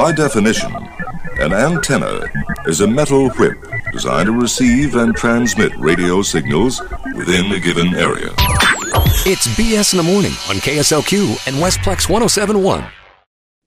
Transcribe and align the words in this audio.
By 0.00 0.12
definition, 0.12 0.74
an 1.40 1.52
antenna 1.52 2.22
is 2.64 2.80
a 2.80 2.86
metal 2.86 3.28
whip 3.32 3.58
designed 3.92 4.28
to 4.28 4.32
receive 4.32 4.96
and 4.96 5.14
transmit 5.14 5.76
radio 5.76 6.22
signals 6.22 6.80
within 7.14 7.52
a 7.52 7.60
given 7.60 7.94
area. 7.94 8.30
It's 9.26 9.46
BS 9.58 9.92
in 9.92 9.98
the 9.98 10.02
morning 10.02 10.30
on 10.48 10.56
KSLQ 10.56 11.46
and 11.46 11.56
Westplex 11.56 12.08
1071. 12.08 12.82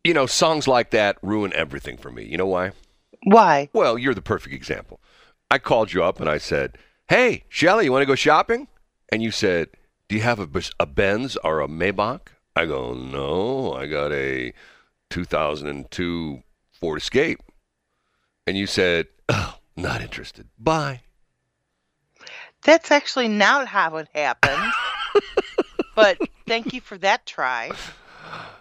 You 0.04 0.16
know, 0.16 0.26
songs 0.26 0.68
like 0.68 0.90
that 0.90 1.20
ruin 1.22 1.54
everything 1.54 1.98
for 1.98 2.10
me. 2.10 2.26
You 2.26 2.40
know 2.40 2.48
why? 2.48 2.72
Why? 3.22 3.70
Well, 3.72 4.00
you're 4.00 4.16
the 4.16 4.24
perfect 4.24 4.56
example. 4.56 5.00
I 5.52 5.60
called 5.60 5.94
you 5.94 6.04
up 6.04 6.20
and 6.20 6.28
I 6.28 6.40
said, 6.40 6.80
Hey, 7.10 7.44
Shelley, 7.48 7.86
you 7.86 7.92
want 7.92 8.02
to 8.02 8.08
go 8.08 8.16
shopping? 8.16 8.70
And 9.12 9.22
you 9.22 9.30
said, 9.30 9.68
Do 10.10 10.16
you 10.16 10.24
have 10.24 10.40
a, 10.40 10.64
a 10.80 10.88
Benz 10.88 11.38
or 11.44 11.62
a 11.62 11.68
Maybach? 11.68 12.30
I 12.56 12.66
go, 12.66 12.96
No, 12.96 13.74
I 13.74 13.86
got 13.86 14.12
a 14.12 14.52
2002 15.14 16.42
Ford 16.72 16.98
Escape. 17.00 17.40
And 18.48 18.58
you 18.58 18.66
said, 18.66 19.06
Oh, 19.30 19.60
not 19.78 20.02
interested. 20.02 20.48
Bye. 20.58 21.02
That's 22.64 22.90
actually 22.90 23.28
not 23.28 23.68
how 23.68 23.98
it 23.98 24.08
happened. 24.16 24.74
but 25.96 26.18
thank 26.48 26.74
you 26.74 26.82
for 26.82 26.98
that 26.98 27.28
try. 27.28 27.70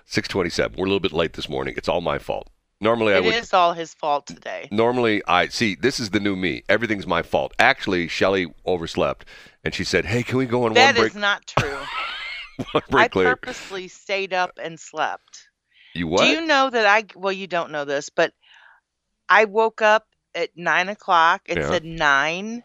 627. 0.04 0.76
We're 0.76 0.84
a 0.84 0.88
little 0.88 1.00
bit 1.00 1.12
late 1.12 1.32
this 1.32 1.48
morning. 1.48 1.72
It's 1.78 1.88
all 1.88 2.02
my 2.02 2.18
fault. 2.18 2.50
Normally, 2.82 3.14
I 3.14 3.18
It 3.18 3.24
would. 3.24 3.34
is 3.34 3.54
all 3.54 3.72
his 3.72 3.94
fault 3.94 4.26
today. 4.26 4.68
Normally, 4.70 5.22
I 5.26 5.48
see. 5.48 5.74
This 5.76 5.98
is 6.00 6.10
the 6.10 6.20
new 6.20 6.36
me. 6.36 6.64
Everything's 6.68 7.06
my 7.06 7.22
fault. 7.22 7.54
Actually, 7.58 8.08
Shelley 8.08 8.52
overslept, 8.66 9.24
and 9.64 9.72
she 9.72 9.84
said, 9.84 10.04
"Hey, 10.04 10.24
can 10.24 10.36
we 10.36 10.46
go 10.46 10.64
on 10.64 10.74
That 10.74 10.96
one 10.96 11.06
is 11.06 11.12
break? 11.12 11.20
not 11.20 11.46
true. 11.46 11.78
I 12.92 13.06
purposely 13.06 13.86
stayed 13.86 14.32
up 14.34 14.58
and 14.60 14.80
slept. 14.80 15.48
You 15.94 16.06
what? 16.06 16.24
Do 16.24 16.30
you 16.30 16.46
know 16.46 16.70
that 16.70 16.86
I? 16.86 17.04
Well, 17.14 17.32
you 17.32 17.46
don't 17.46 17.70
know 17.70 17.84
this, 17.84 18.08
but 18.08 18.32
I 19.28 19.44
woke 19.44 19.82
up 19.82 20.06
at 20.34 20.50
nine 20.56 20.88
o'clock. 20.88 21.42
It 21.46 21.58
Yeah. 21.58 21.68
said 21.70 21.84
nine, 21.84 22.64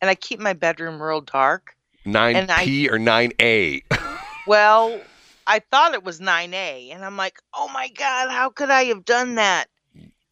and 0.00 0.10
I 0.10 0.14
keep 0.14 0.40
my 0.40 0.52
bedroom 0.52 1.02
real 1.02 1.20
dark. 1.20 1.76
Nine 2.04 2.36
and 2.36 2.50
I- 2.50 2.64
P 2.64 2.88
or 2.90 2.98
nine 2.98 3.32
A? 3.40 3.82
Well, 4.46 5.00
I 5.46 5.60
thought 5.60 5.94
it 5.94 6.04
was 6.04 6.20
nine 6.20 6.52
A, 6.52 6.90
and 6.90 7.02
I'm 7.02 7.16
like, 7.16 7.40
oh 7.54 7.68
my 7.68 7.88
god, 7.88 8.30
how 8.30 8.50
could 8.50 8.68
I 8.70 8.84
have 8.84 9.04
done 9.04 9.36
that? 9.36 9.68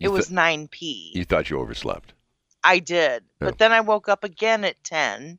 It 0.00 0.08
was 0.08 0.30
nine 0.30 0.68
P. 0.68 1.12
You 1.14 1.24
thought 1.24 1.48
you 1.48 1.58
overslept. 1.58 2.12
I 2.64 2.78
did. 2.78 3.22
Yeah. 3.22 3.46
But 3.46 3.58
then 3.58 3.72
I 3.72 3.80
woke 3.80 4.08
up 4.08 4.24
again 4.24 4.64
at 4.64 4.82
10 4.84 5.38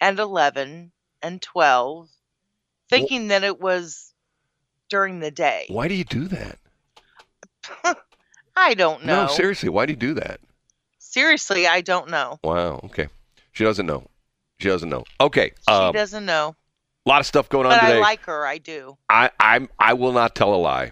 and 0.00 0.18
11 0.18 0.92
and 1.22 1.42
12, 1.42 2.08
thinking 2.88 3.28
that 3.28 3.44
it 3.44 3.60
was 3.60 4.05
during 4.88 5.20
the 5.20 5.30
day. 5.30 5.66
Why 5.68 5.88
do 5.88 5.94
you 5.94 6.04
do 6.04 6.28
that? 6.28 6.58
I 8.56 8.74
don't 8.74 9.04
know. 9.04 9.26
No, 9.26 9.28
seriously. 9.28 9.68
Why 9.68 9.86
do 9.86 9.92
you 9.92 9.96
do 9.96 10.14
that? 10.14 10.40
Seriously, 10.98 11.66
I 11.66 11.80
don't 11.80 12.10
know. 12.10 12.38
Wow. 12.42 12.80
Okay. 12.84 13.08
She 13.52 13.64
doesn't 13.64 13.86
know. 13.86 14.06
She 14.58 14.68
doesn't 14.68 14.88
know. 14.88 15.04
Okay. 15.20 15.52
She 15.68 15.74
A 15.74 15.92
doesn't 15.92 16.24
know. 16.24 16.56
A 17.04 17.08
lot 17.08 17.20
of 17.20 17.26
stuff 17.26 17.48
going 17.48 17.66
on 17.66 17.78
today. 17.78 17.98
I 17.98 18.00
like 18.00 18.24
her. 18.24 18.46
I 18.46 18.58
do. 18.58 18.96
I, 19.08 19.30
I'm 19.38 19.68
I 19.78 19.92
will 19.92 20.12
not 20.12 20.34
tell 20.34 20.54
a 20.54 20.56
lie. 20.56 20.90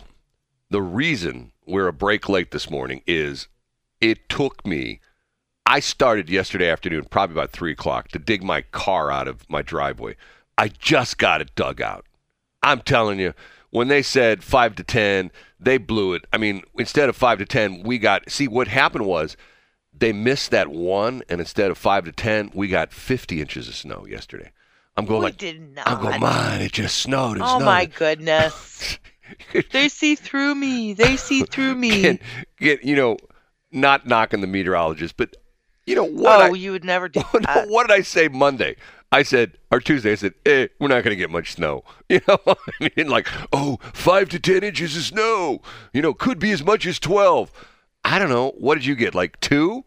The 0.70 0.80
reason 0.82 1.52
we're 1.66 1.88
a 1.88 1.92
break 1.92 2.28
late 2.28 2.52
this 2.52 2.70
morning 2.70 3.02
is 3.06 3.48
it 4.00 4.28
took 4.28 4.64
me. 4.66 5.00
I 5.66 5.80
started 5.80 6.28
yesterday 6.28 6.68
afternoon, 6.70 7.06
probably 7.10 7.34
about 7.34 7.50
three 7.50 7.72
o'clock, 7.72 8.08
to 8.08 8.18
dig 8.18 8.42
my 8.42 8.62
car 8.62 9.10
out 9.10 9.26
of 9.26 9.48
my 9.48 9.62
driveway. 9.62 10.14
I 10.58 10.68
just 10.68 11.16
got 11.18 11.40
it 11.40 11.54
dug 11.54 11.80
out. 11.80 12.04
I'm 12.62 12.80
telling 12.80 13.18
you, 13.18 13.32
when 13.75 13.89
they 13.89 14.03
said 14.03 14.44
five 14.44 14.77
to 14.77 14.84
ten, 14.84 15.33
they 15.58 15.78
blew 15.78 16.14
it. 16.14 16.25
I 16.33 16.39
mean, 16.39 16.62
instead 16.78 17.08
of 17.08 17.17
five 17.17 17.39
to 17.39 17.44
ten, 17.44 17.83
we 17.83 17.98
got. 17.98 18.30
See, 18.30 18.47
what 18.47 18.69
happened 18.69 19.05
was 19.05 19.36
they 19.92 20.12
missed 20.12 20.53
that 20.53 20.69
one, 20.69 21.22
and 21.28 21.41
instead 21.41 21.72
of 21.72 21.77
five 21.77 22.05
to 22.05 22.12
ten, 22.12 22.52
we 22.55 22.69
got 22.69 22.92
50 22.92 23.41
inches 23.41 23.67
of 23.67 23.75
snow 23.75 24.06
yesterday. 24.08 24.52
I'm 24.96 25.07
going 25.07 25.18
we 25.18 25.24
like, 25.24 25.39
did 25.39 25.74
not. 25.74 25.89
I'm 25.89 26.01
going, 26.01 26.20
man, 26.20 26.63
it 26.63 26.70
just 26.70 26.98
snowed. 26.98 27.36
It 27.36 27.42
oh 27.42 27.57
snowed. 27.57 27.64
my 27.64 27.86
goodness. 27.86 28.96
they 29.73 29.89
see 29.89 30.14
through 30.14 30.55
me. 30.55 30.92
They 30.92 31.17
see 31.17 31.42
through 31.42 31.74
me. 31.74 32.02
get, 32.02 32.20
get 32.61 32.84
you 32.84 32.95
know, 32.95 33.17
not 33.73 34.07
knocking 34.07 34.40
the 34.40 34.46
meteorologist, 34.46 35.17
but 35.17 35.34
you 35.84 35.96
know 35.96 36.05
what? 36.05 36.40
oh, 36.42 36.52
I, 36.52 36.57
you 36.57 36.70
would 36.70 36.84
never 36.84 37.08
do 37.08 37.23
no, 37.34 37.40
that. 37.40 37.68
what 37.68 37.89
did 37.89 37.95
I 37.95 38.02
say 38.02 38.29
Monday? 38.29 38.77
I 39.14 39.23
said, 39.23 39.58
or 39.70 39.79
Tuesday, 39.79 40.11
I 40.11 40.14
said, 40.17 40.35
eh, 40.45 40.67
we're 40.80 40.89
not 40.89 41.05
going 41.05 41.11
to 41.11 41.17
get 41.17 41.30
much 41.30 41.52
snow. 41.52 41.85
You 42.08 42.20
know, 42.27 42.39
I 42.47 42.91
mean, 42.97 43.08
like, 43.08 43.29
oh, 43.52 43.79
five 43.92 44.29
to 44.30 44.41
10 44.41 44.64
inches 44.64 44.97
of 44.97 45.05
snow, 45.05 45.63
you 45.92 46.02
know, 46.02 46.13
could 46.13 46.41
be 46.41 46.51
as 46.51 46.64
much 46.64 46.85
as 46.85 46.98
12. 46.98 47.51
I 48.05 48.19
don't 48.19 48.29
know. 48.29 48.51
What 48.58 48.75
did 48.75 48.85
you 48.85 48.97
get? 48.97 49.14
Like 49.14 49.39
two? 49.39 49.85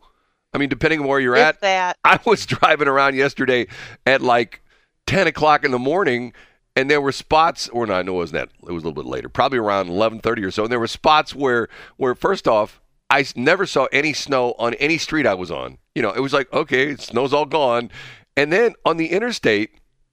I 0.54 0.58
mean, 0.58 0.70
depending 0.70 1.02
on 1.02 1.08
where 1.08 1.20
you're 1.20 1.36
If 1.36 1.42
at. 1.46 1.62
that. 1.62 1.98
I 2.06 2.20
was 2.26 2.46
driving 2.46 2.88
around 2.88 3.16
yesterday 3.16 3.68
at 4.06 4.22
like 4.22 4.62
10 5.08 5.28
o'clock 5.28 5.66
in 5.66 5.72
the 5.72 5.80
morning, 5.80 6.32
and 6.78 6.90
there 6.90 7.02
were 7.02 7.12
spots, 7.12 7.68
or 7.70 7.86
no, 7.86 8.02
no, 8.02 8.14
it 8.14 8.16
wasn't 8.16 8.50
that. 8.50 8.68
It 8.68 8.72
was 8.72 8.84
a 8.84 8.88
little 8.88 9.04
bit 9.04 9.09
later, 9.09 9.28
probably 9.28 9.58
around 9.59 9.90
11:30 9.90 10.46
or 10.46 10.52
so. 10.52 10.64
And 10.64 10.72
there 10.72 10.80
were 10.80 10.88
spots 10.88 11.36
where, 11.36 11.68
where 11.98 12.16
first 12.16 12.48
off, 12.48 12.80
i 13.09 13.26
never 13.36 13.66
saw 13.66 13.88
any 13.92 14.14
snow 14.14 14.54
on 14.58 14.74
any 14.76 14.98
street 14.98 15.26
I 15.26 15.34
was 15.34 15.52
on. 15.52 15.78
You 15.96 16.02
know, 16.02 16.12
it 16.12 16.20
was 16.20 16.34
like, 16.34 16.52
okay, 16.54 16.96
snow's 16.96 17.34
all 17.34 17.46
gone. 17.46 17.90
And 18.38 18.53
then 18.53 18.75
on 18.86 18.98
the 18.98 19.08
interstate, 19.08 19.72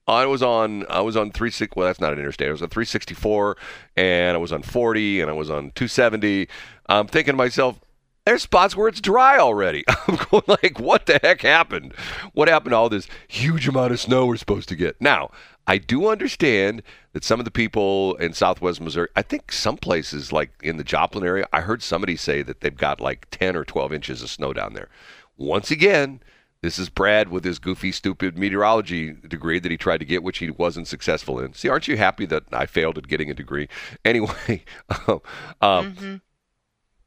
I 0.09 0.27
was 0.27 0.43
on 0.43 0.87
I 0.89 1.01
was 1.01 1.17
on 1.17 1.31
36 1.31 1.77
well 1.77 1.87
that's 1.87 2.01
not 2.01 2.13
an 2.13 2.19
interstate. 2.19 2.49
I 2.49 2.53
was 2.53 2.63
on 2.63 2.71
364 2.71 3.57
and 3.97 4.35
I 4.35 4.39
was 4.39 4.53
on 4.53 4.63
40 4.63 5.21
and 5.21 5.31
I 5.31 5.35
was 5.35 5.51
on 5.51 5.71
270. 5.75 6.49
I'm 6.89 7.07
thinking 7.07 7.33
to 7.33 7.37
myself, 7.37 7.81
there's 8.27 8.43
spots 8.43 8.75
where 8.75 8.89
it's 8.89 9.01
dry 9.01 9.39
already. 9.39 9.85
I'm 10.09 10.19
going 10.31 10.59
like, 10.63 10.81
what 10.81 11.07
the 11.07 11.21
heck 11.23 11.43
happened? 11.43 11.93
What 12.33 12.49
happened 12.49 12.73
to 12.73 12.77
all 12.77 12.89
this 12.89 13.09
huge 13.29 13.69
amount 13.69 13.93
of 13.93 14.01
snow 14.01 14.27
we're 14.27 14.37
supposed 14.37 14.69
to 14.71 14.77
get? 14.77 15.01
Now, 15.01 15.31
I 15.67 15.79
do 15.79 16.09
understand 16.09 16.83
that 17.13 17.25
some 17.25 17.39
of 17.39 17.45
the 17.45 17.51
people 17.51 18.15
in 18.17 18.33
Southwest 18.33 18.81
Missouri, 18.81 19.09
I 19.17 19.23
think 19.23 19.53
some 19.53 19.77
places 19.77 20.33
like 20.33 20.51
in 20.63 20.79
the 20.79 20.85
Joplin 20.85 21.25
area, 21.25 21.47
I 21.53 21.61
heard 21.61 21.83
somebody 21.83 22.17
say 22.17 22.43
that 22.43 22.61
they've 22.61 22.77
got 22.77 23.01
like 23.01 23.27
10 23.31 23.57
or 23.57 23.65
12 23.65 23.93
inches 23.93 24.23
of 24.23 24.31
snow 24.31 24.53
down 24.53 24.73
there. 24.73 24.89
Once 25.37 25.71
again, 25.71 26.21
this 26.65 26.79
is 26.79 26.89
Brad 26.89 27.29
with 27.29 27.45
his 27.45 27.59
goofy, 27.59 27.93
stupid 27.93 28.39
meteorology 28.39 29.13
degree 29.13 29.59
that 29.59 29.71
he 29.71 29.77
tried 29.77 29.99
to 29.99 30.07
get, 30.07 30.23
which 30.23 30.39
he 30.39 30.49
wasn't 30.51 30.89
successful 30.89 31.39
in. 31.39 31.53
See, 31.53 31.69
aren't 31.69 31.89
you 31.89 31.99
happy 31.99 32.25
that 32.25 32.45
I 32.55 32.65
failed 32.65 32.97
at 32.97 33.07
getting 33.07 33.31
a 33.31 33.35
degree? 33.35 33.69
Anyway, 34.05 34.65
um, 35.07 35.21
Mhm. 35.61 36.21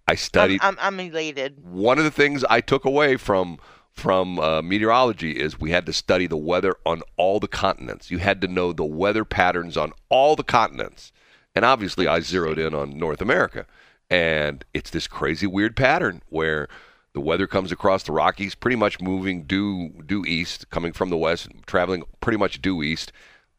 I 0.07 0.12
I'm, 0.12 0.18
studied. 0.18 0.59
I'm, 0.62 0.78
I'm 0.79 1.00
elated. 1.00 1.57
One 1.66 1.97
of 1.97 2.03
the 2.03 2.12
things 2.12 2.44
I 2.50 2.62
took 2.62 2.85
away 2.85 3.18
from 3.18 3.57
from 3.91 4.38
uh, 4.40 4.62
meteorology 4.62 5.31
is 5.31 5.59
we 5.59 5.72
had 5.72 5.88
to 5.88 5.94
study 5.94 6.28
the 6.28 6.38
weather 6.38 6.75
on 6.85 7.01
all 7.18 7.39
the 7.39 7.47
continents. 7.47 8.12
You 8.12 8.19
had 8.19 8.41
to 8.41 8.47
know 8.47 8.72
the 8.74 8.85
weather 8.85 9.25
patterns 9.25 9.75
on 9.75 9.91
all 10.09 10.35
the 10.35 10.44
continents, 10.44 11.12
and 11.56 11.66
obviously 11.66 12.06
I 12.07 12.19
zeroed 12.19 12.59
in 12.59 12.75
on 12.75 12.95
North 13.00 13.22
America, 13.22 13.66
and 14.07 14.63
it's 14.72 14.91
this 14.91 15.07
crazy 15.07 15.47
weird 15.47 15.75
pattern 15.75 16.22
where 16.29 16.68
the 17.17 17.22
weather 17.22 17.47
comes 17.47 17.72
across 17.72 18.03
the 18.03 18.11
Rockies, 18.11 18.53
pretty 18.53 18.75
much 18.75 19.01
moving 19.01 19.41
due 19.41 19.89
due 20.05 20.23
east, 20.25 20.69
coming 20.69 20.94
from 20.94 21.09
the 21.09 21.17
west, 21.17 21.50
traveling 21.66 22.03
pretty 22.22 22.38
much 22.38 22.61
due 22.61 22.83
east. 22.83 23.11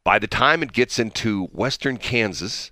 By 0.05 0.17
the 0.17 0.27
time 0.27 0.63
it 0.63 0.71
gets 0.71 0.97
into 0.97 1.47
western 1.47 1.97
Kansas 1.97 2.71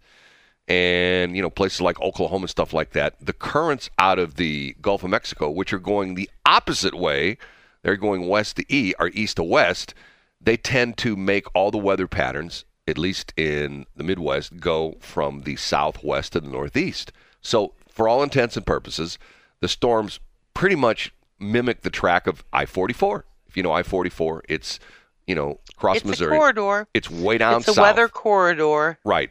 and 0.66 1.36
you 1.36 1.42
know 1.42 1.50
places 1.50 1.82
like 1.82 2.00
Oklahoma 2.00 2.44
and 2.44 2.50
stuff 2.50 2.72
like 2.72 2.92
that, 2.92 3.16
the 3.20 3.34
currents 3.34 3.90
out 4.00 4.18
of 4.18 4.36
the 4.36 4.78
Gulf 4.82 5.04
of 5.04 5.10
Mexico, 5.10 5.50
which 5.50 5.74
are 5.74 5.78
going 5.78 6.16
the 6.16 6.30
opposite 6.46 6.94
way, 6.94 7.38
they're 7.82 7.98
going 7.98 8.30
west 8.30 8.56
to 8.56 8.74
east 8.74 8.96
or 8.98 9.10
east 9.10 9.36
to 9.36 9.44
west. 9.44 9.94
They 10.40 10.56
tend 10.56 10.96
to 11.00 11.18
make 11.18 11.54
all 11.54 11.70
the 11.70 11.78
weather 11.78 12.08
patterns, 12.08 12.64
at 12.88 12.98
least 12.98 13.34
in 13.36 13.88
the 13.94 14.06
Midwest, 14.06 14.62
go 14.62 14.96
from 15.02 15.42
the 15.42 15.58
southwest 15.58 16.32
to 16.32 16.40
the 16.40 16.48
northeast. 16.48 17.12
So, 17.42 17.74
for 17.90 18.08
all 18.08 18.24
intents 18.24 18.56
and 18.56 18.66
purposes, 18.66 19.20
the 19.60 19.68
storms 19.68 20.22
pretty 20.58 20.76
much 20.76 21.14
mimic 21.40 21.82
the 21.82 21.90
track 21.92 22.26
of 22.28 22.44
I-44. 22.52 23.24
If 23.48 23.56
you 23.56 23.64
know 23.64 23.72
I-44, 23.72 24.42
it's 24.50 24.80
you 25.28 25.36
know 25.36 25.60
across 25.76 25.98
it's 25.98 26.06
Missouri. 26.06 26.36
a 26.36 26.40
corridor. 26.40 26.88
It's 26.94 27.10
way 27.12 27.38
down 27.38 27.54
south. 27.54 27.60
it's 27.62 27.68
a 27.70 27.74
south. 27.76 27.84
weather 27.84 28.08
corridor. 28.08 28.98
Right. 29.06 29.30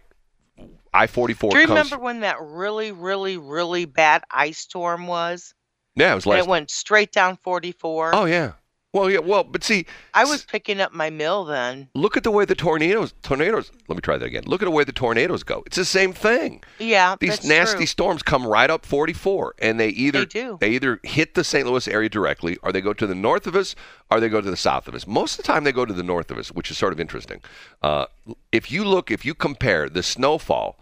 I-44 0.95 1.51
Do 1.51 1.59
you 1.59 1.67
comes. 1.67 1.69
remember 1.69 1.99
when 1.99 2.21
that 2.21 2.37
really, 2.41 2.91
really, 2.93 3.37
really 3.37 3.85
bad 3.85 4.23
ice 4.31 4.59
storm 4.59 5.07
was? 5.07 5.53
Yeah, 5.95 6.13
it 6.13 6.15
was 6.15 6.25
And 6.25 6.31
last. 6.35 6.45
it 6.45 6.49
went 6.49 6.71
straight 6.71 7.13
down 7.13 7.37
44. 7.43 8.15
oh 8.15 8.25
yeah. 8.25 8.53
Well, 8.97 9.11
yeah. 9.11 9.19
Well, 9.19 9.45
but 9.45 9.63
see, 9.63 9.85
I 10.15 10.25
was 10.25 10.45
picking 10.45 10.81
up 10.81 10.93
my 10.95 11.11
mill 11.11 11.45
then. 11.45 11.89
look 11.95 12.17
at 12.17 12.23
the 12.23 12.31
way 12.31 12.45
the 12.47 12.55
tornadoes. 12.55 13.13
Tornadoes. 13.23 13.71
Let 13.89 13.97
me 13.97 14.01
try 14.01 14.17
that 14.17 14.25
again. 14.25 14.45
Look 14.47 14.63
at 14.63 14.65
the 14.65 14.71
way 14.71 14.85
the 14.85 14.93
tornadoes 14.93 15.43
go. 15.43 15.63
It's 15.67 15.77
the 15.77 15.85
same 15.85 16.13
thing. 16.15 16.63
Yeah, 16.79 17.17
These 17.21 17.45
nasty 17.45 17.77
true. 17.79 17.87
storms 17.87 18.23
come 18.23 18.47
right 18.47 18.71
up 18.71 18.87
44, 18.87 19.55
and 19.59 19.79
they 19.79 19.89
either 19.91 20.21
They 20.21 20.25
do. 20.27 20.59
either 20.63 21.01
hit 21.03 21.35
the 21.35 21.45
St. 21.45 21.67
Louis 21.67 21.87
area 21.89 22.09
directly, 22.09 22.57
or 22.63 22.73
they 22.73 22.81
go 22.81 22.95
to 22.95 23.07
the 23.07 23.15
north 23.15 23.47
of 23.47 23.55
us, 23.55 23.75
or 24.11 24.19
they 24.19 24.29
go 24.31 24.41
to 24.41 24.51
the 24.51 24.57
south 24.57 24.89
of 24.89 24.95
us. 24.95 25.07
Most 25.07 25.33
of 25.39 25.45
the 25.45 25.53
time, 25.53 25.65
they 25.65 25.73
go 25.73 25.85
to 25.85 25.93
the 25.93 26.03
north 26.03 26.31
of 26.31 26.39
us, 26.39 26.49
which 26.51 26.71
is 26.71 26.79
sort 26.79 26.93
of 26.95 26.99
interesting. 27.01 27.41
Uh, 27.83 28.07
if 28.51 28.71
you 28.73 28.83
look, 28.85 29.11
if 29.11 29.25
you 29.27 29.35
compare 29.35 29.89
the 29.91 30.03
snowfall 30.03 30.79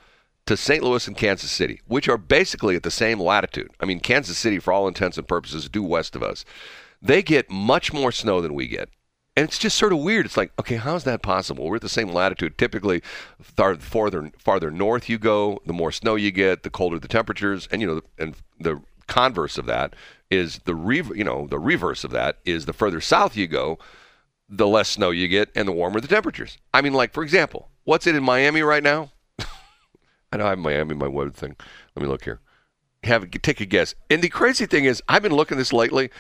to 0.47 0.57
St. 0.57 0.85
Louis 0.85 1.09
and 1.09 1.17
Kansas 1.17 1.51
City, 1.51 1.81
which 1.87 2.07
are 2.09 2.19
basically 2.19 2.77
at 2.77 2.83
the 2.83 2.91
same 2.91 3.19
latitude. 3.19 3.71
I 3.81 3.87
mean, 3.87 3.99
Kansas 3.99 4.37
City, 4.37 4.59
for 4.59 4.73
all 4.75 4.87
intents 4.87 5.17
and 5.17 5.27
purposes, 5.27 5.69
due 5.71 5.83
west 5.83 6.15
of 6.15 6.23
us. 6.23 6.45
They 7.05 7.23
get 7.23 7.51
much 7.51 7.93
more 7.93 8.11
snow 8.11 8.41
than 8.41 8.55
we 8.55 8.67
get. 8.67 8.89
And 9.37 9.45
it's 9.45 9.59
just 9.59 9.77
sort 9.77 9.93
of 9.93 9.99
weird. 9.99 10.25
It's 10.25 10.39
like, 10.39 10.53
okay, 10.59 10.77
how's 10.77 11.05
that 11.05 11.21
possible? 11.21 11.67
We're 11.67 11.77
at 11.77 11.83
the 11.83 11.89
same 11.89 12.09
latitude. 12.09 12.57
Typically, 12.57 13.03
far, 13.41 13.75
farther 13.77 14.31
farther 14.39 14.71
north 14.71 15.09
you 15.09 15.19
go, 15.19 15.61
the 15.67 15.73
more 15.73 15.93
snow 15.93 16.15
you 16.15 16.31
get, 16.31 16.63
the 16.63 16.71
colder 16.71 16.99
the 16.99 17.09
temperatures, 17.09 17.69
and 17.71 17.83
you 17.83 17.87
know, 17.87 18.01
and 18.17 18.37
the 18.59 18.81
converse 19.07 19.59
of 19.59 19.67
that 19.67 19.95
is 20.31 20.61
the 20.65 20.75
re- 20.75 21.03
you 21.15 21.25
know 21.25 21.47
the 21.49 21.59
reverse 21.59 22.05
of 22.05 22.11
that 22.13 22.39
is 22.45 22.65
the 22.65 22.73
further 22.73 23.01
south 23.01 23.37
you 23.37 23.49
go, 23.49 23.79
the 24.49 24.69
less 24.69 24.89
snow 24.91 25.11
you 25.11 25.27
get 25.27 25.51
and 25.55 25.67
the 25.67 25.73
warmer 25.73 26.01
the 26.01 26.09
temperatures. 26.09 26.57
I 26.73 26.81
mean, 26.81 26.95
like 26.95 27.13
for 27.13 27.25
example, 27.25 27.71
what's 27.83 28.07
it 28.07 28.15
in 28.15 28.23
Miami 28.23 28.63
right 28.63 28.85
now? 28.85 29.11
I 30.33 30.37
know 30.37 30.47
I 30.47 30.51
have 30.51 30.59
Miami 30.59 30.95
my 30.95 31.09
web 31.09 31.35
thing. 31.35 31.57
Let 31.97 32.03
me 32.03 32.09
look 32.09 32.25
here. 32.25 32.41
Have 33.03 33.29
take 33.31 33.61
a 33.61 33.67
guess. 33.67 33.97
And 34.09 34.23
the 34.23 34.29
crazy 34.29 34.65
thing 34.65 34.85
is, 34.85 35.03
I've 35.09 35.23
been 35.23 35.35
looking 35.35 35.59
this 35.59 35.73
lately. 35.73 36.11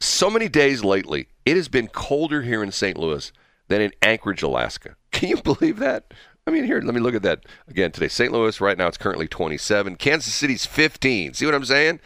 So 0.00 0.30
many 0.30 0.48
days 0.48 0.82
lately, 0.82 1.28
it 1.44 1.56
has 1.56 1.68
been 1.68 1.86
colder 1.86 2.40
here 2.40 2.62
in 2.62 2.72
St. 2.72 2.96
Louis 2.96 3.32
than 3.68 3.82
in 3.82 3.92
Anchorage, 4.00 4.42
Alaska. 4.42 4.96
Can 5.12 5.28
you 5.28 5.42
believe 5.42 5.78
that? 5.78 6.12
I 6.46 6.50
mean, 6.50 6.64
here, 6.64 6.80
let 6.80 6.94
me 6.94 7.00
look 7.00 7.14
at 7.14 7.22
that 7.22 7.44
again 7.68 7.92
today. 7.92 8.08
St. 8.08 8.32
Louis, 8.32 8.60
right 8.60 8.78
now, 8.78 8.88
it's 8.88 8.96
currently 8.96 9.28
27. 9.28 9.96
Kansas 9.96 10.34
City's 10.34 10.64
15. 10.64 11.34
See 11.34 11.44
what 11.44 11.54
I'm 11.54 11.66
saying? 11.66 12.00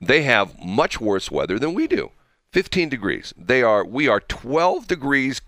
They 0.00 0.22
have 0.22 0.58
much 0.62 1.00
worse 1.00 1.30
weather 1.30 1.58
than 1.58 1.74
we 1.74 1.86
do. 1.86 2.10
15 2.52 2.88
degrees. 2.88 3.32
They 3.36 3.62
are 3.62 3.84
we 3.84 4.08
are 4.08 4.20
12 4.20 4.88
degrees 4.88 5.40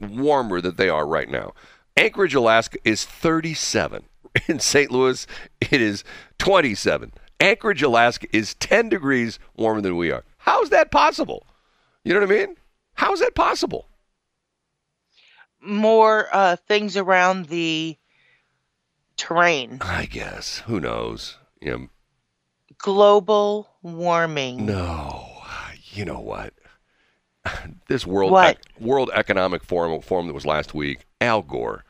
warmer 0.00 0.60
than 0.60 0.76
they 0.76 0.88
are 0.88 1.06
right 1.06 1.28
now. 1.28 1.54
Anchorage, 1.96 2.34
Alaska 2.34 2.78
is 2.84 3.04
37. 3.04 4.04
In 4.48 4.60
St. 4.60 4.90
Louis, 4.90 5.26
it 5.60 5.80
is 5.80 6.04
27. 6.38 7.12
Anchorage, 7.40 7.82
Alaska 7.82 8.26
is 8.32 8.54
10 8.54 8.88
degrees 8.88 9.38
warmer 9.56 9.80
than 9.80 9.96
we 9.96 10.10
are. 10.10 10.24
How's 10.42 10.70
that 10.70 10.90
possible? 10.90 11.46
You 12.02 12.12
know 12.14 12.20
what 12.20 12.30
I 12.30 12.46
mean? 12.46 12.56
How's 12.94 13.20
that 13.20 13.36
possible? 13.36 13.86
More 15.60 16.28
uh, 16.32 16.56
things 16.56 16.96
around 16.96 17.46
the 17.46 17.96
terrain. 19.16 19.78
I 19.80 20.06
guess. 20.06 20.58
Who 20.66 20.80
knows? 20.80 21.38
You 21.60 21.70
know, 21.70 21.88
Global 22.78 23.70
warming. 23.82 24.66
No, 24.66 25.28
you 25.92 26.04
know 26.04 26.20
what? 26.20 26.54
This 27.86 28.04
world 28.04 28.32
What? 28.32 28.56
Ec- 28.56 28.80
World 28.80 29.10
Economic 29.14 29.62
Forum 29.62 30.00
forum 30.00 30.26
that 30.26 30.34
was 30.34 30.46
last 30.46 30.74
week. 30.74 31.06
Al 31.20 31.42
Gore. 31.42 31.84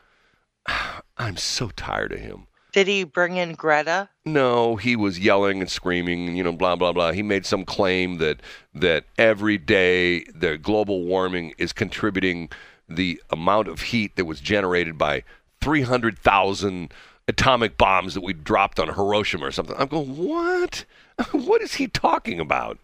I'm 1.17 1.37
so 1.37 1.69
tired 1.69 2.11
of 2.11 2.19
him. 2.19 2.45
Did 2.73 2.87
he 2.87 3.03
bring 3.03 3.37
in 3.37 3.53
Greta? 3.53 4.09
No, 4.25 4.75
he 4.77 4.95
was 4.95 5.19
yelling 5.19 5.61
and 5.61 5.69
screaming, 5.69 6.35
you 6.35 6.43
know, 6.43 6.51
blah 6.51 6.75
blah 6.75 6.91
blah. 6.91 7.11
He 7.11 7.21
made 7.21 7.45
some 7.45 7.65
claim 7.65 8.17
that 8.17 8.41
that 8.73 9.05
every 9.17 9.59
day 9.59 10.23
the 10.35 10.57
global 10.57 11.03
warming 11.03 11.53
is 11.59 11.71
contributing 11.71 12.49
the 12.89 13.21
amount 13.29 13.67
of 13.67 13.81
heat 13.81 14.15
that 14.15 14.25
was 14.25 14.41
generated 14.41 14.97
by 14.97 15.23
300,000 15.61 16.91
atomic 17.27 17.77
bombs 17.77 18.15
that 18.15 18.21
we 18.21 18.33
dropped 18.33 18.79
on 18.79 18.87
Hiroshima 18.93 19.45
or 19.45 19.51
something. 19.51 19.75
I'm 19.77 19.87
going, 19.87 20.17
"What? 20.17 20.85
what 21.31 21.61
is 21.61 21.75
he 21.75 21.87
talking 21.87 22.39
about?" 22.39 22.79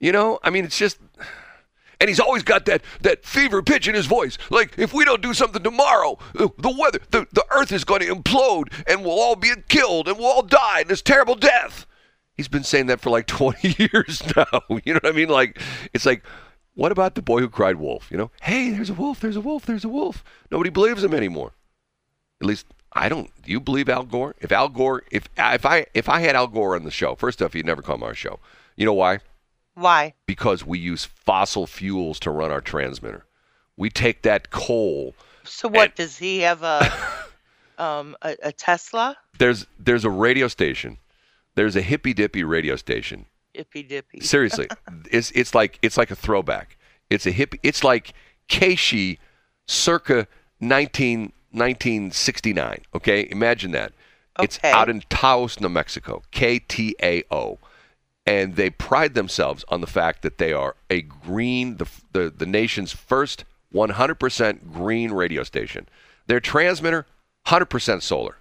You 0.00 0.12
know, 0.12 0.38
I 0.42 0.48
mean, 0.48 0.64
it's 0.64 0.78
just 0.78 0.98
and 2.00 2.08
he's 2.08 2.20
always 2.20 2.42
got 2.42 2.64
that 2.66 2.82
that 3.00 3.24
fever 3.24 3.62
pitch 3.62 3.88
in 3.88 3.94
his 3.94 4.06
voice. 4.06 4.38
Like 4.50 4.78
if 4.78 4.92
we 4.92 5.04
don't 5.04 5.22
do 5.22 5.34
something 5.34 5.62
tomorrow, 5.62 6.18
the, 6.34 6.48
the 6.58 6.74
weather, 6.76 7.00
the, 7.10 7.26
the 7.32 7.44
earth 7.50 7.72
is 7.72 7.84
going 7.84 8.00
to 8.00 8.14
implode, 8.14 8.72
and 8.86 9.04
we'll 9.04 9.18
all 9.18 9.36
be 9.36 9.52
killed, 9.68 10.08
and 10.08 10.18
we'll 10.18 10.28
all 10.28 10.42
die 10.42 10.80
in 10.80 10.88
this 10.88 11.02
terrible 11.02 11.34
death. 11.34 11.86
He's 12.34 12.48
been 12.48 12.64
saying 12.64 12.86
that 12.86 13.00
for 13.00 13.10
like 13.10 13.26
20 13.26 13.76
years 13.78 14.22
now. 14.36 14.46
You 14.84 14.94
know 14.94 15.00
what 15.02 15.12
I 15.12 15.16
mean? 15.16 15.28
Like 15.28 15.60
it's 15.92 16.06
like, 16.06 16.22
what 16.74 16.92
about 16.92 17.14
the 17.14 17.22
boy 17.22 17.40
who 17.40 17.48
cried 17.48 17.76
wolf? 17.76 18.08
You 18.10 18.18
know, 18.18 18.30
hey, 18.42 18.70
there's 18.70 18.90
a 18.90 18.94
wolf, 18.94 19.20
there's 19.20 19.36
a 19.36 19.40
wolf, 19.40 19.66
there's 19.66 19.84
a 19.84 19.88
wolf. 19.88 20.22
Nobody 20.50 20.70
believes 20.70 21.02
him 21.02 21.14
anymore. 21.14 21.52
At 22.40 22.46
least 22.46 22.66
I 22.92 23.08
don't. 23.08 23.30
Do 23.42 23.50
you 23.50 23.60
believe 23.60 23.88
Al 23.88 24.04
Gore? 24.04 24.34
If 24.40 24.52
Al 24.52 24.68
Gore, 24.68 25.02
if 25.10 25.28
if 25.38 25.64
I 25.64 25.86
if 25.94 26.08
I 26.08 26.20
had 26.20 26.36
Al 26.36 26.48
Gore 26.48 26.76
on 26.76 26.84
the 26.84 26.90
show, 26.90 27.14
first 27.14 27.40
off, 27.42 27.54
he'd 27.54 27.66
never 27.66 27.82
come 27.82 28.02
on 28.02 28.08
our 28.10 28.14
show. 28.14 28.40
You 28.76 28.84
know 28.84 28.92
why? 28.92 29.20
Why? 29.76 30.14
because 30.26 30.64
we 30.66 30.78
use 30.78 31.04
fossil 31.04 31.66
fuels 31.66 32.18
to 32.20 32.30
run 32.30 32.50
our 32.50 32.60
transmitter. 32.60 33.24
We 33.76 33.90
take 33.90 34.22
that 34.22 34.50
coal. 34.50 35.14
So 35.44 35.68
what 35.68 35.90
And- 35.90 35.94
does 35.94 36.16
he 36.18 36.40
have 36.40 36.62
a 36.62 36.90
um 37.78 38.16
a, 38.22 38.36
a 38.42 38.52
Tesla? 38.52 39.16
There's 39.38 39.66
there's 39.78 40.04
a 40.04 40.10
radio 40.10 40.48
station. 40.48 40.98
There's 41.56 41.76
a 41.76 41.82
hippy 41.82 42.12
dippy 42.14 42.42
radio 42.42 42.76
station. 42.76 43.26
Ippy 43.54 43.86
dippy. 43.88 44.20
Seriously, 44.20 44.68
it's 45.10 45.30
it's 45.32 45.54
like 45.54 45.78
it's 45.82 45.96
like 45.96 46.10
a 46.10 46.16
throwback. 46.16 46.76
It's 47.10 47.26
a 47.26 47.32
hippie. 47.32 47.58
It's 47.62 47.84
like 47.84 48.12
Keishi, 48.48 49.18
circa 49.66 50.26
19, 50.60 51.32
1969. 51.52 52.80
Okay, 52.94 53.28
imagine 53.30 53.72
that. 53.72 53.92
Okay. 54.38 54.44
It's 54.44 54.58
out 54.64 54.88
in 54.90 55.02
Taos, 55.08 55.60
New 55.60 55.68
Mexico. 55.68 56.22
K 56.30 56.58
T 56.58 56.94
A 57.02 57.22
O. 57.30 57.58
and 58.26 58.56
they 58.56 58.70
pride 58.70 59.14
themselves 59.14 59.64
on 59.68 59.80
the 59.80 59.86
fact 59.86 60.22
that 60.22 60.38
they 60.38 60.52
are 60.52 60.74
a 60.90 61.02
green, 61.02 61.76
the, 61.76 61.86
the, 62.12 62.30
the 62.30 62.46
nation's 62.46 62.92
first 62.92 63.44
100% 63.72 64.72
green 64.72 65.12
radio 65.12 65.42
station. 65.42 65.88
Their 66.26 66.40
transmitter, 66.40 67.06
100% 67.46 68.02
solar. 68.02 68.38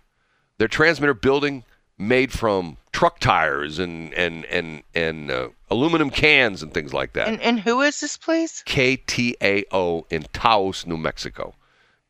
Their 0.57 0.67
transmitter 0.67 1.13
building 1.13 1.63
made 1.97 2.31
from 2.31 2.77
truck 2.91 3.19
tires 3.19 3.79
and 3.79 4.13
and 4.13 4.45
and 4.45 4.83
and 4.93 5.31
uh, 5.31 5.49
aluminum 5.69 6.09
cans 6.09 6.61
and 6.61 6.73
things 6.73 6.93
like 6.93 7.13
that. 7.13 7.27
And 7.27 7.41
and 7.41 7.59
who 7.59 7.81
is 7.81 7.99
this 7.99 8.17
place? 8.17 8.63
KTAO 8.65 10.05
in 10.09 10.23
Taos, 10.33 10.85
New 10.85 10.97
Mexico. 10.97 11.53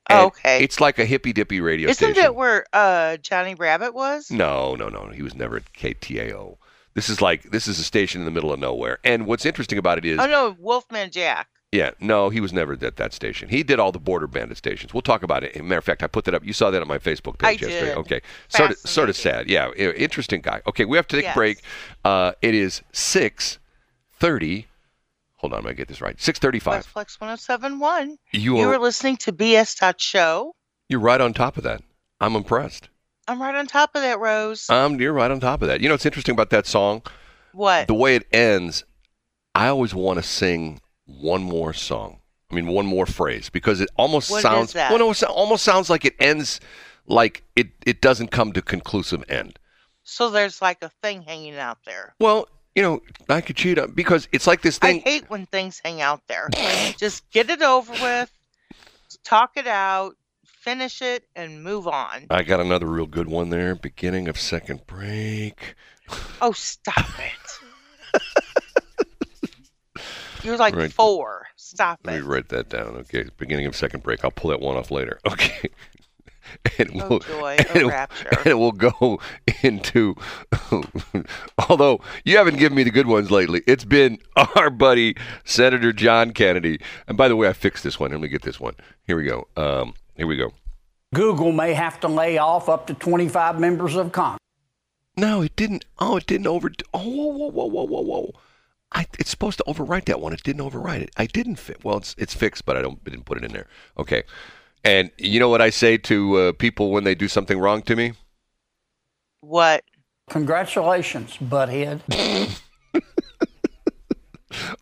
Oh, 0.09 0.27
okay. 0.27 0.63
It's 0.63 0.79
like 0.79 0.99
a 0.99 1.05
hippy 1.05 1.33
dippy 1.33 1.59
radio 1.59 1.91
station. 1.91 2.11
Isn't 2.11 2.15
station. 2.15 2.23
that 2.23 2.35
where 2.35 2.65
uh 2.73 3.17
Johnny 3.17 3.55
Rabbitt 3.55 3.93
was? 3.93 4.29
No, 4.29 4.75
no, 4.75 4.89
no. 4.89 5.09
He 5.09 5.23
was 5.23 5.33
never 5.33 5.57
at 5.57 5.73
KTAO. 5.73 6.57
This 6.95 7.09
is 7.09 7.21
like 7.21 7.43
this 7.51 7.67
is 7.67 7.77
a 7.77 7.83
station 7.83 8.21
in 8.21 8.25
the 8.25 8.31
middle 8.31 8.51
of 8.53 8.59
nowhere. 8.59 8.99
And 9.03 9.25
what's 9.27 9.45
interesting 9.45 9.77
about 9.77 9.97
it 9.97 10.05
is, 10.05 10.19
Oh 10.19 10.25
no, 10.27 10.55
Wolfman 10.59 11.11
Jack. 11.11 11.47
yeah, 11.71 11.91
no, 11.99 12.29
he 12.29 12.39
was 12.39 12.53
never 12.53 12.73
at 12.73 12.95
that 12.95 13.13
station. 13.13 13.49
He 13.49 13.63
did 13.63 13.79
all 13.79 13.91
the 13.91 13.99
border 13.99 14.27
bandit 14.27 14.57
stations. 14.57 14.93
We'll 14.93 15.01
talk 15.01 15.21
about 15.21 15.43
it. 15.43 15.51
As 15.55 15.59
a 15.59 15.63
matter 15.63 15.77
of 15.79 15.83
fact, 15.83 16.03
I 16.03 16.07
put 16.07 16.23
that 16.25 16.33
up. 16.33 16.45
You 16.45 16.53
saw 16.53 16.71
that 16.71 16.81
on 16.81 16.87
my 16.87 16.97
Facebook 16.97 17.37
page 17.37 17.61
I 17.63 17.67
yesterday. 17.67 17.85
did. 17.89 17.97
Okay, 17.97 18.21
sort 18.47 18.71
of, 18.71 18.77
sort 18.77 19.09
of 19.09 19.15
sad. 19.17 19.49
Yeah, 19.49 19.71
interesting 19.73 20.39
guy. 20.41 20.61
Okay, 20.67 20.85
we 20.85 20.95
have 20.97 21.07
to 21.09 21.17
take 21.17 21.23
Yes. 21.25 21.35
a 21.35 21.37
break. 21.37 21.61
Uh, 22.05 22.31
it 22.41 22.55
is 22.55 22.81
six 22.93 23.59
thirty. 24.13 24.67
Hold 25.39 25.51
on, 25.51 25.57
I'm 25.59 25.63
gonna 25.63 25.75
get 25.75 25.89
this 25.89 25.99
right. 26.01 26.19
Six 26.19 26.39
thirty-five. 26.39 26.85
Westplex 26.87 27.19
1071. 27.19 28.17
You 28.31 28.57
You 28.57 28.63
are 28.63 28.69
were 28.69 28.79
listening 28.79 29.17
to 29.17 29.33
BS 29.33 29.77
Dot 29.79 29.99
Show. 29.99 30.55
you're 30.87 31.01
right 31.01 31.19
on 31.19 31.33
top 31.33 31.57
of 31.57 31.63
that. 31.63 31.81
I'm 32.21 32.35
impressed. 32.37 32.87
I'm 33.27 33.41
right 33.41 33.55
on 33.55 33.65
top 33.67 33.95
of 33.95 34.01
that, 34.01 34.19
Rose. 34.19 34.69
Um, 34.69 34.99
you're 34.99 35.13
right 35.13 35.31
on 35.31 35.39
top 35.39 35.61
of 35.61 35.67
that. 35.67 35.81
You 35.81 35.87
know 35.89 35.93
what's 35.95 36.05
interesting 36.05 36.33
about 36.33 36.49
that 36.51 36.65
song? 36.67 37.01
what? 37.53 37.87
the 37.87 37.93
way 37.93 38.15
it 38.15 38.27
ends, 38.33 38.83
I 39.55 39.67
always 39.67 39.93
want 39.95 40.17
to 40.17 40.23
sing 40.23 40.81
one 41.05 41.41
more 41.41 41.73
song. 41.73 42.19
I 42.51 42.55
mean, 42.55 42.67
one 42.67 42.85
more 42.85 43.05
phrase 43.05 43.49
because 43.49 43.81
it 43.81 43.89
almost 43.97 44.29
What 44.29 44.37
is 44.37 44.43
sounds. 44.43 44.73
that? 44.73 44.89
Well, 44.91 44.99
no, 44.99 45.09
it 45.11 45.23
almost 45.23 45.63
sounds 45.63 45.89
like 45.89 46.05
it 46.05 46.15
ends 46.19 46.59
like 47.07 47.43
it. 47.55 47.69
It 47.85 48.01
doesn't 48.01 48.29
come 48.31 48.53
to 48.53 48.61
conclusive 48.61 49.23
end. 49.29 49.57
so 50.03 50.29
there's 50.29 50.61
like 50.61 50.77
a 50.83 50.89
thing 51.01 51.23
hanging 51.23 51.57
out 51.57 51.79
there. 51.85 52.13
Well, 52.19 52.47
you 52.75 52.83
know, 52.83 53.01
I 53.29 53.41
could 53.41 53.55
cheat 53.55 53.79
on 53.79 53.91
because 53.91 54.27
it's 54.31 54.45
like 54.45 54.61
this 54.61 54.77
thing. 54.77 54.97
I 54.97 55.09
hate 55.09 55.29
when 55.29 55.45
things 55.47 55.81
hang 55.83 56.01
out 56.01 56.21
there. 56.27 56.49
Just 56.99 57.27
get 57.31 57.49
it 57.49 57.61
over 57.61 57.91
with, 57.93 58.31
talk 59.23 59.51
it 59.55 59.65
out, 59.67 60.15
finish 60.65 60.99
it, 61.03 61.23
and 61.35 61.63
move 61.63 61.87
on. 61.87 62.25
I 62.31 62.41
got 62.41 62.59
another 62.59 62.87
real 62.87 63.05
good 63.05 63.27
one 63.29 63.51
there. 63.51 63.75
Beginning 63.75 64.27
of 64.27 64.39
second 64.39 64.85
break. 64.87 65.75
Oh, 66.41 66.51
stop 66.51 67.07
it. 67.19 68.21
You're 70.43 70.57
like 70.57 70.75
Right. 70.75 70.91
four. 70.91 71.47
Stop 71.55 71.99
Let 72.03 72.13
me 72.13 72.19
it. 72.19 72.25
write 72.25 72.49
that 72.49 72.69
down. 72.69 72.95
Okay, 72.97 73.25
beginning 73.37 73.65
of 73.65 73.75
second 73.75 74.03
break. 74.03 74.23
I'll 74.23 74.29
pull 74.31 74.51
that 74.51 74.59
one 74.59 74.75
off 74.77 74.91
later. 74.91 75.19
Okay. 75.31 75.69
and 76.77 77.01
Oh, 77.01 77.07
we'll, 77.09 77.19
joy. 77.19 77.55
and, 77.57 77.67
Oh, 77.83 77.89
it- 77.89 78.09
and 78.37 78.47
it 78.47 78.53
will 78.53 78.71
go 78.71 79.19
into. 79.63 80.15
although 81.69 82.01
you 82.23 82.37
haven't 82.37 82.57
given 82.57 82.75
me 82.75 82.83
the 82.83 82.91
good 82.91 83.07
ones 83.07 83.31
lately, 83.31 83.63
it's 83.65 83.83
been 83.85 84.19
our 84.55 84.69
buddy 84.69 85.15
Senator 85.43 85.91
John 85.91 86.31
Kennedy. 86.33 86.79
And 87.07 87.17
by 87.17 87.27
the 87.29 87.35
way, 87.35 87.47
I 87.47 87.53
fixed 87.53 87.83
this 87.83 87.99
one. 87.99 88.11
Let 88.11 88.21
me 88.21 88.27
get 88.27 88.43
this 88.43 88.59
one. 88.59 88.75
Here 89.07 89.17
we 89.17 89.23
go. 89.23 89.47
Um, 89.57 89.95
here 90.15 90.27
we 90.27 90.37
go. 90.37 90.51
Google 91.13 91.51
may 91.51 91.73
have 91.73 91.99
to 92.01 92.07
lay 92.07 92.37
off 92.37 92.67
up 92.67 92.87
to 92.87 92.93
25 92.93 93.59
members 93.59 93.95
of 93.95 94.11
Congress. 94.11 94.39
No, 95.17 95.41
it 95.41 95.55
didn't. 95.55 95.85
Oh, 95.97 96.17
it 96.17 96.27
didn't 96.27 96.47
over. 96.47 96.71
Oh, 96.93 96.99
whoa, 96.99 97.27
whoa, 97.27 97.47
whoa, 97.49 97.65
whoa, 97.65 97.83
whoa, 97.85 98.01
whoa. 98.01 98.33
I, 98.91 99.05
it's 99.19 99.29
supposed 99.29 99.57
to 99.59 99.63
overwrite 99.65 100.05
that 100.05 100.21
one. 100.21 100.33
It 100.33 100.43
didn't 100.43 100.69
overwrite 100.69 101.01
it. 101.01 101.11
I 101.17 101.25
didn't 101.25 101.55
fit. 101.55 101.83
Well, 101.83 101.97
it's 101.97 102.15
it's 102.17 102.33
fixed, 102.33 102.65
but 102.65 102.77
I 102.77 102.81
don't 102.81 102.99
I 103.05 103.09
didn't 103.09 103.25
put 103.25 103.37
it 103.37 103.43
in 103.43 103.51
there. 103.51 103.67
Okay. 103.97 104.23
And 104.83 105.11
you 105.17 105.39
know 105.39 105.49
what 105.49 105.61
I 105.61 105.69
say 105.69 105.97
to 105.97 106.37
uh, 106.37 106.51
people 106.53 106.91
when 106.91 107.05
they 107.05 107.15
do 107.15 107.27
something 107.27 107.59
wrong 107.59 107.81
to 107.83 107.95
me? 107.95 108.13
What? 109.41 109.83
Congratulations, 110.29 111.37
butthead. 111.37 112.01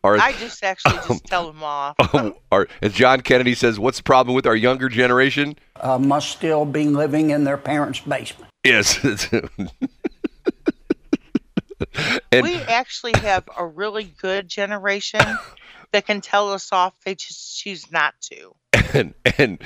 Or, 0.03 0.17
I 0.17 0.33
just 0.33 0.63
actually 0.63 0.95
just 1.07 1.25
tell 1.25 1.47
them 1.47 1.63
off. 1.63 1.95
or 2.51 2.67
as 2.81 2.93
John 2.93 3.21
Kennedy 3.21 3.55
says, 3.55 3.79
what's 3.79 3.97
the 3.97 4.03
problem 4.03 4.35
with 4.35 4.45
our 4.45 4.55
younger 4.55 4.89
generation? 4.89 5.55
Uh, 5.75 5.97
must 5.97 6.29
still 6.29 6.65
be 6.65 6.85
living 6.85 7.29
in 7.31 7.43
their 7.43 7.57
parents' 7.57 7.99
basement. 7.99 8.51
Yes. 8.63 9.03
and 12.31 12.43
we 12.43 12.55
actually 12.63 13.13
have 13.17 13.47
a 13.57 13.65
really 13.65 14.03
good 14.03 14.47
generation 14.47 15.21
that 15.91 16.05
can 16.05 16.21
tell 16.21 16.51
us 16.51 16.71
off. 16.71 16.93
They 17.05 17.15
just 17.15 17.59
choose 17.59 17.91
not 17.91 18.15
to. 18.31 18.55
and 18.93 19.13
and 19.37 19.61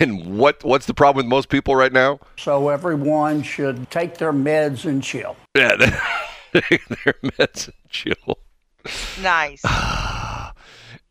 and 0.00 0.38
what 0.38 0.62
what's 0.64 0.86
the 0.86 0.94
problem 0.94 1.24
with 1.24 1.30
most 1.30 1.48
people 1.48 1.74
right 1.74 1.92
now? 1.92 2.20
So 2.36 2.68
everyone 2.68 3.42
should 3.42 3.90
take 3.90 4.18
their 4.18 4.32
meds 4.32 4.84
and 4.84 5.02
chill. 5.02 5.36
Yeah, 5.54 5.76
their 6.52 6.62
meds 6.62 7.66
and 7.68 7.90
chill. 7.90 8.38
Nice. 9.22 9.62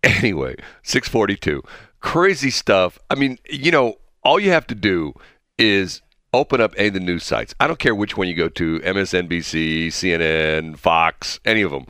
Anyway, 0.02 0.56
642. 0.84 1.62
Crazy 2.00 2.50
stuff. 2.50 2.98
I 3.10 3.16
mean, 3.16 3.38
you 3.50 3.70
know, 3.70 3.96
all 4.24 4.40
you 4.40 4.50
have 4.52 4.66
to 4.68 4.76
do 4.76 5.14
is 5.58 6.02
open 6.34 6.62
up 6.62 6.74
any 6.78 6.88
of 6.88 6.94
the 6.94 7.00
news 7.00 7.24
sites. 7.24 7.54
I 7.60 7.68
don't 7.68 7.80
care 7.80 7.96
which 7.96 8.16
one 8.16 8.28
you 8.28 8.34
go 8.34 8.50
to 8.50 8.80
MSNBC, 8.80 9.88
CNN, 9.88 10.78
Fox, 10.78 11.40
any 11.46 11.62
of 11.62 11.72
them. 11.72 11.86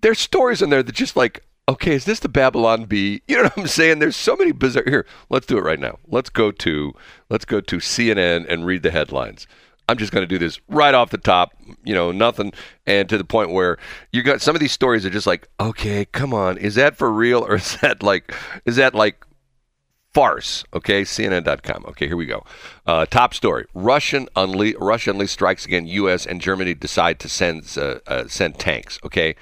There's 0.00 0.18
stories 0.18 0.62
in 0.62 0.70
there 0.70 0.82
that 0.82 0.94
just 0.94 1.16
like, 1.16 1.44
okay, 1.68 1.94
is 1.94 2.04
this 2.04 2.20
the 2.20 2.28
Babylon 2.28 2.84
Bee? 2.84 3.22
You 3.28 3.36
know 3.36 3.42
what 3.44 3.58
I'm 3.58 3.66
saying? 3.66 3.98
There's 3.98 4.16
so 4.16 4.36
many 4.36 4.52
bizarre. 4.52 4.84
Here, 4.86 5.06
let's 5.28 5.46
do 5.46 5.58
it 5.58 5.64
right 5.64 5.80
now. 5.80 5.98
Let's 6.06 6.30
go 6.30 6.50
to 6.50 6.92
let's 7.28 7.44
go 7.44 7.60
to 7.60 7.76
CNN 7.76 8.46
and 8.48 8.66
read 8.66 8.82
the 8.82 8.90
headlines. 8.90 9.46
I'm 9.90 9.98
just 9.98 10.12
going 10.12 10.22
to 10.22 10.26
do 10.26 10.38
this 10.38 10.60
right 10.68 10.94
off 10.94 11.10
the 11.10 11.18
top, 11.18 11.52
you 11.82 11.92
know, 11.92 12.12
nothing, 12.12 12.52
and 12.86 13.08
to 13.08 13.18
the 13.18 13.24
point 13.24 13.50
where 13.50 13.76
you 14.12 14.22
got 14.22 14.40
some 14.40 14.54
of 14.54 14.60
these 14.60 14.70
stories 14.70 15.04
are 15.04 15.10
just 15.10 15.26
like, 15.26 15.48
okay, 15.58 16.04
come 16.04 16.32
on, 16.32 16.56
is 16.58 16.76
that 16.76 16.96
for 16.96 17.10
real 17.10 17.44
or 17.44 17.56
is 17.56 17.76
that 17.78 18.00
like, 18.00 18.32
is 18.64 18.76
that 18.76 18.94
like 18.94 19.26
farce? 20.14 20.64
Okay, 20.72 21.02
CNN.com. 21.02 21.86
Okay, 21.88 22.06
here 22.06 22.16
we 22.16 22.26
go. 22.26 22.44
Uh, 22.86 23.04
top 23.04 23.34
story: 23.34 23.66
Russian 23.74 24.28
unle- 24.36 24.76
Russia 24.78 25.10
unleashed 25.10 25.32
strikes 25.32 25.66
again. 25.66 25.86
U.S. 25.86 26.24
and 26.24 26.40
Germany 26.40 26.74
decide 26.74 27.18
to 27.18 27.28
send 27.28 27.76
uh, 27.76 27.98
uh, 28.06 28.28
send 28.28 28.60
tanks. 28.60 29.00
Okay, 29.04 29.34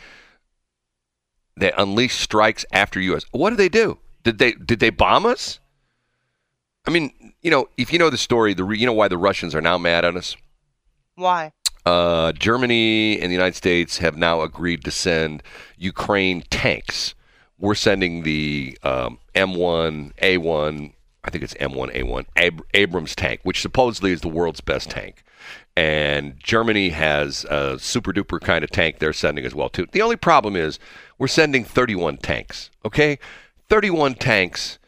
they 1.58 1.72
unleash 1.72 2.14
strikes 2.14 2.64
after 2.72 3.00
U.S. 3.00 3.26
What 3.32 3.50
do 3.50 3.56
they 3.56 3.68
do? 3.68 3.98
Did 4.22 4.38
they 4.38 4.52
did 4.52 4.80
they 4.80 4.90
bomb 4.90 5.26
us? 5.26 5.60
I 6.88 6.90
mean, 6.90 7.34
you 7.42 7.50
know, 7.50 7.68
if 7.76 7.92
you 7.92 7.98
know 7.98 8.08
the 8.08 8.16
story, 8.16 8.54
the 8.54 8.66
you 8.68 8.86
know 8.86 8.94
why 8.94 9.08
the 9.08 9.18
Russians 9.18 9.54
are 9.54 9.60
now 9.60 9.76
mad 9.76 10.06
at 10.06 10.16
us. 10.16 10.38
Why? 11.16 11.52
Uh, 11.84 12.32
Germany 12.32 13.20
and 13.20 13.30
the 13.30 13.34
United 13.34 13.56
States 13.56 13.98
have 13.98 14.16
now 14.16 14.40
agreed 14.40 14.86
to 14.86 14.90
send 14.90 15.42
Ukraine 15.76 16.44
tanks. 16.48 17.14
We're 17.58 17.74
sending 17.74 18.22
the 18.22 18.78
um, 18.82 19.18
M1 19.34 20.14
A1, 20.14 20.92
I 21.24 21.30
think 21.30 21.44
it's 21.44 21.52
M1 21.54 21.94
A1 21.94 22.24
Ab- 22.36 22.64
Abrams 22.72 23.14
tank, 23.14 23.40
which 23.42 23.60
supposedly 23.60 24.12
is 24.12 24.22
the 24.22 24.28
world's 24.28 24.62
best 24.62 24.88
tank. 24.88 25.22
And 25.76 26.40
Germany 26.42 26.88
has 26.88 27.44
a 27.50 27.78
super 27.78 28.14
duper 28.14 28.40
kind 28.40 28.64
of 28.64 28.70
tank 28.70 28.98
they're 28.98 29.12
sending 29.12 29.44
as 29.44 29.54
well 29.54 29.68
too. 29.68 29.86
The 29.92 30.00
only 30.00 30.16
problem 30.16 30.56
is 30.56 30.78
we're 31.18 31.26
sending 31.26 31.64
31 31.64 32.16
tanks. 32.16 32.70
Okay, 32.86 33.18
31 33.68 34.14
tanks 34.14 34.78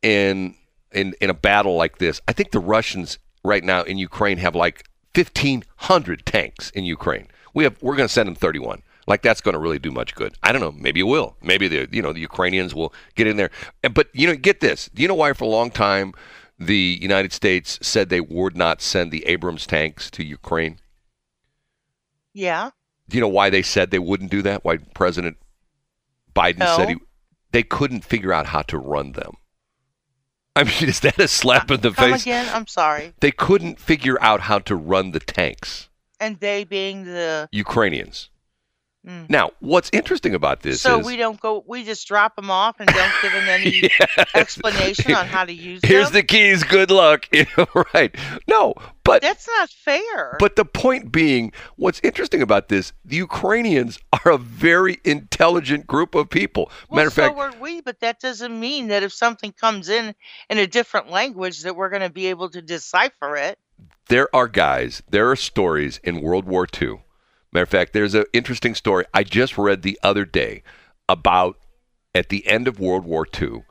in 0.00 0.54
in 0.94 1.14
in 1.20 1.30
a 1.30 1.34
battle 1.34 1.76
like 1.76 1.98
this. 1.98 2.20
I 2.28 2.32
think 2.32 2.50
the 2.50 2.60
Russians 2.60 3.18
right 3.44 3.64
now 3.64 3.82
in 3.82 3.98
Ukraine 3.98 4.38
have 4.38 4.54
like 4.54 4.84
1500 5.14 6.24
tanks 6.26 6.70
in 6.70 6.84
Ukraine. 6.84 7.28
We 7.54 7.64
have 7.64 7.76
we're 7.82 7.96
going 7.96 8.08
to 8.08 8.12
send 8.12 8.26
them 8.28 8.34
31. 8.34 8.82
Like 9.06 9.22
that's 9.22 9.40
going 9.40 9.54
to 9.54 9.58
really 9.58 9.78
do 9.80 9.90
much 9.90 10.14
good. 10.14 10.34
I 10.42 10.52
don't 10.52 10.60
know. 10.60 10.72
Maybe 10.72 11.00
it 11.00 11.04
will. 11.04 11.36
Maybe 11.42 11.66
the 11.68 11.88
you 11.90 12.02
know 12.02 12.12
the 12.12 12.20
Ukrainians 12.20 12.74
will 12.74 12.94
get 13.14 13.26
in 13.26 13.36
there. 13.36 13.50
But 13.92 14.08
you 14.12 14.26
know, 14.26 14.36
get 14.36 14.60
this. 14.60 14.88
Do 14.94 15.02
you 15.02 15.08
know 15.08 15.14
why 15.14 15.32
for 15.32 15.44
a 15.44 15.48
long 15.48 15.70
time 15.70 16.12
the 16.58 16.98
United 17.00 17.32
States 17.32 17.78
said 17.82 18.08
they 18.08 18.20
would 18.20 18.56
not 18.56 18.80
send 18.80 19.10
the 19.10 19.26
Abrams 19.26 19.66
tanks 19.66 20.10
to 20.12 20.24
Ukraine? 20.24 20.78
Yeah. 22.32 22.70
Do 23.08 23.16
you 23.16 23.20
know 23.20 23.28
why 23.28 23.50
they 23.50 23.62
said 23.62 23.90
they 23.90 23.98
wouldn't 23.98 24.30
do 24.30 24.42
that? 24.42 24.64
Why 24.64 24.78
President 24.94 25.36
Biden 26.34 26.58
No. 26.58 26.76
said 26.76 26.88
he 26.90 26.96
they 27.50 27.62
couldn't 27.62 28.04
figure 28.04 28.32
out 28.32 28.46
how 28.46 28.62
to 28.62 28.78
run 28.78 29.12
them. 29.12 29.34
I 30.56 30.64
mean, 30.64 30.88
is 30.88 31.00
that 31.00 31.18
a 31.18 31.28
slap 31.28 31.70
in 31.70 31.80
the 31.80 31.92
Come 31.92 32.12
face? 32.12 32.22
again? 32.22 32.46
I'm 32.52 32.66
sorry. 32.66 33.14
They 33.20 33.30
couldn't 33.30 33.80
figure 33.80 34.20
out 34.20 34.40
how 34.42 34.58
to 34.60 34.76
run 34.76 35.12
the 35.12 35.20
tanks. 35.20 35.88
And 36.20 36.38
they 36.40 36.64
being 36.64 37.04
the 37.04 37.48
Ukrainians. 37.52 38.28
Mm. 39.06 39.28
Now, 39.28 39.50
what's 39.58 39.90
interesting 39.92 40.32
about 40.34 40.60
this 40.62 40.80
so 40.80 41.00
is 41.00 41.06
we 41.06 41.16
don't 41.16 41.40
go. 41.40 41.64
We 41.66 41.82
just 41.82 42.06
drop 42.06 42.36
them 42.36 42.50
off 42.52 42.78
and 42.78 42.88
don't 42.88 43.12
give 43.20 43.32
them 43.32 43.48
any 43.48 43.90
Yes. 44.00 44.26
explanation 44.34 45.12
on 45.14 45.26
how 45.26 45.44
to 45.44 45.52
use 45.52 45.80
Here's 45.82 45.82
them. 45.82 45.88
Here's 45.88 46.10
the 46.12 46.22
keys. 46.22 46.62
Good 46.64 46.90
luck. 46.90 47.28
You 47.32 47.46
know, 47.58 47.66
right? 47.94 48.14
No, 48.46 48.74
but 49.02 49.20
That's 49.22 49.48
not 49.58 49.70
fair. 49.70 50.36
but 50.38 50.54
the 50.54 50.64
point 50.64 51.10
being, 51.10 51.52
what's 51.76 51.98
interesting 52.04 52.42
about 52.42 52.68
this, 52.68 52.92
the 53.04 53.16
Ukrainians 53.16 53.98
are 54.24 54.32
a 54.32 54.38
very 54.38 54.98
intelligent 55.04 55.86
group 55.88 56.14
of 56.14 56.30
people. 56.30 56.70
well, 56.88 56.96
Matter 56.98 57.08
of 57.08 57.14
fact, 57.14 57.34
so 57.34 57.40
are 57.40 57.52
we. 57.60 57.80
But 57.80 57.98
that 58.00 58.20
doesn't 58.20 58.58
mean 58.58 58.86
that 58.88 59.02
if 59.02 59.12
something 59.12 59.50
comes 59.52 59.88
in 59.88 60.14
in 60.48 60.58
a 60.58 60.66
different 60.68 61.10
language, 61.10 61.62
that 61.62 61.74
we're 61.74 61.90
going 61.90 62.02
to 62.02 62.10
be 62.10 62.26
able 62.28 62.48
to 62.50 62.62
decipher 62.62 63.36
it. 63.36 63.58
there 64.08 64.28
are 64.34 64.46
guys, 64.46 65.02
there 65.10 65.28
are 65.30 65.36
stories 65.36 65.98
in 66.04 66.20
World 66.20 66.44
War 66.44 66.68
II. 66.80 67.00
Matter 67.52 67.64
of 67.64 67.68
fact, 67.68 67.92
there's 67.92 68.14
an 68.14 68.24
interesting 68.32 68.74
story 68.74 69.04
I 69.12 69.24
just 69.24 69.58
read 69.58 69.82
the 69.82 69.98
other 70.02 70.24
day 70.24 70.62
about 71.08 71.58
at 72.14 72.28
the 72.28 72.46
end 72.46 72.66
of 72.66 72.80
World 72.80 73.04
War 73.04 73.26
II, 73.40 73.64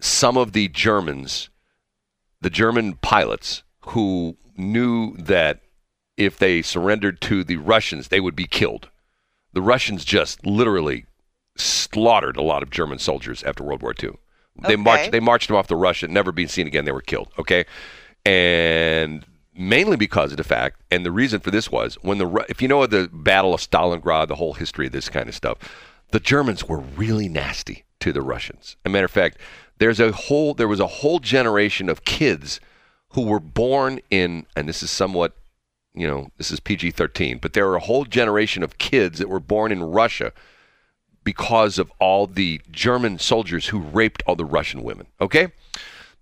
some 0.00 0.36
of 0.36 0.52
the 0.52 0.68
Germans, 0.68 1.48
the 2.40 2.50
German 2.50 2.94
pilots 2.94 3.62
who 3.88 4.36
knew 4.56 5.16
that 5.18 5.60
if 6.16 6.38
they 6.38 6.62
surrendered 6.62 7.20
to 7.22 7.44
the 7.44 7.56
Russians, 7.58 8.08
they 8.08 8.20
would 8.20 8.36
be 8.36 8.46
killed. 8.46 8.88
The 9.52 9.62
Russians 9.62 10.04
just 10.04 10.44
literally 10.44 11.06
slaughtered 11.56 12.36
a 12.36 12.42
lot 12.42 12.62
of 12.62 12.70
German 12.70 12.98
soldiers 12.98 13.42
after 13.44 13.62
World 13.62 13.82
War 13.82 13.94
II. 14.02 14.10
They 14.62 14.68
Okay. 14.74 14.76
marched. 14.76 15.12
They 15.12 15.20
marched 15.20 15.48
them 15.48 15.56
off 15.56 15.68
the 15.68 15.76
Russian, 15.76 16.12
never 16.12 16.32
been 16.32 16.48
seen 16.48 16.66
again. 16.66 16.84
They 16.86 16.92
were 16.92 17.02
killed. 17.02 17.30
Okay, 17.38 17.66
and 18.24 19.24
mainly 19.56 19.96
because 19.96 20.32
of 20.32 20.36
the 20.36 20.44
fact, 20.44 20.80
and 20.90 21.04
the 21.04 21.10
reason 21.10 21.40
for 21.40 21.50
this 21.50 21.70
was 21.70 21.94
when 22.02 22.18
the 22.18 22.44
if 22.48 22.60
you 22.62 22.68
know 22.68 22.86
the 22.86 23.08
Battle 23.12 23.54
of 23.54 23.60
Stalingrad, 23.60 24.28
the 24.28 24.36
whole 24.36 24.54
history 24.54 24.86
of 24.86 24.92
this 24.92 25.08
kind 25.08 25.28
of 25.28 25.34
stuff, 25.34 25.58
the 26.10 26.20
Germans 26.20 26.68
were 26.68 26.78
really 26.78 27.28
nasty 27.28 27.84
to 28.00 28.12
the 28.12 28.22
Russians. 28.22 28.76
As 28.84 28.90
a 28.90 28.92
matter 28.92 29.06
of 29.06 29.10
fact, 29.10 29.38
there's 29.78 30.00
a 30.00 30.12
whole 30.12 30.54
there 30.54 30.68
was 30.68 30.80
a 30.80 30.86
whole 30.86 31.18
generation 31.18 31.88
of 31.88 32.04
kids 32.04 32.60
who 33.10 33.22
were 33.22 33.40
born 33.40 34.00
in, 34.10 34.46
and 34.54 34.68
this 34.68 34.82
is 34.82 34.90
somewhat 34.90 35.34
you 35.96 36.06
know, 36.06 36.30
this 36.36 36.50
is 36.50 36.60
PG 36.60 36.90
13, 36.90 37.38
but 37.38 37.54
there 37.54 37.66
were 37.66 37.76
a 37.76 37.80
whole 37.80 38.04
generation 38.04 38.62
of 38.62 38.78
kids 38.78 39.18
that 39.18 39.30
were 39.30 39.40
born 39.40 39.72
in 39.72 39.82
Russia 39.82 40.32
because 41.24 41.78
of 41.78 41.90
all 41.98 42.26
the 42.26 42.60
German 42.70 43.18
soldiers 43.18 43.68
who 43.68 43.80
raped 43.80 44.22
all 44.26 44.36
the 44.36 44.44
Russian 44.44 44.82
women. 44.82 45.06
Okay? 45.20 45.48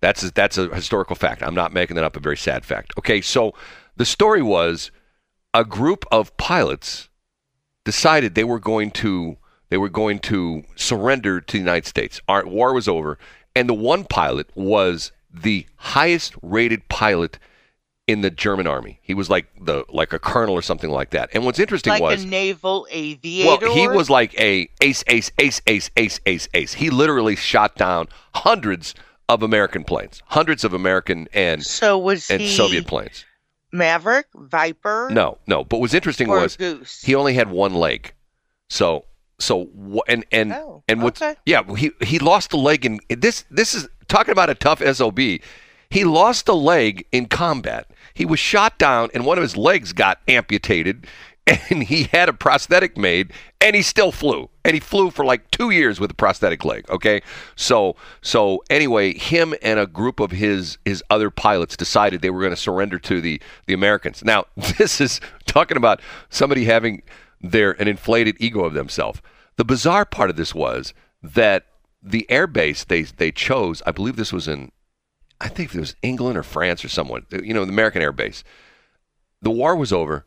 That's 0.04 0.23
a, 0.23 0.30
that's 0.30 0.58
a 0.58 0.68
historical 0.68 1.16
fact. 1.16 1.42
I'm 1.42 1.54
not 1.54 1.73
making 1.73 1.96
that 1.96 2.04
up, 2.04 2.14
a 2.14 2.20
very 2.20 2.37
sad 2.37 2.66
fact. 2.66 2.92
Okay, 2.99 3.23
so 3.23 3.54
the 3.96 4.04
story 4.04 4.42
was 4.42 4.90
a 5.54 5.64
group 5.64 6.04
of 6.12 6.37
pilots 6.37 7.08
decided 7.87 8.34
they 8.34 8.44
were 8.44 8.61
going 8.61 8.90
to 8.90 9.38
they 9.70 9.78
were 9.78 9.88
going 9.88 10.18
to 10.18 10.64
surrender 10.76 11.40
to 11.40 11.52
the 11.52 11.58
United 11.58 11.87
States. 11.87 12.20
Our 12.28 12.46
war 12.46 12.75
was 12.75 12.87
over, 12.87 13.18
and 13.56 13.66
the 13.66 13.73
one 13.73 14.04
pilot 14.04 14.50
was 14.54 15.11
the 15.32 15.66
highest 15.76 16.34
rated 16.42 16.87
pilot 16.90 17.38
in 18.06 18.20
the 18.20 18.30
German 18.30 18.66
army. 18.66 19.00
He 19.00 19.14
was 19.14 19.30
like 19.30 19.46
the 19.58 19.87
like 19.88 20.12
a 20.12 20.18
colonel 20.18 20.54
or 20.54 20.61
something 20.61 20.90
like 20.90 21.11
that. 21.11 21.30
And 21.32 21.46
what's 21.46 21.58
interesting 21.58 21.92
like 21.92 22.02
was 22.02 22.25
a 22.25 22.26
naval 22.26 22.87
aviator. 22.90 23.68
well, 23.68 23.75
he 23.75 23.88
was 23.88 24.11
like 24.11 24.38
a 24.38 24.68
ace, 24.82 25.02
ace, 25.06 25.30
ace, 25.38 25.62
ace, 25.66 25.90
ace, 25.96 26.20
ace, 26.26 26.46
ace. 26.52 26.75
He 26.75 26.90
literally 26.90 27.37
shot 27.37 27.76
down 27.76 28.08
hundreds 28.34 28.94
of 29.28 29.43
American 29.43 29.85
planes, 29.85 30.23
hundreds 30.26 30.64
of 30.64 30.75
American 30.75 31.28
and 31.33 31.64
So 31.64 31.99
was 31.99 32.31
and 32.31 32.40
he 32.43 32.49
Soviet 32.49 32.87
planes. 32.87 33.25
Maverick, 33.73 34.26
Viper, 34.35 35.09
No, 35.11 35.38
no. 35.47 35.64
But 35.64 35.81
what's 35.81 35.95
interesting 35.95 36.28
was 36.28 36.57
Goose? 36.57 37.02
he 37.02 37.14
only 37.14 37.35
had 37.35 37.50
one 37.50 37.75
leg. 37.75 38.12
So 38.69 39.04
so 39.38 39.69
and 40.07 40.25
and 40.31 40.52
Oh, 40.52 40.85
and 40.88 41.02
what's 41.02 41.21
okay. 41.21 41.37
yeah 41.45 41.62
he 41.76 41.90
he 42.00 42.19
lost 42.19 42.52
a 42.52 42.57
leg 42.57 42.87
in 42.87 43.00
this 43.09 43.45
this 43.50 43.75
is 43.75 43.88
talking 44.09 44.33
about 44.33 44.49
a 44.50 44.54
tough 44.54 44.81
sob. 44.95 45.19
He 45.19 46.04
lost 46.04 46.49
a 46.49 46.54
leg 46.54 47.04
in 47.12 47.26
combat. 47.26 47.90
He 48.14 48.25
was 48.25 48.38
shot 48.38 48.78
down 48.78 49.11
and 49.12 49.25
one 49.26 49.38
of 49.38 49.43
his 49.43 49.57
legs 49.57 49.93
got 49.93 50.21
amputated 50.28 51.07
and 51.71 51.85
he 51.85 52.05
had 52.05 52.29
a 52.29 52.33
prosthetic 52.33 52.97
made 52.97 53.33
and 53.61 53.77
he 53.77 53.83
still 53.83 54.13
flew. 54.13 54.49
And 54.65 54.75
he 54.75 54.81
flew 54.81 55.11
for 55.11 55.25
like 55.25 55.51
two 55.51 55.71
years 55.71 56.01
with 56.01 56.11
a 56.11 56.15
prosthetic 56.15 56.65
leg 56.65 56.89
okay? 56.91 57.23
So 57.57 57.97
so 58.23 58.63
anyway 58.71 59.15
him 59.15 59.55
and 59.63 59.79
a 59.79 59.87
group 59.87 60.21
of 60.21 60.31
his 60.31 60.79
his 60.85 61.03
other 61.11 61.31
pilots 61.31 61.77
decided 61.77 62.23
they 62.23 62.31
were 62.31 62.41
going 62.41 62.51
to 62.51 62.57
surrender 62.57 62.99
to 63.01 63.21
the 63.21 63.41
the 63.67 63.75
americans. 63.75 64.25
Now 64.25 64.47
this 64.79 65.01
is 65.01 65.21
talking 65.47 65.77
about 65.77 66.01
somebody 66.31 66.65
having 66.65 67.03
their 67.41 67.73
an 67.73 67.89
inflated 67.89 68.37
ego 68.41 68.65
of 68.65 68.73
themselves. 68.73 69.21
The 69.57 69.65
bizarre 69.65 70.07
part 70.07 70.31
of 70.31 70.37
this 70.37 70.55
was 70.55 70.95
that 71.23 71.67
the 72.05 72.31
air 72.31 72.47
base 72.47 72.85
they 72.85 73.03
they 73.03 73.33
chose 73.33 73.83
i 73.87 73.91
believe 73.91 74.17
this 74.17 74.33
was 74.33 74.47
in 74.47 74.71
i 75.41 75.49
think 75.49 75.75
it 75.75 75.81
was 75.81 75.97
england 76.03 76.37
or 76.37 76.43
france 76.43 76.85
or 76.85 76.89
someone 76.89 77.25
you 77.43 77.55
know 77.55 77.65
the 77.65 77.73
american 77.73 78.03
air 78.03 78.13
base 78.13 78.45
the 79.41 79.51
war 79.51 79.75
was 79.75 79.93
over 79.93 80.27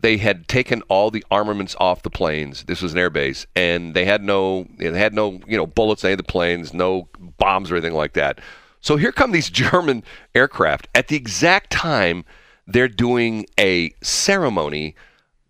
they 0.00 0.16
had 0.16 0.48
taken 0.48 0.82
all 0.82 1.10
the 1.10 1.24
armaments 1.30 1.76
off 1.80 2.02
the 2.02 2.10
planes. 2.10 2.64
This 2.64 2.82
was 2.82 2.92
an 2.92 2.98
air 2.98 3.10
base, 3.10 3.46
and 3.54 3.94
they 3.94 4.04
had 4.04 4.22
no, 4.22 4.66
they 4.78 4.90
had 4.98 5.14
no, 5.14 5.40
you 5.46 5.56
know, 5.56 5.66
bullets 5.66 6.04
in 6.04 6.08
any 6.08 6.12
of 6.14 6.18
the 6.18 6.24
planes, 6.24 6.74
no 6.74 7.08
bombs 7.38 7.70
or 7.70 7.76
anything 7.76 7.94
like 7.94 8.12
that. 8.14 8.40
So 8.80 8.96
here 8.96 9.12
come 9.12 9.32
these 9.32 9.50
German 9.72 10.04
aircraft 10.34 10.88
at 10.94 11.08
the 11.08 11.16
exact 11.16 11.70
time 11.70 12.24
they're 12.66 12.88
doing 12.88 13.46
a 13.58 13.92
ceremony 14.02 14.96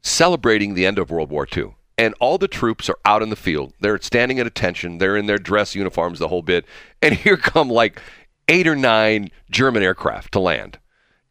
celebrating 0.03 0.75
the 0.75 0.87
end 0.87 0.99
of 0.99 1.11
World 1.11 1.31
War 1.31 1.47
II. 1.55 1.75
And 1.99 2.15
all 2.21 2.37
the 2.37 2.49
troops 2.49 2.91
are 2.91 2.99
out 3.07 3.23
in 3.23 3.31
the 3.31 3.37
field. 3.37 3.73
They're 3.81 4.01
standing 4.01 4.39
at 4.39 4.47
attention. 4.47 4.99
They're 4.99 5.17
in 5.17 5.27
their 5.27 5.39
dress 5.39 5.75
uniforms, 5.75 6.19
the 6.19 6.29
whole 6.29 6.43
bit. 6.43 6.67
And 7.03 7.15
here 7.15 7.37
come 7.37 7.69
like 7.69 8.01
eight 8.49 8.67
or 8.67 8.75
nine 8.75 9.31
German 9.51 9.83
aircraft 9.83 10.33
to 10.33 10.41
land. 10.41 10.79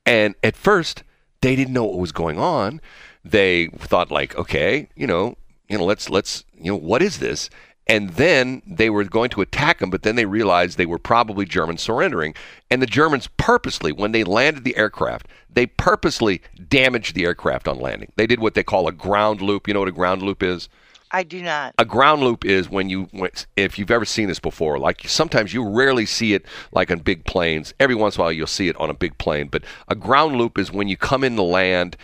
And 0.05 0.35
at 0.43 0.55
first, 0.55 1.03
they 1.41 1.55
didn't 1.55 1.73
know 1.73 1.85
what 1.85 1.99
was 1.99 2.11
going 2.11 2.39
on. 2.39 2.81
They 3.23 3.67
thought 3.67 4.11
like, 4.11 4.35
okay, 4.35 4.87
you 4.95 5.07
know, 5.07 5.37
you 5.67 5.77
know, 5.77 5.85
let's 5.85 6.09
let's 6.09 6.43
you 6.57 6.71
know, 6.71 6.77
what 6.77 7.01
is 7.01 7.19
this? 7.19 7.49
And 7.87 8.11
then 8.11 8.63
they 8.65 8.89
were 8.89 9.03
going 9.03 9.29
to 9.31 9.41
attack 9.41 9.77
them, 9.77 9.91
but 9.91 10.01
then 10.01 10.15
they 10.15 10.25
realized 10.25 10.77
they 10.77 10.87
were 10.87 10.97
probably 10.97 11.45
Germans 11.45 11.81
surrendering. 11.81 12.33
And 12.71 12.81
the 12.81 12.87
Germans 12.87 13.29
purposely, 13.37 13.91
when 13.91 14.11
they 14.11 14.23
landed 14.23 14.63
the 14.63 14.75
aircraft, 14.75 15.27
they 15.51 15.67
purposely 15.67 16.41
damaged 16.67 17.13
the 17.13 17.25
aircraft 17.25 17.67
on 17.67 17.79
landing. 17.79 18.11
They 18.15 18.25
did 18.25 18.39
what 18.39 18.55
they 18.55 18.63
call 18.63 18.87
a 18.87 18.91
ground 18.91 19.39
loop. 19.41 19.67
You 19.67 19.75
know 19.75 19.81
what 19.81 19.89
a 19.89 19.93
ground 19.93 20.23
loop 20.23 20.41
is? 20.41 20.67
I 21.15 21.23
do 21.23 21.41
not. 21.41 21.75
A 21.79 21.85
ground 21.85 22.23
loop 22.23 22.43
is 22.43 22.69
when 22.69 22.89
you, 22.89 23.07
if 23.55 23.79
you've 23.79 23.89
ever 23.89 24.03
seen 24.03 24.27
this 24.27 24.41
before, 24.41 24.77
like 24.77 25.07
sometimes 25.07 25.53
you 25.53 25.65
rarely 25.65 26.05
see 26.05 26.33
it 26.33 26.45
like 26.73 26.91
on 26.91 26.99
big 26.99 27.23
planes. 27.23 27.73
Every 27.79 27.95
once 27.95 28.17
in 28.17 28.19
a 28.19 28.23
while 28.23 28.33
you'll 28.33 28.47
see 28.47 28.67
it 28.67 28.75
on 28.75 28.89
a 28.89 28.93
big 28.93 29.17
plane, 29.17 29.47
but 29.47 29.63
a 29.87 29.95
ground 29.95 30.35
loop 30.35 30.57
is 30.57 30.73
when 30.73 30.89
you 30.89 30.97
come 30.97 31.23
in 31.23 31.37
the 31.37 31.43
land 31.43 31.95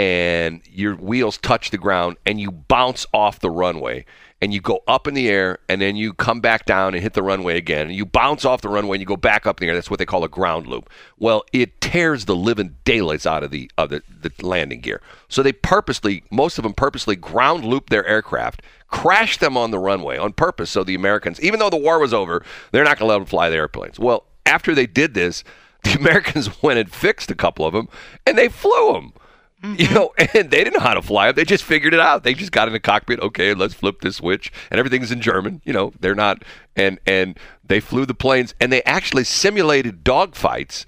and 0.00 0.62
your 0.64 0.96
wheels 0.96 1.36
touch 1.36 1.70
the 1.70 1.76
ground 1.76 2.16
and 2.24 2.40
you 2.40 2.50
bounce 2.50 3.04
off 3.12 3.40
the 3.40 3.50
runway 3.50 4.06
and 4.40 4.54
you 4.54 4.58
go 4.58 4.80
up 4.88 5.06
in 5.06 5.12
the 5.12 5.28
air 5.28 5.58
and 5.68 5.78
then 5.82 5.94
you 5.94 6.14
come 6.14 6.40
back 6.40 6.64
down 6.64 6.94
and 6.94 7.02
hit 7.02 7.12
the 7.12 7.22
runway 7.22 7.58
again. 7.58 7.88
And 7.88 7.94
you 7.94 8.06
bounce 8.06 8.46
off 8.46 8.62
the 8.62 8.70
runway 8.70 8.96
and 8.96 9.02
you 9.02 9.06
go 9.06 9.18
back 9.18 9.46
up 9.46 9.60
in 9.60 9.66
the 9.66 9.70
air. 9.70 9.74
That's 9.74 9.90
what 9.90 9.98
they 9.98 10.06
call 10.06 10.24
a 10.24 10.28
ground 10.28 10.66
loop. 10.66 10.88
Well 11.18 11.44
it 11.52 11.82
tears 11.82 12.24
the 12.24 12.34
living 12.34 12.76
daylights 12.84 13.26
out 13.26 13.42
of 13.42 13.50
the 13.50 13.70
of 13.76 13.90
the, 13.90 14.02
the 14.08 14.32
landing 14.40 14.80
gear. 14.80 15.02
So 15.28 15.42
they 15.42 15.52
purposely 15.52 16.24
most 16.30 16.56
of 16.56 16.62
them 16.62 16.72
purposely 16.72 17.14
ground 17.14 17.66
loop 17.66 17.90
their 17.90 18.06
aircraft 18.06 18.62
crash 18.88 19.36
them 19.36 19.58
on 19.58 19.70
the 19.70 19.78
runway 19.78 20.16
on 20.16 20.32
purpose 20.32 20.70
so 20.70 20.82
the 20.82 20.96
americans 20.96 21.40
even 21.42 21.60
though 21.60 21.70
the 21.70 21.76
war 21.76 22.00
was 22.00 22.12
over 22.12 22.44
they're 22.72 22.82
not 22.82 22.98
going 22.98 23.06
to 23.06 23.12
let 23.12 23.18
them 23.18 23.26
fly 23.26 23.50
the 23.50 23.56
airplanes. 23.56 23.98
Well 23.98 24.24
after 24.46 24.74
they 24.74 24.86
did 24.86 25.12
this 25.12 25.44
the 25.84 25.92
americans 25.98 26.62
went 26.62 26.78
and 26.78 26.90
fixed 26.90 27.30
a 27.30 27.34
couple 27.34 27.66
of 27.66 27.74
them 27.74 27.90
and 28.24 28.38
they 28.38 28.48
flew 28.48 28.94
them 28.94 29.12
Mm-hmm. 29.62 29.80
You 29.80 29.90
know, 29.90 30.12
and 30.18 30.50
they 30.50 30.64
didn't 30.64 30.74
know 30.74 30.80
how 30.80 30.94
to 30.94 31.02
fly 31.02 31.26
them. 31.26 31.36
They 31.36 31.44
just 31.44 31.64
figured 31.64 31.94
it 31.94 32.00
out. 32.00 32.24
They 32.24 32.34
just 32.34 32.52
got 32.52 32.68
in 32.68 32.72
the 32.72 32.80
cockpit. 32.80 33.20
Okay, 33.20 33.54
let's 33.54 33.74
flip 33.74 34.00
this 34.00 34.16
switch, 34.16 34.52
and 34.70 34.78
everything's 34.78 35.12
in 35.12 35.20
German. 35.20 35.60
You 35.64 35.72
know, 35.72 35.92
they're 36.00 36.14
not, 36.14 36.42
and 36.76 36.98
and 37.06 37.38
they 37.64 37.80
flew 37.80 38.06
the 38.06 38.14
planes, 38.14 38.54
and 38.60 38.72
they 38.72 38.82
actually 38.84 39.24
simulated 39.24 40.04
dogfights. 40.04 40.86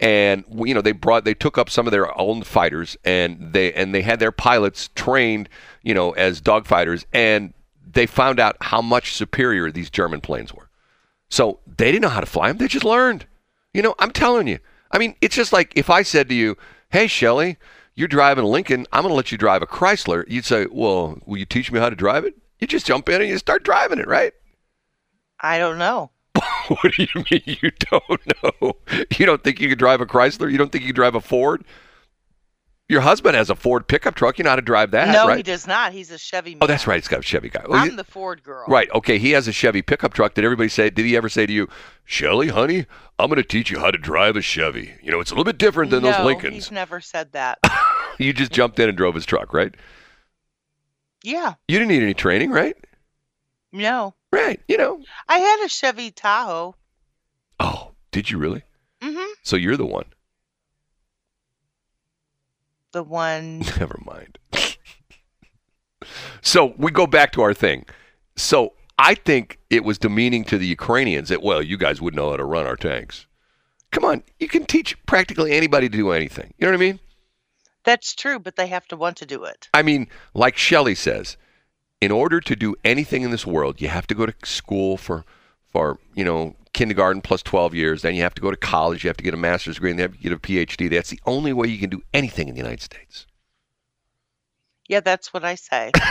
And 0.00 0.44
you 0.64 0.74
know, 0.74 0.80
they 0.80 0.92
brought, 0.92 1.24
they 1.24 1.34
took 1.34 1.58
up 1.58 1.68
some 1.68 1.86
of 1.86 1.90
their 1.90 2.18
own 2.18 2.42
fighters, 2.42 2.96
and 3.04 3.52
they 3.52 3.72
and 3.72 3.94
they 3.94 4.02
had 4.02 4.20
their 4.20 4.32
pilots 4.32 4.90
trained, 4.94 5.48
you 5.82 5.94
know, 5.94 6.12
as 6.12 6.40
dogfighters, 6.40 7.04
and 7.12 7.52
they 7.90 8.06
found 8.06 8.38
out 8.38 8.56
how 8.60 8.82
much 8.82 9.14
superior 9.14 9.70
these 9.70 9.90
German 9.90 10.20
planes 10.20 10.52
were. 10.52 10.68
So 11.30 11.60
they 11.66 11.90
didn't 11.92 12.02
know 12.02 12.08
how 12.08 12.20
to 12.20 12.26
fly 12.26 12.48
them. 12.48 12.58
They 12.58 12.68
just 12.68 12.84
learned. 12.84 13.26
You 13.74 13.82
know, 13.82 13.94
I'm 13.98 14.10
telling 14.10 14.48
you. 14.48 14.58
I 14.90 14.98
mean, 14.98 15.14
it's 15.20 15.36
just 15.36 15.52
like 15.52 15.72
if 15.76 15.90
I 15.90 16.02
said 16.02 16.28
to 16.30 16.34
you, 16.34 16.56
"Hey, 16.90 17.06
Shelley." 17.06 17.58
You're 17.98 18.06
driving 18.06 18.44
a 18.44 18.46
Lincoln, 18.46 18.86
I'm 18.92 19.02
going 19.02 19.10
to 19.10 19.16
let 19.16 19.32
you 19.32 19.38
drive 19.38 19.60
a 19.60 19.66
Chrysler. 19.66 20.22
You'd 20.28 20.44
say, 20.44 20.66
well, 20.70 21.18
will 21.26 21.36
you 21.36 21.44
teach 21.44 21.72
me 21.72 21.80
how 21.80 21.90
to 21.90 21.96
drive 21.96 22.24
it? 22.24 22.34
You 22.60 22.68
just 22.68 22.86
jump 22.86 23.08
in 23.08 23.20
and 23.20 23.28
you 23.28 23.36
start 23.38 23.64
driving 23.64 23.98
it, 23.98 24.06
right? 24.06 24.32
I 25.40 25.58
don't 25.58 25.78
know. 25.78 26.12
what 26.68 26.94
do 26.96 27.02
you 27.02 27.24
mean 27.28 27.42
you 27.44 27.72
don't 27.90 28.32
know? 28.62 28.76
You 29.18 29.26
don't 29.26 29.42
think 29.42 29.60
you 29.60 29.68
could 29.68 29.80
drive 29.80 30.00
a 30.00 30.06
Chrysler? 30.06 30.48
You 30.48 30.58
don't 30.58 30.70
think 30.70 30.82
you 30.82 30.90
could 30.90 30.96
drive 30.96 31.16
a 31.16 31.20
Ford? 31.20 31.64
Your 32.88 33.02
husband 33.02 33.36
has 33.36 33.50
a 33.50 33.54
Ford 33.54 33.86
pickup 33.86 34.14
truck. 34.14 34.38
You 34.38 34.44
know 34.44 34.50
how 34.50 34.56
to 34.56 34.62
drive 34.62 34.92
that, 34.92 35.12
no, 35.12 35.26
right? 35.28 35.36
he 35.36 35.42
does 35.42 35.66
not. 35.66 35.92
He's 35.92 36.10
a 36.10 36.16
Chevy 36.16 36.52
man. 36.52 36.60
Oh, 36.62 36.66
that's 36.66 36.86
right. 36.86 36.96
He's 36.96 37.06
got 37.08 37.20
a 37.20 37.22
Chevy 37.22 37.50
guy. 37.50 37.62
I'm 37.70 37.90
he- 37.90 37.96
the 37.96 38.04
Ford 38.04 38.42
girl. 38.42 38.64
Right. 38.66 38.88
Okay. 38.94 39.18
He 39.18 39.32
has 39.32 39.46
a 39.46 39.52
Chevy 39.52 39.82
pickup 39.82 40.14
truck. 40.14 40.32
Did 40.32 40.44
everybody 40.44 40.70
say? 40.70 40.88
Did 40.88 41.04
he 41.04 41.14
ever 41.14 41.28
say 41.28 41.44
to 41.44 41.52
you, 41.52 41.68
Shelley, 42.06 42.48
honey, 42.48 42.86
I'm 43.18 43.28
going 43.28 43.36
to 43.36 43.46
teach 43.46 43.70
you 43.70 43.78
how 43.78 43.90
to 43.90 43.98
drive 43.98 44.36
a 44.36 44.40
Chevy? 44.40 44.94
You 45.02 45.10
know, 45.10 45.20
it's 45.20 45.30
a 45.30 45.34
little 45.34 45.44
bit 45.44 45.58
different 45.58 45.90
than 45.90 46.02
no, 46.02 46.12
those 46.12 46.24
Lincolns. 46.24 46.54
he's 46.54 46.70
never 46.70 47.00
said 47.00 47.32
that. 47.32 47.58
You 48.20 48.32
just 48.32 48.50
jumped 48.50 48.80
in 48.80 48.88
and 48.88 48.98
drove 48.98 49.14
his 49.14 49.24
truck, 49.24 49.54
right? 49.54 49.72
yeah. 51.22 51.54
You 51.68 51.78
didn't 51.78 51.90
need 51.92 52.02
any 52.02 52.14
training, 52.14 52.50
right? 52.50 52.76
No. 53.70 54.14
Right. 54.32 54.60
You 54.66 54.76
know. 54.76 55.00
I 55.28 55.38
had 55.38 55.64
a 55.64 55.68
Chevy 55.68 56.10
Tahoe. 56.10 56.74
Oh, 57.60 57.92
did 58.10 58.28
you 58.28 58.38
really? 58.38 58.64
Mm-hmm. 59.00 59.30
So 59.44 59.54
you're 59.54 59.76
the 59.76 59.86
one. 59.86 60.06
The 62.92 63.02
one. 63.02 63.58
Never 63.78 64.00
mind. 64.04 64.38
so 66.40 66.74
we 66.78 66.90
go 66.90 67.06
back 67.06 67.32
to 67.32 67.42
our 67.42 67.54
thing. 67.54 67.84
So 68.36 68.72
I 68.98 69.14
think 69.14 69.58
it 69.70 69.84
was 69.84 69.98
demeaning 69.98 70.44
to 70.44 70.58
the 70.58 70.66
Ukrainians 70.66 71.28
that, 71.28 71.42
well, 71.42 71.62
you 71.62 71.76
guys 71.76 72.00
wouldn't 72.00 72.20
know 72.20 72.30
how 72.30 72.36
to 72.36 72.44
run 72.44 72.66
our 72.66 72.76
tanks. 72.76 73.26
Come 73.90 74.04
on, 74.04 74.22
you 74.38 74.48
can 74.48 74.66
teach 74.66 74.96
practically 75.06 75.52
anybody 75.52 75.88
to 75.88 75.96
do 75.96 76.10
anything. 76.10 76.52
You 76.58 76.66
know 76.66 76.72
what 76.72 76.78
I 76.78 76.80
mean? 76.80 77.00
That's 77.84 78.14
true, 78.14 78.38
but 78.38 78.56
they 78.56 78.66
have 78.66 78.86
to 78.88 78.96
want 78.96 79.16
to 79.18 79.26
do 79.26 79.44
it. 79.44 79.68
I 79.72 79.82
mean, 79.82 80.08
like 80.34 80.56
Shelley 80.56 80.94
says, 80.94 81.36
in 82.00 82.10
order 82.10 82.40
to 82.40 82.54
do 82.54 82.74
anything 82.84 83.22
in 83.22 83.30
this 83.30 83.46
world, 83.46 83.80
you 83.80 83.88
have 83.88 84.06
to 84.08 84.14
go 84.14 84.26
to 84.26 84.34
school 84.44 84.96
for, 84.96 85.24
for 85.72 85.98
you 86.14 86.24
know, 86.24 86.54
kindergarten 86.78 87.20
plus 87.20 87.42
12 87.42 87.74
years. 87.74 88.02
Then 88.02 88.14
you 88.14 88.22
have 88.22 88.34
to 88.34 88.40
go 88.40 88.52
to 88.52 88.56
college. 88.56 89.02
You 89.02 89.08
have 89.08 89.16
to 89.16 89.24
get 89.24 89.34
a 89.34 89.36
master's 89.36 89.74
degree, 89.74 89.90
and 89.90 89.98
then 89.98 90.04
you 90.04 90.08
have 90.08 90.38
to 90.38 90.48
get 90.48 90.66
a 90.66 90.66
PhD. 90.66 90.90
That's 90.90 91.10
the 91.10 91.20
only 91.26 91.52
way 91.52 91.66
you 91.66 91.78
can 91.78 91.90
do 91.90 92.02
anything 92.14 92.48
in 92.48 92.54
the 92.54 92.60
United 92.60 92.80
States. 92.80 93.26
Yeah, 94.88 95.00
that's 95.00 95.34
what 95.34 95.44
I 95.44 95.56
say. 95.56 95.90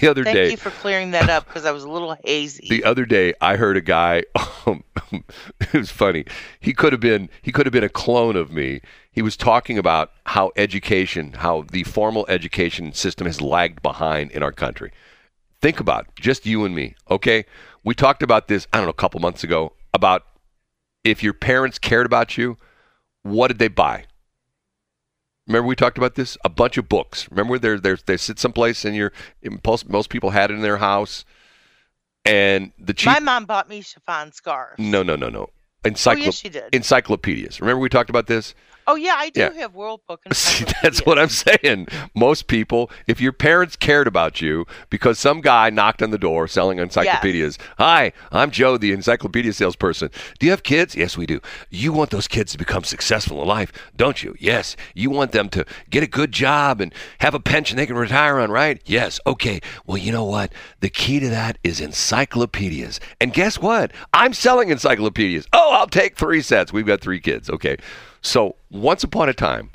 The 0.00 0.08
other 0.08 0.24
Thank 0.24 0.34
day, 0.34 0.50
you 0.52 0.56
for 0.56 0.70
clearing 0.70 1.10
that 1.10 1.28
up 1.28 1.46
because 1.46 1.66
I 1.66 1.72
was 1.72 1.84
a 1.84 1.90
little 1.90 2.16
hazy. 2.24 2.66
the 2.70 2.84
other 2.84 3.04
day 3.04 3.34
I 3.40 3.56
heard 3.56 3.76
a 3.76 3.82
guy 3.82 4.22
um, 4.66 4.82
it 5.12 5.74
was 5.74 5.90
funny 5.90 6.24
he 6.58 6.72
could 6.72 6.92
have 6.92 7.00
been 7.00 7.28
he 7.42 7.52
could 7.52 7.66
have 7.66 7.72
been 7.72 7.84
a 7.84 7.90
clone 7.90 8.34
of 8.36 8.50
me 8.50 8.80
he 9.12 9.20
was 9.20 9.36
talking 9.36 9.76
about 9.76 10.12
how 10.24 10.52
education 10.56 11.32
how 11.32 11.64
the 11.70 11.84
formal 11.84 12.24
education 12.28 12.94
system 12.94 13.26
has 13.26 13.42
lagged 13.42 13.82
behind 13.82 14.30
in 14.30 14.42
our 14.42 14.52
country 14.52 14.90
think 15.60 15.80
about 15.80 16.06
it, 16.06 16.12
just 16.18 16.46
you 16.46 16.64
and 16.64 16.74
me 16.74 16.94
okay 17.10 17.44
we 17.84 17.94
talked 17.94 18.22
about 18.22 18.48
this 18.48 18.66
I 18.72 18.78
don't 18.78 18.86
know 18.86 18.90
a 18.90 18.94
couple 18.94 19.20
months 19.20 19.44
ago 19.44 19.72
about 19.94 20.24
if 21.04 21.22
your 21.22 21.32
parents 21.32 21.78
cared 21.78 22.06
about 22.06 22.36
you 22.36 22.56
what 23.22 23.48
did 23.48 23.58
they 23.58 23.68
buy 23.68 24.04
Remember 25.50 25.66
we 25.66 25.74
talked 25.74 25.98
about 25.98 26.14
this? 26.14 26.38
A 26.44 26.48
bunch 26.48 26.78
of 26.78 26.88
books. 26.88 27.28
Remember 27.28 27.58
they 27.58 27.76
they 27.76 28.00
they 28.06 28.16
sit 28.16 28.38
someplace 28.38 28.84
and 28.84 28.94
your 28.94 29.12
most 29.64 29.88
most 29.88 30.08
people 30.08 30.30
had 30.30 30.52
it 30.52 30.54
in 30.54 30.60
their 30.60 30.76
house, 30.76 31.24
and 32.24 32.70
the 32.78 32.94
cheap 32.94 33.06
My 33.06 33.18
mom 33.18 33.46
bought 33.46 33.68
me 33.68 33.82
chiffon 33.82 34.30
scarves. 34.30 34.78
no, 34.78 35.02
no, 35.02 35.16
no, 35.16 35.28
no. 35.28 35.50
Oh, 35.84 36.12
yes, 36.12 36.34
she 36.34 36.50
did. 36.50 36.72
encyclopedias. 36.72 37.60
Remember 37.60 37.80
we 37.80 37.88
talked 37.88 38.10
about 38.10 38.28
this? 38.28 38.54
Oh, 38.90 38.96
yeah, 38.96 39.14
I 39.16 39.30
do 39.30 39.40
Yeah. 39.40 39.52
have 39.54 39.74
World 39.74 40.00
Book 40.08 40.20
See, 40.32 40.64
that's 40.82 41.00
what 41.06 41.18
I'm 41.18 41.28
saying. 41.28 41.86
Most 42.14 42.46
people, 42.46 42.90
if 43.06 43.20
your 43.20 43.32
parents 43.32 43.76
cared 43.76 44.06
about 44.06 44.40
you 44.40 44.66
because 44.90 45.18
some 45.18 45.40
guy 45.40 45.70
knocked 45.70 46.02
on 46.02 46.10
the 46.10 46.18
door 46.18 46.48
selling 46.48 46.78
encyclopedias. 46.78 47.58
Hi, 47.78 48.12
I'm 48.32 48.50
Joe, 48.50 48.76
the 48.76 48.92
encyclopedia 48.92 49.52
salesperson. 49.52 50.10
Do 50.38 50.46
you 50.46 50.50
have 50.52 50.62
kids? 50.62 50.94
Yes, 50.96 51.16
we 51.16 51.26
do. 51.26 51.40
You 51.70 51.92
want 51.92 52.10
those 52.10 52.28
kids 52.28 52.52
to 52.52 52.58
become 52.58 52.84
successful 52.84 53.40
in 53.42 53.48
life, 53.48 53.72
don't 53.96 54.22
you? 54.22 54.34
Yes. 54.38 54.76
You 54.94 55.10
want 55.10 55.32
them 55.32 55.48
to 55.50 55.64
get 55.88 56.02
a 56.02 56.06
good 56.06 56.32
job 56.32 56.80
and 56.80 56.92
have 57.20 57.34
a 57.34 57.40
pension 57.40 57.76
they 57.76 57.86
can 57.86 57.96
retire 57.96 58.38
on, 58.38 58.50
right? 58.50 58.80
Yes. 58.84 59.20
Okay. 59.26 59.60
Well, 59.86 59.98
you 59.98 60.12
know 60.12 60.24
what? 60.24 60.52
The 60.80 60.90
key 60.90 61.20
to 61.20 61.28
that 61.28 61.58
is 61.62 61.80
encyclopedias. 61.80 63.00
And 63.20 63.32
guess 63.32 63.58
what? 63.58 63.92
I'm 64.12 64.32
selling 64.32 64.70
encyclopedias. 64.70 65.46
Oh, 65.52 65.72
I'll 65.72 65.86
take 65.86 66.16
three 66.16 66.42
sets. 66.42 66.72
We've 66.72 66.86
got 66.86 67.00
three 67.00 67.20
kids. 67.20 67.48
Okay. 67.50 67.76
So 68.22 68.56
once 68.70 69.02
upon 69.04 69.28
a 69.28 69.34
time, 69.34 69.70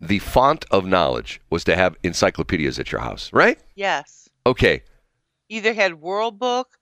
the 0.00 0.18
font 0.20 0.64
of 0.70 0.86
knowledge 0.86 1.40
was 1.50 1.64
to 1.64 1.76
have 1.76 1.96
encyclopedias 2.02 2.78
at 2.78 2.90
your 2.90 3.00
house, 3.00 3.30
right? 3.32 3.58
Yes. 3.74 4.28
Okay, 4.46 4.82
Either 5.50 5.74
had 5.74 6.00
World 6.00 6.38
Book 6.38 6.78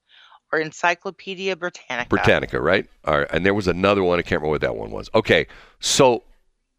or 0.53 0.61
Encyclopedia 0.61 1.57
Britannica. 1.57 2.09
Britannica, 2.11 2.61
right? 2.61 2.87
All 3.07 3.18
right. 3.18 3.29
And 3.33 3.44
there 3.44 3.55
was 3.55 3.66
another 3.66 4.05
one. 4.05 4.18
I 4.18 4.23
can't 4.23 4.42
remember 4.42 4.51
what 4.51 4.61
that 4.61 4.77
one 4.77 4.90
was. 4.90 5.09
Okay. 5.14 5.47
So 5.81 6.23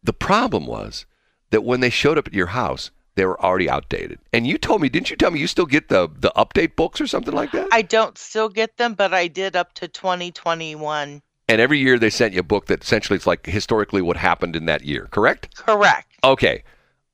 the 0.02 0.12
problem 0.12 0.66
was 0.66 1.04
that 1.50 1.64
when 1.64 1.80
they 1.80 1.90
showed 1.90 2.16
up 2.16 2.28
at 2.28 2.32
your 2.32 2.46
house, 2.46 2.92
they 3.16 3.26
were 3.26 3.40
already 3.42 3.68
outdated. 3.68 4.20
And 4.32 4.46
you 4.46 4.56
told 4.56 4.80
me, 4.80 4.88
didn't 4.88 5.10
you 5.10 5.16
tell 5.16 5.32
me 5.32 5.40
you 5.40 5.48
still 5.48 5.66
get 5.66 5.88
the 5.88 6.08
the 6.16 6.32
update 6.36 6.76
books 6.76 7.00
or 7.00 7.08
something 7.08 7.34
like 7.34 7.50
that? 7.52 7.68
I 7.72 7.82
don't 7.82 8.16
still 8.16 8.48
get 8.48 8.76
them, 8.76 8.94
but 8.94 9.12
I 9.12 9.26
did 9.26 9.56
up 9.56 9.74
to 9.74 9.88
2021. 9.88 11.22
And 11.50 11.60
every 11.60 11.78
year 11.78 11.98
they 11.98 12.10
sent 12.10 12.32
you 12.32 12.40
a 12.40 12.44
book 12.44 12.66
that 12.66 12.84
essentially 12.84 13.16
it's 13.16 13.26
like 13.26 13.44
historically 13.44 14.00
what 14.00 14.16
happened 14.16 14.54
in 14.54 14.66
that 14.66 14.84
year, 14.84 15.08
correct? 15.10 15.56
Correct. 15.56 16.06
Okay. 16.22 16.62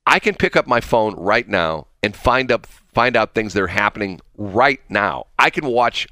I 0.05 0.19
can 0.19 0.35
pick 0.35 0.55
up 0.55 0.67
my 0.67 0.79
phone 0.79 1.15
right 1.15 1.47
now 1.47 1.87
and 2.03 2.15
find 2.15 2.51
up 2.51 2.67
find 2.67 3.15
out 3.15 3.33
things 3.33 3.53
that 3.53 3.63
are 3.63 3.67
happening 3.67 4.21
right 4.37 4.79
now. 4.89 5.25
I 5.39 5.49
can 5.49 5.65
watch 5.65 6.07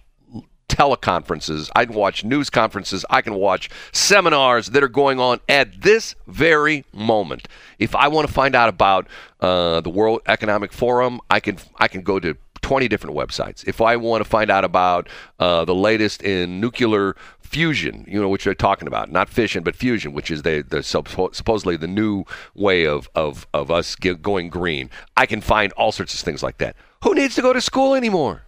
teleconferences, 0.67 1.69
I 1.75 1.85
can 1.85 1.93
watch 1.93 2.23
news 2.23 2.49
conferences, 2.49 3.05
I 3.09 3.21
can 3.21 3.35
watch 3.35 3.69
seminars 3.91 4.67
that 4.71 4.83
are 4.83 4.89
going 4.89 5.19
on 5.19 5.39
at 5.47 5.81
this 5.83 6.15
very 6.25 6.83
moment. 6.91 7.47
If 7.77 7.95
I 7.95 8.07
want 8.07 8.27
to 8.27 8.33
find 8.33 8.55
out 8.55 8.69
about 8.69 9.07
uh, 9.39 9.81
the 9.81 9.89
World 9.91 10.21
Economic 10.27 10.73
Forum, 10.73 11.21
I 11.29 11.39
can 11.39 11.59
I 11.77 11.88
can 11.88 12.01
go 12.01 12.19
to 12.19 12.35
20 12.65 12.88
different 12.88 13.15
websites. 13.15 13.63
If 13.67 13.80
I 13.80 13.95
want 13.95 14.23
to 14.23 14.28
find 14.28 14.49
out 14.49 14.65
about 14.65 15.08
uh, 15.38 15.65
the 15.65 15.75
latest 15.75 16.23
in 16.23 16.60
nuclear 16.60 17.15
fusion, 17.39 18.04
you 18.08 18.19
know, 18.19 18.28
which 18.28 18.43
they're 18.43 18.56
talking 18.56 18.88
about, 18.88 19.12
not 19.12 19.30
fission, 19.30 19.62
but 19.63 19.75
fusion, 19.75 20.13
which 20.13 20.32
is 20.32 20.41
the, 20.41 20.65
the 20.67 20.78
suppo- 20.78 21.36
supposedly 21.36 21.78
the 21.78 21.86
new 21.88 22.23
way 22.56 22.88
of, 22.88 23.08
of, 23.13 23.45
of 23.54 23.69
us 23.69 23.93
going 23.95 24.49
green, 24.49 24.89
I 25.15 25.28
can 25.28 25.41
find 25.41 25.73
all 25.73 25.91
sorts 25.91 26.15
of 26.15 26.21
things 26.21 26.41
like 26.41 26.58
that. 26.58 26.75
Who 27.04 27.13
needs 27.13 27.36
to 27.36 27.43
go 27.43 27.54
to 27.54 27.62
school 27.62 27.93
anymore? 27.93 28.45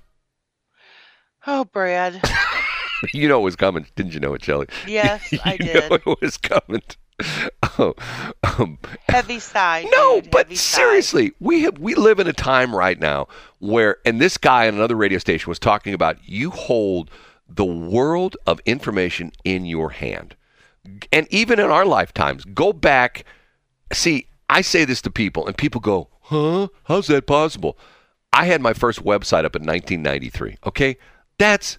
Oh, 1.46 1.66
Brad. 1.66 2.20
You 3.14 3.28
know 3.28 3.42
it 3.42 3.44
was 3.44 3.56
coming, 3.56 3.86
didn't 3.96 4.16
you 4.16 4.20
know 4.20 4.34
it, 4.34 4.44
Shelley? 4.44 4.66
Yes, 4.88 5.32
I 5.46 5.52
you 5.52 5.58
did. 5.60 5.92
know 5.92 5.98
it 6.04 6.18
was 6.20 6.36
coming. 6.38 6.82
Oh, 7.80 7.96
um, 8.60 8.78
Heavy 9.10 9.40
sigh. 9.40 9.88
no, 9.96 10.22
dude, 10.22 10.32
but 10.32 10.56
seriously, 10.56 11.34
we 11.40 11.64
have 11.64 11.78
we 11.80 11.96
live 11.96 12.20
in 12.20 12.28
a 12.28 12.34
time 12.34 12.76
right 12.76 13.00
now 13.00 13.28
where, 13.60 13.98
and 14.06 14.22
this 14.22 14.38
guy 14.38 14.68
on 14.68 14.76
another 14.76 14.96
radio 14.96 15.18
station 15.18 15.50
was 15.50 15.60
talking 15.60 15.94
about 15.94 16.18
you 16.26 16.52
hold 16.52 17.10
the 17.50 17.66
world 17.66 18.38
of 18.46 18.60
information 18.66 19.32
in 19.44 19.66
your 19.66 19.92
hand, 19.92 20.36
and 21.12 21.28
even 21.32 21.60
in 21.60 21.70
our 21.70 21.86
lifetimes, 21.86 22.44
go 22.46 22.72
back. 22.74 23.26
See, 23.94 24.28
I 24.50 24.62
say 24.62 24.86
this 24.86 25.02
to 25.04 25.12
people, 25.12 25.48
and 25.48 25.58
people 25.58 25.82
go, 25.82 26.10
"Huh? 26.22 26.68
How's 26.84 27.08
that 27.08 27.26
possible?" 27.26 27.78
I 28.34 28.46
had 28.46 28.62
my 28.62 28.74
first 28.74 29.04
website 29.04 29.46
up 29.46 29.56
in 29.56 29.64
1993. 29.66 30.58
Okay, 30.68 30.98
that's 31.40 31.78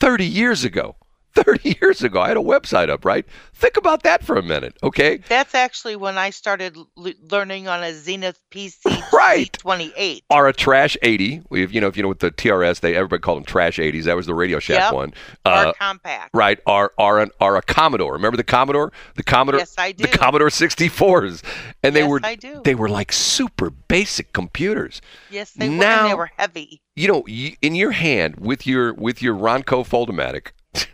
30 0.00 0.26
years 0.26 0.64
ago. 0.64 0.96
30 1.34 1.76
years 1.82 2.02
ago, 2.02 2.20
I 2.20 2.28
had 2.28 2.36
a 2.36 2.40
website 2.40 2.88
up, 2.90 3.04
right? 3.04 3.24
Think 3.54 3.76
about 3.76 4.02
that 4.02 4.24
for 4.24 4.36
a 4.36 4.42
minute, 4.42 4.76
okay? 4.82 5.18
That's 5.28 5.54
actually 5.54 5.94
when 5.96 6.16
I 6.18 6.30
started 6.30 6.76
l- 6.76 6.86
learning 7.30 7.68
on 7.68 7.82
a 7.82 7.92
Zenith 7.94 8.40
PC 8.50 9.02
Right. 9.12 9.52
28. 9.52 10.24
Are 10.30 10.48
a 10.48 10.52
Trash 10.52 10.96
80. 11.02 11.42
We've, 11.50 11.70
you 11.72 11.80
know, 11.80 11.86
if 11.88 11.96
you 11.96 12.02
know 12.02 12.08
with 12.08 12.20
the 12.20 12.30
TRS, 12.30 12.80
they 12.80 12.96
everybody 12.96 13.20
called 13.20 13.38
them 13.38 13.44
Trash 13.44 13.78
80s. 13.78 14.04
That 14.04 14.16
was 14.16 14.26
the 14.26 14.34
Radio 14.34 14.58
Shack 14.58 14.78
Yep. 14.80 14.92
one. 14.94 15.14
Uh, 15.44 15.72
Compaq. 15.80 16.28
right. 16.32 16.58
Are 16.66 16.92
are 16.98 17.20
an 17.20 17.30
are 17.40 17.56
a 17.56 17.62
Commodore. 17.62 18.12
Remember 18.14 18.36
the 18.36 18.44
Commodore? 18.44 18.92
The 19.16 19.22
Commodore. 19.22 19.58
Yes, 19.60 19.74
I 19.76 19.92
do. 19.92 20.02
The. 20.04 20.08
Commodore 20.16 20.48
64s, 20.48 21.42
and 21.82 21.94
they 21.94 22.00
Yes, 22.00 22.08
were 22.08 22.20
I 22.24 22.34
do. 22.34 22.62
they 22.64 22.74
were 22.74 22.88
like 22.88 23.12
super 23.12 23.70
basic 23.70 24.32
computers. 24.32 25.00
Yes, 25.30 25.52
they 25.52 25.68
were. 25.68 25.74
Now- 25.74 26.02
And 26.04 26.10
they 26.10 26.14
were 26.14 26.30
heavy. 26.36 26.80
you 26.96 27.08
know, 27.08 27.24
in 27.26 27.74
your 27.74 27.90
hand 27.92 28.36
with 28.40 28.66
your 28.66 28.94
with 28.94 29.20
your 29.22 29.34
Ronco 29.34 29.84
Foldomatic. 29.86 30.48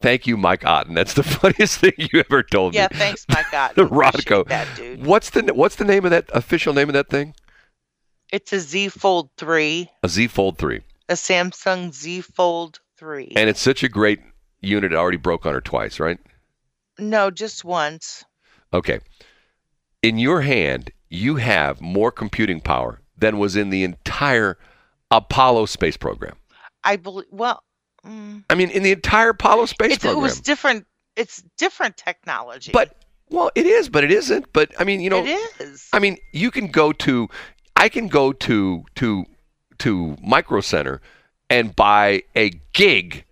Thank 0.00 0.26
you, 0.26 0.36
Mike 0.36 0.64
Otten. 0.66 0.94
That's 0.94 1.14
the 1.14 1.22
funniest 1.22 1.78
thing 1.78 1.92
you 1.96 2.20
ever 2.28 2.42
told 2.42 2.74
Yeah, 2.74 2.82
me. 2.82 2.88
Yeah, 2.92 2.98
thanks, 2.98 3.24
Mike 3.28 3.46
Otten. 3.54 3.74
the 3.76 3.88
Ronco. 3.90 4.46
That, 4.48 4.68
dude. 4.76 5.04
What's 5.04 5.30
the 5.30 5.42
what's 5.54 5.76
the 5.76 5.84
name 5.84 6.04
of 6.04 6.10
that 6.10 6.28
official 6.32 6.74
name 6.74 6.88
of 6.88 6.94
that 6.94 7.08
thing? 7.08 7.34
It's 8.32 8.52
a 8.52 8.60
Z 8.60 8.88
Fold 8.88 9.30
3, 9.38 9.88
A 10.02 10.08
Z 10.08 10.26
Fold 10.28 10.58
three, 10.58 10.80
a 11.08 11.14
Samsung 11.14 11.92
Z 11.94 12.22
Fold 12.22 12.80
3. 12.98 13.32
and 13.36 13.48
it's 13.48 13.60
such 13.60 13.82
a 13.82 13.88
great 13.88 14.20
unit. 14.60 14.92
It 14.92 14.96
already 14.96 15.18
broke 15.18 15.46
on 15.46 15.54
her 15.54 15.60
twice, 15.60 16.00
right? 16.00 16.18
no, 16.98 17.30
just 17.30 17.64
once. 17.64 18.24
Okay. 18.72 19.00
In 20.02 20.18
your 20.18 20.40
hand, 20.42 20.90
you 21.10 21.36
have 21.36 21.80
more 21.80 22.10
computing 22.12 22.60
power 22.60 23.00
than 23.16 23.38
was 23.38 23.56
in 23.56 23.70
the 23.70 23.84
entire 23.84 24.58
Apollo 25.10 25.66
space 25.66 25.96
program. 25.96 26.34
I 26.82 26.96
believe. 26.96 27.26
Well, 27.30 27.62
mm, 28.06 28.44
I 28.48 28.54
mean, 28.54 28.70
in 28.70 28.82
the 28.82 28.92
entire 28.92 29.30
Apollo 29.30 29.66
space 29.66 29.94
it's, 29.94 30.04
it 30.04 30.08
program. 30.08 30.22
was 30.22 30.40
different. 30.40 30.86
It's 31.16 31.42
different 31.56 31.96
technology. 31.96 32.72
But 32.72 32.96
well, 33.30 33.50
it 33.54 33.66
is, 33.66 33.88
but 33.88 34.04
it 34.04 34.12
isn't. 34.12 34.52
But 34.52 34.72
I 34.78 34.84
mean, 34.84 35.00
you 35.00 35.10
know, 35.10 35.24
it 35.24 35.38
is. 35.60 35.88
I 35.92 35.98
mean, 35.98 36.18
you 36.32 36.50
can 36.50 36.68
go 36.68 36.92
to, 36.92 37.28
I 37.76 37.88
can 37.88 38.08
go 38.08 38.32
to 38.32 38.84
to 38.96 39.24
to 39.78 40.16
Micro 40.22 40.60
Center 40.60 41.00
and 41.50 41.74
buy 41.74 42.22
a 42.36 42.50
gig. 42.72 43.24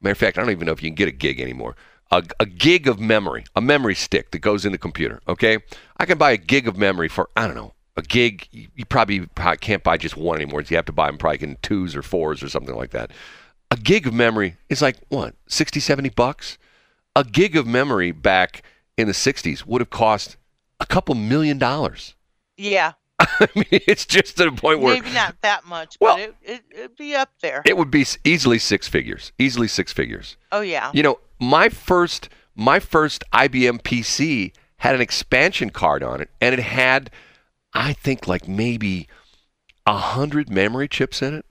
Matter 0.00 0.12
of 0.12 0.18
fact, 0.18 0.38
I 0.38 0.42
don't 0.42 0.50
even 0.50 0.66
know 0.66 0.72
if 0.72 0.82
you 0.82 0.88
can 0.88 0.94
get 0.94 1.08
a 1.08 1.12
gig 1.12 1.40
anymore. 1.40 1.76
A, 2.12 2.24
a 2.40 2.46
gig 2.46 2.88
of 2.88 2.98
memory, 2.98 3.44
a 3.54 3.60
memory 3.60 3.94
stick 3.94 4.32
that 4.32 4.40
goes 4.40 4.64
in 4.64 4.72
the 4.72 4.78
computer. 4.78 5.20
Okay, 5.28 5.58
I 5.98 6.06
can 6.06 6.18
buy 6.18 6.32
a 6.32 6.36
gig 6.36 6.66
of 6.66 6.76
memory 6.76 7.08
for 7.08 7.28
I 7.36 7.46
don't 7.46 7.54
know 7.54 7.74
a 7.96 8.02
gig. 8.02 8.48
You, 8.50 8.68
you 8.74 8.84
probably, 8.84 9.26
probably 9.26 9.58
can't 9.58 9.82
buy 9.82 9.96
just 9.96 10.16
one 10.16 10.36
anymore. 10.36 10.62
You 10.62 10.76
have 10.76 10.86
to 10.86 10.92
buy 10.92 11.06
them 11.06 11.18
probably 11.18 11.48
in 11.48 11.56
twos 11.62 11.94
or 11.94 12.02
fours 12.02 12.42
or 12.42 12.48
something 12.48 12.74
like 12.74 12.90
that. 12.90 13.12
A 13.70 13.76
gig 13.76 14.06
of 14.06 14.12
memory 14.14 14.56
is 14.68 14.82
like 14.82 14.96
what 15.08 15.34
60, 15.46 15.80
70 15.80 16.08
bucks. 16.10 16.58
A 17.16 17.24
gig 17.24 17.56
of 17.56 17.66
memory 17.66 18.12
back 18.12 18.62
in 18.96 19.06
the 19.06 19.12
60s 19.12 19.64
would 19.66 19.80
have 19.80 19.90
cost 19.90 20.36
a 20.80 20.86
couple 20.86 21.14
million 21.14 21.58
dollars. 21.58 22.14
yeah, 22.56 22.92
I 23.20 23.48
mean, 23.54 23.66
it's 23.70 24.06
just 24.06 24.38
to 24.38 24.44
the 24.44 24.52
point 24.52 24.80
where 24.80 24.94
maybe 24.94 25.10
not 25.12 25.36
that 25.42 25.66
much, 25.66 25.96
Well- 26.00 26.16
but 26.16 26.22
it, 26.22 26.34
it, 26.42 26.62
it'd 26.74 26.96
be 26.96 27.14
up 27.14 27.30
there. 27.42 27.62
it 27.66 27.76
would 27.76 27.90
be 27.90 28.06
easily 28.24 28.58
six 28.58 28.88
figures. 28.88 29.32
Easily 29.38 29.68
six 29.68 29.92
figures. 29.92 30.36
oh, 30.52 30.62
yeah. 30.62 30.90
You 30.94 31.02
know, 31.02 31.18
my 31.38 31.68
first 31.68 32.28
my 32.56 32.80
first 32.80 33.22
IBM 33.32 33.82
PC 33.82 34.52
had 34.78 34.94
an 34.94 35.00
expansion 35.02 35.70
card 35.70 36.02
on 36.02 36.20
it, 36.22 36.30
and 36.40 36.54
it 36.54 36.60
had, 36.60 37.10
I 37.74 37.92
think, 37.92 38.26
like 38.26 38.48
maybe 38.48 39.06
a 39.86 39.96
hundred 39.96 40.48
memory 40.50 40.88
chips 40.88 41.20
in 41.22 41.34
it. 41.34 41.44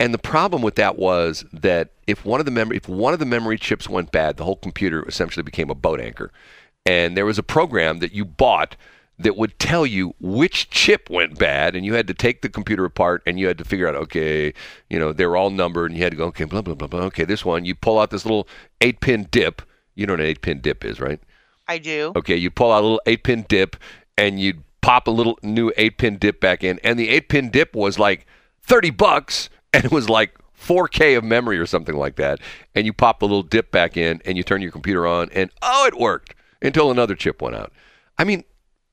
And 0.00 0.14
the 0.14 0.18
problem 0.18 0.62
with 0.62 0.76
that 0.76 0.98
was 0.98 1.44
that 1.52 1.90
if 2.06 2.24
one 2.24 2.40
of 2.40 2.46
the 2.46 2.50
memory 2.50 2.78
if 2.78 2.88
one 2.88 3.12
of 3.12 3.18
the 3.18 3.26
memory 3.26 3.58
chips 3.58 3.88
went 3.88 4.10
bad, 4.10 4.38
the 4.38 4.44
whole 4.44 4.56
computer 4.56 5.06
essentially 5.06 5.42
became 5.42 5.68
a 5.68 5.74
boat 5.74 6.00
anchor. 6.00 6.32
And 6.86 7.16
there 7.16 7.26
was 7.26 7.38
a 7.38 7.42
program 7.42 7.98
that 7.98 8.12
you 8.12 8.24
bought 8.24 8.76
that 9.18 9.36
would 9.36 9.58
tell 9.58 9.84
you 9.84 10.14
which 10.18 10.70
chip 10.70 11.10
went 11.10 11.38
bad, 11.38 11.76
and 11.76 11.84
you 11.84 11.92
had 11.92 12.06
to 12.06 12.14
take 12.14 12.40
the 12.40 12.48
computer 12.48 12.86
apart 12.86 13.22
and 13.26 13.38
you 13.38 13.46
had 13.46 13.58
to 13.58 13.64
figure 13.64 13.86
out, 13.86 13.94
okay, 13.94 14.54
you 14.88 14.98
know, 14.98 15.12
they 15.12 15.26
were 15.26 15.36
all 15.36 15.50
numbered, 15.50 15.90
and 15.90 15.98
you 15.98 16.02
had 16.02 16.12
to 16.12 16.16
go, 16.16 16.24
okay, 16.24 16.44
blah 16.44 16.62
blah 16.62 16.74
blah 16.74 16.88
blah. 16.88 17.02
Okay, 17.02 17.26
this 17.26 17.44
one, 17.44 17.66
you 17.66 17.74
pull 17.74 17.98
out 17.98 18.10
this 18.10 18.24
little 18.24 18.48
eight-pin 18.80 19.28
dip. 19.30 19.60
You 19.94 20.06
know 20.06 20.14
what 20.14 20.20
an 20.20 20.26
eight-pin 20.26 20.62
dip 20.62 20.82
is, 20.86 20.98
right? 20.98 21.20
I 21.68 21.76
do. 21.76 22.12
Okay, 22.16 22.36
you 22.36 22.50
pull 22.50 22.72
out 22.72 22.80
a 22.80 22.86
little 22.86 23.02
eight 23.04 23.22
pin 23.22 23.44
dip 23.48 23.76
and 24.16 24.40
you 24.40 24.64
pop 24.80 25.06
a 25.06 25.10
little 25.10 25.38
new 25.42 25.70
eight 25.76 25.98
pin 25.98 26.16
dip 26.16 26.40
back 26.40 26.64
in, 26.64 26.80
and 26.82 26.98
the 26.98 27.10
eight 27.10 27.28
pin 27.28 27.50
dip 27.50 27.76
was 27.76 27.98
like 27.98 28.26
30 28.62 28.90
bucks 28.90 29.50
and 29.72 29.84
it 29.84 29.92
was 29.92 30.08
like 30.08 30.36
4K 30.58 31.16
of 31.16 31.24
memory 31.24 31.58
or 31.58 31.66
something 31.66 31.96
like 31.96 32.16
that. 32.16 32.40
And 32.74 32.86
you 32.86 32.92
pop 32.92 33.20
the 33.20 33.26
little 33.26 33.42
dip 33.42 33.70
back 33.70 33.96
in 33.96 34.20
and 34.24 34.36
you 34.36 34.42
turn 34.42 34.62
your 34.62 34.72
computer 34.72 35.06
on, 35.06 35.30
and 35.32 35.50
oh, 35.62 35.86
it 35.86 35.98
worked 35.98 36.34
until 36.62 36.90
another 36.90 37.14
chip 37.14 37.40
went 37.40 37.56
out. 37.56 37.72
I 38.18 38.24
mean, 38.24 38.44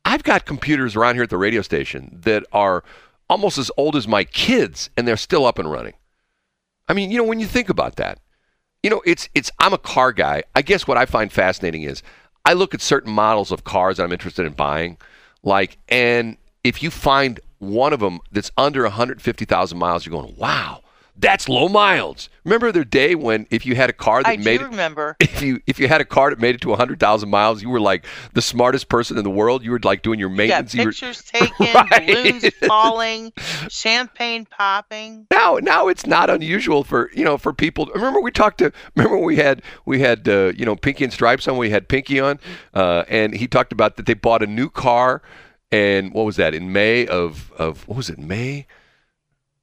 I've 0.05 0.23
got 0.23 0.45
computers 0.45 0.95
around 0.95 1.15
here 1.15 1.23
at 1.23 1.29
the 1.29 1.37
radio 1.37 1.61
station 1.61 2.17
that 2.23 2.45
are 2.53 2.83
almost 3.29 3.57
as 3.57 3.69
old 3.75 3.95
as 3.95 4.07
my 4.07 4.23
kids, 4.23 4.89
and 4.95 5.07
they're 5.07 5.17
still 5.17 5.45
up 5.45 5.59
and 5.59 5.69
running. 5.69 5.95
I 6.87 6.93
mean, 6.93 7.11
you 7.11 7.17
know, 7.17 7.25
when 7.25 7.39
you 7.39 7.45
think 7.45 7.67
about 7.69 7.97
that, 7.97 8.19
you 8.83 8.89
know, 8.89 9.01
it's 9.05 9.27
it's 9.35 9.51
I'm 9.59 9.73
a 9.73 9.77
car 9.77 10.13
guy. 10.13 10.43
I 10.55 10.61
guess 10.61 10.87
what 10.87 10.97
I 10.97 11.05
find 11.05 11.31
fascinating 11.31 11.83
is 11.83 12.01
I 12.45 12.53
look 12.53 12.73
at 12.73 12.81
certain 12.81 13.11
models 13.11 13.51
of 13.51 13.65
cars 13.65 13.97
that 13.97 14.03
I'm 14.03 14.13
interested 14.13 14.45
in 14.45 14.53
buying, 14.53 14.97
like, 15.43 15.77
and 15.89 16.37
if 16.63 16.81
you 16.81 16.89
find 16.89 17.41
one 17.59 17.93
of 17.93 17.99
them 17.99 18.19
that's 18.31 18.51
under 18.57 18.83
150,000 18.83 19.77
miles, 19.77 20.05
you're 20.05 20.19
going, 20.21 20.35
wow, 20.37 20.81
That's 21.19 21.49
low 21.49 21.67
miles. 21.67 22.29
Remember 22.43 22.71
the 22.71 22.85
day 22.85 23.15
when 23.15 23.47
if 23.49 23.65
you 23.65 23.73
had 23.75 23.89
a 23.89 23.93
car 23.93 24.21
that 24.21 24.29
I 24.29 24.37
made 24.37 24.59
do 24.59 24.65
it, 24.65 24.69
remember. 24.69 25.15
if 25.19 25.41
you 25.41 25.59
if 25.65 25.79
you 25.79 25.87
had 25.87 25.99
a 25.99 26.05
car 26.05 26.29
that 26.29 26.39
made 26.39 26.53
it 26.55 26.61
to 26.61 26.69
100,000 26.69 27.27
miles, 27.27 27.61
you 27.63 27.69
were 27.69 27.79
like 27.81 28.05
the 28.33 28.41
smartest 28.41 28.87
person 28.87 29.17
in 29.17 29.23
the 29.23 29.29
world. 29.31 29.63
You 29.65 29.71
were 29.71 29.79
like 29.83 30.03
doing 30.03 30.19
your 30.19 30.29
maintenance. 30.29 30.73
You 30.75 30.83
were- 30.85 30.91
pictures 30.91 31.23
taken, 31.23 31.73
Right. 31.73 32.07
balloons 32.07 32.45
falling, 32.67 33.33
champagne 33.69 34.45
popping. 34.45 35.25
now 35.31 35.57
now 35.61 35.87
it's 35.87 36.05
not 36.05 36.29
unusual 36.29 36.83
for 36.83 37.09
you 37.13 37.23
know 37.25 37.37
for 37.37 37.51
people 37.51 37.87
remember 37.95 38.21
we 38.21 38.31
talked 38.31 38.59
to 38.59 38.71
remember 38.95 39.17
we 39.17 39.37
had 39.37 39.61
we 39.85 39.99
had 39.99 40.27
uh, 40.29 40.53
you 40.55 40.65
know 40.65 40.75
pinky 40.75 41.03
and 41.03 41.11
stripes 41.13 41.47
on 41.47 41.57
we 41.57 41.69
had 41.71 41.87
pinky 41.87 42.19
on 42.19 42.39
uh, 42.75 43.03
and 43.09 43.33
he 43.35 43.47
talked 43.47 43.71
about 43.73 43.97
that 43.97 44.05
they 44.05 44.13
bought 44.13 44.43
a 44.43 44.47
new 44.47 44.69
car 44.69 45.21
and 45.71 46.13
what 46.13 46.25
was 46.25 46.35
that? 46.37 46.53
In 46.53 46.71
may 46.71 47.07
of 47.07 47.51
of 47.53 47.87
what 47.87 47.97
was 47.97 48.09
it? 48.09 48.19
May? 48.19 48.67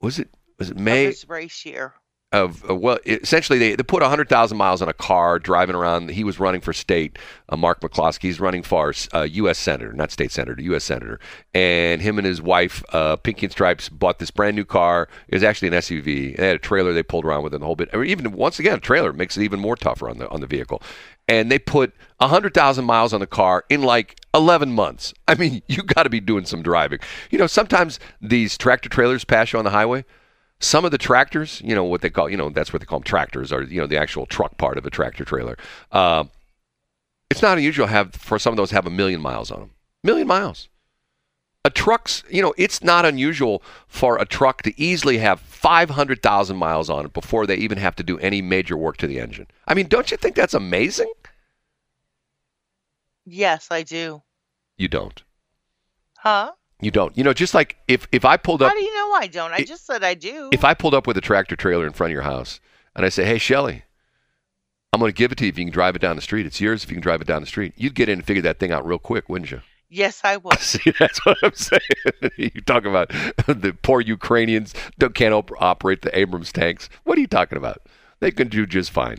Was 0.00 0.18
it 0.18 0.28
was 0.58 0.70
it 0.70 0.76
of 0.76 0.82
may? 0.82 1.06
this 1.06 1.28
race 1.28 1.64
year. 1.64 1.94
Of 2.34 2.68
uh, 2.68 2.74
well, 2.74 2.98
essentially 3.06 3.58
they, 3.58 3.76
they 3.76 3.82
put 3.82 4.02
100,000 4.02 4.58
miles 4.58 4.82
on 4.82 4.88
a 4.88 4.92
car 4.92 5.38
driving 5.38 5.76
around. 5.76 6.10
He 6.10 6.24
was 6.24 6.40
running 6.40 6.60
for 6.60 6.72
state. 6.72 7.18
Uh, 7.48 7.56
Mark 7.56 7.80
McCloskey, 7.80 8.22
he's 8.22 8.40
running 8.40 8.62
for 8.62 8.92
uh, 9.12 9.22
U.S. 9.22 9.58
senator, 9.58 9.92
not 9.92 10.10
state 10.10 10.32
senator, 10.32 10.60
U.S. 10.62 10.84
senator. 10.84 11.20
And 11.54 12.02
him 12.02 12.18
and 12.18 12.26
his 12.26 12.42
wife, 12.42 12.82
uh, 12.92 13.16
Pinky 13.16 13.46
and 13.46 13.52
Stripes, 13.52 13.88
bought 13.88 14.18
this 14.18 14.30
brand 14.30 14.56
new 14.56 14.64
car. 14.64 15.08
It 15.28 15.36
was 15.36 15.44
actually 15.44 15.68
an 15.68 15.74
SUV. 15.74 16.36
They 16.36 16.46
had 16.46 16.56
a 16.56 16.58
trailer 16.58 16.92
they 16.92 17.02
pulled 17.02 17.24
around 17.24 17.44
with 17.44 17.54
it 17.54 17.58
the 17.58 17.66
whole 17.66 17.76
bit. 17.76 17.94
Even 17.94 18.32
once 18.32 18.58
again, 18.58 18.78
a 18.78 18.80
trailer 18.80 19.12
makes 19.12 19.36
it 19.36 19.42
even 19.42 19.60
more 19.60 19.76
tougher 19.76 20.10
on 20.10 20.18
the 20.18 20.28
on 20.30 20.40
the 20.40 20.46
vehicle. 20.46 20.82
And 21.28 21.50
they 21.50 21.58
put 21.58 21.94
100,000 22.18 22.84
miles 22.84 23.14
on 23.14 23.20
the 23.20 23.26
car 23.26 23.64
in 23.70 23.82
like 23.82 24.16
11 24.34 24.72
months. 24.72 25.14
I 25.28 25.36
mean, 25.36 25.62
you 25.68 25.82
got 25.82 26.02
to 26.02 26.10
be 26.10 26.20
doing 26.20 26.46
some 26.46 26.62
driving. 26.62 26.98
You 27.30 27.38
know, 27.38 27.46
sometimes 27.46 28.00
these 28.20 28.58
tractor 28.58 28.88
trailers 28.88 29.24
pass 29.24 29.52
you 29.52 29.58
on 29.58 29.64
the 29.64 29.70
highway. 29.70 30.04
Some 30.60 30.84
of 30.84 30.90
the 30.90 30.98
tractors, 30.98 31.60
you 31.64 31.74
know 31.74 31.84
what 31.84 32.00
they 32.00 32.10
call, 32.10 32.30
you 32.30 32.36
know 32.36 32.48
that's 32.48 32.72
what 32.72 32.80
they 32.80 32.86
call 32.86 33.00
them 33.00 33.04
tractors, 33.04 33.52
or 33.52 33.62
you 33.62 33.80
know 33.80 33.86
the 33.86 33.98
actual 33.98 34.26
truck 34.26 34.56
part 34.56 34.78
of 34.78 34.86
a 34.86 34.90
tractor 34.90 35.24
trailer. 35.24 35.58
Uh, 35.92 36.24
it's 37.30 37.42
not 37.42 37.58
unusual 37.58 37.86
have 37.86 38.14
for 38.14 38.38
some 38.38 38.52
of 38.52 38.56
those 38.56 38.70
have 38.70 38.86
a 38.86 38.90
million 38.90 39.20
miles 39.20 39.50
on 39.50 39.60
them. 39.60 39.70
Million 40.02 40.26
miles. 40.26 40.68
A 41.66 41.70
truck's, 41.70 42.22
you 42.28 42.42
know, 42.42 42.52
it's 42.58 42.84
not 42.84 43.06
unusual 43.06 43.62
for 43.88 44.18
a 44.18 44.26
truck 44.26 44.60
to 44.62 44.78
easily 44.78 45.16
have 45.18 45.40
500,000 45.40 46.56
miles 46.58 46.90
on 46.90 47.06
it 47.06 47.14
before 47.14 47.46
they 47.46 47.56
even 47.56 47.78
have 47.78 47.96
to 47.96 48.02
do 48.02 48.18
any 48.18 48.42
major 48.42 48.76
work 48.76 48.98
to 48.98 49.06
the 49.06 49.18
engine. 49.18 49.46
I 49.66 49.72
mean, 49.72 49.88
don't 49.88 50.10
you 50.10 50.18
think 50.18 50.36
that's 50.36 50.52
amazing? 50.52 51.10
Yes, 53.24 53.68
I 53.70 53.82
do. 53.82 54.22
You 54.76 54.88
don't. 54.88 55.22
Huh? 56.18 56.52
You 56.80 56.90
don't. 56.90 57.16
You 57.16 57.24
know, 57.24 57.32
just 57.32 57.54
like 57.54 57.78
if 57.88 58.06
if 58.12 58.24
I 58.24 58.36
pulled 58.36 58.60
up 58.60 58.68
How 58.68 58.78
do 58.78 58.84
you 58.84 58.93
I 59.14 59.26
don't? 59.26 59.52
I 59.52 59.64
just 59.64 59.86
said 59.86 60.02
I 60.04 60.14
do. 60.14 60.50
if 60.52 60.64
I 60.64 60.74
pulled 60.74 60.94
up 60.94 61.06
with 61.06 61.16
a 61.16 61.20
tractor 61.20 61.56
trailer 61.56 61.86
in 61.86 61.92
front 61.92 62.10
of 62.10 62.14
your 62.14 62.22
house 62.22 62.60
and 62.94 63.04
I 63.04 63.08
say, 63.08 63.24
"Hey, 63.24 63.38
Shelley, 63.38 63.84
I'm 64.92 65.00
going 65.00 65.10
to 65.12 65.16
give 65.16 65.32
it 65.32 65.38
to 65.38 65.44
you 65.44 65.48
if 65.50 65.58
you 65.58 65.64
can 65.64 65.72
drive 65.72 65.96
it 65.96 66.02
down 66.02 66.16
the 66.16 66.22
street. 66.22 66.46
It's 66.46 66.60
yours 66.60 66.84
if 66.84 66.90
you 66.90 66.96
can 66.96 67.02
drive 67.02 67.20
it 67.20 67.26
down 67.26 67.40
the 67.42 67.46
street." 67.46 67.72
You'd 67.76 67.94
get 67.94 68.08
in 68.08 68.18
and 68.18 68.26
figure 68.26 68.42
that 68.42 68.58
thing 68.58 68.72
out 68.72 68.86
real 68.86 68.98
quick, 68.98 69.28
wouldn't 69.28 69.50
you? 69.50 69.60
yes, 69.94 70.20
I 70.24 70.36
would. 70.38 70.58
See, 70.60 70.92
that's 70.98 71.24
what 71.24 71.38
I'm 71.42 71.54
saying. 71.54 71.80
you 72.36 72.50
talk 72.66 72.84
about 72.84 73.08
the 73.46 73.76
poor 73.82 74.00
Ukrainians 74.00 74.74
don't 74.98 75.14
can't 75.14 75.32
op- 75.32 75.52
operate 75.60 76.02
the 76.02 76.16
Abrams 76.18 76.52
tanks. 76.52 76.88
What 77.04 77.16
are 77.16 77.20
you 77.20 77.26
talking 77.26 77.58
about? 77.58 77.82
They 78.20 78.30
can 78.30 78.48
do 78.48 78.66
just 78.66 78.90
fine. 78.90 79.18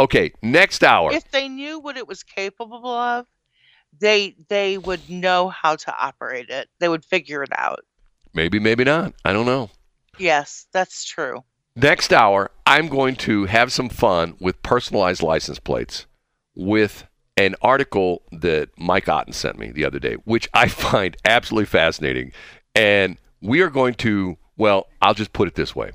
Okay, 0.00 0.32
next 0.42 0.82
hour. 0.84 1.12
If 1.12 1.30
they 1.30 1.48
knew 1.48 1.78
what 1.78 1.96
it 1.96 2.06
was 2.06 2.22
capable 2.22 2.86
of, 2.86 3.26
they 3.98 4.34
they 4.48 4.78
would 4.78 5.08
know 5.08 5.48
how 5.48 5.76
to 5.76 5.94
operate 5.96 6.48
it. 6.50 6.68
They 6.78 6.88
would 6.88 7.04
figure 7.04 7.42
it 7.42 7.50
out. 7.56 7.84
Maybe, 8.38 8.60
maybe 8.60 8.84
not. 8.84 9.12
I 9.24 9.32
don't 9.32 9.46
know. 9.46 9.68
Yes, 10.16 10.66
that's 10.72 11.04
true. 11.04 11.42
Next 11.74 12.12
hour, 12.12 12.52
I'm 12.64 12.86
going 12.86 13.16
to 13.16 13.46
have 13.46 13.72
some 13.72 13.88
fun 13.88 14.36
with 14.38 14.62
personalized 14.62 15.24
license 15.24 15.58
plates 15.58 16.06
with 16.54 17.04
an 17.36 17.56
article 17.62 18.22
that 18.30 18.68
Mike 18.78 19.08
Otten 19.08 19.32
sent 19.32 19.58
me 19.58 19.72
the 19.72 19.84
other 19.84 19.98
day, 19.98 20.14
which 20.24 20.48
I 20.54 20.68
find 20.86 21.16
absolutely 21.24 21.66
fascinating. 21.66 22.30
And 22.76 23.18
we 23.42 23.60
are 23.60 23.70
going 23.70 23.94
to, 23.94 24.38
well, 24.56 24.86
I'll 25.02 25.14
just 25.14 25.32
put 25.32 25.48
it 25.48 25.56
this 25.56 25.74
way. 25.74 25.90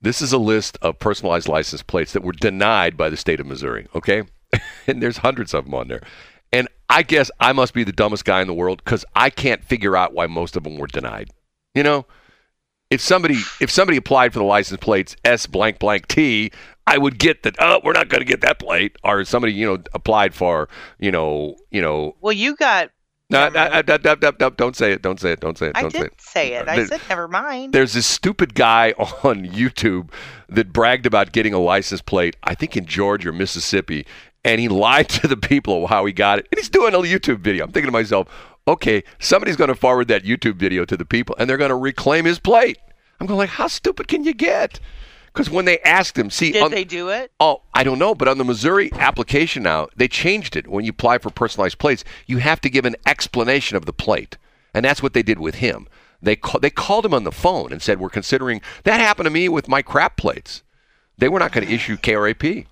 This 0.00 0.22
is 0.22 0.32
a 0.32 0.38
list 0.38 0.78
of 0.80 0.98
personalized 0.98 1.46
license 1.46 1.82
plates 1.82 2.14
that 2.14 2.22
were 2.22 2.32
denied 2.32 2.96
by 2.96 3.10
the 3.10 3.18
state 3.18 3.38
of 3.38 3.46
Missouri, 3.46 3.86
okay? 3.94 4.22
and 4.86 5.02
there's 5.02 5.18
hundreds 5.18 5.52
of 5.52 5.66
them 5.66 5.74
on 5.74 5.88
there. 5.88 6.00
And 6.54 6.68
I 6.88 7.02
guess 7.02 7.30
I 7.38 7.52
must 7.52 7.74
be 7.74 7.84
the 7.84 7.92
dumbest 7.92 8.24
guy 8.24 8.40
in 8.40 8.46
the 8.46 8.54
world 8.54 8.82
because 8.82 9.04
I 9.14 9.28
can't 9.28 9.62
figure 9.62 9.94
out 9.94 10.14
why 10.14 10.26
most 10.26 10.56
of 10.56 10.64
them 10.64 10.78
were 10.78 10.86
denied. 10.86 11.30
You 11.74 11.82
know, 11.82 12.06
if 12.90 13.00
somebody 13.00 13.36
if 13.60 13.70
somebody 13.70 13.96
applied 13.96 14.32
for 14.32 14.38
the 14.40 14.44
license 14.44 14.80
plates 14.80 15.16
S 15.24 15.46
blank 15.46 15.78
blank 15.78 16.08
T, 16.08 16.50
I 16.86 16.98
would 16.98 17.18
get 17.18 17.42
that. 17.44 17.54
Oh, 17.60 17.80
we're 17.84 17.92
not 17.92 18.08
going 18.08 18.20
to 18.20 18.24
get 18.26 18.40
that 18.40 18.58
plate. 18.58 18.96
Or 19.04 19.24
somebody 19.24 19.52
you 19.52 19.66
know 19.66 19.82
applied 19.94 20.34
for 20.34 20.68
you 20.98 21.10
know 21.12 21.56
you 21.70 21.80
know. 21.80 22.16
Well, 22.20 22.32
you 22.32 22.56
got. 22.56 22.90
No, 23.32 23.48
no, 23.48 23.68
no, 23.68 23.82
no, 23.86 24.14
no, 24.20 24.32
no, 24.40 24.50
don't 24.50 24.74
say 24.74 24.90
it. 24.90 25.02
Don't 25.02 25.20
say 25.20 25.30
it. 25.30 25.38
Don't 25.38 25.56
say 25.56 25.68
it. 25.68 25.76
I 25.76 25.82
Don't 25.82 25.92
say 25.92 25.98
did 25.98 26.06
it. 26.08 26.20
say 26.20 26.52
it. 26.54 26.66
I 26.68 26.74
There- 26.74 26.86
said 26.88 27.00
never 27.08 27.28
mind. 27.28 27.72
There's 27.72 27.92
this 27.92 28.04
stupid 28.06 28.54
guy 28.56 28.90
on 28.98 29.46
YouTube 29.46 30.10
that 30.48 30.72
bragged 30.72 31.06
about 31.06 31.30
getting 31.30 31.54
a 31.54 31.60
license 31.60 32.02
plate, 32.02 32.34
I 32.42 32.56
think 32.56 32.76
in 32.76 32.86
Georgia 32.86 33.28
or 33.28 33.32
Mississippi, 33.32 34.04
and 34.44 34.60
he 34.60 34.66
lied 34.86 35.08
to 35.10 35.28
the 35.28 35.36
people 35.36 35.84
of 35.84 35.90
how 35.90 36.04
he 36.06 36.12
got 36.12 36.40
it. 36.40 36.48
And 36.50 36.58
he's 36.58 36.68
doing 36.68 36.92
a 36.92 36.98
YouTube 36.98 37.38
video. 37.38 37.66
I'm 37.66 37.70
thinking 37.70 37.86
to 37.86 37.92
myself, 37.92 38.26
okay, 38.66 39.02
somebody's 39.18 39.56
going 39.56 39.68
to 39.68 39.74
forward 39.74 40.08
that 40.08 40.24
YouTube 40.24 40.56
video 40.56 40.84
to 40.84 40.96
the 40.96 41.04
people, 41.04 41.34
and 41.38 41.48
they're 41.48 41.56
going 41.56 41.70
to 41.70 41.76
reclaim 41.76 42.24
his 42.24 42.38
plate. 42.38 42.78
I'm 43.20 43.26
going 43.26 43.38
like, 43.38 43.50
how 43.50 43.66
stupid 43.66 44.08
can 44.08 44.24
you 44.24 44.32
get? 44.32 44.80
Because 45.32 45.48
when 45.48 45.64
they 45.64 45.78
asked 45.80 46.18
him, 46.18 46.30
see, 46.30 46.52
Did 46.52 46.62
on- 46.64 46.70
they 46.70 46.84
do 46.84 47.08
it? 47.08 47.30
Oh, 47.38 47.62
I 47.72 47.84
don't 47.84 47.98
know, 47.98 48.14
but 48.14 48.26
on 48.28 48.38
the 48.38 48.44
Missouri 48.44 48.90
application 48.94 49.62
now, 49.62 49.88
they 49.96 50.08
changed 50.08 50.56
it. 50.56 50.66
When 50.66 50.84
you 50.84 50.90
apply 50.90 51.18
for 51.18 51.30
personalized 51.30 51.78
plates, 51.78 52.04
you 52.26 52.38
have 52.38 52.60
to 52.62 52.70
give 52.70 52.84
an 52.84 52.96
explanation 53.06 53.76
of 53.76 53.86
the 53.86 53.92
plate, 53.92 54.36
and 54.74 54.84
that's 54.84 55.02
what 55.02 55.12
they 55.12 55.22
did 55.22 55.38
with 55.38 55.56
him. 55.56 55.86
They 56.22 56.36
they 56.60 56.70
called 56.70 57.06
him 57.06 57.14
on 57.14 57.24
the 57.24 57.32
phone 57.32 57.72
and 57.72 57.80
said, 57.80 57.98
"We're 57.98 58.10
considering." 58.10 58.60
That 58.84 59.00
happened 59.00 59.24
to 59.24 59.30
me 59.30 59.48
with 59.48 59.68
my 59.68 59.80
crap 59.80 60.16
plates. 60.18 60.62
They 61.16 61.28
were 61.28 61.38
not 61.38 61.52
going 61.52 61.66
to 61.66 61.72
issue 61.72 61.96
KRAP. 61.96 62.66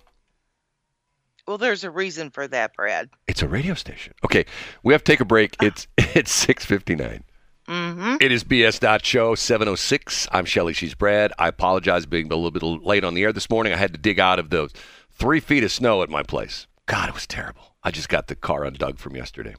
Well, 1.49 1.57
there's 1.57 1.83
a 1.83 1.91
reason 1.91 2.29
for 2.29 2.47
that, 2.47 2.75
Brad. 2.75 3.09
It's 3.27 3.41
a 3.41 3.49
radio 3.49 3.73
station. 3.73 4.13
Okay, 4.23 4.45
we 4.83 4.93
have 4.93 5.03
to 5.03 5.11
take 5.11 5.21
a 5.21 5.25
break. 5.25 5.57
It's 5.63 5.89
it's 5.99 6.31
six 6.31 6.67
fifty 6.67 6.95
nine. 6.95 7.25
Mm-hmm. 7.67 8.17
It 8.21 8.31
is 8.33 8.45
BS 8.45 8.81
Dot 8.81 9.05
Show 9.05 9.35
706. 9.35 10.29
I'm 10.31 10.45
Shelley. 10.45 10.75
She's 10.75 10.95
Brad. 10.95 11.33
I 11.39 11.49
apologize 11.49 12.05
being 12.05 12.31
a 12.31 12.37
little 12.37 12.51
bit 12.51 12.63
late 12.63 13.03
on 13.03 13.15
the 13.15 13.23
air 13.25 13.33
this 13.33 13.49
morning. 13.49 13.73
I 13.73 13.77
had 13.77 13.93
to 13.93 13.99
dig 13.99 14.21
out 14.21 14.39
of 14.39 14.51
those 14.51 14.73
three 15.11 15.41
feet 15.41 15.65
of 15.65 15.73
snow 15.73 16.03
at 16.03 16.11
my 16.11 16.23
place. 16.23 16.67
God, 16.85 17.09
it 17.09 17.15
was 17.15 17.27
terrible. 17.27 17.75
I 17.83 17.93
just 17.93 18.11
got 18.11 18.27
the 18.27 18.35
car 18.37 18.63
undug 18.63 18.99
from 18.99 19.17
yesterday. 19.17 19.55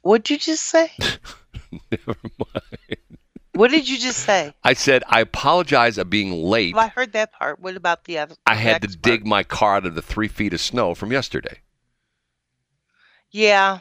What'd 0.00 0.30
you 0.30 0.38
just 0.38 0.64
say? 0.64 0.92
Never 1.90 2.16
mind. 2.38 3.18
What 3.56 3.70
did 3.70 3.88
you 3.88 3.98
just 3.98 4.20
say? 4.20 4.54
I 4.64 4.72
said, 4.74 5.02
I 5.08 5.20
apologize 5.20 5.98
of 5.98 6.10
being 6.10 6.32
late. 6.44 6.74
Well, 6.74 6.84
I 6.84 6.88
heard 6.88 7.12
that 7.12 7.32
part. 7.32 7.60
What 7.60 7.76
about 7.76 8.04
the 8.04 8.18
other? 8.18 8.34
I 8.46 8.54
had 8.54 8.82
to 8.82 8.88
next 8.88 9.02
dig 9.02 9.26
my 9.26 9.42
car 9.42 9.76
out 9.76 9.86
of 9.86 9.94
the 9.94 10.02
three 10.02 10.28
feet 10.28 10.52
of 10.54 10.60
snow 10.60 10.94
from 10.94 11.12
yesterday. 11.12 11.60
Yeah. 13.30 13.80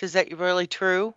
Is 0.00 0.14
that 0.14 0.36
really 0.36 0.66
true? 0.66 1.14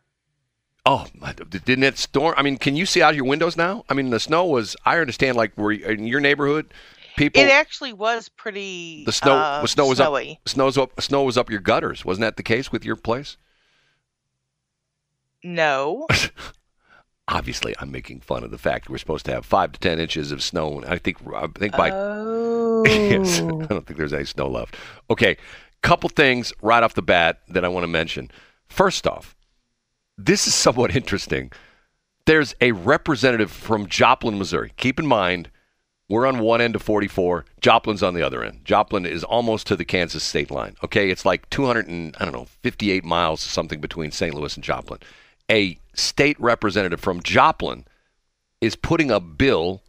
Oh, 0.86 1.08
my- 1.16 1.34
didn't 1.34 1.84
it 1.84 1.98
storm? 1.98 2.36
I 2.38 2.44
mean, 2.44 2.58
can 2.58 2.76
you 2.76 2.86
see 2.86 3.02
out 3.02 3.16
your 3.16 3.26
windows 3.26 3.58
now? 3.58 3.84
I 3.90 3.96
mean, 3.96 4.12
the 4.12 4.20
snow 4.20 4.46
was, 4.46 4.76
I 4.86 5.00
understand, 5.00 5.36
like, 5.36 5.58
were 5.58 5.72
you- 5.72 5.86
in 5.88 6.06
your 6.06 6.20
neighborhood, 6.20 6.72
people. 7.18 7.42
It 7.42 7.50
actually 7.50 7.94
was 7.94 8.30
pretty. 8.30 9.04
The 9.06 9.12
snow, 9.12 9.34
uh, 9.36 9.62
the 9.64 9.68
snow 9.68 9.88
was 9.88 9.98
snowy. 9.98 10.34
up. 10.44 10.50
Snow's 10.50 10.78
up. 10.78 11.02
Snow 11.02 11.24
was 11.24 11.38
up 11.40 11.50
your 11.50 11.60
gutters. 11.62 12.06
Wasn't 12.06 12.22
that 12.22 12.38
the 12.38 12.44
case 12.44 12.72
with 12.72 12.86
your 12.86 12.96
place? 12.96 13.38
No. 15.46 16.08
Obviously, 17.28 17.76
I'm 17.80 17.92
making 17.92 18.22
fun 18.22 18.44
of 18.44 18.52
the 18.52 18.58
fact 18.58 18.90
we're 18.90 18.98
supposed 18.98 19.26
to 19.26 19.32
have 19.32 19.46
five 19.46 19.72
to 19.74 19.80
ten 19.80 20.00
inches 20.00 20.32
of 20.32 20.44
snow. 20.44 20.84
I 20.88 20.98
think. 20.98 21.18
I 21.34 21.48
think 21.48 21.78
by. 21.78 21.92
Oh. 21.92 22.84
yes, 22.88 23.40
I 23.40 23.44
don't 23.44 23.86
think 23.86 23.98
there's 23.98 24.14
any 24.14 24.26
snow 24.26 24.48
left. 24.48 24.76
Okay, 25.10 25.38
couple 25.82 26.10
things 26.10 26.52
right 26.64 26.82
off 26.82 26.96
the 26.96 27.02
bat 27.04 27.42
that 27.48 27.64
I 27.64 27.68
want 27.68 27.84
to 27.84 27.88
mention. 27.88 28.32
First 28.68 29.06
off, 29.06 29.36
this 30.18 30.48
is 30.48 30.56
somewhat 30.56 30.96
interesting. 30.96 31.52
There's 32.26 32.56
a 32.60 32.72
representative 32.72 33.52
from 33.52 33.88
Joplin, 33.88 34.40
Missouri. 34.40 34.74
Keep 34.78 35.00
in 35.00 35.06
mind, 35.06 35.52
we're 36.10 36.26
on 36.26 36.40
one 36.40 36.60
end 36.60 36.76
of 36.76 36.82
44. 36.82 37.46
Joplin's 37.62 38.02
on 38.02 38.16
the 38.16 38.24
other 38.24 38.44
end. 38.44 38.66
Joplin 38.66 39.06
is 39.06 39.24
almost 39.24 39.68
to 39.68 39.76
the 39.76 39.86
Kansas 39.86 40.24
state 40.24 40.50
line. 40.50 40.76
Okay, 40.84 41.12
it's 41.12 41.24
like 41.26 41.48
200 41.52 41.88
and 41.88 42.16
I 42.20 42.26
don't 42.26 42.34
know, 42.34 42.48
58 42.64 43.04
miles 43.04 43.46
or 43.46 43.50
something 43.50 43.80
between 43.80 44.10
St. 44.10 44.34
Louis 44.34 44.56
and 44.56 44.64
Joplin. 44.64 45.00
A 45.50 45.80
state 45.94 46.40
representative 46.40 47.00
from 47.00 47.22
Joplin 47.22 47.86
is 48.62 48.76
putting 48.76 49.12
a 49.12 49.20
bill 49.20 49.84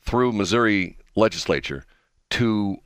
through 0.00 0.32
Missouri 0.32 0.96
legislature 1.16 1.84
to 2.30 2.78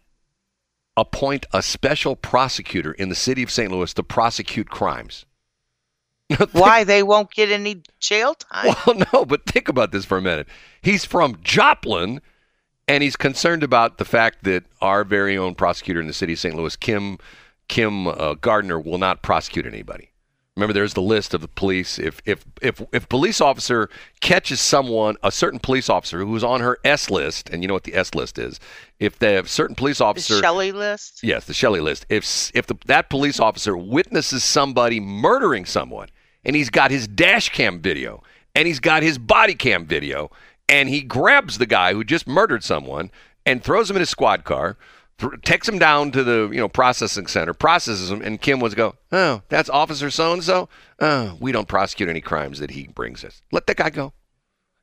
appoint 0.96 1.46
a 1.52 1.62
special 1.62 2.16
prosecutor 2.16 2.92
in 2.92 3.08
the 3.08 3.14
city 3.14 3.42
of 3.42 3.50
St. 3.50 3.70
Louis 3.70 3.92
to 3.94 4.02
prosecute 4.02 4.70
crimes. 4.70 5.26
Why 6.52 6.84
they 6.84 7.02
won't 7.02 7.30
get 7.32 7.50
any 7.50 7.82
jail 8.00 8.34
time? 8.34 8.74
Well, 8.87 9.02
no, 9.12 9.24
but 9.24 9.44
think 9.46 9.68
about 9.68 9.92
this 9.92 10.04
for 10.04 10.18
a 10.18 10.22
minute. 10.22 10.48
He's 10.80 11.04
from 11.04 11.37
Joplin, 11.42 12.20
and 12.88 13.02
he's 13.02 13.16
concerned 13.16 13.62
about 13.62 13.98
the 13.98 14.04
fact 14.04 14.44
that 14.44 14.64
our 14.80 15.04
very 15.04 15.37
own 15.37 15.54
prosecutor 15.54 16.00
in 16.00 16.06
the 16.06 16.12
city 16.12 16.32
of 16.32 16.38
St. 16.38 16.54
Louis, 16.54 16.76
Kim 16.76 17.18
Kim 17.68 18.06
uh, 18.06 18.34
Gardner, 18.34 18.78
will 18.78 18.98
not 18.98 19.22
prosecute 19.22 19.66
anybody. 19.66 20.10
Remember, 20.56 20.72
there's 20.72 20.94
the 20.94 21.02
list 21.02 21.34
of 21.34 21.40
the 21.40 21.48
police. 21.48 21.98
If 21.98 22.20
if 22.24 22.44
if 22.62 22.80
if 22.92 23.08
police 23.08 23.40
officer 23.40 23.90
catches 24.20 24.60
someone, 24.60 25.16
a 25.24 25.32
certain 25.32 25.58
police 25.58 25.88
officer 25.90 26.24
who's 26.24 26.44
on 26.44 26.60
her 26.60 26.78
S 26.84 27.10
list, 27.10 27.50
and 27.50 27.60
you 27.62 27.66
know 27.66 27.74
what 27.74 27.82
the 27.82 27.94
S 27.96 28.14
list 28.14 28.38
is. 28.38 28.60
If 29.00 29.18
the 29.18 29.42
certain 29.46 29.74
police 29.74 30.00
officer, 30.00 30.36
The 30.36 30.42
Shelley 30.42 30.70
list? 30.70 31.24
yes, 31.24 31.46
the 31.46 31.54
Shelley 31.54 31.80
list. 31.80 32.06
If 32.08 32.52
if 32.54 32.66
the, 32.68 32.76
that 32.86 33.10
police 33.10 33.40
officer 33.40 33.76
witnesses 33.76 34.44
somebody 34.44 35.00
murdering 35.00 35.64
someone, 35.64 36.08
and 36.44 36.54
he's 36.54 36.70
got 36.70 36.92
his 36.92 37.08
dash 37.08 37.48
cam 37.48 37.80
video, 37.80 38.22
and 38.54 38.68
he's 38.68 38.80
got 38.80 39.02
his 39.02 39.18
body 39.18 39.54
cam 39.56 39.86
video, 39.86 40.30
and 40.68 40.88
he 40.88 41.00
grabs 41.00 41.58
the 41.58 41.66
guy 41.66 41.94
who 41.94 42.04
just 42.04 42.28
murdered 42.28 42.62
someone 42.62 43.10
and 43.44 43.64
throws 43.64 43.90
him 43.90 43.96
in 43.96 44.00
his 44.00 44.10
squad 44.10 44.44
car, 44.44 44.76
th- 45.18 45.33
takes 45.44 45.68
him 45.68 45.79
down 45.79 46.11
to 46.12 46.22
the 46.24 46.48
you 46.53 46.59
know 46.59 46.68
processing 46.68 47.27
center, 47.27 47.55
processes 47.55 48.11
him, 48.11 48.22
and 48.22 48.40
Kim 48.40 48.61
was 48.61 48.74
go, 48.74 48.94
oh, 49.12 49.42
that's 49.48 49.70
Officer 49.70 50.11
so 50.11 50.33
and 50.33 50.42
so. 50.44 50.68
Oh, 51.00 51.37
we 51.40 51.53
don't 51.53 51.68
prosecute 51.68 52.09
any 52.09 52.20
crimes 52.20 52.59
that 52.59 52.70
he 52.70 52.87
brings 52.87 53.24
us. 53.24 53.42
Let 53.53 53.66
that 53.66 53.77
guy 53.77 53.90
go. 53.90 54.12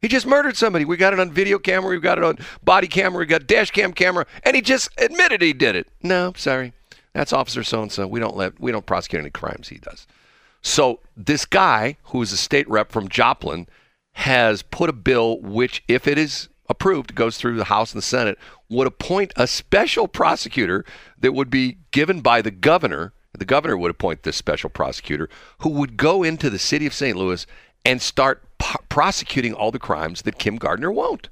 He 0.01 0.07
just 0.07 0.25
murdered 0.25 0.57
somebody. 0.57 0.83
We 0.83 0.97
got 0.97 1.13
it 1.13 1.19
on 1.19 1.31
video 1.31 1.59
camera. 1.59 1.91
We 1.91 1.99
got 1.99 2.17
it 2.17 2.23
on 2.23 2.39
body 2.63 2.87
camera. 2.87 3.19
We 3.19 3.27
got 3.27 3.45
dash 3.45 3.69
cam 3.71 3.93
camera, 3.93 4.25
and 4.43 4.55
he 4.55 4.61
just 4.61 4.89
admitted 4.97 5.41
he 5.41 5.53
did 5.53 5.75
it. 5.75 5.87
No, 6.01 6.33
sorry, 6.35 6.73
that's 7.13 7.33
Officer 7.33 7.63
so 7.63 7.83
and 7.83 7.91
so. 7.91 8.07
We 8.07 8.19
don't 8.19 8.35
let 8.35 8.59
we 8.59 8.71
don't 8.71 8.85
prosecute 8.85 9.21
any 9.21 9.29
crimes 9.29 9.69
he 9.69 9.77
does. 9.77 10.07
So 10.61 10.99
this 11.17 11.45
guy, 11.45 11.97
who 12.05 12.21
is 12.21 12.31
a 12.31 12.37
state 12.37 12.69
rep 12.69 12.91
from 12.91 13.09
Joplin, 13.09 13.67
has 14.13 14.61
put 14.61 14.89
a 14.89 14.93
bill 14.93 15.39
which, 15.41 15.83
if 15.87 16.07
it 16.07 16.17
is 16.17 16.49
approved, 16.69 17.15
goes 17.15 17.37
through 17.37 17.57
the 17.57 17.65
House 17.65 17.93
and 17.93 17.97
the 17.97 18.05
Senate, 18.05 18.37
would 18.69 18.87
appoint 18.87 19.33
a 19.35 19.47
special 19.47 20.07
prosecutor 20.07 20.85
that 21.19 21.33
would 21.33 21.49
be 21.49 21.77
given 21.91 22.21
by 22.21 22.41
the 22.41 22.51
governor. 22.51 23.13
The 23.37 23.45
governor 23.45 23.77
would 23.77 23.91
appoint 23.91 24.23
this 24.23 24.37
special 24.37 24.69
prosecutor 24.69 25.29
who 25.59 25.69
would 25.69 25.97
go 25.97 26.23
into 26.23 26.49
the 26.49 26.59
city 26.59 26.85
of 26.85 26.93
St. 26.93 27.17
Louis 27.17 27.45
and 27.85 28.01
start 28.01 28.43
p- 28.59 28.75
prosecuting 28.89 29.53
all 29.53 29.71
the 29.71 29.79
crimes 29.79 30.21
that 30.23 30.37
Kim 30.37 30.57
Gardner 30.57 30.91
won't. 30.91 31.29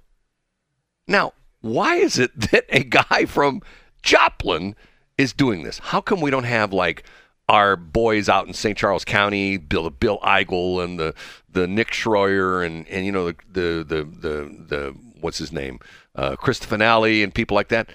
Now, 1.07 1.33
why 1.61 1.95
is 1.95 2.17
it 2.17 2.37
that 2.51 2.65
a 2.69 2.83
guy 2.83 3.25
from 3.25 3.61
Joplin 4.01 4.75
is 5.17 5.33
doing 5.33 5.63
this? 5.63 5.79
How 5.79 6.01
come 6.01 6.21
we 6.21 6.31
don't 6.31 6.43
have 6.43 6.73
like 6.73 7.03
our 7.49 7.75
boys 7.75 8.29
out 8.29 8.47
in 8.47 8.53
St. 8.53 8.77
Charles 8.77 9.03
County, 9.03 9.57
Bill 9.57 9.89
Bill 9.89 10.19
Eigel 10.19 10.83
and 10.83 10.99
the 10.99 11.15
the 11.51 11.67
Nick 11.67 11.91
Schroer 11.91 12.65
and 12.65 12.87
and 12.87 13.05
you 13.05 13.11
know 13.11 13.25
the 13.25 13.35
the 13.51 13.83
the 13.83 14.03
the, 14.03 14.65
the 14.67 14.95
what's 15.21 15.37
his 15.37 15.51
name, 15.51 15.79
uh, 16.15 16.35
Chris 16.35 16.59
Finale 16.59 17.23
and 17.23 17.33
people 17.33 17.55
like 17.55 17.69
that. 17.69 17.89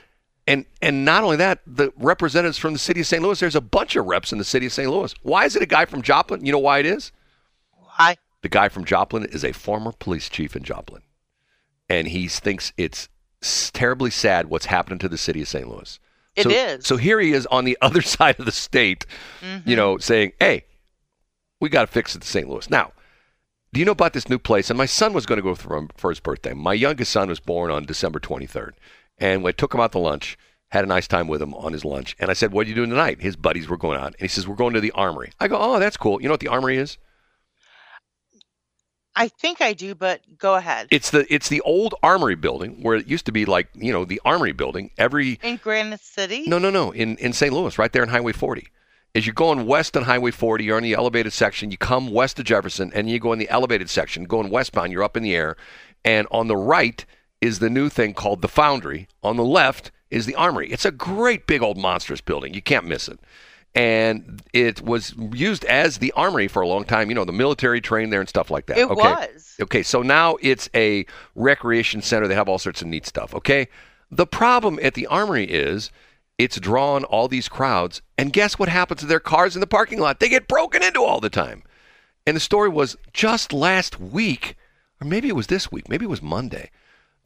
And 0.47 0.67
and 0.83 1.05
not 1.05 1.25
only 1.25 1.37
that, 1.37 1.61
the 1.67 1.93
representatives 1.97 2.59
from 2.59 2.75
the 2.75 2.79
city 2.79 3.01
of 3.01 3.07
St. 3.07 3.23
Louis. 3.23 3.41
There's 3.41 3.57
a 3.57 3.61
bunch 3.61 3.97
of 3.97 4.05
reps 4.05 4.31
in 4.31 4.39
the 4.39 4.45
city 4.45 4.67
of 4.67 4.73
St. 4.73 4.91
Louis. 4.91 5.15
Why 5.23 5.47
is 5.47 5.57
it 5.57 5.63
a 5.63 5.67
guy 5.67 5.87
from 5.87 6.03
Joplin? 6.03 6.45
You 6.45 6.53
know 6.53 6.59
why 6.59 6.81
it 6.81 6.87
is? 6.87 7.13
Why? 7.73 8.17
The 8.43 8.51
guy 8.51 8.69
from 8.69 8.85
Joplin 8.85 9.25
is 9.25 9.43
a 9.43 9.53
former 9.53 9.93
police 9.93 10.29
chief 10.29 10.55
in 10.55 10.63
Joplin, 10.63 11.03
and 11.89 12.09
he 12.09 12.29
thinks 12.29 12.75
it's 12.77 13.09
terribly 13.73 14.11
sad 14.11 14.51
what's 14.51 14.67
happening 14.67 14.99
to 14.99 15.09
the 15.09 15.17
city 15.17 15.41
of 15.41 15.49
St. 15.49 15.67
Louis. 15.67 15.99
It 16.37 16.43
so, 16.43 16.51
is. 16.51 16.87
So 16.87 16.97
here 16.97 17.21
he 17.21 17.33
is 17.33 17.47
on 17.47 17.65
the 17.65 17.79
other 17.83 18.03
side 18.03 18.39
of 18.39 18.45
the 18.45 18.53
state, 18.53 19.07
you 19.65 19.77
know, 19.77 19.97
saying, 19.97 20.33
"Hey, 20.39 20.65
we 21.59 21.71
got 21.71 21.83
to 21.83 21.87
fix 21.87 22.15
it 22.15 22.21
to 22.21 22.29
St. 22.29 22.49
Louis." 22.49 22.69
Now, 22.69 22.93
do 23.75 23.81
you 23.81 23.85
know 23.85 23.93
about 23.93 24.13
this 24.13 24.29
new 24.29 24.39
place? 24.39 24.71
And 24.71 24.79
my 24.79 24.87
son 24.87 25.13
was 25.13 25.27
going 25.27 25.39
to 25.39 25.43
go 25.43 25.57
for, 25.57 25.89
for 25.97 26.11
his 26.11 26.21
birthday. 26.21 26.55
My 26.55 26.75
youngest 26.75 27.11
son 27.11 27.29
was 27.29 27.41
born 27.41 27.73
on 27.73 27.85
December 27.85 28.21
23rd, 28.21 28.71
and 29.19 29.43
we 29.43 29.53
took 29.53 29.75
him 29.75 29.81
out 29.81 29.93
to 29.93 29.99
lunch. 29.99 30.39
Had 30.69 30.85
a 30.85 30.89
nice 30.89 31.09
time 31.09 31.27
with 31.27 31.43
him 31.43 31.55
on 31.55 31.73
his 31.73 31.85
lunch, 31.85 32.17
and 32.19 32.31
I 32.31 32.35
said, 32.35 32.53
"What 32.53 32.67
are 32.67 32.69
you 32.69 32.75
doing 32.75 32.91
tonight?" 32.91 33.21
His 33.21 33.37
buddies 33.37 33.69
were 33.69 33.77
going 33.77 33.99
out, 33.99 34.15
and 34.19 34.21
he 34.21 34.29
says, 34.29 34.49
"We're 34.49 34.57
going 34.57 34.75
to 34.75 34.81
the 34.81 34.91
Armory." 34.93 35.33
I 35.39 35.47
go, 35.47 35.57
"Oh, 35.59 35.79
that's 35.79 35.97
cool." 35.97 36.21
You 36.21 36.29
know 36.29 36.33
what 36.33 36.41
the 36.41 36.49
Armory 36.49 36.79
is? 36.79 36.99
I 39.17 39.29
think 39.29 39.61
I 39.61 39.73
do, 39.73 39.95
but 39.95 40.21
go 40.39 40.55
ahead. 40.55 40.89
It's 40.91 41.11
the 41.11 41.33
it's 41.33 41.49
the 41.49 41.61
old 41.61 41.95
Armory 42.03 42.35
building 42.35 42.83
where 42.83 42.97
it 42.97 43.07
used 43.07 43.27
to 43.27 43.33
be 43.33 43.45
like 43.45 43.69
you 43.75 43.93
know 43.93 44.05
the 44.05 44.21
Armory 44.25 44.53
building. 44.53 44.91
Every 44.99 45.39
In 45.43 45.57
Granite 45.57 46.01
City? 46.01 46.45
no 46.47 46.59
no 46.59 46.71
no 46.71 46.91
in 46.91 47.17
in 47.19 47.33
St. 47.33 47.53
Louis, 47.53 47.79
right 47.79 47.93
there 47.93 48.03
in 48.03 48.09
Highway 48.09 48.33
40. 48.33 48.67
As 49.17 49.27
you're 49.27 49.35
going 49.35 49.67
west 49.67 49.97
on 49.97 50.03
Highway 50.03 50.33
40, 50.33 50.65
you're 50.65 50.79
in 50.79 50.83
the 50.83 50.95
elevated 50.95 51.33
section. 51.33 51.71
You 51.71 51.77
come 51.77 52.11
west 52.11 52.39
of 52.41 52.47
Jefferson, 52.47 52.91
and 52.95 53.09
you 53.09 53.21
go 53.21 53.33
in 53.33 53.39
the 53.39 53.49
elevated 53.49 53.89
section. 53.89 54.25
Going 54.25 54.51
westbound, 54.51 54.91
you're 54.91 55.05
up 55.05 55.17
in 55.17 55.23
the 55.23 55.37
air, 55.37 55.57
and 56.05 56.27
on 56.33 56.49
the 56.49 56.57
right 56.57 57.05
is 57.41 57.61
the 57.61 57.71
new 57.71 57.89
thing 57.89 58.13
called 58.13 58.43
the 58.43 58.49
Foundry. 58.49 59.07
On 59.23 59.37
the 59.37 59.45
left 59.45 59.93
is 60.11 60.27
the 60.27 60.35
Armory. 60.35 60.73
It's 60.73 60.85
a 60.85 60.91
great 60.91 61.47
big 61.47 61.63
old 61.63 61.77
monstrous 61.77 62.21
building. 62.21 62.55
You 62.55 62.63
can't 62.63 62.87
miss 62.87 63.07
it. 63.07 63.21
And 63.77 64.43
it 64.53 64.83
was 64.83 65.15
used 65.33 65.65
as 65.67 65.99
the 65.99 66.13
Armory 66.13 66.49
for 66.49 66.63
a 66.63 66.69
long 66.69 66.85
time. 66.85 67.09
You 67.09 67.15
know, 67.15 67.25
the 67.25 67.33
military 67.33 67.81
trained 67.81 68.13
there 68.13 68.21
and 68.21 68.29
stuff 68.29 68.51
like 68.51 68.67
that. 68.67 68.79
It 68.79 68.91
okay? 68.91 69.01
was. 69.01 69.57
Okay, 69.61 69.83
so 69.85 70.03
now 70.03 70.37
it's 70.41 70.69
a 70.75 71.07
recreation 71.37 72.03
center. 72.03 72.27
They 72.27 72.35
have 72.35 72.49
all 72.49 72.59
sorts 72.59 72.83
of 72.83 72.89
neat 72.89 73.07
stuff. 73.07 73.35
Okay, 73.35 73.69
the 74.11 74.27
problem 74.27 74.79
at 74.83 74.95
the 74.95 75.07
Armory 75.07 75.45
is 75.45 75.91
it's 76.39 76.59
drawn 76.59 77.05
all 77.05 77.29
these 77.29 77.49
crowds, 77.49 78.03
and 78.19 78.33
guess 78.33 78.59
what 78.59 78.69
happens 78.69 79.01
to 79.01 79.07
their 79.07 79.21
cars 79.21 79.55
in 79.55 79.61
the 79.61 79.67
parking 79.67 80.01
lot? 80.01 80.21
They 80.21 80.29
get 80.29 80.49
broken 80.49 80.83
into 80.83 81.03
all 81.03 81.21
the 81.21 81.31
time. 81.31 81.63
And 82.27 82.35
the 82.37 82.41
story 82.41 82.69
was 82.69 82.97
just 83.13 83.53
last 83.53 84.01
week, 84.01 84.57
or 85.01 85.07
maybe 85.07 85.29
it 85.29 85.37
was 85.37 85.47
this 85.47 85.71
week, 85.71 85.89
maybe 85.89 86.05
it 86.05 86.11
was 86.11 86.23
Monday. 86.23 86.71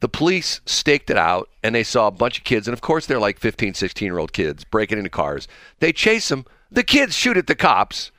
The 0.01 0.09
police 0.09 0.61
staked 0.65 1.09
it 1.09 1.17
out 1.17 1.49
and 1.61 1.75
they 1.75 1.83
saw 1.83 2.07
a 2.07 2.11
bunch 2.11 2.37
of 2.37 2.43
kids, 2.43 2.67
and 2.67 2.73
of 2.73 2.81
course 2.81 3.05
they're 3.05 3.19
like 3.19 3.39
15, 3.39 3.73
16 3.73 4.05
year 4.05 4.19
old 4.19 4.33
kids 4.33 4.63
breaking 4.63 4.97
into 4.97 5.09
cars. 5.09 5.47
They 5.79 5.91
chase 5.91 6.29
them. 6.29 6.45
The 6.71 6.83
kids 6.83 7.15
shoot 7.15 7.37
at 7.37 7.47
the 7.47 7.55
cops. 7.55 8.11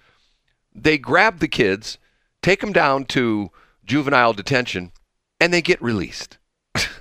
They 0.75 0.99
grab 0.99 1.39
the 1.39 1.49
kids, 1.49 1.99
take 2.43 2.61
them 2.61 2.73
down 2.73 3.05
to 3.07 3.51
juvenile 3.85 4.33
detention, 4.33 4.93
and 5.41 5.53
they 5.53 5.63
get 5.63 5.83
released. 5.83 6.39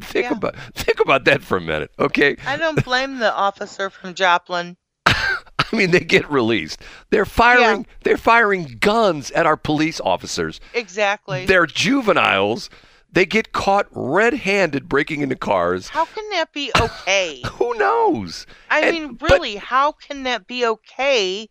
think 0.00 0.24
Yeah. 0.30 0.36
about 0.36 0.56
think 0.74 1.00
about 1.00 1.24
that 1.24 1.42
for 1.42 1.56
a 1.56 1.60
minute, 1.60 1.90
okay? 1.98 2.36
I 2.46 2.56
don't 2.56 2.84
blame 2.84 3.18
the 3.18 3.32
officer 3.32 3.90
from 3.90 4.14
Joplin. 4.14 4.76
I 5.06 5.74
mean, 5.74 5.90
they 5.90 6.00
get 6.00 6.30
released. 6.30 6.80
They're 7.10 7.24
firing. 7.24 7.86
They're 8.04 8.16
firing 8.18 8.76
guns 8.80 9.30
at 9.32 9.46
our 9.46 9.56
police 9.56 10.00
officers. 10.00 10.60
Exactly. 10.74 11.46
They're 11.46 11.66
juveniles. 11.66 12.70
They 13.12 13.24
get 13.24 13.52
caught 13.52 13.86
red-handed 13.92 14.88
breaking 14.88 15.22
into 15.22 15.36
cars. 15.36 15.88
How 15.88 16.04
can 16.04 16.28
that 16.30 16.52
be 16.52 16.70
okay? 16.80 17.40
Who 17.52 17.74
knows? 17.78 18.46
I 18.70 18.80
And- 18.82 18.90
mean, 18.96 19.14
but- 19.14 19.30
really, 19.30 19.56
how 19.56 19.92
can 19.92 20.24
that 20.24 20.46
be 20.46 20.66
okay 20.66 21.48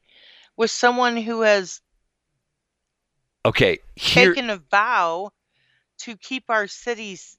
with 0.56 0.70
someone 0.72 1.18
who 1.18 1.42
has 1.42 1.82
Okay, 3.46 3.80
here. 3.96 4.34
taken 4.34 4.50
a 4.50 4.58
vow 4.58 5.32
to 6.00 6.18
keep 6.18 6.46
our 6.50 6.68
cities 6.68 7.38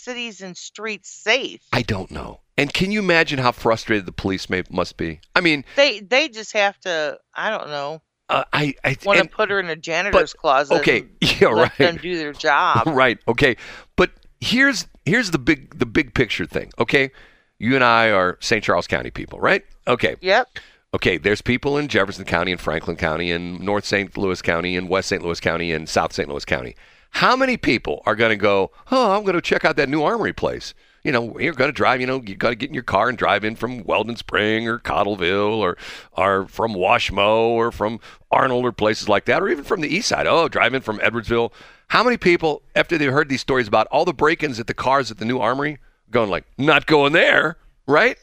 cities 0.00 0.40
and 0.40 0.56
streets 0.56 1.10
safe? 1.10 1.60
I 1.72 1.82
don't 1.82 2.10
know. 2.10 2.40
And 2.56 2.72
can 2.72 2.90
you 2.90 2.98
imagine 3.00 3.38
how 3.38 3.52
frustrated 3.52 4.06
the 4.06 4.12
police 4.12 4.50
may 4.50 4.62
must 4.70 4.96
be? 4.96 5.20
I 5.34 5.40
mean, 5.40 5.64
They 5.76 6.00
they 6.00 6.28
just 6.28 6.52
have 6.52 6.78
to 6.80 7.18
I 7.34 7.50
don't 7.50 7.68
know 7.68 8.02
uh, 8.30 8.44
I 8.52 8.74
I 8.84 8.96
want 9.04 9.18
to 9.18 9.28
put 9.28 9.50
her 9.50 9.58
in 9.58 9.68
a 9.68 9.76
janitor's 9.76 10.32
closet. 10.32 10.74
okay, 10.76 11.04
yeah, 11.20 11.68
them 11.78 11.94
right. 11.96 12.02
do 12.02 12.16
their 12.16 12.32
job. 12.32 12.86
right. 12.86 13.18
Okay. 13.26 13.56
But 13.96 14.10
here's 14.40 14.86
here's 15.04 15.32
the 15.32 15.38
big 15.38 15.78
the 15.78 15.86
big 15.86 16.14
picture 16.14 16.46
thing. 16.46 16.70
Okay, 16.78 17.10
you 17.58 17.74
and 17.74 17.82
I 17.82 18.10
are 18.10 18.38
St. 18.40 18.62
Charles 18.62 18.86
County 18.86 19.10
people, 19.10 19.40
right? 19.40 19.64
Okay. 19.86 20.14
Yep. 20.20 20.48
Okay. 20.94 21.18
There's 21.18 21.42
people 21.42 21.76
in 21.76 21.88
Jefferson 21.88 22.24
County 22.24 22.52
and 22.52 22.60
Franklin 22.60 22.96
County 22.96 23.32
and 23.32 23.60
North 23.60 23.84
St. 23.84 24.16
Louis 24.16 24.40
County 24.40 24.76
and 24.76 24.88
West 24.88 25.08
St. 25.08 25.22
Louis 25.22 25.40
County 25.40 25.72
and 25.72 25.88
South 25.88 26.12
St. 26.12 26.28
Louis 26.28 26.44
County. 26.44 26.76
How 27.10 27.36
many 27.36 27.56
people 27.56 28.02
are 28.06 28.16
going 28.16 28.30
to 28.30 28.36
go? 28.36 28.70
Oh, 28.90 29.12
I'm 29.12 29.22
going 29.22 29.34
to 29.34 29.40
check 29.40 29.64
out 29.64 29.76
that 29.76 29.88
new 29.88 30.02
armory 30.02 30.32
place. 30.32 30.74
You 31.02 31.12
know, 31.12 31.38
you're 31.38 31.54
going 31.54 31.68
to 31.68 31.72
drive. 31.72 32.00
You 32.00 32.06
know, 32.06 32.22
you 32.24 32.34
got 32.34 32.50
to 32.50 32.54
get 32.54 32.68
in 32.68 32.74
your 32.74 32.82
car 32.82 33.08
and 33.08 33.16
drive 33.16 33.44
in 33.44 33.56
from 33.56 33.84
Weldon 33.84 34.16
Spring 34.16 34.68
or 34.68 34.78
Cottleville 34.78 35.56
or 35.56 35.78
or 36.12 36.46
from 36.46 36.74
Washmo 36.74 37.48
or 37.48 37.72
from 37.72 38.00
Arnold 38.30 38.64
or 38.64 38.72
places 38.72 39.08
like 39.08 39.24
that, 39.24 39.42
or 39.42 39.48
even 39.48 39.64
from 39.64 39.80
the 39.80 39.88
east 39.88 40.08
side. 40.08 40.26
Oh, 40.26 40.48
drive 40.48 40.74
in 40.74 40.82
from 40.82 40.98
Edwardsville. 40.98 41.52
How 41.88 42.04
many 42.04 42.16
people, 42.18 42.62
after 42.76 42.98
they 42.98 43.06
heard 43.06 43.28
these 43.28 43.40
stories 43.40 43.66
about 43.66 43.86
all 43.88 44.04
the 44.04 44.12
break-ins 44.12 44.60
at 44.60 44.66
the 44.66 44.74
cars 44.74 45.10
at 45.10 45.18
the 45.18 45.24
new 45.24 45.38
armory, 45.38 45.78
going 46.10 46.30
like, 46.30 46.44
not 46.56 46.86
going 46.86 47.12
there, 47.12 47.56
right? 47.86 48.16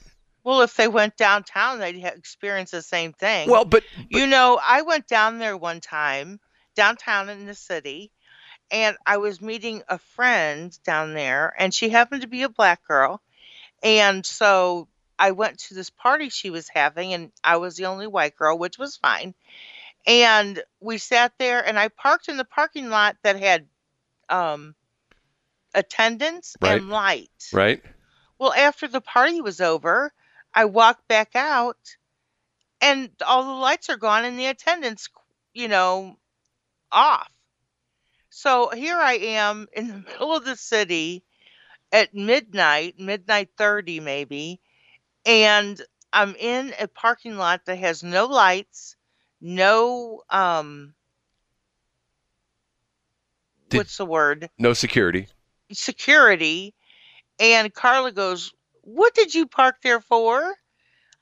Well, 0.43 0.61
if 0.61 0.75
they 0.75 0.87
went 0.87 1.17
downtown, 1.17 1.79
they'd 1.79 2.01
experience 2.05 2.71
the 2.71 2.81
same 2.81 3.11
thing. 3.11 3.49
Well, 3.49 3.65
but, 3.65 3.83
but 4.09 4.17
you 4.17 4.27
know, 4.27 4.57
I 4.63 4.83
went 4.83 5.07
down 5.07 5.39
there 5.39 5.57
one 5.57 5.81
time, 5.81 6.39
downtown 6.75 7.27
in 7.27 7.45
the 7.45 7.55
city, 7.55 8.11
and 8.71 8.97
I 9.05 9.17
was 9.17 9.41
meeting 9.41 9.83
a 9.87 9.97
friend 9.97 10.77
down 10.83 11.13
there, 11.13 11.53
and 11.57 11.73
she 11.73 11.89
happened 11.89 12.21
to 12.21 12.27
be 12.27 12.43
a 12.43 12.49
black 12.49 12.85
girl. 12.87 13.21
And 13.83 14.25
so 14.25 14.87
I 15.19 15.31
went 15.31 15.59
to 15.59 15.73
this 15.75 15.89
party 15.89 16.29
she 16.29 16.49
was 16.49 16.69
having, 16.69 17.13
and 17.13 17.31
I 17.43 17.57
was 17.57 17.75
the 17.75 17.85
only 17.85 18.07
white 18.07 18.35
girl, 18.35 18.57
which 18.57 18.77
was 18.77 18.97
fine. 18.97 19.33
And 20.05 20.61
we 20.79 20.97
sat 20.97 21.33
there 21.37 21.65
and 21.65 21.77
I 21.77 21.89
parked 21.89 22.29
in 22.29 22.37
the 22.37 22.45
parking 22.45 22.89
lot 22.89 23.17
that 23.23 23.39
had 23.39 23.67
um 24.29 24.75
attendance 25.73 26.55
Right. 26.61 26.81
and 26.81 26.89
lights. 26.89 27.53
Right? 27.53 27.83
Well, 28.39 28.53
after 28.53 28.87
the 28.87 29.01
party 29.01 29.41
was 29.41 29.61
over, 29.61 30.13
I 30.53 30.65
walked 30.65 31.07
back 31.07 31.35
out 31.35 31.77
and 32.81 33.09
all 33.25 33.43
the 33.43 33.51
lights 33.61 33.89
are 33.89 33.97
gone 33.97 34.25
and 34.25 34.37
the 34.39 34.47
attendance, 34.47 35.09
you 35.53 35.67
know, 35.67 36.17
off. 36.91 37.31
So 38.39 38.69
here 38.69 38.99
I 38.99 39.13
am 39.13 39.67
in 39.73 39.87
the 39.87 39.93
middle 40.07 40.35
of 40.35 40.45
the 40.45 40.55
city 40.55 41.23
at 41.91 42.13
midnight, 42.13 42.99
midnight 42.99 43.49
30 43.57 43.99
maybe, 43.99 44.61
and 45.25 45.81
I'm 46.13 46.35
in 46.35 46.71
a 46.79 46.87
parking 46.87 47.37
lot 47.37 47.65
that 47.65 47.79
has 47.79 48.03
no 48.03 48.27
lights, 48.27 48.95
no 49.41 50.21
um 50.29 50.93
Did- 53.69 53.77
what's 53.79 53.97
the 53.97 54.05
word? 54.05 54.51
No 54.59 54.73
security. 54.73 55.27
security 55.71 56.75
and 57.39 57.73
Carla 57.73 58.11
goes, 58.11 58.53
What 58.81 59.15
did 59.15 59.33
you 59.33 59.47
park 59.47 59.77
there 59.81 59.99
for? 59.99 60.53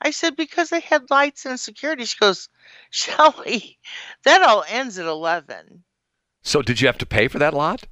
I 0.02 0.10
said, 0.10 0.36
Because 0.36 0.68
they 0.68 0.80
had 0.80 1.10
lights 1.10 1.46
and 1.46 1.58
security. 1.58 2.04
She 2.04 2.18
goes, 2.18 2.50
Shelley, 2.90 3.78
that 4.24 4.42
all 4.42 4.66
ends 4.68 4.98
at 4.98 5.06
11. 5.06 5.82
So 6.46 6.62
did 6.62 6.80
you 6.80 6.86
have 6.86 6.98
to 6.98 7.06
pay 7.06 7.26
for 7.26 7.40
that 7.40 7.52
lot? 7.54 7.82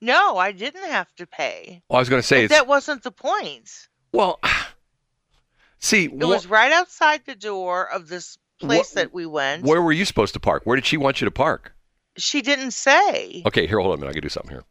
No, 0.00 0.36
I 0.36 0.52
didn't 0.52 0.88
have 0.88 1.12
to 1.16 1.26
pay. 1.26 1.82
Well, 1.88 1.96
I 1.96 2.00
was 2.00 2.08
going 2.08 2.22
to 2.22 2.26
say 2.26 2.46
that 2.46 2.68
wasn't 2.68 3.02
the 3.02 3.10
point. 3.10 3.68
well. 4.12 4.38
See, 5.80 6.04
It 6.04 6.10
wh- 6.22 6.28
was 6.28 6.46
right 6.46 6.72
outside 6.72 7.22
the 7.26 7.34
door 7.34 7.90
of 7.90 8.08
this 8.08 8.38
place 8.60 8.92
Wh- 8.92 8.94
that 8.94 9.12
we 9.12 9.26
went. 9.26 9.64
where 9.64 9.82
were 9.82 9.92
you 9.92 10.04
supposed 10.04 10.34
to 10.34 10.40
park? 10.40 10.62
Where 10.64 10.76
did 10.76 10.86
she 10.86 10.96
want 10.96 11.20
you 11.20 11.24
to 11.26 11.30
park? 11.30 11.74
She 12.16 12.42
didn't 12.42 12.70
say. 12.70 13.42
Okay, 13.44 13.66
here, 13.66 13.78
hold 13.80 13.92
on 13.92 13.98
a 13.98 14.00
minute. 14.00 14.10
I 14.10 14.14
can 14.14 14.22
do 14.22 14.28
something 14.28 14.52
here. 14.52 14.64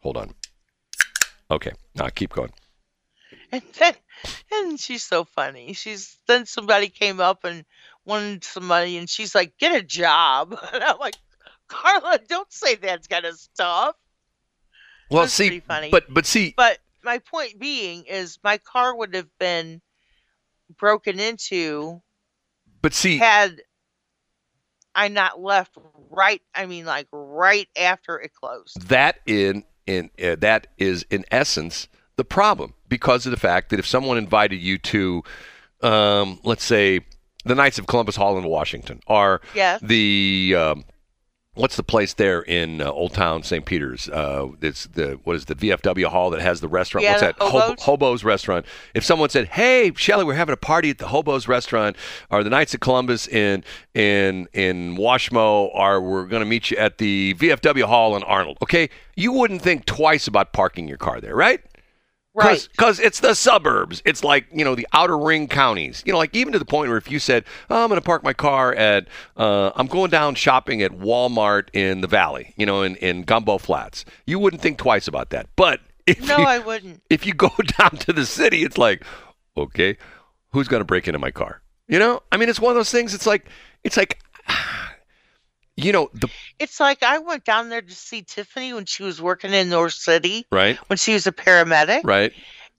Hold 0.00 0.16
on. 0.16 0.34
Okay, 1.50 1.70
now 1.94 2.08
keep 2.08 2.32
going. 2.32 2.50
And 3.52 3.62
then, 3.78 3.94
and 4.52 4.80
she's 4.80 5.04
so 5.04 5.22
funny. 5.24 5.74
She's 5.74 6.16
then 6.26 6.44
somebody 6.46 6.88
came 6.88 7.20
up 7.20 7.44
and 7.44 7.64
wanted 8.04 8.42
some 8.42 8.66
money, 8.66 8.96
and 8.98 9.08
she's 9.08 9.32
like, 9.32 9.56
"Get 9.58 9.76
a 9.76 9.82
job." 9.82 10.58
And 10.72 10.82
I'm 10.82 10.98
like, 10.98 11.14
"Carla, 11.74 12.18
don't 12.28 12.52
say 12.52 12.74
that 12.76 13.08
kind 13.08 13.24
of 13.24 13.36
stuff." 13.38 13.96
Well, 15.10 15.26
see, 15.28 15.60
funny. 15.60 15.90
but 15.90 16.04
but 16.12 16.26
see, 16.26 16.54
But 16.56 16.78
my 17.02 17.18
point 17.18 17.58
being 17.58 18.04
is, 18.04 18.38
my 18.42 18.58
car 18.58 18.96
would 18.96 19.14
have 19.14 19.28
been 19.38 19.80
broken 20.78 21.20
into 21.20 22.00
but 22.80 22.94
see, 22.94 23.18
had 23.18 23.60
I 24.94 25.08
not 25.08 25.40
left 25.40 25.76
right. 26.10 26.40
I 26.54 26.66
mean, 26.66 26.84
like 26.86 27.08
right 27.12 27.68
after 27.78 28.18
it 28.20 28.32
closed. 28.34 28.80
that 28.88 29.16
in 29.26 29.64
in 29.86 30.10
uh, 30.22 30.36
that 30.40 30.68
is 30.78 31.04
in 31.10 31.24
essence 31.30 31.88
the 32.16 32.24
problem 32.24 32.72
because 32.88 33.26
of 33.26 33.30
the 33.30 33.36
fact 33.36 33.70
that 33.70 33.78
if 33.78 33.86
someone 33.86 34.16
invited 34.16 34.56
you 34.56 34.78
to, 34.78 35.22
um, 35.82 36.38
let's 36.44 36.62
say, 36.64 37.00
the 37.44 37.54
Knights 37.54 37.78
of 37.78 37.86
Columbus 37.86 38.16
Hall 38.16 38.38
in 38.38 38.44
Washington, 38.44 39.00
or 39.06 39.40
Yes. 39.54 39.80
the 39.82 40.54
um, 40.56 40.84
what's 41.54 41.76
the 41.76 41.82
place 41.82 42.14
there 42.14 42.42
in 42.42 42.80
uh, 42.80 42.90
Old 42.90 43.14
Town 43.14 43.42
St. 43.42 43.64
Peter's? 43.64 44.08
Uh, 44.08 44.48
it's 44.60 44.86
the 44.86 45.18
what 45.24 45.36
is 45.36 45.46
the 45.46 45.54
VFW 45.54 46.06
Hall 46.06 46.30
that 46.30 46.40
has 46.40 46.60
the 46.60 46.68
restaurant? 46.68 47.04
Yeah, 47.04 47.12
what's 47.12 47.22
that? 47.22 47.36
Hobo- 47.38 47.60
Hobos? 47.60 47.82
Hobo's 47.84 48.24
restaurant. 48.24 48.66
If 48.94 49.04
someone 49.04 49.28
said, 49.30 49.48
"Hey, 49.48 49.92
Shelley, 49.94 50.24
we're 50.24 50.34
having 50.34 50.52
a 50.52 50.56
party 50.58 50.90
at 50.90 50.98
the 50.98 51.06
Hobo's 51.08 51.48
restaurant, 51.48 51.96
or 52.30 52.42
the 52.44 52.50
Knights 52.50 52.74
of 52.74 52.80
Columbus 52.80 53.26
in 53.28 53.64
in 53.94 54.48
in 54.52 54.96
Washmo, 54.96 55.70
or 55.74 56.00
we're 56.00 56.26
going 56.26 56.40
to 56.42 56.46
meet 56.46 56.70
you 56.70 56.76
at 56.76 56.98
the 56.98 57.34
VFW 57.34 57.84
Hall 57.84 58.16
in 58.16 58.22
Arnold," 58.24 58.58
okay, 58.62 58.88
you 59.16 59.32
wouldn't 59.32 59.62
think 59.62 59.84
twice 59.84 60.26
about 60.26 60.52
parking 60.52 60.88
your 60.88 60.98
car 60.98 61.20
there, 61.20 61.34
right? 61.36 61.60
Right. 62.34 62.68
Because 62.72 62.98
it's 62.98 63.20
the 63.20 63.34
suburbs. 63.34 64.02
It's 64.04 64.24
like, 64.24 64.46
you 64.52 64.64
know, 64.64 64.74
the 64.74 64.88
outer 64.92 65.16
ring 65.16 65.46
counties. 65.46 66.02
You 66.04 66.12
know, 66.12 66.18
like 66.18 66.34
even 66.34 66.52
to 66.52 66.58
the 66.58 66.64
point 66.64 66.88
where 66.88 66.98
if 66.98 67.08
you 67.08 67.20
said, 67.20 67.44
oh, 67.70 67.82
I'm 67.82 67.88
going 67.88 68.00
to 68.00 68.04
park 68.04 68.24
my 68.24 68.32
car 68.32 68.74
at, 68.74 69.06
uh, 69.36 69.70
I'm 69.76 69.86
going 69.86 70.10
down 70.10 70.34
shopping 70.34 70.82
at 70.82 70.90
Walmart 70.90 71.68
in 71.72 72.00
the 72.00 72.08
Valley, 72.08 72.52
you 72.56 72.66
know, 72.66 72.82
in, 72.82 72.96
in 72.96 73.22
Gumbo 73.22 73.58
Flats, 73.58 74.04
you 74.26 74.40
wouldn't 74.40 74.60
think 74.62 74.78
twice 74.78 75.06
about 75.06 75.30
that. 75.30 75.48
But 75.54 75.80
if, 76.06 76.26
No, 76.26 76.38
you, 76.38 76.44
I 76.44 76.58
wouldn't. 76.58 77.02
if 77.10 77.24
you 77.24 77.34
go 77.34 77.50
down 77.78 77.92
to 77.98 78.12
the 78.12 78.26
city, 78.26 78.64
it's 78.64 78.78
like, 78.78 79.04
okay, 79.56 79.96
who's 80.50 80.66
going 80.66 80.80
to 80.80 80.84
break 80.84 81.06
into 81.06 81.20
my 81.20 81.30
car? 81.30 81.62
You 81.86 82.00
know, 82.00 82.20
I 82.32 82.36
mean, 82.36 82.48
it's 82.48 82.60
one 82.60 82.70
of 82.70 82.76
those 82.76 82.90
things. 82.90 83.14
It's 83.14 83.26
like, 83.26 83.46
it's 83.84 83.96
like, 83.96 84.18
you 85.76 85.92
know, 85.92 86.10
the, 86.14 86.28
It's 86.58 86.78
like 86.80 87.02
I 87.02 87.18
went 87.18 87.44
down 87.44 87.68
there 87.68 87.82
to 87.82 87.94
see 87.94 88.22
Tiffany 88.22 88.72
when 88.72 88.84
she 88.86 89.02
was 89.02 89.20
working 89.20 89.52
in 89.52 89.68
North 89.70 89.94
City 89.94 90.46
right, 90.52 90.76
when 90.88 90.96
she 90.96 91.12
was 91.14 91.26
a 91.26 91.32
paramedic. 91.32 92.02
right. 92.04 92.32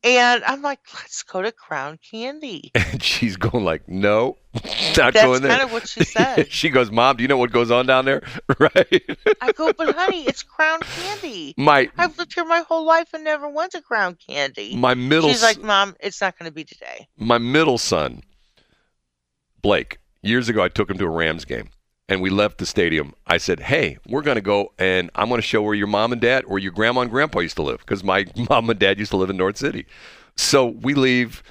And 0.04 0.44
I'm 0.44 0.62
like, 0.62 0.80
let's 0.94 1.24
go 1.24 1.42
to 1.42 1.52
Crown 1.52 1.98
Candy. 2.12 2.72
And 2.96 3.02
she's 3.02 3.38
going 3.38 3.64
like, 3.66 3.90
no, 3.90 4.38
not 4.54 4.64
That's 4.96 5.22
going 5.24 5.42
there. 5.42 5.50
That's 5.50 5.62
kind 5.62 5.62
of 5.64 5.72
what 5.72 5.88
she 5.88 6.04
said. 6.04 6.48
she 6.52 6.70
goes, 6.70 6.92
Mom, 6.92 7.18
do 7.18 7.24
you 7.24 7.28
know 7.28 7.38
what 7.38 7.52
goes 7.52 7.72
on 7.72 7.88
down 7.88 8.06
there? 8.06 8.22
right. 8.60 9.04
I 9.42 9.52
go, 9.54 9.74
but 9.74 9.96
honey, 9.96 10.24
it's 10.26 10.44
Crown 10.44 10.80
Candy. 10.82 11.56
my 11.58 11.90
I've 11.98 12.16
lived 12.20 12.36
here 12.36 12.46
my 12.46 12.60
whole 12.68 12.86
life 12.86 13.08
and 13.16 13.24
never 13.24 13.50
went 13.50 13.72
to 13.72 13.82
Crown 13.82 14.16
Candy. 14.28 14.76
my 14.76 14.94
middle 14.94 15.30
She's 15.30 15.42
like, 15.42 15.62
Mom, 15.62 15.96
it's 16.00 16.22
not 16.22 16.38
going 16.38 16.50
to 16.50 16.54
be 16.54 16.64
today. 16.64 17.08
my 17.18 17.40
middle 17.40 17.80
son, 17.80 18.22
Blake, 19.64 19.98
years 20.22 20.50
ago 20.50 20.62
I 20.62 20.70
took 20.70 20.90
him 20.90 21.00
to 21.00 21.06
a 21.06 21.10
Rams 21.10 21.46
game 21.46 21.70
and 22.08 22.22
we 22.22 22.30
left 22.30 22.58
the 22.58 22.66
stadium. 22.66 23.14
I 23.26 23.38
said, 23.38 23.62
Hey, 23.62 23.98
we're 24.08 24.22
gonna 24.22 24.42
go 24.42 24.72
and 24.78 25.10
I'm 25.16 25.30
gonna 25.30 25.42
show 25.42 25.62
where 25.62 25.74
your 25.74 25.88
mom 25.88 26.12
and 26.12 26.22
dad 26.22 26.44
or 26.48 26.60
your 26.60 26.72
grandma 26.72 27.02
and 27.02 27.12
grandpa 27.12 27.40
used 27.40 27.56
to 27.58 27.64
live, 27.64 27.80
because 27.80 28.04
my 28.04 28.26
mom 28.50 28.70
and 28.70 28.80
dad 28.80 29.00
used 29.00 29.12
to 29.12 29.18
live 29.18 29.30
in 29.30 29.38
North 29.38 29.58
City. 29.58 29.86
So 30.36 30.66
we 30.68 30.94
leave 30.94 31.44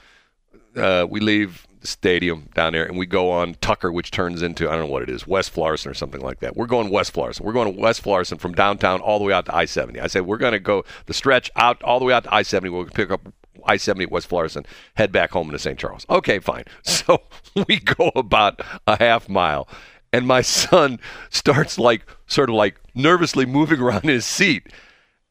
uh, 0.77 1.07
we 1.09 1.21
leave 1.21 1.67
the 1.81 1.87
stadium 1.87 2.49
down 2.55 2.73
there 2.73 2.85
and 2.85 2.97
we 2.99 3.07
go 3.07 3.31
on 3.31 3.55
Tucker, 3.61 3.93
which 3.93 4.11
turns 4.11 4.43
into 4.43 4.69
I 4.69 4.73
don't 4.73 4.87
know 4.87 4.93
what 4.93 5.03
it 5.03 5.11
is, 5.11 5.27
West 5.27 5.51
Florissant 5.51 5.91
or 5.91 5.95
something 5.95 6.21
like 6.21 6.41
that. 6.41 6.57
We're 6.57 6.67
going 6.67 6.91
West 6.91 7.13
Florissant. 7.13 7.47
We're 7.47 7.53
going 7.53 7.73
to 7.75 7.81
West 7.81 8.01
Florissant 8.01 8.41
from 8.41 8.53
downtown 8.53 9.01
all 9.01 9.19
the 9.19 9.25
way 9.25 9.33
out 9.33 9.47
to 9.47 9.55
I 9.55 9.65
seventy. 9.67 10.01
I 10.01 10.07
said 10.07 10.23
we're 10.27 10.39
going 10.39 10.53
to 10.53 10.61
go 10.61 10.85
the 11.07 11.15
stretch 11.15 11.51
out 11.57 11.83
all 11.83 11.99
the 11.99 12.05
way 12.05 12.13
out 12.15 12.25
to 12.25 12.35
I 12.35 12.43
seventy. 12.43 12.71
We'll 12.71 12.87
pick 12.87 13.11
up 13.11 13.33
I 13.67 13.77
seventy 13.77 14.07
West 14.07 14.27
Florissant, 14.29 14.67
head 14.95 15.13
back 15.13 15.31
home 15.33 15.49
into 15.49 15.59
St. 15.59 15.79
Charles. 15.79 16.07
Okay, 16.09 16.39
fine. 16.39 16.65
So 16.85 17.23
we 17.69 17.81
go 17.81 18.11
about 18.15 18.61
a 18.87 18.97
half 18.97 19.29
mile. 19.29 19.69
And 20.15 20.29
my 20.29 20.43
son 20.43 21.01
starts 21.29 21.77
like 21.77 22.07
sort 22.27 22.49
of 22.49 22.55
like 22.55 22.81
nervously 22.95 23.47
moving 23.47 23.81
around 23.81 24.05
in 24.05 24.11
his 24.11 24.25
seat. 24.25 24.73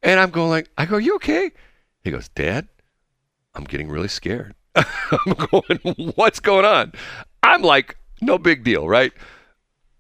And 0.02 0.20
I'm 0.20 0.30
going 0.30 0.50
like, 0.50 0.70
I 0.78 0.86
go, 0.86 0.98
you 0.98 1.16
okay? 1.16 1.52
He 2.04 2.12
goes, 2.12 2.28
Dad, 2.28 2.68
I'm 3.56 3.64
getting 3.64 3.88
really 3.88 4.10
scared. 4.10 4.56
I'm 4.76 5.36
going, 5.52 5.80
what's 6.16 6.42
going 6.42 6.66
on? 6.66 6.92
I'm 7.42 7.62
like, 7.62 7.96
no 8.22 8.38
big 8.38 8.66
deal, 8.66 8.90
right? 8.90 9.14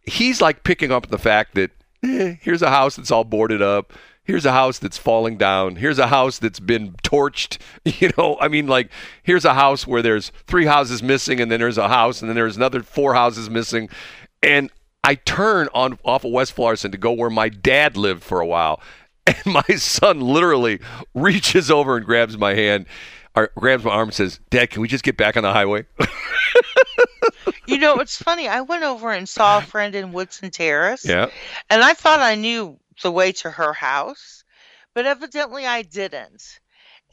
He's 0.02 0.42
like 0.42 0.66
picking 0.66 0.92
up 0.92 1.08
the 1.08 1.18
fact 1.18 1.56
that 1.56 1.72
eh, 2.04 2.36
here's 2.42 2.62
a 2.62 2.70
house 2.70 2.98
that's 2.98 3.10
all 3.10 3.24
boarded 3.24 3.62
up. 3.62 3.94
Here's 4.26 4.46
a 4.46 4.52
house 4.52 4.80
that's 4.80 4.98
falling 4.98 5.38
down. 5.38 5.78
Here's 5.78 6.00
a 6.00 6.08
house 6.08 6.40
that's 6.40 6.60
been 6.60 6.94
torched. 7.04 7.58
You 8.00 8.12
know, 8.18 8.38
I 8.42 8.48
mean, 8.50 8.68
like, 8.68 8.90
here's 9.24 9.46
a 9.46 9.54
house 9.54 9.86
where 9.86 10.02
there's 10.02 10.32
three 10.48 10.66
houses 10.66 11.04
missing, 11.04 11.40
and 11.40 11.52
then 11.52 11.60
there's 11.60 11.78
a 11.78 11.90
house, 11.90 12.22
and 12.22 12.30
then 12.30 12.36
there's 12.36 12.58
another 12.58 12.82
four 12.82 13.14
houses 13.14 13.50
missing. 13.50 13.90
And 14.44 14.70
I 15.04 15.16
turn 15.16 15.70
on 15.74 15.98
off 16.06 16.24
of 16.26 16.32
West 16.32 16.54
Florissant 16.54 16.92
to 16.92 16.98
go 16.98 17.12
where 17.12 17.30
my 17.30 17.50
dad 17.50 17.98
lived 17.98 18.24
for 18.24 18.40
a 18.40 18.46
while. 18.48 18.82
And 19.26 19.54
my 19.54 19.76
son 19.78 20.20
literally 20.20 20.82
reaches 21.14 21.72
over 21.72 21.96
and 21.96 22.06
grabs 22.06 22.38
my 22.38 22.56
hand, 22.56 22.88
or 23.34 23.52
grabs 23.56 23.86
my 23.86 23.92
arm 23.92 24.10
and 24.10 24.14
says, 24.14 24.42
Dad, 24.50 24.70
can 24.70 24.82
we 24.82 24.90
just 24.90 25.06
get 25.06 25.16
back 25.16 25.38
on 25.38 25.44
the 25.44 25.54
highway? 25.54 25.86
You 27.66 27.78
know, 27.78 27.96
it's 28.00 28.22
funny. 28.22 28.48
I 28.50 28.62
went 28.62 28.84
over 28.84 29.12
and 29.12 29.28
saw 29.28 29.58
a 29.60 29.62
friend 29.62 29.96
in 29.96 30.12
Woodson 30.12 30.52
Terrace. 30.52 31.06
yeah. 31.06 31.28
And 31.70 31.82
I 31.82 31.94
thought 31.94 32.20
I 32.20 32.36
knew 32.36 32.78
the 33.02 33.12
way 33.12 33.32
to 33.34 33.50
her 33.50 33.72
house, 33.72 34.44
but 34.94 35.06
evidently 35.06 35.66
I 35.66 35.82
didn't. 35.82 36.60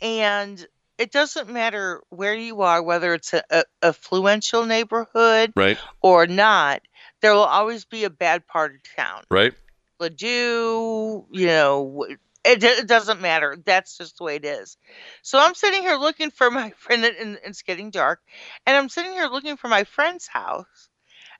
And 0.02 0.64
it 0.98 1.12
doesn't 1.12 1.48
matter 1.48 2.02
where 2.10 2.34
you 2.34 2.62
are, 2.62 2.82
whether 2.82 3.14
it's 3.14 3.32
a, 3.32 3.42
a 3.50 3.64
affluential 3.82 4.66
neighborhood 4.66 5.52
Right. 5.56 5.78
or 6.02 6.26
not, 6.26 6.82
there 7.20 7.34
will 7.34 7.42
always 7.42 7.84
be 7.84 8.04
a 8.04 8.10
bad 8.10 8.46
part 8.46 8.74
of 8.74 8.96
town. 8.96 9.24
Right. 9.30 9.54
Ladue, 10.00 11.26
you 11.30 11.46
know, 11.46 12.06
it, 12.44 12.62
it 12.62 12.86
doesn't 12.86 13.20
matter. 13.20 13.56
That's 13.64 13.98
just 13.98 14.18
the 14.18 14.24
way 14.24 14.36
it 14.36 14.44
is. 14.44 14.76
So 15.22 15.38
I'm 15.38 15.54
sitting 15.54 15.82
here 15.82 15.96
looking 15.96 16.30
for 16.30 16.50
my 16.50 16.70
friend, 16.78 17.04
and 17.04 17.38
it's 17.44 17.62
getting 17.62 17.90
dark, 17.90 18.20
and 18.66 18.76
I'm 18.76 18.88
sitting 18.88 19.12
here 19.12 19.26
looking 19.26 19.56
for 19.56 19.68
my 19.68 19.84
friend's 19.84 20.26
house. 20.26 20.88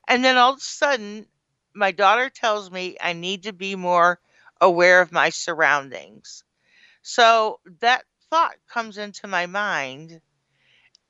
And 0.07 0.23
then 0.23 0.37
all 0.37 0.53
of 0.53 0.57
a 0.57 0.61
sudden, 0.61 1.25
my 1.73 1.91
daughter 1.91 2.29
tells 2.29 2.69
me 2.69 2.97
I 3.01 3.13
need 3.13 3.43
to 3.43 3.53
be 3.53 3.75
more 3.75 4.19
aware 4.59 5.01
of 5.01 5.11
my 5.11 5.29
surroundings. 5.29 6.43
So 7.01 7.59
that 7.79 8.03
thought 8.29 8.55
comes 8.67 8.97
into 8.97 9.27
my 9.27 9.45
mind. 9.45 10.21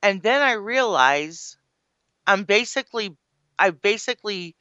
And 0.01 0.22
then 0.22 0.41
I 0.41 0.53
realize 0.53 1.57
I'm 2.26 2.43
basically, 2.43 3.15
I 3.57 3.72
basically 3.72 4.55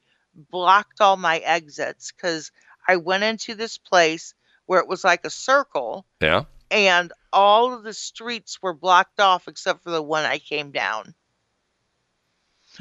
blocked 0.50 1.00
all 1.00 1.16
my 1.16 1.38
exits 1.38 2.12
because 2.12 2.50
I 2.86 2.96
went 2.96 3.24
into 3.24 3.54
this 3.54 3.78
place 3.78 4.34
where 4.66 4.80
it 4.80 4.88
was 4.88 5.04
like 5.04 5.24
a 5.24 5.30
circle 5.30 6.06
Yeah. 6.20 6.44
and 6.70 7.12
all 7.32 7.74
of 7.74 7.82
the 7.82 7.92
streets 7.92 8.60
were 8.62 8.74
blocked 8.74 9.20
off 9.20 9.48
except 9.48 9.82
for 9.84 9.90
the 9.90 10.02
one 10.02 10.24
I 10.24 10.38
came 10.38 10.70
down. 10.70 11.14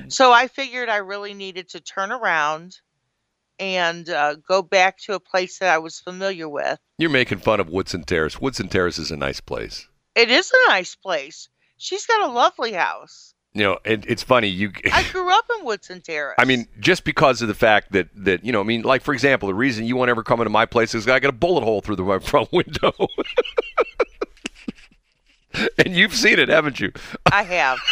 So 0.07 0.31
I 0.31 0.47
figured 0.47 0.87
I 0.89 0.97
really 0.97 1.33
needed 1.33 1.69
to 1.69 1.79
turn 1.79 2.11
around 2.11 2.77
and 3.57 4.07
uh, 4.09 4.35
go 4.35 4.61
back 4.61 4.99
to 4.99 5.13
a 5.13 5.19
place 5.19 5.59
that 5.59 5.73
I 5.73 5.79
was 5.79 5.99
familiar 5.99 6.47
with. 6.47 6.79
You're 6.97 7.09
making 7.09 7.39
fun 7.39 7.59
of 7.59 7.69
Woodson 7.69 8.03
Terrace. 8.03 8.39
Woodson 8.39 8.69
Terrace 8.69 8.97
is 8.97 9.11
a 9.11 9.17
nice 9.17 9.41
place. 9.41 9.87
It 10.15 10.31
is 10.31 10.51
a 10.51 10.69
nice 10.69 10.95
place. 10.95 11.49
She's 11.77 12.05
got 12.05 12.29
a 12.29 12.31
lovely 12.31 12.71
house. 12.73 13.33
You 13.53 13.63
know, 13.63 13.79
it, 13.83 14.05
it's 14.07 14.21
funny. 14.21 14.47
You, 14.47 14.71
I 14.93 15.03
grew 15.11 15.33
up 15.33 15.45
in 15.57 15.65
Woodson 15.65 16.01
Terrace. 16.01 16.35
I 16.37 16.45
mean, 16.45 16.67
just 16.79 17.03
because 17.03 17.41
of 17.41 17.47
the 17.47 17.55
fact 17.55 17.91
that 17.93 18.07
that 18.15 18.45
you 18.45 18.51
know, 18.51 18.59
I 18.61 18.63
mean, 18.63 18.83
like 18.83 19.01
for 19.01 19.13
example, 19.13 19.47
the 19.47 19.55
reason 19.55 19.85
you 19.85 19.95
won't 19.95 20.09
ever 20.09 20.23
come 20.23 20.39
into 20.39 20.51
my 20.51 20.65
place 20.65 20.93
is 20.93 21.07
I 21.07 21.19
got 21.19 21.29
a 21.29 21.33
bullet 21.33 21.63
hole 21.63 21.81
through 21.81 21.95
the 21.95 22.03
my 22.03 22.19
front 22.19 22.51
window. 22.53 22.93
and 25.83 25.95
you've 25.95 26.13
seen 26.13 26.37
it, 26.37 26.49
haven't 26.49 26.79
you? 26.79 26.91
I 27.31 27.43
have. 27.43 27.79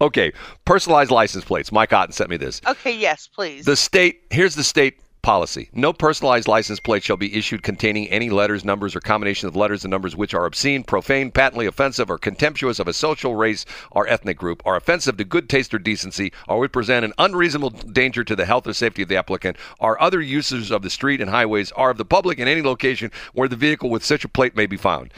Okay, 0.00 0.32
personalized 0.64 1.10
license 1.10 1.44
plates. 1.44 1.70
Mike 1.70 1.90
Cotton 1.90 2.12
sent 2.12 2.28
me 2.28 2.36
this. 2.36 2.60
Okay, 2.66 2.96
yes, 2.96 3.28
please. 3.28 3.64
The 3.64 3.76
state, 3.76 4.22
here's 4.30 4.54
the 4.54 4.64
state 4.64 4.98
policy. 5.22 5.68
No 5.72 5.92
personalized 5.92 6.48
license 6.48 6.80
plate 6.80 7.02
shall 7.02 7.16
be 7.16 7.36
issued 7.36 7.62
containing 7.62 8.08
any 8.08 8.30
letters, 8.30 8.64
numbers, 8.64 8.96
or 8.96 9.00
combination 9.00 9.48
of 9.48 9.56
letters 9.56 9.84
and 9.84 9.90
numbers 9.90 10.16
which 10.16 10.34
are 10.34 10.46
obscene, 10.46 10.82
profane, 10.82 11.30
patently 11.30 11.66
offensive, 11.66 12.10
or 12.10 12.18
contemptuous 12.18 12.78
of 12.78 12.88
a 12.88 12.92
social 12.92 13.34
race 13.34 13.64
or 13.90 14.08
ethnic 14.08 14.36
group, 14.36 14.62
are 14.64 14.76
offensive 14.76 15.16
to 15.16 15.24
good 15.24 15.48
taste 15.48 15.74
or 15.74 15.78
decency, 15.78 16.32
or 16.48 16.58
would 16.58 16.72
present 16.72 17.04
an 17.04 17.12
unreasonable 17.18 17.70
danger 17.70 18.24
to 18.24 18.36
the 18.36 18.46
health 18.46 18.66
or 18.66 18.72
safety 18.72 19.02
of 19.02 19.08
the 19.08 19.16
applicant, 19.16 19.56
or 19.78 20.00
other 20.00 20.20
users 20.20 20.70
of 20.70 20.82
the 20.82 20.90
street 20.90 21.20
and 21.20 21.30
highways, 21.30 21.72
are 21.72 21.90
of 21.90 21.98
the 21.98 22.04
public 22.04 22.38
in 22.38 22.48
any 22.48 22.62
location 22.62 23.10
where 23.32 23.48
the 23.48 23.56
vehicle 23.56 23.90
with 23.90 24.04
such 24.04 24.24
a 24.24 24.28
plate 24.28 24.56
may 24.56 24.66
be 24.66 24.76
found. 24.76 25.12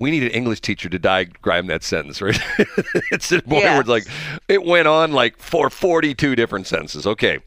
We 0.00 0.12
need 0.12 0.22
an 0.22 0.30
English 0.30 0.60
teacher 0.60 0.88
to 0.88 0.98
diagram 0.98 1.66
that 1.66 1.82
sentence, 1.82 2.22
right? 2.22 2.38
it's 3.10 3.30
the 3.30 3.42
point 3.42 3.64
where 3.64 3.80
it's 3.80 3.88
like 3.88 4.06
it 4.46 4.64
went 4.64 4.86
on 4.86 5.12
like 5.12 5.38
for 5.38 5.70
42 5.70 6.36
different 6.36 6.68
sentences. 6.68 7.04
Okay. 7.04 7.40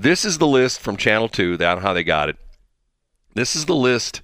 This 0.00 0.24
is 0.24 0.38
the 0.38 0.46
list 0.46 0.78
from 0.80 0.96
Channel 0.96 1.28
2, 1.28 1.56
that 1.56 1.80
how 1.80 1.92
they 1.92 2.04
got 2.04 2.28
it. 2.28 2.36
This 3.34 3.56
is 3.56 3.66
the 3.66 3.74
list. 3.74 4.22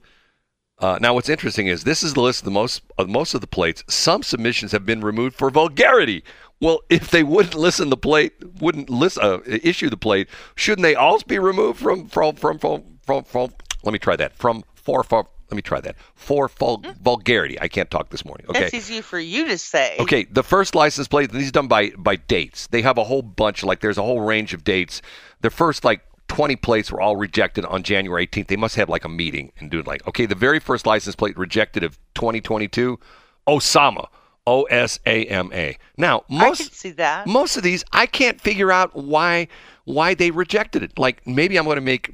Uh, 0.78 1.00
now, 1.00 1.14
what's 1.14 1.28
interesting 1.28 1.66
is 1.66 1.82
this 1.82 2.04
is 2.04 2.14
the 2.14 2.20
list 2.20 2.42
of 2.42 2.44
the 2.44 2.52
most 2.52 2.82
of 2.96 3.08
most 3.08 3.34
of 3.34 3.40
the 3.40 3.48
plates. 3.48 3.82
Some 3.88 4.22
submissions 4.22 4.70
have 4.70 4.86
been 4.86 5.00
removed 5.00 5.34
for 5.34 5.50
vulgarity. 5.50 6.22
Well, 6.60 6.82
if 6.90 7.10
they 7.10 7.24
wouldn't 7.24 7.56
listen 7.56 7.90
the 7.90 7.96
plate, 7.96 8.34
wouldn't 8.60 8.88
list, 8.88 9.18
uh, 9.18 9.40
issue 9.46 9.90
the 9.90 9.96
plate, 9.96 10.28
shouldn't 10.54 10.84
they 10.84 10.94
also 10.94 11.26
be 11.26 11.40
removed 11.40 11.80
from 11.80 12.06
from 12.06 12.36
from 12.36 12.58
from 12.60 12.84
from? 13.02 13.24
from 13.24 13.50
let 13.82 13.92
me 13.92 13.98
try 13.98 14.14
that. 14.14 14.32
From 14.36 14.62
for 14.76 15.02
for. 15.02 15.26
Let 15.54 15.56
me 15.56 15.62
try 15.62 15.80
that. 15.82 15.94
For 16.16 16.48
vul- 16.48 16.82
hmm? 16.84 16.90
vulgarity. 17.00 17.60
I 17.60 17.68
can't 17.68 17.88
talk 17.88 18.08
this 18.08 18.24
morning. 18.24 18.46
Okay. 18.48 18.62
That's 18.62 18.74
easy 18.74 19.00
for 19.00 19.20
you 19.20 19.46
to 19.46 19.56
say. 19.56 19.94
Okay, 20.00 20.24
the 20.24 20.42
first 20.42 20.74
license 20.74 21.06
plate, 21.06 21.30
these 21.30 21.48
are 21.48 21.52
done 21.52 21.68
by 21.68 21.90
by 21.96 22.16
dates. 22.16 22.66
They 22.66 22.82
have 22.82 22.98
a 22.98 23.04
whole 23.04 23.22
bunch, 23.22 23.62
like 23.62 23.78
there's 23.78 23.96
a 23.96 24.02
whole 24.02 24.20
range 24.20 24.52
of 24.52 24.64
dates. 24.64 25.00
The 25.42 25.50
first 25.50 25.84
like 25.84 26.00
20 26.26 26.56
plates 26.56 26.90
were 26.90 27.00
all 27.00 27.14
rejected 27.14 27.64
on 27.66 27.84
January 27.84 28.26
18th. 28.26 28.48
They 28.48 28.56
must 28.56 28.74
have 28.74 28.88
like 28.88 29.04
a 29.04 29.08
meeting 29.08 29.52
and 29.60 29.70
do 29.70 29.80
like, 29.82 30.04
okay, 30.08 30.26
the 30.26 30.34
very 30.34 30.58
first 30.58 30.86
license 30.86 31.14
plate 31.14 31.38
rejected 31.38 31.84
of 31.84 31.98
2022, 32.14 32.98
Osama, 33.46 34.08
O 34.44 34.64
S 34.64 34.98
A 35.06 35.24
M 35.26 35.52
A. 35.54 35.78
Now, 35.96 36.24
I 36.28 36.32
can 36.32 36.48
most 36.48 36.74
see 36.74 36.90
that. 36.90 37.28
most 37.28 37.56
of 37.56 37.62
these 37.62 37.84
I 37.92 38.06
can't 38.06 38.40
figure 38.40 38.72
out 38.72 38.96
why 38.96 39.46
why 39.84 40.14
they 40.14 40.32
rejected 40.32 40.82
it. 40.82 40.98
Like 40.98 41.24
maybe 41.28 41.56
I'm 41.56 41.64
going 41.64 41.76
to 41.76 41.80
make 41.80 42.10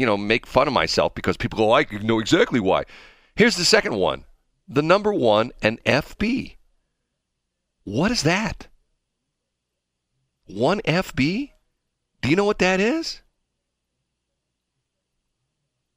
you 0.00 0.06
know 0.06 0.16
make 0.16 0.46
fun 0.46 0.66
of 0.66 0.72
myself 0.72 1.14
because 1.14 1.36
people 1.36 1.58
go 1.58 1.72
I 1.72 1.84
know 2.02 2.18
exactly 2.18 2.58
why. 2.58 2.84
Here's 3.36 3.56
the 3.56 3.66
second 3.66 3.96
one. 3.96 4.24
The 4.66 4.82
number 4.82 5.12
1 5.12 5.52
an 5.62 5.78
FB. 5.84 6.56
What 7.84 8.10
is 8.10 8.22
that? 8.22 8.68
1 10.46 10.80
FB? 10.80 11.50
Do 12.22 12.30
you 12.30 12.36
know 12.36 12.46
what 12.46 12.60
that 12.60 12.80
is? 12.80 13.20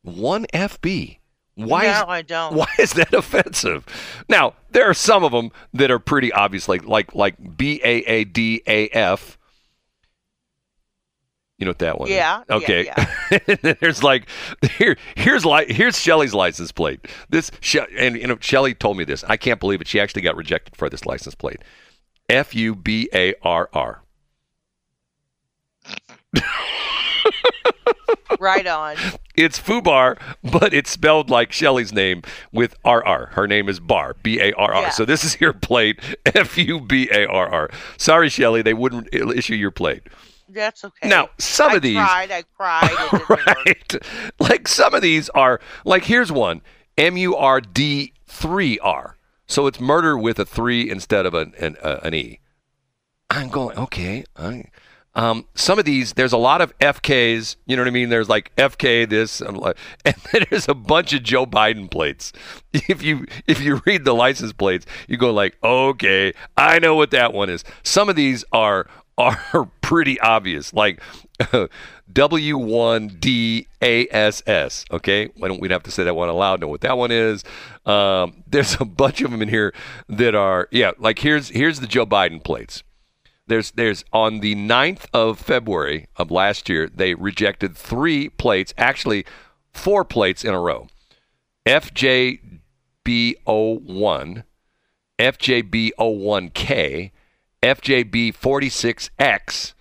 1 0.01 0.47
FB. 0.54 1.20
Why 1.56 1.86
is 1.86 2.01
no, 2.01 2.06
I 2.08 2.22
don't. 2.24 2.56
why 2.56 2.68
is 2.80 2.93
that 2.93 3.14
offensive? 3.14 3.86
Now, 4.28 4.56
there 4.72 4.89
are 4.89 4.93
some 4.93 5.24
of 5.24 5.32
them 5.32 5.51
that 5.74 5.91
are 5.91 5.99
pretty 5.99 6.34
obvious, 6.34 6.68
like 6.68 6.84
like 6.86 7.16
like 7.16 7.58
B 7.58 7.80
A 7.84 7.99
A 7.99 8.24
D 8.26 8.64
A 8.68 8.89
F. 8.89 9.38
You 11.60 11.66
know 11.66 11.70
what 11.70 11.80
that 11.80 11.99
one? 11.99 12.10
Yeah, 12.10 12.43
yeah, 12.49 12.56
Okay. 12.56 12.91
And 13.47 13.60
then 13.62 13.78
There's 13.80 14.04
like 14.04 14.28
here 14.78 14.97
here's 15.16 15.45
li- 15.45 15.72
here's 15.72 15.97
Shelley's 15.99 16.34
license 16.34 16.72
plate. 16.72 17.08
This 17.30 17.51
She- 17.62 17.80
and 17.97 18.16
you 18.18 18.28
know 18.28 18.38
Shelley 18.41 18.74
told 18.74 18.97
me 18.97 19.04
this. 19.04 19.24
I 19.26 19.38
can't 19.38 19.60
believe 19.60 19.80
it. 19.80 19.88
She 19.88 19.99
actually 19.99 20.24
got 20.24 20.36
rejected 20.36 20.76
for 20.76 20.89
this 20.89 21.06
license 21.06 21.36
plate. 21.36 21.60
F 22.30 22.56
U 22.56 22.76
B 22.76 23.08
A 23.14 23.36
R 23.43 23.70
R. 23.74 24.01
Right 28.39 28.66
on. 28.68 28.97
It's 29.36 29.60
Fubar, 29.60 30.20
but 30.43 30.76
it's 30.76 30.91
spelled 30.91 31.32
like 31.32 31.51
Shelley's 31.51 31.91
name 31.91 32.22
with 32.51 32.76
RR. 32.86 33.30
Her 33.32 33.47
name 33.47 33.68
is 33.68 33.80
Bar, 33.80 34.16
B 34.22 34.39
A 34.39 34.54
R 34.54 34.72
R. 34.76 34.91
So 34.91 35.06
this 35.06 35.24
is 35.24 35.41
your 35.41 35.54
plate, 35.54 35.99
F 36.36 36.56
U 36.56 36.80
B 36.80 37.10
A 37.12 37.26
R 37.26 37.49
R. 37.49 37.70
Sorry, 37.97 38.30
Shelley, 38.30 38.62
they 38.62 38.76
wouldn't 38.76 39.10
issue 39.12 39.56
your 39.56 39.72
plate. 39.72 40.04
That's 40.54 40.84
okay. 40.86 41.08
Now, 41.10 41.30
some 41.39 41.72
I 41.72 41.76
of 41.76 41.82
these- 41.82 41.97
cried. 41.97 42.32
I 42.32 42.43
cried. 42.58 42.89
It 42.91 43.12
didn't 43.12 43.30
work. 43.30 43.45
right? 43.66 43.95
Like 44.39 44.68
some 44.68 44.93
of 44.93 45.01
these 45.01 45.30
are 45.30 45.60
like 45.86 46.04
here's 46.06 46.32
one 46.32 46.62
M 46.97 47.18
U 47.18 47.36
R 47.36 47.60
D 47.62 48.14
three 48.28 48.80
R. 48.80 49.18
So 49.47 49.68
it's 49.68 49.80
murder 49.80 50.18
with 50.18 50.39
a 50.39 50.45
three 50.45 50.89
instead 50.89 51.26
of 51.26 51.34
an 51.34 51.54
an, 51.60 51.76
uh, 51.82 51.99
an 52.04 52.14
E. 52.14 52.39
I'm 53.30 53.49
going 53.49 53.78
okay. 53.78 54.24
I, 54.38 54.66
um, 55.16 55.45
some 55.54 55.78
of 55.78 55.86
these 55.86 56.14
there's 56.14 56.34
a 56.34 56.38
lot 56.38 56.62
of 56.62 56.78
FKs. 56.80 57.56
You 57.66 57.76
know 57.76 57.84
what 57.84 57.88
I 57.88 57.91
mean? 57.91 58.10
There's 58.10 58.30
like 58.30 58.56
FK 58.56 59.08
this 59.08 59.41
and, 59.41 59.58
like, 59.58 59.78
and 60.06 60.16
then 60.32 60.45
there's 60.49 60.68
a 60.68 60.74
bunch 60.74 61.14
of 61.14 61.24
Joe 61.24 61.45
Biden 61.45 61.89
plates. 61.89 62.32
If 62.89 63.04
you 63.04 63.26
if 63.47 63.62
you 63.62 63.82
read 63.86 64.04
the 64.06 64.16
license 64.16 64.54
plates, 64.54 64.86
you 65.08 65.18
go 65.18 65.32
like, 65.32 65.56
okay, 65.64 66.34
I 66.58 66.80
know 66.80 66.95
what 66.95 67.12
that 67.12 67.32
one 67.34 67.49
is. 67.49 67.64
Some 67.84 68.10
of 68.10 68.16
these 68.16 68.43
are 68.51 68.88
are 69.18 69.70
pretty 69.82 70.20
obvious, 70.20 70.74
like 70.74 71.01
W1DASS. 72.11 73.66
Okay, 74.91 75.30
why 75.38 75.47
don't 75.47 75.61
we 75.61 75.70
have 75.70 75.84
to 75.84 75.91
say 75.91 76.03
that 76.03 76.16
one 76.16 76.28
aloud? 76.30 76.61
Know 76.61 76.68
what 76.68 76.82
that 76.82 76.97
one 76.97 77.11
is? 77.11 77.43
Um, 77.86 78.43
there's 78.47 78.80
a 78.80 78.86
bunch 78.86 79.22
of 79.22 79.32
them 79.32 79.41
in 79.41 79.49
here 79.49 79.74
that 80.09 80.36
are 80.36 80.68
yeah. 80.72 80.91
Like 80.97 81.20
here's 81.20 81.49
here's 81.49 81.80
the 81.80 81.88
Joe 81.88 82.05
Biden 82.05 82.43
plates. 82.43 82.84
There's 83.47 83.72
there's 83.72 84.05
on 84.14 84.39
the 84.39 84.55
9th 84.55 85.07
of 85.14 85.38
February 85.38 86.07
of 86.16 86.32
last 86.32 86.70
year 86.70 86.88
they 86.88 87.14
rejected 87.14 87.76
three 87.76 88.30
plates, 88.30 88.74
actually 88.78 89.26
four 89.74 90.05
plates 90.05 90.45
in 90.45 90.53
a 90.53 90.59
row. 90.59 90.88
FJB01, 91.66 94.43
FJB01K, 95.20 97.11
FJB46X, 97.64 99.74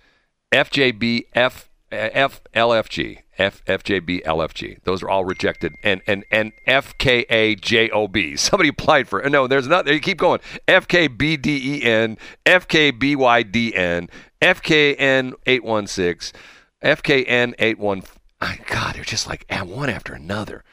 FJB 0.53 1.25
F, 1.33 1.69
F 1.91 2.41
LFG, 2.55 3.19
F 3.37 3.63
FJB 3.65 4.23
LFG. 4.23 4.81
Those 4.83 5.03
are 5.03 5.09
all 5.09 5.25
rejected, 5.25 5.75
and 5.83 6.01
and 6.07 6.23
and 6.31 6.53
FKAJOB. 6.65 8.39
Somebody 8.39 8.69
applied 8.69 9.09
for. 9.09 9.21
No, 9.29 9.47
there's 9.47 9.67
not. 9.67 9.85
You 9.87 9.99
keep 9.99 10.17
going. 10.17 10.39
FKBDEN, 10.67 12.17
FKBYDN, 12.45 14.09
FKN816, 14.41 16.31
FKN81. 16.83 18.05
God, 18.65 18.95
they're 18.95 19.03
just 19.03 19.27
like 19.27 19.45
one 19.49 19.89
after 19.89 20.13
another. 20.13 20.63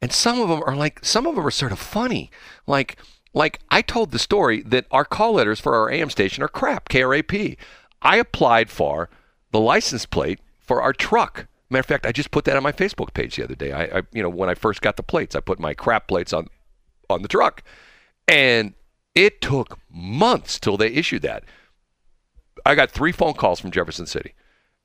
And 0.00 0.12
some 0.12 0.40
of 0.40 0.48
them 0.48 0.62
are 0.64 0.76
like 0.76 1.04
some 1.04 1.26
of 1.26 1.36
them 1.36 1.46
are 1.46 1.50
sort 1.50 1.72
of 1.72 1.78
funny. 1.78 2.30
Like 2.66 2.96
like 3.34 3.60
I 3.70 3.82
told 3.82 4.12
the 4.12 4.18
story 4.18 4.62
that 4.62 4.86
our 4.90 5.04
call 5.04 5.34
letters 5.34 5.60
for 5.60 5.74
our 5.74 5.90
AM 5.90 6.08
station 6.08 6.42
are 6.42 6.48
crap, 6.48 6.88
KRAP. 6.88 7.56
I 8.00 8.16
applied 8.16 8.70
for 8.70 9.10
the 9.50 9.60
license 9.60 10.06
plate 10.06 10.40
for 10.60 10.80
our 10.80 10.92
truck. 10.92 11.46
Matter 11.68 11.80
of 11.80 11.86
fact, 11.86 12.06
I 12.06 12.12
just 12.12 12.30
put 12.30 12.44
that 12.44 12.56
on 12.56 12.62
my 12.62 12.72
Facebook 12.72 13.12
page 13.12 13.36
the 13.36 13.44
other 13.44 13.54
day. 13.54 13.72
I, 13.72 13.98
I 13.98 14.02
you 14.12 14.22
know, 14.22 14.28
when 14.28 14.48
I 14.48 14.54
first 14.54 14.80
got 14.80 14.96
the 14.96 15.02
plates, 15.02 15.34
I 15.34 15.40
put 15.40 15.58
my 15.58 15.74
crap 15.74 16.06
plates 16.06 16.32
on 16.32 16.46
on 17.10 17.22
the 17.22 17.28
truck. 17.28 17.62
And 18.28 18.74
it 19.14 19.40
took 19.40 19.78
months 19.90 20.58
till 20.58 20.76
they 20.76 20.88
issued 20.88 21.22
that. 21.22 21.44
I 22.64 22.74
got 22.74 22.90
three 22.90 23.12
phone 23.12 23.34
calls 23.34 23.60
from 23.60 23.70
Jefferson 23.70 24.06
City. 24.06 24.34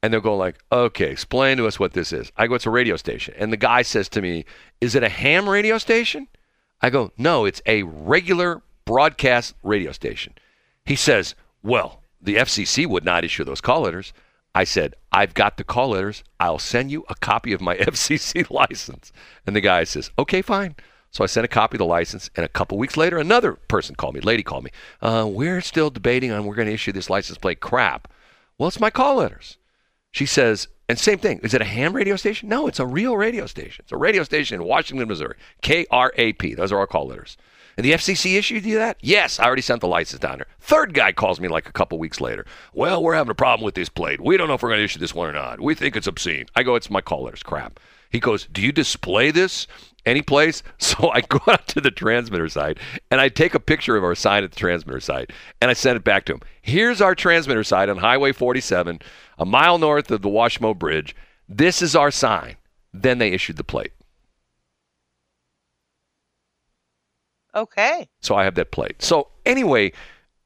And 0.01 0.13
they're 0.13 0.21
going 0.21 0.39
like, 0.39 0.59
okay, 0.71 1.11
explain 1.11 1.57
to 1.57 1.67
us 1.67 1.79
what 1.79 1.93
this 1.93 2.13
is. 2.13 2.31
I 2.37 2.47
go, 2.47 2.55
it's 2.55 2.65
a 2.65 2.69
radio 2.69 2.95
station. 2.95 3.33
And 3.37 3.51
the 3.51 3.57
guy 3.57 3.81
says 3.81 4.07
to 4.09 4.21
me, 4.21 4.45
is 4.79 4.95
it 4.95 5.03
a 5.03 5.09
ham 5.09 5.47
radio 5.47 5.77
station? 5.77 6.27
I 6.81 6.89
go, 6.89 7.11
no, 7.17 7.45
it's 7.45 7.61
a 7.65 7.83
regular 7.83 8.61
broadcast 8.85 9.55
radio 9.63 9.91
station. 9.91 10.33
He 10.85 10.95
says, 10.95 11.35
well, 11.61 12.01
the 12.21 12.35
FCC 12.35 12.87
would 12.87 13.05
not 13.05 13.23
issue 13.23 13.43
those 13.43 13.61
call 13.61 13.81
letters. 13.81 14.13
I 14.55 14.63
said, 14.63 14.95
I've 15.11 15.33
got 15.33 15.57
the 15.57 15.63
call 15.63 15.89
letters. 15.89 16.23
I'll 16.39 16.59
send 16.59 16.91
you 16.91 17.05
a 17.09 17.15
copy 17.15 17.53
of 17.53 17.61
my 17.61 17.75
FCC 17.77 18.49
license. 18.49 19.11
And 19.45 19.55
the 19.55 19.61
guy 19.61 19.83
says, 19.83 20.11
okay, 20.17 20.41
fine. 20.41 20.75
So 21.11 21.23
I 21.23 21.27
sent 21.27 21.45
a 21.45 21.49
copy 21.49 21.75
of 21.75 21.79
the 21.79 21.85
license, 21.85 22.29
and 22.35 22.45
a 22.45 22.49
couple 22.49 22.77
weeks 22.77 22.95
later, 22.95 23.17
another 23.17 23.53
person 23.53 23.95
called 23.95 24.13
me, 24.13 24.21
lady 24.21 24.43
called 24.43 24.63
me. 24.63 24.71
Uh, 25.01 25.27
we're 25.27 25.61
still 25.61 25.89
debating 25.89 26.31
on 26.31 26.45
we're 26.45 26.55
going 26.55 26.67
to 26.67 26.73
issue 26.73 26.91
this 26.91 27.09
license 27.09 27.37
plate. 27.39 27.59
Crap. 27.59 28.07
Well, 28.57 28.67
it's 28.67 28.79
my 28.79 28.91
call 28.91 29.15
letters. 29.15 29.57
She 30.11 30.25
says, 30.25 30.67
and 30.89 30.99
same 30.99 31.19
thing. 31.19 31.39
Is 31.43 31.53
it 31.53 31.61
a 31.61 31.65
ham 31.65 31.95
radio 31.95 32.17
station? 32.17 32.49
No, 32.49 32.67
it's 32.67 32.79
a 32.79 32.85
real 32.85 33.15
radio 33.15 33.45
station. 33.45 33.83
It's 33.83 33.93
a 33.93 33.97
radio 33.97 34.23
station 34.23 34.59
in 34.59 34.67
Washington, 34.67 35.07
Missouri. 35.07 35.35
K 35.61 35.85
R 35.89 36.11
A 36.17 36.33
P. 36.33 36.55
Those 36.55 36.73
are 36.73 36.79
our 36.79 36.87
call 36.87 37.07
letters. 37.07 37.37
And 37.77 37.85
the 37.85 37.93
FCC 37.93 38.37
issued 38.37 38.65
you 38.65 38.77
that? 38.77 38.97
Yes, 38.99 39.39
I 39.39 39.45
already 39.45 39.61
sent 39.61 39.79
the 39.79 39.87
license 39.87 40.19
down 40.19 40.39
there. 40.39 40.47
Third 40.59 40.93
guy 40.93 41.13
calls 41.13 41.39
me 41.39 41.47
like 41.47 41.69
a 41.69 41.71
couple 41.71 41.97
weeks 41.97 42.19
later. 42.19 42.45
Well, 42.73 43.01
we're 43.01 43.13
having 43.15 43.31
a 43.31 43.35
problem 43.35 43.63
with 43.63 43.75
this 43.75 43.87
plate. 43.87 44.19
We 44.19 44.35
don't 44.35 44.49
know 44.49 44.55
if 44.55 44.61
we're 44.61 44.67
going 44.67 44.79
to 44.79 44.83
issue 44.83 44.99
this 44.99 45.15
one 45.15 45.29
or 45.29 45.31
not. 45.31 45.61
We 45.61 45.75
think 45.75 45.95
it's 45.95 46.07
obscene. 46.07 46.47
I 46.57 46.63
go, 46.63 46.75
it's 46.75 46.89
my 46.89 46.99
call 46.99 47.23
letters. 47.23 47.41
Crap. 47.41 47.79
He 48.09 48.19
goes, 48.19 48.47
do 48.51 48.61
you 48.61 48.71
display 48.71 49.31
this 49.31 49.67
any 50.05 50.21
place? 50.21 50.63
So 50.79 51.11
I 51.11 51.21
go 51.21 51.39
out 51.47 51.67
to 51.69 51.81
the 51.81 51.91
transmitter 51.91 52.49
site 52.49 52.77
and 53.09 53.21
I 53.21 53.29
take 53.29 53.53
a 53.53 53.59
picture 53.59 53.95
of 53.95 54.03
our 54.03 54.15
sign 54.15 54.43
at 54.43 54.51
the 54.51 54.59
transmitter 54.59 54.99
site 54.99 55.31
and 55.61 55.69
I 55.69 55.73
send 55.73 55.95
it 55.95 56.03
back 56.03 56.25
to 56.25 56.33
him. 56.33 56.41
Here's 56.61 56.99
our 56.99 57.15
transmitter 57.15 57.63
site 57.63 57.89
on 57.89 57.97
Highway 57.97 58.33
47, 58.33 58.99
a 59.37 59.45
mile 59.45 59.77
north 59.77 60.11
of 60.11 60.21
the 60.21 60.29
Washmo 60.29 60.77
Bridge. 60.77 61.15
This 61.47 61.81
is 61.81 61.95
our 61.95 62.11
sign. 62.11 62.57
Then 62.93 63.19
they 63.19 63.31
issued 63.31 63.57
the 63.57 63.63
plate. 63.63 63.93
Okay. 67.55 68.09
So 68.19 68.35
I 68.35 68.43
have 68.43 68.55
that 68.55 68.71
plate. 68.71 69.01
So 69.01 69.27
anyway, 69.45 69.91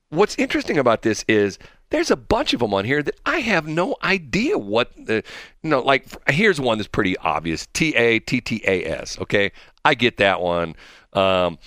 what's 0.09 0.37
interesting 0.37 0.77
about 0.77 1.01
this 1.01 1.25
is 1.27 1.57
there's 1.93 2.09
a 2.09 2.15
bunch 2.15 2.55
of 2.55 2.59
them 2.59 2.73
on 2.73 2.85
here 2.85 3.03
that 3.03 3.19
I 3.23 3.37
have 3.41 3.67
no 3.67 3.95
idea 4.01 4.57
what 4.57 4.91
the, 4.97 5.23
you 5.61 5.69
know, 5.69 5.79
like 5.79 6.07
here's 6.27 6.59
one 6.59 6.79
that's 6.79 6.87
pretty 6.87 7.15
obvious. 7.17 7.67
T 7.73 7.95
A 7.95 8.17
T 8.17 8.41
T 8.41 8.63
A 8.65 8.83
S. 8.83 9.19
Okay. 9.19 9.51
I 9.85 9.93
get 9.93 10.17
that 10.17 10.41
one. 10.41 10.75
Um, 11.13 11.59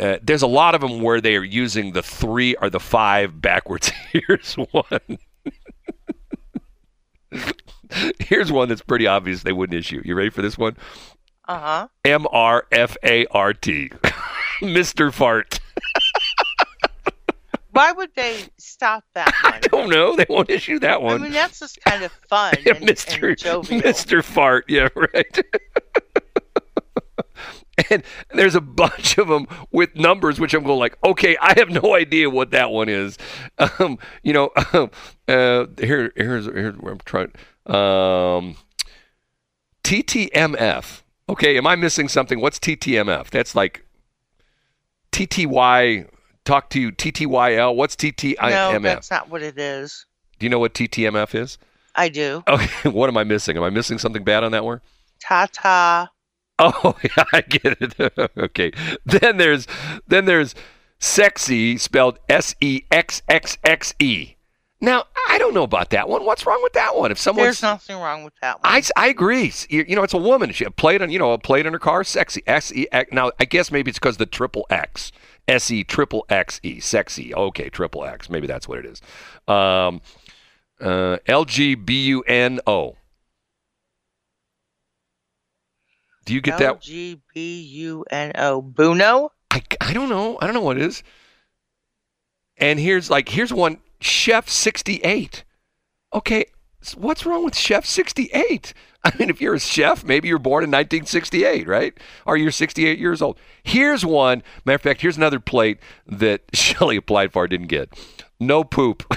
uh, 0.00 0.18
there's 0.22 0.42
a 0.42 0.46
lot 0.46 0.76
of 0.76 0.82
them 0.82 1.02
where 1.02 1.20
they 1.20 1.34
are 1.34 1.42
using 1.42 1.94
the 1.94 2.02
three 2.02 2.54
or 2.54 2.70
the 2.70 2.78
five 2.78 3.40
backwards. 3.40 3.88
Here's 4.12 4.54
one. 4.54 5.18
Here's 8.20 8.52
one 8.52 8.68
that's 8.68 8.82
pretty 8.82 9.08
obvious 9.08 9.42
they 9.42 9.52
wouldn't 9.52 9.76
issue. 9.76 10.00
You 10.04 10.14
ready 10.14 10.30
for 10.30 10.42
this 10.42 10.56
one? 10.56 10.76
Uh 11.48 11.58
huh. 11.58 11.88
M 12.04 12.28
R 12.30 12.68
F 12.70 12.96
A 13.02 13.26
R 13.32 13.52
T. 13.52 13.88
Mr. 14.60 15.12
Fart. 15.12 15.58
Why 17.76 17.92
would 17.92 18.10
they 18.16 18.40
stop 18.56 19.04
that 19.14 19.34
I 19.42 19.50
one? 19.50 19.60
don't 19.60 19.90
know. 19.90 20.16
They 20.16 20.24
won't 20.30 20.48
issue 20.48 20.78
that 20.78 21.02
one. 21.02 21.20
I 21.20 21.24
mean, 21.24 21.32
that's 21.32 21.60
just 21.60 21.78
kind 21.82 22.02
of 22.02 22.10
fun 22.28 22.54
Yeah, 22.64 22.76
and, 22.76 22.88
Mr. 22.88 23.28
and. 23.28 23.82
Mr. 23.82 24.24
Fart. 24.24 24.64
Yeah, 24.68 24.88
right. 24.94 25.38
and 27.90 28.02
there's 28.32 28.54
a 28.54 28.62
bunch 28.62 29.18
of 29.18 29.28
them 29.28 29.46
with 29.70 29.94
numbers, 29.94 30.40
which 30.40 30.54
I'm 30.54 30.64
going 30.64 30.78
like, 30.78 30.96
okay, 31.04 31.36
I 31.38 31.52
have 31.58 31.68
no 31.68 31.94
idea 31.94 32.30
what 32.30 32.52
that 32.52 32.70
one 32.70 32.88
is. 32.88 33.18
Um, 33.58 33.98
you 34.22 34.32
know, 34.32 34.50
uh, 35.28 35.66
here, 35.78 36.12
here's 36.16 36.46
here's 36.46 36.76
where 36.78 36.94
I'm 36.94 37.00
trying. 37.04 37.32
Um, 37.66 38.56
TTMF. 39.84 41.02
Okay, 41.28 41.58
am 41.58 41.66
I 41.66 41.76
missing 41.76 42.08
something? 42.08 42.40
What's 42.40 42.58
TTMF? 42.58 43.28
That's 43.28 43.54
like 43.54 43.84
TTY. 45.12 46.08
Talk 46.46 46.70
to 46.70 46.80
you. 46.80 46.92
TTYL. 46.92 47.74
What's 47.74 47.96
TTIMF? 47.96 48.38
No, 48.40 48.78
that's 48.78 49.10
not 49.10 49.28
what 49.28 49.42
it 49.42 49.58
is. 49.58 50.06
Do 50.38 50.46
you 50.46 50.50
know 50.50 50.60
what 50.60 50.74
TTMF 50.74 51.34
is? 51.34 51.58
I 51.94 52.08
do. 52.08 52.42
Okay, 52.48 52.88
what 52.88 53.08
am 53.08 53.16
I 53.16 53.24
missing? 53.24 53.56
Am 53.56 53.64
I 53.64 53.70
missing 53.70 53.98
something 53.98 54.22
bad 54.22 54.44
on 54.44 54.52
that 54.52 54.64
one? 54.64 54.80
Ta 55.20 55.48
ta. 55.52 56.10
Oh, 56.58 56.94
yeah, 57.02 57.24
I 57.32 57.40
get 57.40 57.78
it. 57.82 58.12
okay. 58.38 58.72
Then 59.04 59.38
there's 59.38 59.66
then 60.06 60.26
there's 60.26 60.54
sexy 61.00 61.76
spelled 61.78 62.18
S 62.28 62.54
E 62.60 62.82
X 62.92 63.22
X 63.28 63.58
X 63.64 63.94
E. 63.98 64.36
Now, 64.80 65.04
I 65.28 65.38
don't 65.38 65.54
know 65.54 65.62
about 65.62 65.90
that 65.90 66.08
one. 66.08 66.24
What's 66.24 66.46
wrong 66.46 66.60
with 66.62 66.74
that 66.74 66.94
one? 66.94 67.10
If 67.10 67.18
someone 67.18 67.46
There's 67.46 67.62
nothing 67.62 67.96
wrong 67.96 68.24
with 68.24 68.34
that 68.42 68.62
one. 68.62 68.72
I, 68.72 68.82
I 68.94 69.08
agree. 69.08 69.50
You, 69.70 69.86
you 69.88 69.96
know, 69.96 70.02
it's 70.02 70.12
a 70.12 70.18
woman. 70.18 70.52
She 70.52 70.66
played 70.66 71.00
on 71.02 71.10
you 71.10 71.18
know 71.18 71.32
a 71.32 71.38
plate 71.38 71.66
on 71.66 71.72
her 71.72 71.78
car. 71.78 72.04
Sexy. 72.04 72.42
S 72.46 72.72
E 72.72 72.86
X. 72.92 73.10
Now, 73.12 73.32
I 73.40 73.46
guess 73.46 73.72
maybe 73.72 73.88
it's 73.88 73.98
because 73.98 74.18
the 74.18 74.26
triple 74.26 74.66
X. 74.70 75.10
S 75.48 75.70
E 75.70 75.84
triple 75.84 76.26
X 76.28 76.60
E. 76.62 76.80
Sexy. 76.80 77.34
Okay, 77.34 77.68
triple 77.68 78.04
X. 78.04 78.28
Maybe 78.28 78.46
that's 78.46 78.68
what 78.68 78.78
it 78.78 78.86
is. 78.86 79.00
Um, 79.46 80.00
uh, 80.80 81.18
L 81.26 81.44
G 81.44 81.74
B 81.74 82.06
U 82.06 82.22
N 82.22 82.60
O. 82.66 82.96
Do 86.24 86.34
you 86.34 86.40
get 86.40 86.58
that? 86.58 86.66
L 86.66 86.76
G 86.76 87.20
B 87.32 87.60
U 87.60 88.04
N 88.10 88.32
O. 88.36 88.60
Buno? 88.60 89.30
I, 89.50 89.62
I 89.80 89.92
don't 89.92 90.08
know. 90.08 90.38
I 90.40 90.46
don't 90.46 90.54
know 90.54 90.60
what 90.60 90.76
it 90.76 90.82
is. 90.82 91.02
And 92.58 92.80
here's 92.80 93.10
like 93.10 93.28
here's 93.28 93.52
one 93.52 93.78
Chef 94.00 94.48
68. 94.48 95.44
Okay, 96.12 96.46
what's 96.94 97.24
wrong 97.26 97.44
with 97.44 97.56
Chef 97.56 97.84
68? 97.86 98.74
I 99.04 99.12
mean, 99.18 99.30
if 99.30 99.40
you're 99.40 99.54
a 99.54 99.60
chef, 99.60 100.02
maybe 100.04 100.26
you're 100.26 100.38
born 100.38 100.64
in 100.64 100.70
1968, 100.70 101.68
right? 101.68 101.96
Or 102.26 102.36
you're 102.36 102.50
68 102.50 102.98
years 102.98 103.22
old. 103.22 103.38
Here's 103.62 104.04
one. 104.04 104.42
Matter 104.64 104.74
of 104.74 104.82
fact, 104.82 105.00
here's 105.00 105.16
another 105.16 105.38
plate 105.38 105.78
that 106.06 106.42
Shelley 106.54 106.96
applied 106.96 107.32
for, 107.32 107.46
didn't 107.46 107.68
get. 107.68 107.88
No 108.40 108.64
poop. 108.64 109.04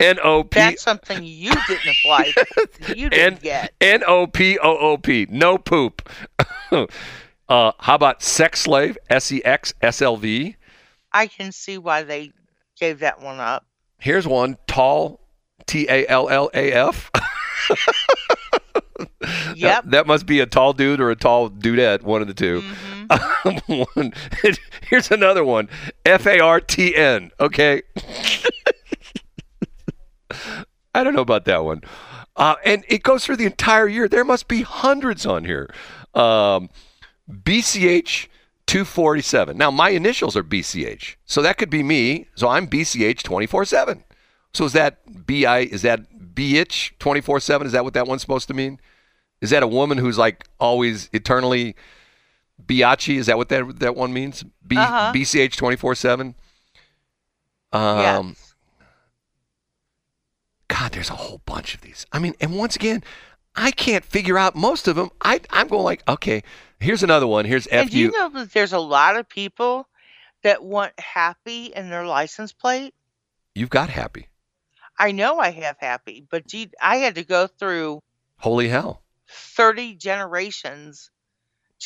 N 0.00 0.18
O 0.22 0.44
P 0.44 0.58
That's 0.58 0.82
something 0.82 1.22
you 1.24 1.52
didn't 1.66 1.96
apply 2.00 2.32
for. 2.32 2.44
You 2.94 3.08
didn't 3.08 3.34
N 3.34 3.38
get. 3.42 3.72
N 3.80 4.02
O 4.06 4.26
P 4.26 4.58
O 4.58 4.76
O 4.76 4.98
P. 4.98 5.26
No 5.30 5.56
poop. 5.56 6.08
uh, 6.72 6.86
how 7.48 7.94
about 7.94 8.22
sex 8.22 8.60
slave? 8.60 8.98
S 9.08 9.32
E 9.32 9.42
X 9.44 9.72
S 9.80 10.02
L 10.02 10.16
V. 10.16 10.56
I 11.12 11.26
can 11.26 11.52
see 11.52 11.78
why 11.78 12.02
they 12.02 12.32
gave 12.78 12.98
that 13.00 13.20
one 13.20 13.40
up. 13.40 13.64
Here's 14.02 14.26
one 14.26 14.58
tall, 14.66 15.20
T 15.66 15.86
A 15.88 16.06
L 16.08 16.28
L 16.28 16.50
A 16.52 16.72
F. 16.72 17.10
Yep. 19.54 19.84
That 19.86 20.06
must 20.06 20.26
be 20.26 20.40
a 20.40 20.46
tall 20.46 20.72
dude 20.72 21.00
or 21.00 21.10
a 21.10 21.16
tall 21.16 21.48
dudette, 21.50 22.02
one 22.02 22.20
of 22.22 22.28
the 22.28 22.34
2 22.34 22.60
Mhm. 23.08 23.92
one, 23.96 24.12
here's 24.88 25.10
another 25.10 25.44
one 25.44 25.68
F 26.04 26.26
A 26.26 26.40
R 26.40 26.60
T 26.60 26.94
N. 26.96 27.30
Okay. 27.38 27.82
I 30.94 31.04
don't 31.04 31.14
know 31.14 31.20
about 31.22 31.44
that 31.46 31.64
one. 31.64 31.82
Uh, 32.36 32.56
and 32.64 32.84
it 32.88 33.02
goes 33.02 33.24
through 33.24 33.36
the 33.36 33.46
entire 33.46 33.86
year. 33.88 34.08
There 34.08 34.24
must 34.24 34.48
be 34.48 34.62
hundreds 34.62 35.24
on 35.26 35.44
here. 35.44 35.72
Um, 36.14 36.68
BCH 37.30 38.28
247. 38.66 39.56
Now, 39.56 39.70
my 39.70 39.90
initials 39.90 40.36
are 40.36 40.42
BCH. 40.44 41.16
So 41.24 41.42
that 41.42 41.58
could 41.58 41.70
be 41.70 41.82
me. 41.82 42.28
So 42.34 42.48
I'm 42.48 42.66
BCH 42.66 43.22
24 43.22 43.64
7. 43.64 44.04
So 44.54 44.64
is 44.64 44.72
that 44.72 44.98
BI, 45.26 45.60
is 45.60 45.82
that 45.82 46.00
BH 46.34 46.98
24 46.98 47.40
7? 47.40 47.66
Is 47.66 47.72
that 47.72 47.84
what 47.84 47.94
that 47.94 48.06
one's 48.06 48.22
supposed 48.22 48.48
to 48.48 48.54
mean? 48.54 48.80
Is 49.40 49.50
that 49.50 49.62
a 49.62 49.66
woman 49.66 49.98
who's 49.98 50.18
like 50.18 50.46
always 50.60 51.08
eternally 51.12 51.74
biatchy? 52.64 53.16
Is 53.16 53.26
that 53.26 53.36
what 53.36 53.48
that 53.48 53.80
that 53.80 53.96
one 53.96 54.12
means? 54.12 54.44
B, 54.66 54.76
Uh-huh. 54.76 55.12
BCH 55.14 55.56
24 55.56 55.94
7? 55.94 56.34
Um, 57.72 57.98
yes. 57.98 58.54
God, 60.68 60.92
there's 60.92 61.10
a 61.10 61.14
whole 61.14 61.40
bunch 61.44 61.74
of 61.74 61.80
these. 61.80 62.06
I 62.12 62.18
mean, 62.18 62.34
and 62.40 62.56
once 62.56 62.76
again, 62.76 63.02
I 63.54 63.70
can't 63.70 64.04
figure 64.04 64.38
out 64.38 64.54
most 64.54 64.88
of 64.88 64.96
them. 64.96 65.10
I, 65.20 65.40
I'm 65.50 65.68
going 65.68 65.82
like, 65.82 66.02
okay, 66.08 66.42
here's 66.82 67.02
another 67.02 67.26
one. 67.26 67.44
Here's 67.44 67.66
And 67.66 67.90
do 67.90 67.98
you 67.98 68.10
know 68.10 68.28
that 68.30 68.52
there's 68.52 68.72
a 68.72 68.78
lot 68.78 69.16
of 69.16 69.28
people 69.28 69.88
that 70.42 70.62
want 70.62 70.98
happy 70.98 71.66
in 71.66 71.90
their 71.90 72.04
license 72.04 72.52
plate? 72.52 72.94
You've 73.54 73.70
got 73.70 73.88
happy. 73.88 74.28
I 74.98 75.12
know 75.12 75.38
I 75.38 75.50
have 75.50 75.76
happy, 75.80 76.26
but 76.28 76.46
gee, 76.46 76.70
I 76.80 76.96
had 76.96 77.14
to 77.16 77.24
go 77.24 77.46
through 77.46 78.00
Holy 78.38 78.68
hell. 78.68 79.02
30 79.28 79.94
generations 79.94 81.10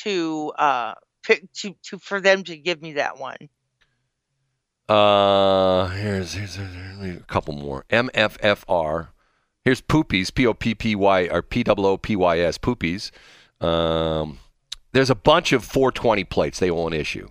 to 0.02 0.52
uh 0.58 0.94
pick 1.22 1.52
to, 1.52 1.74
to 1.84 1.98
for 1.98 2.20
them 2.20 2.44
to 2.44 2.56
give 2.56 2.82
me 2.82 2.94
that 2.94 3.18
one. 3.18 3.36
Uh, 4.88 5.88
here's, 5.88 6.34
here's, 6.34 6.54
here's 6.54 7.16
a 7.16 7.20
couple 7.26 7.54
more. 7.54 7.84
MFFR. 7.90 9.08
Here's 9.64 9.80
Poopies, 9.82 10.32
P 10.32 10.46
O 10.46 10.54
P 10.54 10.76
P 10.76 10.94
Y 10.94 11.28
or 11.28 11.42
P 11.42 11.64
O 11.66 11.74
O 11.76 11.96
P 11.96 12.14
Y 12.14 12.38
S, 12.38 12.56
Poopies. 12.56 13.10
Um, 13.60 14.38
there's 14.96 15.10
a 15.10 15.14
bunch 15.14 15.52
of 15.52 15.64
420 15.64 16.24
plates 16.24 16.58
they 16.58 16.70
won't 16.70 16.94
issue. 16.94 17.28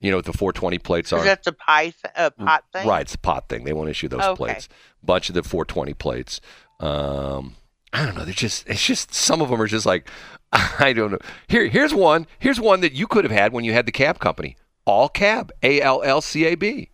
You 0.00 0.10
know 0.10 0.16
what 0.18 0.24
the 0.24 0.32
420 0.32 0.78
plates 0.80 1.08
Is 1.12 1.12
are? 1.20 1.24
that 1.24 1.44
the 1.44 1.52
pie 1.52 1.90
th- 1.90 2.12
uh, 2.16 2.30
pot 2.30 2.64
thing? 2.72 2.88
Right, 2.88 3.02
it's 3.02 3.14
a 3.14 3.18
pot 3.18 3.48
thing. 3.48 3.62
They 3.64 3.72
won't 3.72 3.88
issue 3.88 4.08
those 4.08 4.20
Okay. 4.22 4.36
plates. 4.36 4.68
Bunch 5.02 5.28
of 5.28 5.34
the 5.36 5.42
420 5.44 5.94
plates. 5.94 6.40
Um, 6.80 7.54
I 7.92 8.04
don't 8.04 8.16
know. 8.16 8.24
They're 8.24 8.34
just. 8.34 8.68
It's 8.68 8.84
just 8.84 9.14
some 9.14 9.40
of 9.40 9.48
them 9.48 9.62
are 9.62 9.66
just 9.68 9.86
like 9.86 10.08
I 10.52 10.92
don't 10.92 11.12
know. 11.12 11.18
Here, 11.46 11.66
here's 11.68 11.94
one. 11.94 12.26
Here's 12.40 12.58
one 12.60 12.80
that 12.80 12.92
you 12.92 13.06
could 13.06 13.24
have 13.24 13.32
had 13.32 13.52
when 13.52 13.64
you 13.64 13.72
had 13.72 13.86
the 13.86 13.92
cab 13.92 14.18
company. 14.18 14.56
All 14.84 15.08
cab. 15.08 15.52
A 15.62 15.80
L 15.80 16.02
L 16.02 16.20
C 16.20 16.44
A 16.46 16.56
B. 16.56 16.90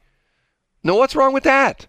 No, 0.84 0.96
what's 0.96 1.16
wrong 1.16 1.32
with 1.32 1.44
that? 1.44 1.86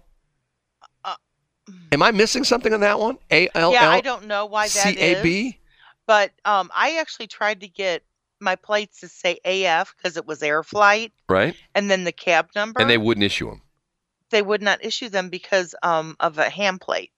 Am 1.92 2.02
I 2.02 2.12
missing 2.12 2.44
something 2.44 2.74
on 2.74 2.80
that 2.80 3.00
one? 3.00 3.18
A 3.32 3.50
L 3.54 3.74
Yeah, 3.74 3.90
I 3.90 3.96
L 3.98 4.02
don't 4.02 4.26
know 4.28 4.46
why 4.46 4.64
that 4.66 4.70
C 4.70 4.98
A 5.00 5.18
is. 5.18 5.24
But 6.10 6.32
um, 6.44 6.72
I 6.76 6.98
actually 6.98 7.28
tried 7.28 7.60
to 7.62 7.68
get 7.68 8.02
my 8.40 8.56
plates 8.56 9.02
to 9.02 9.08
say 9.08 9.38
AF 9.46 9.94
because 9.96 10.18
it 10.18 10.26
was 10.26 10.42
air 10.42 10.64
flight, 10.64 11.14
Right, 11.30 11.56
and 11.76 11.92
then 11.92 12.04
the 12.04 12.12
cab 12.12 12.48
number. 12.56 12.82
and 12.82 12.90
they 12.90 12.98
wouldn't 12.98 13.24
issue 13.24 13.48
them. 13.48 13.62
they 14.32 14.42
would 14.42 14.64
not 14.64 14.84
issue 14.84 15.10
them 15.10 15.30
because 15.30 15.76
um, 15.84 16.16
of 16.20 16.40
a 16.40 16.50
ham 16.50 16.80
plate. 16.80 17.12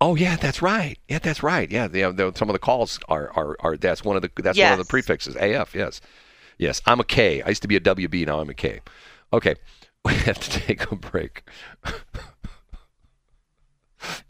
Oh 0.00 0.14
yeah, 0.14 0.36
that's 0.36 0.62
right. 0.62 0.96
Yeah, 1.08 1.18
that's 1.18 1.42
right. 1.42 1.68
Yeah, 1.68 1.88
the, 1.88 2.12
the, 2.12 2.32
some 2.36 2.48
of 2.48 2.52
the 2.52 2.60
calls 2.60 3.00
are, 3.08 3.32
are 3.34 3.56
are 3.58 3.76
that's 3.76 4.04
one 4.04 4.14
of 4.14 4.22
the 4.22 4.30
that's 4.40 4.56
one 4.56 4.70
of 4.72 4.78
the 4.78 4.84
prefixes. 4.84 5.34
AF. 5.34 5.74
Yes, 5.74 6.00
yes. 6.58 6.80
I'm 6.86 7.00
a 7.00 7.04
K. 7.04 7.42
I 7.42 7.48
used 7.48 7.62
to 7.62 7.68
be 7.68 7.74
a 7.74 7.80
WB. 7.80 8.24
Now 8.26 8.38
I'm 8.38 8.50
a 8.50 8.54
K. 8.54 8.82
Okay, 9.32 9.56
we 10.04 10.14
have 10.14 10.38
to 10.38 10.50
take 10.60 10.92
a 10.92 10.94
break. 10.94 11.42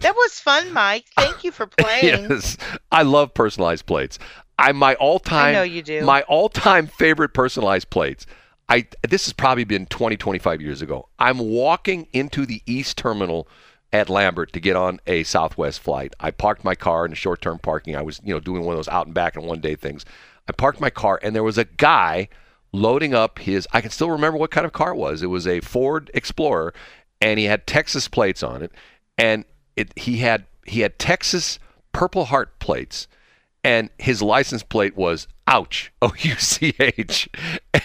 That 0.00 0.14
was 0.14 0.38
fun, 0.40 0.72
Mike. 0.72 1.06
Thank 1.16 1.44
you 1.44 1.52
for 1.52 1.66
playing. 1.78 2.30
yes, 2.30 2.56
I 2.90 3.02
love 3.02 3.34
personalized 3.34 3.86
plates. 3.86 4.18
I 4.58 4.72
my 4.72 4.94
all 4.94 5.18
time. 5.18 5.48
I 5.48 5.52
know 5.52 5.62
you 5.62 5.82
do. 5.82 6.02
My 6.02 6.22
all 6.22 6.48
time 6.48 6.86
favorite 6.86 7.34
personalized 7.34 7.90
plates. 7.90 8.26
I 8.68 8.86
this 9.08 9.26
has 9.26 9.32
probably 9.32 9.64
been 9.64 9.86
20, 9.86 10.16
25 10.16 10.60
years 10.60 10.82
ago. 10.82 11.08
I'm 11.18 11.38
walking 11.38 12.08
into 12.12 12.46
the 12.46 12.62
East 12.66 12.96
Terminal 12.98 13.46
at 13.92 14.08
Lambert 14.08 14.52
to 14.52 14.60
get 14.60 14.74
on 14.76 15.00
a 15.06 15.22
Southwest 15.22 15.80
flight. 15.80 16.14
I 16.18 16.30
parked 16.30 16.64
my 16.64 16.74
car 16.74 17.06
in 17.06 17.12
a 17.12 17.16
short 17.16 17.40
term 17.40 17.58
parking. 17.58 17.94
I 17.94 18.02
was, 18.02 18.20
you 18.24 18.34
know, 18.34 18.40
doing 18.40 18.64
one 18.64 18.74
of 18.74 18.78
those 18.78 18.88
out 18.88 19.06
and 19.06 19.14
back 19.14 19.36
and 19.36 19.46
one 19.46 19.60
day 19.60 19.76
things. 19.76 20.04
I 20.48 20.52
parked 20.52 20.80
my 20.80 20.90
car 20.90 21.20
and 21.22 21.34
there 21.34 21.44
was 21.44 21.58
a 21.58 21.64
guy 21.64 22.28
loading 22.72 23.14
up 23.14 23.38
his 23.38 23.68
I 23.72 23.80
can 23.80 23.90
still 23.90 24.10
remember 24.10 24.38
what 24.38 24.50
kind 24.50 24.66
of 24.66 24.72
car 24.72 24.90
it 24.90 24.96
was. 24.96 25.22
It 25.22 25.26
was 25.26 25.46
a 25.46 25.60
Ford 25.60 26.10
Explorer 26.14 26.74
and 27.20 27.38
he 27.38 27.44
had 27.46 27.66
Texas 27.66 28.08
plates 28.08 28.42
on 28.42 28.62
it 28.62 28.72
and 29.16 29.44
it 29.76 29.96
he 29.96 30.18
had 30.18 30.46
he 30.66 30.80
had 30.80 30.98
Texas 30.98 31.58
Purple 31.92 32.26
Heart 32.26 32.58
plates 32.58 33.06
and 33.66 33.90
his 33.98 34.22
license 34.22 34.62
plate 34.62 34.96
was 34.96 35.26
ouch 35.48 35.92
o 36.02 36.12
u 36.18 36.34
c 36.36 36.74
h. 36.78 37.28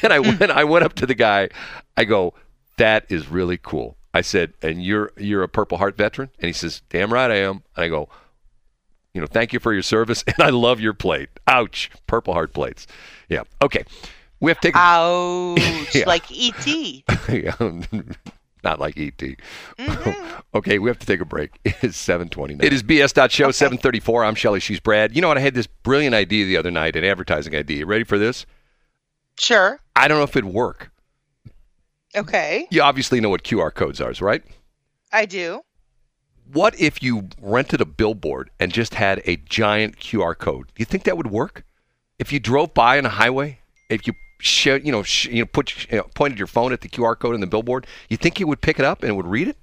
And 0.03 0.13
i 0.13 0.17
hmm. 0.17 0.37
went 0.37 0.51
i 0.51 0.63
went 0.63 0.85
up 0.85 0.93
to 0.93 1.05
the 1.05 1.15
guy 1.15 1.49
i 1.97 2.03
go 2.03 2.33
that 2.77 3.05
is 3.09 3.29
really 3.29 3.57
cool. 3.57 3.97
I 4.13 4.21
said 4.21 4.53
and 4.61 4.83
you're 4.83 5.11
you're 5.17 5.43
a 5.43 5.49
purple 5.49 5.77
heart 5.77 5.97
veteran? 5.97 6.29
And 6.39 6.47
he 6.47 6.53
says 6.53 6.81
damn 6.89 7.11
right 7.11 7.31
i 7.31 7.35
am. 7.35 7.63
And 7.75 7.85
i 7.85 7.87
go 7.87 8.09
you 9.13 9.21
know 9.21 9.27
thank 9.27 9.53
you 9.53 9.59
for 9.59 9.73
your 9.73 9.81
service 9.81 10.23
and 10.27 10.39
i 10.39 10.49
love 10.49 10.79
your 10.79 10.93
plate. 10.93 11.29
Ouch 11.47 11.89
purple 12.05 12.33
heart 12.33 12.53
plates. 12.53 12.85
Yeah 13.27 13.43
okay. 13.61 13.83
We 14.39 14.49
have 14.49 14.59
to 14.61 14.67
take 14.67 14.75
Ouch! 14.75 15.59
Yeah. 15.95 16.05
Like 16.05 16.31
E 16.31 16.53
ET. 16.55 18.31
Yeah, 18.63 18.69
Not 18.69 18.79
like 18.79 18.97
ET. 18.97 19.17
Mm-hmm. 19.17 20.39
okay, 20.55 20.79
we 20.79 20.89
have 20.89 20.99
to 20.99 21.05
take 21.05 21.21
a 21.21 21.25
break. 21.25 21.51
It's 21.81 21.97
729. 21.97 22.65
It 22.65 22.73
is 22.73 22.83
BS.show 22.83 23.51
734. 23.51 24.23
I'm 24.25 24.35
Shelley. 24.35 24.59
She's 24.59 24.79
Brad. 24.79 25.15
You 25.15 25.21
know 25.21 25.27
what? 25.27 25.37
I 25.37 25.41
had 25.41 25.53
this 25.53 25.67
brilliant 25.67 26.15
idea 26.15 26.45
the 26.45 26.57
other 26.57 26.71
night, 26.71 26.95
an 26.95 27.03
advertising 27.03 27.55
idea. 27.55 27.79
You 27.79 27.85
ready 27.85 28.03
for 28.03 28.17
this? 28.17 28.45
Sure. 29.39 29.79
I 29.95 30.07
don't 30.07 30.17
know 30.17 30.23
if 30.23 30.35
it'd 30.35 30.45
work. 30.51 30.91
Okay. 32.15 32.67
You 32.69 32.81
obviously 32.81 33.21
know 33.21 33.29
what 33.29 33.43
QR 33.43 33.73
codes 33.73 34.01
are, 34.01 34.11
right? 34.19 34.43
I 35.13 35.25
do. 35.25 35.61
What 36.51 36.79
if 36.79 37.01
you 37.01 37.29
rented 37.39 37.79
a 37.79 37.85
billboard 37.85 38.49
and 38.59 38.73
just 38.73 38.95
had 38.95 39.21
a 39.25 39.37
giant 39.37 39.97
QR 39.97 40.37
code? 40.37 40.67
Do 40.67 40.81
you 40.81 40.85
think 40.85 41.03
that 41.05 41.15
would 41.15 41.31
work? 41.31 41.63
If 42.19 42.33
you 42.33 42.39
drove 42.39 42.73
by 42.73 42.97
on 42.97 43.05
a 43.05 43.09
highway, 43.09 43.59
if 43.89 44.05
you 44.05 44.13
you 44.41 44.91
know, 44.91 45.03
sh- 45.03 45.27
you 45.27 45.39
know, 45.41 45.45
put 45.45 45.89
you 45.91 45.97
know, 45.97 46.03
pointed 46.15 46.37
your 46.37 46.47
phone 46.47 46.73
at 46.73 46.81
the 46.81 46.89
QR 46.89 47.17
code 47.17 47.35
in 47.35 47.41
the 47.41 47.47
billboard, 47.47 47.87
you 48.09 48.17
think 48.17 48.39
you 48.39 48.47
would 48.47 48.61
pick 48.61 48.79
it 48.79 48.85
up 48.85 49.01
and 49.03 49.09
it 49.11 49.13
would 49.15 49.27
read 49.27 49.47
it? 49.47 49.57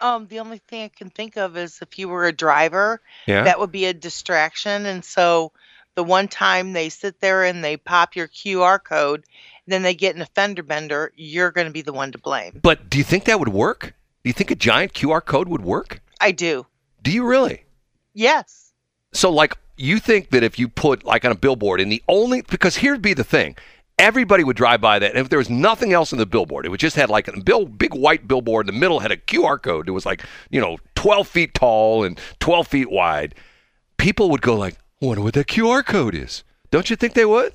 Um, 0.00 0.26
the 0.28 0.38
only 0.40 0.58
thing 0.58 0.84
I 0.84 0.88
can 0.88 1.10
think 1.10 1.36
of 1.36 1.56
is 1.56 1.78
if 1.82 1.98
you 1.98 2.08
were 2.08 2.26
a 2.26 2.32
driver, 2.32 3.00
Yeah. 3.26 3.42
that 3.44 3.58
would 3.60 3.70
be 3.70 3.84
a 3.84 3.92
distraction. 3.92 4.86
And 4.86 5.04
so 5.04 5.52
the 5.94 6.02
one 6.04 6.26
time 6.28 6.72
they 6.72 6.88
sit 6.88 7.20
there 7.20 7.44
and 7.44 7.62
they 7.62 7.76
pop 7.76 8.16
your 8.16 8.28
QR 8.28 8.82
code, 8.82 9.24
then 9.66 9.82
they 9.82 9.94
get 9.94 10.16
an 10.16 10.22
offender 10.22 10.62
bender, 10.62 11.12
you're 11.16 11.50
going 11.50 11.66
to 11.66 11.72
be 11.72 11.82
the 11.82 11.92
one 11.92 12.12
to 12.12 12.18
blame. 12.18 12.58
But 12.62 12.88
do 12.88 12.96
you 12.96 13.04
think 13.04 13.24
that 13.24 13.38
would 13.38 13.50
work? 13.50 13.92
Do 14.24 14.28
you 14.30 14.32
think 14.32 14.50
a 14.50 14.54
giant 14.54 14.94
QR 14.94 15.22
code 15.24 15.48
would 15.48 15.62
work? 15.62 16.00
I 16.20 16.32
do. 16.32 16.66
Do 17.02 17.10
you 17.10 17.24
really? 17.26 17.64
Yes. 18.14 18.72
So, 19.12 19.30
like, 19.30 19.54
you 19.76 19.98
think 19.98 20.30
that 20.30 20.42
if 20.42 20.58
you 20.58 20.68
put 20.68 21.04
like 21.04 21.24
on 21.24 21.32
a 21.32 21.34
billboard, 21.34 21.80
and 21.80 21.90
the 21.90 22.02
only 22.08 22.42
because 22.42 22.76
here'd 22.76 23.00
be 23.02 23.14
the 23.14 23.24
thing, 23.24 23.56
everybody 24.00 24.42
would 24.42 24.56
drive 24.56 24.80
by 24.80 24.98
that, 24.98 25.10
and 25.10 25.18
if 25.18 25.28
there 25.28 25.38
was 25.38 25.50
nothing 25.50 25.92
else 25.92 26.10
in 26.10 26.18
the 26.18 26.26
billboard, 26.26 26.66
it 26.66 26.70
would 26.70 26.80
just 26.80 26.96
had 26.96 27.10
like 27.10 27.28
a 27.28 27.40
bill, 27.40 27.66
big 27.66 27.94
white 27.94 28.26
billboard 28.26 28.68
in 28.68 28.74
the 28.74 28.80
middle 28.80 28.98
had 28.98 29.12
a 29.12 29.16
QR 29.16 29.62
code. 29.62 29.88
It 29.88 29.92
was 29.92 30.06
like 30.06 30.24
you 30.50 30.60
know, 30.60 30.78
twelve 30.94 31.28
feet 31.28 31.54
tall 31.54 32.02
and 32.02 32.18
twelve 32.40 32.66
feet 32.66 32.90
wide. 32.90 33.34
People 33.98 34.30
would 34.30 34.42
go 34.42 34.56
like, 34.56 34.74
"I 35.02 35.06
"Wonder 35.06 35.22
what 35.22 35.34
that 35.34 35.46
QR 35.46 35.84
code 35.84 36.14
is." 36.14 36.42
Don't 36.70 36.88
you 36.90 36.96
think 36.96 37.14
they 37.14 37.24
would? 37.24 37.52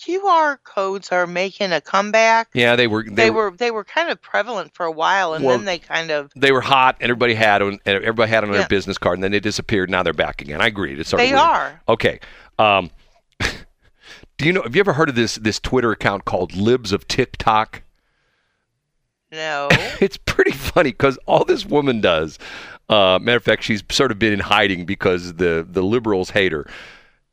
QR 0.00 0.56
codes 0.64 1.12
are 1.12 1.26
making 1.26 1.72
a 1.72 1.80
comeback. 1.80 2.48
Yeah, 2.54 2.74
they 2.74 2.86
were. 2.86 3.04
They, 3.04 3.30
were 3.30 3.50
they 3.50 3.70
were 3.70 3.84
kind 3.84 4.08
of 4.08 4.20
prevalent 4.22 4.72
for 4.74 4.86
a 4.86 4.90
while 4.90 5.34
and 5.34 5.44
Well, 5.44 5.58
then 5.58 5.66
they 5.66 5.78
kind 5.78 6.10
of 6.10 6.32
They 6.34 6.52
were 6.52 6.62
hot, 6.62 6.96
and 7.00 7.10
everybody 7.10 7.34
had 7.34 7.58
them, 7.58 7.78
everybody 7.84 8.30
had 8.30 8.44
on 8.44 8.50
their 8.50 8.66
business 8.66 8.96
card, 8.96 9.18
and 9.18 9.22
then 9.24 9.32
they 9.32 9.40
disappeared. 9.40 9.90
Now 9.90 10.02
they're 10.02 10.14
back 10.14 10.40
again. 10.40 10.62
I 10.62 10.66
agree. 10.68 10.98
It's 10.98 11.10
sort 11.10 11.18
they 11.18 11.32
weird. 11.32 11.40
are. 11.40 11.80
Okay. 11.86 12.20
Um, 12.58 12.90
do 14.40 14.46
you 14.46 14.54
know? 14.54 14.62
Have 14.62 14.74
you 14.74 14.80
ever 14.80 14.94
heard 14.94 15.10
of 15.10 15.14
this 15.14 15.34
this 15.34 15.60
Twitter 15.60 15.92
account 15.92 16.24
called 16.24 16.56
Libs 16.56 16.92
of 16.92 17.06
TikTok? 17.06 17.82
No. 19.30 19.68
It's 20.00 20.16
pretty 20.16 20.52
funny 20.52 20.92
because 20.92 21.18
all 21.26 21.44
this 21.44 21.66
woman 21.66 22.00
does. 22.00 22.38
Uh, 22.88 23.18
matter 23.20 23.36
of 23.36 23.44
fact, 23.44 23.62
she's 23.62 23.82
sort 23.90 24.10
of 24.10 24.18
been 24.18 24.32
in 24.32 24.40
hiding 24.40 24.86
because 24.86 25.34
the 25.34 25.66
the 25.68 25.82
liberals 25.82 26.30
hate 26.30 26.52
her. 26.52 26.66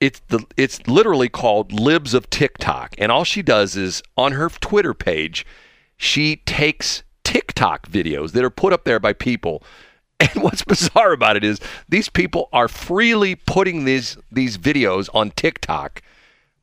It's 0.01 0.19
the 0.27 0.45
it's 0.57 0.85
literally 0.85 1.29
called 1.29 1.71
Libs 1.71 2.13
of 2.13 2.29
TikTok, 2.29 2.93
and 2.97 3.09
all 3.09 3.23
she 3.23 3.41
does 3.41 3.77
is 3.77 4.03
on 4.17 4.33
her 4.33 4.49
Twitter 4.49 4.93
page, 4.93 5.45
she 5.95 6.35
takes 6.45 7.03
TikTok 7.23 7.87
videos 7.87 8.33
that 8.33 8.43
are 8.43 8.49
put 8.49 8.73
up 8.73 8.83
there 8.83 8.99
by 8.99 9.13
people. 9.13 9.63
And 10.19 10.41
what's 10.41 10.63
bizarre 10.63 11.13
about 11.13 11.37
it 11.37 11.43
is 11.43 11.59
these 11.87 12.09
people 12.09 12.49
are 12.51 12.67
freely 12.67 13.35
putting 13.35 13.85
these 13.85 14.17
these 14.31 14.57
videos 14.57 15.09
on 15.13 15.29
TikTok, 15.29 16.01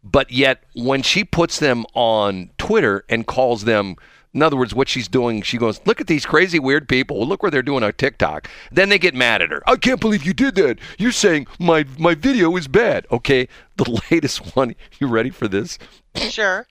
but 0.05 0.31
yet 0.31 0.63
when 0.75 1.03
she 1.03 1.25
puts 1.25 1.59
them 1.59 1.85
on 1.95 2.51
Twitter 2.59 3.05
and 3.09 3.27
calls 3.27 3.65
them 3.65 3.97
in 4.35 4.43
other 4.43 4.57
words, 4.57 4.75
what 4.75 4.89
she's 4.89 5.07
doing, 5.07 5.43
she 5.43 5.59
goes, 5.59 5.81
Look 5.87 6.01
at 6.01 6.09
these 6.09 6.27
crazy, 6.27 6.59
weird 6.59 6.89
people. 6.89 7.25
Look 7.25 7.43
what 7.43 7.53
they're 7.53 7.63
doing 7.63 7.85
on 7.85 7.93
TikTok. 7.93 8.49
Then 8.73 8.89
they 8.89 8.99
get 8.99 9.15
mad 9.15 9.41
at 9.41 9.51
her. 9.51 9.63
I 9.65 9.77
can't 9.77 10.01
believe 10.01 10.25
you 10.25 10.35
did 10.35 10.57
that. 10.57 10.81
You're 10.99 11.13
saying 11.13 11.47
my, 11.61 11.85
my 11.99 12.17
video 12.17 12.57
is 12.57 12.67
bad. 12.67 13.07
Okay, 13.13 13.49
the 13.77 14.01
latest 14.11 14.57
one. 14.57 14.75
You 14.99 15.07
ready 15.07 15.31
for 15.31 15.47
this? 15.47 15.79
sure. 16.17 16.67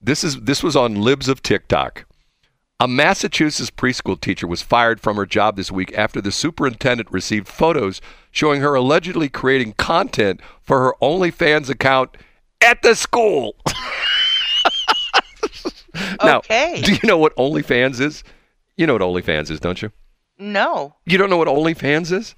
This 0.00 0.24
is 0.24 0.40
this 0.40 0.64
was 0.64 0.74
on 0.74 0.96
Libs 0.96 1.28
of 1.28 1.42
TikTok. 1.42 2.06
A 2.82 2.88
Massachusetts 2.88 3.70
preschool 3.70 4.20
teacher 4.20 4.48
was 4.48 4.60
fired 4.60 5.00
from 5.00 5.14
her 5.16 5.24
job 5.24 5.54
this 5.54 5.70
week 5.70 5.96
after 5.96 6.20
the 6.20 6.32
superintendent 6.32 7.08
received 7.12 7.46
photos 7.46 8.00
showing 8.32 8.60
her 8.60 8.74
allegedly 8.74 9.28
creating 9.28 9.74
content 9.74 10.40
for 10.60 10.80
her 10.80 10.94
OnlyFans 11.00 11.70
account 11.70 12.16
at 12.60 12.82
the 12.82 12.96
school. 12.96 13.54
now, 16.24 16.38
Okay. 16.38 16.82
do 16.82 16.94
you 16.94 16.98
know 17.04 17.18
what 17.18 17.36
OnlyFans 17.36 18.00
is? 18.00 18.24
You 18.76 18.88
know 18.88 18.94
what 18.94 19.02
OnlyFans 19.02 19.48
is, 19.52 19.60
don't 19.60 19.80
you? 19.80 19.92
No. 20.36 20.96
You 21.06 21.18
don't 21.18 21.30
know 21.30 21.36
what 21.36 21.46
OnlyFans 21.46 22.10
is? 22.10 22.34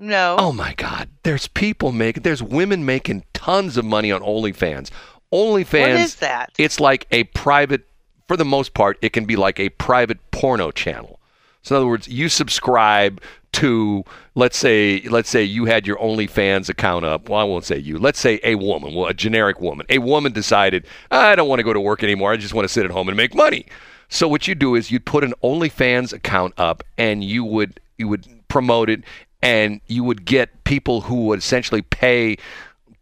No. 0.00 0.34
Oh 0.36 0.50
my 0.50 0.74
God! 0.74 1.08
There's 1.22 1.46
people 1.46 1.92
making, 1.92 2.24
there's 2.24 2.42
women 2.42 2.84
making 2.84 3.22
tons 3.34 3.76
of 3.76 3.84
money 3.84 4.10
on 4.10 4.20
OnlyFans. 4.22 4.90
OnlyFans. 5.32 5.80
What 5.80 5.90
is 5.90 6.16
that? 6.16 6.50
It's 6.58 6.80
like 6.80 7.06
a 7.12 7.22
private, 7.22 7.86
for 8.28 8.36
the 8.36 8.44
most 8.44 8.74
part, 8.74 8.98
it 9.02 9.12
can 9.12 9.24
be 9.24 9.36
like 9.36 9.60
a 9.60 9.68
private 9.70 10.30
porno 10.30 10.70
channel. 10.70 11.20
So 11.62 11.74
in 11.74 11.78
other 11.78 11.88
words, 11.88 12.06
you 12.06 12.28
subscribe 12.28 13.20
to, 13.52 14.04
let's 14.34 14.56
say, 14.56 15.00
let's 15.08 15.28
say 15.28 15.42
you 15.42 15.64
had 15.64 15.86
your 15.86 15.96
OnlyFans 15.96 16.68
account 16.68 17.04
up. 17.04 17.28
Well, 17.28 17.40
I 17.40 17.44
won't 17.44 17.64
say 17.64 17.78
you. 17.78 17.98
Let's 17.98 18.20
say 18.20 18.38
a 18.44 18.54
woman, 18.54 18.94
well, 18.94 19.06
a 19.06 19.14
generic 19.14 19.60
woman. 19.60 19.86
A 19.88 19.98
woman 19.98 20.32
decided, 20.32 20.86
I 21.10 21.34
don't 21.34 21.48
want 21.48 21.58
to 21.58 21.64
go 21.64 21.72
to 21.72 21.80
work 21.80 22.02
anymore. 22.02 22.32
I 22.32 22.36
just 22.36 22.54
want 22.54 22.66
to 22.66 22.72
sit 22.72 22.84
at 22.84 22.90
home 22.90 23.08
and 23.08 23.16
make 23.16 23.34
money. 23.34 23.66
So 24.08 24.28
what 24.28 24.46
you 24.46 24.54
do 24.54 24.74
is 24.74 24.90
you'd 24.90 25.06
put 25.06 25.24
an 25.24 25.34
OnlyFans 25.42 26.12
account 26.12 26.54
up, 26.58 26.82
and 26.96 27.24
you 27.24 27.44
would 27.44 27.80
you 27.98 28.08
would 28.08 28.26
promote 28.48 28.88
it, 28.88 29.02
and 29.42 29.80
you 29.86 30.04
would 30.04 30.24
get 30.24 30.64
people 30.64 31.00
who 31.00 31.26
would 31.26 31.38
essentially 31.38 31.82
pay 31.82 32.36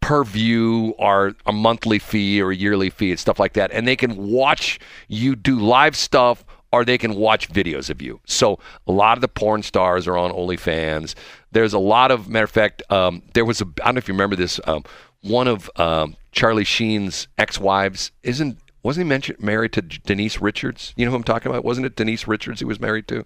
per 0.05 0.23
view 0.23 0.93
or 0.99 1.33
a 1.47 1.51
monthly 1.51 1.97
fee 1.97 2.39
or 2.39 2.51
a 2.51 2.55
yearly 2.55 2.91
fee 2.91 3.09
and 3.09 3.19
stuff 3.19 3.39
like 3.39 3.53
that. 3.53 3.71
And 3.71 3.87
they 3.87 3.95
can 3.95 4.15
watch 4.29 4.79
you 5.07 5.35
do 5.35 5.59
live 5.59 5.95
stuff 5.95 6.45
or 6.71 6.85
they 6.85 6.99
can 6.99 7.15
watch 7.15 7.49
videos 7.49 7.89
of 7.89 8.03
you. 8.03 8.19
So 8.27 8.59
a 8.85 8.91
lot 8.91 9.17
of 9.17 9.21
the 9.21 9.27
porn 9.27 9.63
stars 9.63 10.07
are 10.07 10.15
on 10.15 10.29
OnlyFans. 10.29 11.15
There's 11.53 11.73
a 11.73 11.79
lot 11.79 12.11
of, 12.11 12.29
matter 12.29 12.43
of 12.43 12.51
fact, 12.51 12.83
um, 12.91 13.23
there 13.33 13.45
was 13.45 13.61
a, 13.61 13.65
I 13.81 13.85
don't 13.85 13.95
know 13.95 13.97
if 13.97 14.07
you 14.07 14.13
remember 14.13 14.35
this, 14.35 14.59
um, 14.67 14.83
one 15.21 15.47
of 15.47 15.71
um, 15.77 16.15
Charlie 16.31 16.65
Sheen's 16.65 17.27
ex-wives 17.39 18.11
isn't, 18.21 18.59
wasn't 18.83 19.05
he 19.05 19.09
mentioned, 19.09 19.39
married 19.41 19.73
to 19.73 19.81
Denise 19.81 20.39
Richards? 20.39 20.93
You 20.97 21.05
know 21.05 21.09
who 21.09 21.17
I'm 21.17 21.23
talking 21.23 21.51
about? 21.51 21.65
Wasn't 21.65 21.83
it 21.83 21.95
Denise 21.95 22.27
Richards 22.27 22.59
he 22.59 22.65
was 22.65 22.79
married 22.79 23.07
to? 23.07 23.25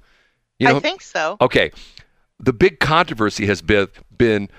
You 0.59 0.69
know, 0.69 0.77
I 0.77 0.79
think 0.79 1.01
so. 1.01 1.35
Okay. 1.41 1.71
The 2.39 2.53
big 2.53 2.79
controversy 2.79 3.47
has 3.47 3.61
been, 3.61 3.89
been 4.17 4.49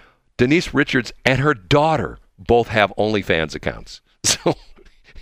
Denise 0.41 0.73
Richards 0.73 1.13
and 1.27 1.39
her 1.41 1.53
daughter 1.53 2.17
both 2.39 2.69
have 2.69 2.95
OnlyFans 2.97 3.55
accounts. 3.55 4.01
So, 4.25 4.55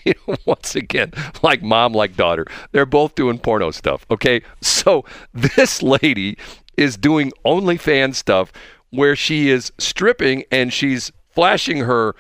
you 0.05 0.15
know, 0.29 0.37
once 0.45 0.77
again, 0.77 1.13
like 1.43 1.61
mom, 1.61 1.93
like 1.93 2.15
daughter, 2.15 2.47
they're 2.71 2.87
both 2.87 3.17
doing 3.17 3.41
porno 3.41 3.73
stuff. 3.73 4.07
Okay. 4.13 4.43
So 4.61 5.05
this 5.35 5.83
lady 5.83 6.39
is 6.77 6.97
doing 6.97 7.33
OnlyFans 7.45 8.15
stuff 8.15 8.53
where 8.91 9.17
she 9.17 9.51
is 9.51 9.73
stripping 9.79 10.45
and 10.53 10.73
she's 10.73 11.11
flashing 11.31 11.79
her, 11.79 12.15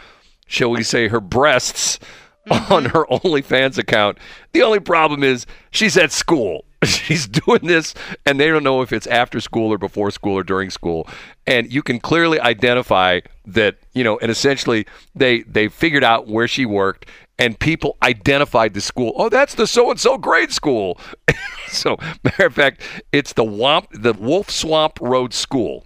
shall 0.48 0.70
we 0.70 0.82
say, 0.82 1.06
her 1.06 1.20
breasts 1.20 2.00
on 2.50 2.58
mm-hmm. 2.58 2.86
her 2.86 3.06
OnlyFans 3.06 3.78
account. 3.78 4.18
The 4.52 4.62
only 4.62 4.80
problem 4.80 5.22
is 5.22 5.46
she's 5.70 5.96
at 5.96 6.10
school. 6.10 6.64
She's 6.84 7.26
doing 7.26 7.60
this, 7.62 7.94
and 8.24 8.38
they 8.38 8.46
don't 8.48 8.62
know 8.62 8.82
if 8.82 8.92
it's 8.92 9.06
after 9.08 9.40
school 9.40 9.72
or 9.72 9.78
before 9.78 10.10
school 10.10 10.34
or 10.34 10.44
during 10.44 10.70
school. 10.70 11.08
And 11.46 11.72
you 11.72 11.82
can 11.82 11.98
clearly 11.98 12.38
identify 12.38 13.20
that, 13.46 13.78
you 13.94 14.04
know, 14.04 14.18
and 14.18 14.30
essentially 14.30 14.86
they 15.14 15.42
they 15.42 15.68
figured 15.68 16.04
out 16.04 16.28
where 16.28 16.46
she 16.46 16.64
worked, 16.66 17.06
and 17.38 17.58
people 17.58 17.96
identified 18.02 18.74
the 18.74 18.80
school. 18.80 19.12
Oh, 19.16 19.28
that's 19.28 19.54
the 19.56 19.66
so 19.66 19.90
and 19.90 19.98
so 19.98 20.18
grade 20.18 20.52
school. 20.52 21.00
so, 21.68 21.96
matter 22.22 22.46
of 22.46 22.54
fact, 22.54 22.82
it's 23.10 23.32
the 23.32 23.44
Womp, 23.44 23.86
the 23.92 24.12
Wolf 24.12 24.48
Swamp 24.48 25.00
Road 25.00 25.34
School 25.34 25.84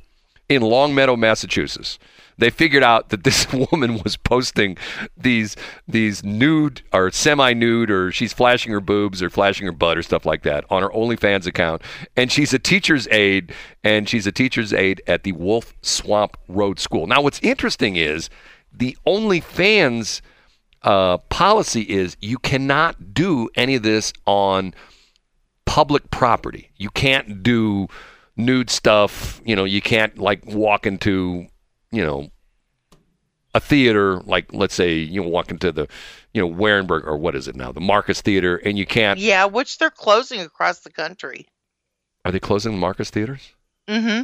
in 0.54 0.62
Longmeadow, 0.62 1.16
Massachusetts. 1.16 1.98
They 2.38 2.50
figured 2.50 2.82
out 2.82 3.10
that 3.10 3.24
this 3.24 3.46
woman 3.72 4.00
was 4.02 4.16
posting 4.16 4.76
these 5.16 5.56
these 5.86 6.24
nude 6.24 6.82
or 6.92 7.10
semi-nude 7.10 7.90
or 7.90 8.10
she's 8.10 8.32
flashing 8.32 8.72
her 8.72 8.80
boobs 8.80 9.22
or 9.22 9.30
flashing 9.30 9.66
her 9.66 9.72
butt 9.72 9.98
or 9.98 10.02
stuff 10.02 10.24
like 10.26 10.42
that 10.42 10.64
on 10.70 10.82
her 10.82 10.88
OnlyFans 10.88 11.46
account, 11.46 11.82
and 12.16 12.32
she's 12.32 12.52
a 12.52 12.58
teacher's 12.58 13.06
aide 13.08 13.52
and 13.84 14.08
she's 14.08 14.26
a 14.26 14.32
teacher's 14.32 14.72
aide 14.72 15.02
at 15.06 15.24
the 15.24 15.32
Wolf 15.32 15.74
Swamp 15.82 16.36
Road 16.48 16.78
School. 16.78 17.06
Now, 17.06 17.20
what's 17.20 17.40
interesting 17.40 17.96
is 17.96 18.30
the 18.72 18.96
OnlyFans 19.06 20.20
uh, 20.82 21.18
policy 21.18 21.82
is 21.82 22.16
you 22.20 22.38
cannot 22.38 23.14
do 23.14 23.48
any 23.54 23.76
of 23.76 23.82
this 23.82 24.12
on 24.26 24.74
public 25.64 26.10
property. 26.10 26.70
You 26.76 26.90
can't 26.90 27.42
do 27.42 27.88
nude 28.36 28.70
stuff. 28.70 29.40
You 29.44 29.56
know, 29.56 29.64
you 29.64 29.80
can't 29.80 30.18
like 30.18 30.44
walk 30.46 30.86
into, 30.86 31.46
you 31.90 32.04
know, 32.04 32.30
a 33.54 33.60
theater, 33.60 34.20
like 34.20 34.52
let's 34.52 34.74
say 34.74 34.94
you 34.94 35.22
walk 35.22 35.50
into 35.50 35.72
the, 35.72 35.86
you 36.32 36.40
know, 36.40 36.48
Wehrenberg 36.54 37.04
or 37.04 37.16
what 37.18 37.34
is 37.34 37.48
it 37.48 37.54
now, 37.56 37.70
the 37.72 37.80
Marcus 37.80 38.22
Theater, 38.22 38.56
and 38.56 38.78
you 38.78 38.86
can't. 38.86 39.18
Yeah, 39.20 39.44
which 39.44 39.76
they're 39.78 39.90
closing 39.90 40.40
across 40.40 40.80
the 40.80 40.90
country. 40.90 41.46
Are 42.24 42.32
they 42.32 42.40
closing 42.40 42.72
the 42.72 42.78
Marcus 42.78 43.10
theaters? 43.10 43.52
Mm-hmm. 43.88 44.22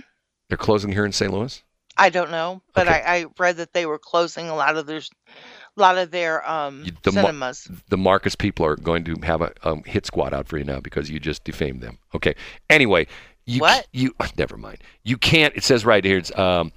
They're 0.49 0.57
closing 0.57 0.93
here 0.93 1.05
in 1.05 1.13
St. 1.13 1.33
Louis. 1.33 1.63
I 1.97 2.11
don't 2.11 2.31
know, 2.31 2.63
but 2.75 2.87
Okay. 2.89 3.03
I, 3.05 3.17
I 3.17 3.25
read 3.39 3.57
that 3.57 3.73
they 3.73 3.85
were 3.85 3.99
closing 3.99 4.49
a 4.49 4.55
lot 4.55 4.77
of 4.77 4.87
their, 4.87 4.99
a 4.99 5.81
lot 5.81 5.99
of 5.99 6.13
their 6.13 6.49
um 6.49 6.85
the 7.03 7.11
Mar- 7.13 7.25
cinemas. 7.25 7.69
the 7.89 7.99
Marcus 7.99 8.37
people 8.37 8.65
are 8.65 8.77
going 8.77 9.03
to 9.05 9.17
have 9.25 9.43
a 9.43 9.53
um, 9.69 9.83
hit 9.85 10.07
squad 10.07 10.33
out 10.33 10.47
for 10.47 10.57
you 10.59 10.65
now 10.65 10.79
because 10.81 11.11
you 11.11 11.19
just 11.19 11.43
defamed 11.43 11.81
them. 11.83 11.99
Okay. 12.15 12.35
Anyway, 12.71 13.09
you 13.49 13.61
What? 13.61 13.87
you 13.93 14.15
never 14.39 14.57
mind. 14.57 14.79
You 15.05 15.17
can't. 15.17 15.57
It 15.57 15.65
says 15.65 15.85
right 15.85 16.05
here. 16.05 16.19
It's 16.19 16.37
um 16.39 16.73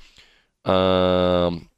um 0.65 1.69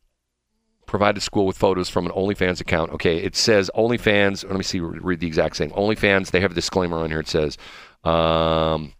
provided 0.86 1.22
school 1.22 1.46
with 1.48 1.58
photos 1.58 1.90
from 1.90 2.06
an 2.06 2.12
OnlyFans 2.12 2.62
account. 2.62 2.92
Okay. 2.92 3.18
It 3.18 3.36
says 3.36 3.72
OnlyFans. 3.76 4.46
Let 4.48 4.56
me 4.58 4.64
see. 4.64 4.80
Read 4.80 5.20
the 5.20 5.28
exact 5.28 5.56
same. 5.56 5.72
OnlyFans. 5.72 6.32
They 6.32 6.40
have 6.42 6.52
a 6.52 6.56
disclaimer 6.56 6.98
on 6.98 7.10
here. 7.10 7.20
It 7.20 7.28
says 7.28 7.58
um. 8.04 8.94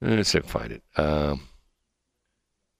Let's 0.00 0.28
see 0.30 0.38
if 0.38 0.44
I 0.44 0.48
can 0.48 0.60
find 0.60 0.72
it. 0.72 0.82
Um. 0.98 1.48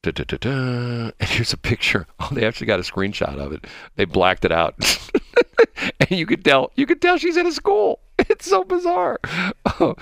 Da, 0.03 0.13
da, 0.13 0.25
da, 0.25 0.37
da. 0.37 1.11
And 1.21 1.29
here's 1.29 1.53
a 1.53 1.57
picture. 1.59 2.07
Oh, 2.21 2.29
they 2.33 2.47
actually 2.47 2.69
got 2.69 2.79
a 2.79 2.83
screenshot 2.83 3.39
of 3.39 3.53
it. 3.53 3.67
They 3.97 4.05
blacked 4.05 4.45
it 4.45 4.53
out, 4.53 4.75
and 6.01 6.11
you 6.19 6.27
could 6.27 6.45
tell. 6.45 6.71
You 6.77 6.87
could 6.87 7.03
tell 7.03 7.19
she's 7.19 7.37
in 7.37 7.47
a 7.47 7.53
school. 7.53 8.01
It's 8.19 8.47
so 8.49 8.65
bizarre. 8.65 9.19
This- 9.79 9.97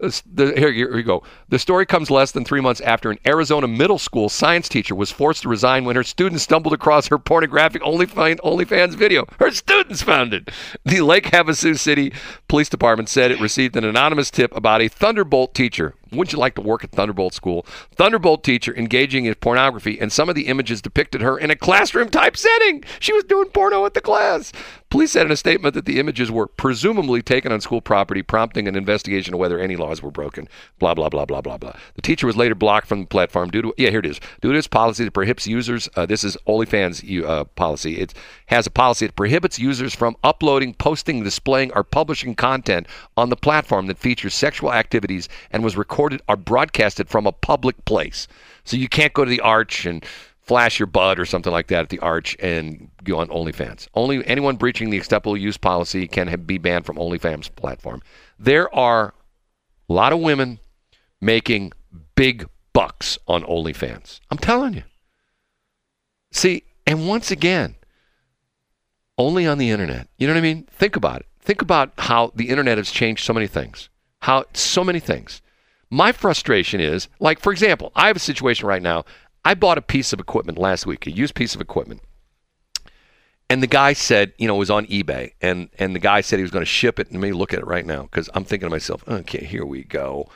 the- 0.00 0.54
here, 0.56 0.72
here 0.72 0.94
we 0.94 1.02
go. 1.02 1.22
The 1.48 1.58
story 1.58 1.86
comes 1.86 2.10
less 2.10 2.32
than 2.32 2.44
three 2.44 2.60
months 2.60 2.80
after 2.80 3.10
an 3.10 3.18
Arizona 3.26 3.68
middle 3.68 3.98
school 3.98 4.28
science 4.28 4.68
teacher 4.68 4.94
was 4.94 5.10
forced 5.10 5.42
to 5.42 5.48
resign 5.48 5.84
when 5.84 5.96
her 5.96 6.02
students 6.02 6.42
stumbled 6.42 6.72
across 6.72 7.08
her 7.08 7.18
pornographic 7.18 7.82
OnlyFans, 7.82 8.40
OnlyFans 8.40 8.94
video. 8.94 9.26
Her 9.38 9.50
students 9.50 10.02
found 10.02 10.32
it. 10.32 10.50
The 10.84 11.02
Lake 11.02 11.24
Havasu 11.30 11.78
City 11.78 12.12
Police 12.48 12.68
Department 12.68 13.08
said 13.08 13.30
it 13.30 13.40
received 13.40 13.76
an 13.76 13.84
anonymous 13.84 14.30
tip 14.30 14.54
about 14.56 14.80
a 14.80 14.88
Thunderbolt 14.88 15.54
teacher. 15.54 15.94
Wouldn't 16.12 16.32
you 16.32 16.38
like 16.38 16.54
to 16.56 16.60
work 16.60 16.84
at 16.84 16.90
Thunderbolt 16.90 17.34
School? 17.34 17.64
Thunderbolt 17.94 18.42
teacher 18.42 18.76
engaging 18.76 19.26
in 19.26 19.34
pornography, 19.36 19.98
and 20.00 20.12
some 20.12 20.28
of 20.28 20.34
the 20.34 20.46
images 20.46 20.82
depicted 20.82 21.20
her 21.20 21.38
in 21.38 21.50
a 21.50 21.56
classroom 21.56 22.08
type 22.08 22.36
setting. 22.36 22.84
She 22.98 23.12
was 23.12 23.24
doing 23.24 23.48
porno 23.50 23.86
at 23.86 23.94
the 23.94 24.00
class. 24.00 24.52
Police 24.90 25.12
said 25.12 25.24
in 25.24 25.30
a 25.30 25.36
statement 25.36 25.74
that 25.74 25.84
the 25.84 26.00
images 26.00 26.32
were 26.32 26.48
presumably 26.48 27.22
taken 27.22 27.52
on 27.52 27.60
school 27.60 27.80
property, 27.80 28.22
prompting 28.22 28.66
an 28.66 28.74
investigation 28.74 29.34
of 29.34 29.38
whether 29.38 29.60
any 29.60 29.76
laws 29.76 30.02
were 30.02 30.10
broken. 30.10 30.48
Blah 30.80 30.94
blah 30.94 31.08
blah 31.08 31.24
blah 31.24 31.40
blah 31.40 31.58
blah. 31.58 31.74
The 31.94 32.02
teacher 32.02 32.26
was 32.26 32.36
later 32.36 32.56
blocked 32.56 32.88
from 32.88 33.02
the 33.02 33.06
platform 33.06 33.50
due 33.50 33.62
to 33.62 33.74
yeah 33.78 33.90
here 33.90 34.00
it 34.00 34.06
is 34.06 34.18
due 34.40 34.50
to 34.50 34.58
its 34.58 34.66
policy 34.66 35.04
that 35.04 35.12
prohibits 35.12 35.46
users. 35.46 35.88
Uh, 35.94 36.06
this 36.06 36.24
is 36.24 36.36
OnlyFans 36.48 37.24
uh, 37.24 37.44
policy. 37.44 37.98
It 37.98 38.14
has 38.46 38.66
a 38.66 38.70
policy 38.70 39.06
that 39.06 39.14
prohibits 39.14 39.60
users 39.60 39.94
from 39.94 40.16
uploading, 40.24 40.74
posting, 40.74 41.22
displaying, 41.22 41.70
or 41.74 41.84
publishing 41.84 42.34
content 42.34 42.88
on 43.16 43.30
the 43.30 43.36
platform 43.36 43.86
that 43.86 43.98
features 43.98 44.34
sexual 44.34 44.72
activities 44.72 45.28
and 45.52 45.62
was 45.62 45.76
recorded 45.76 45.99
or 46.00 46.36
broadcasted 46.36 47.08
from 47.08 47.26
a 47.26 47.32
public 47.32 47.84
place. 47.84 48.26
So 48.64 48.76
you 48.76 48.88
can't 48.88 49.12
go 49.12 49.24
to 49.24 49.30
the 49.30 49.40
Arch 49.40 49.86
and 49.86 50.04
flash 50.40 50.78
your 50.78 50.86
butt 50.86 51.20
or 51.20 51.24
something 51.24 51.52
like 51.52 51.68
that 51.68 51.82
at 51.82 51.88
the 51.90 51.98
Arch 52.00 52.36
and 52.40 52.90
go 53.04 53.18
on 53.18 53.28
OnlyFans. 53.28 53.86
Only 53.94 54.26
anyone 54.26 54.56
breaching 54.56 54.90
the 54.90 54.96
acceptable 54.96 55.36
use 55.36 55.56
policy 55.56 56.08
can 56.08 56.28
have, 56.28 56.46
be 56.46 56.58
banned 56.58 56.86
from 56.86 56.96
OnlyFans 56.96 57.54
platform. 57.54 58.02
There 58.38 58.74
are 58.74 59.14
a 59.88 59.92
lot 59.92 60.12
of 60.12 60.20
women 60.20 60.58
making 61.20 61.72
big 62.16 62.48
bucks 62.72 63.18
on 63.28 63.42
OnlyFans. 63.44 64.20
I'm 64.30 64.38
telling 64.38 64.74
you. 64.74 64.82
See, 66.32 66.64
and 66.86 67.08
once 67.08 67.30
again, 67.30 67.76
only 69.18 69.46
on 69.46 69.58
the 69.58 69.70
internet. 69.70 70.08
You 70.16 70.26
know 70.26 70.32
what 70.32 70.38
I 70.38 70.42
mean? 70.42 70.66
Think 70.70 70.96
about 70.96 71.20
it. 71.20 71.26
Think 71.40 71.62
about 71.62 71.92
how 71.98 72.32
the 72.34 72.48
internet 72.48 72.78
has 72.78 72.90
changed 72.90 73.24
so 73.24 73.32
many 73.32 73.46
things. 73.46 73.88
How 74.20 74.44
so 74.52 74.82
many 74.82 75.00
things. 75.00 75.42
My 75.90 76.12
frustration 76.12 76.80
is, 76.80 77.08
like, 77.18 77.40
for 77.40 77.50
example, 77.50 77.90
I 77.96 78.06
have 78.06 78.16
a 78.16 78.20
situation 78.20 78.66
right 78.66 78.82
now. 78.82 79.04
I 79.44 79.54
bought 79.54 79.78
a 79.78 79.82
piece 79.82 80.12
of 80.12 80.20
equipment 80.20 80.58
last 80.58 80.86
week, 80.86 81.06
a 81.06 81.10
used 81.10 81.34
piece 81.34 81.54
of 81.54 81.60
equipment. 81.60 82.02
And 83.48 83.60
the 83.60 83.66
guy 83.66 83.94
said, 83.94 84.32
you 84.38 84.46
know, 84.46 84.54
it 84.54 84.58
was 84.60 84.70
on 84.70 84.86
eBay, 84.86 85.32
and 85.40 85.68
and 85.78 85.94
the 85.94 85.98
guy 85.98 86.20
said 86.20 86.38
he 86.38 86.44
was 86.44 86.52
going 86.52 86.64
to 86.64 86.70
ship 86.70 87.00
it. 87.00 87.10
And 87.10 87.20
me 87.20 87.32
look 87.32 87.52
at 87.52 87.58
it 87.58 87.66
right 87.66 87.84
now 87.84 88.02
because 88.02 88.30
I'm 88.32 88.44
thinking 88.44 88.68
to 88.68 88.70
myself, 88.70 89.02
okay, 89.08 89.44
here 89.44 89.64
we 89.64 89.82
go. 89.82 90.28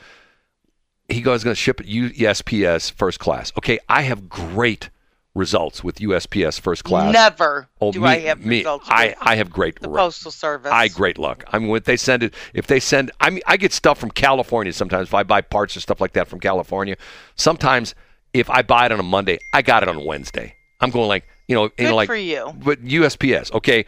He 1.08 1.20
goes 1.20 1.44
going 1.44 1.54
to 1.54 1.60
ship 1.60 1.80
it 1.80 1.86
USPS 1.86 2.90
first 2.90 3.20
class. 3.20 3.52
Okay, 3.56 3.78
I 3.88 4.02
have 4.02 4.28
great 4.28 4.90
results 5.34 5.82
with 5.82 5.96
USPS 5.96 6.60
first 6.60 6.84
class. 6.84 7.12
Never 7.12 7.68
Oh, 7.80 7.90
do 7.92 8.00
me, 8.00 8.06
I 8.06 8.18
have 8.20 8.44
me, 8.44 8.58
results 8.58 8.86
I, 8.88 9.14
I 9.20 9.34
have 9.36 9.50
great 9.50 9.80
the 9.80 9.88
postal 9.88 10.30
service. 10.30 10.70
I 10.72 10.88
great 10.88 11.18
luck. 11.18 11.44
I 11.52 11.58
mean, 11.58 11.68
when 11.68 11.82
they 11.84 11.96
send 11.96 12.22
it, 12.22 12.34
if 12.52 12.66
they 12.66 12.78
send, 12.80 13.10
I 13.20 13.30
mean, 13.30 13.42
I 13.46 13.56
get 13.56 13.72
stuff 13.72 13.98
from 13.98 14.10
California 14.10 14.72
sometimes. 14.72 15.08
If 15.08 15.14
I 15.14 15.24
buy 15.24 15.40
parts 15.40 15.76
or 15.76 15.80
stuff 15.80 16.00
like 16.00 16.12
that 16.12 16.28
from 16.28 16.40
California, 16.40 16.96
sometimes 17.34 17.94
if 18.32 18.48
I 18.48 18.62
buy 18.62 18.86
it 18.86 18.92
on 18.92 19.00
a 19.00 19.04
Monday, 19.04 19.38
I 19.52 19.62
got 19.62 19.82
it 19.82 19.88
on 19.88 19.96
a 19.96 20.04
Wednesday. 20.04 20.54
I'm 20.80 20.90
going 20.90 21.08
like, 21.08 21.26
you 21.48 21.54
know, 21.54 21.64
you 21.64 21.70
Good 21.76 21.84
know, 21.84 21.96
like, 21.96 22.08
for 22.08 22.16
you. 22.16 22.52
but 22.56 22.84
USPS, 22.84 23.52
okay. 23.54 23.84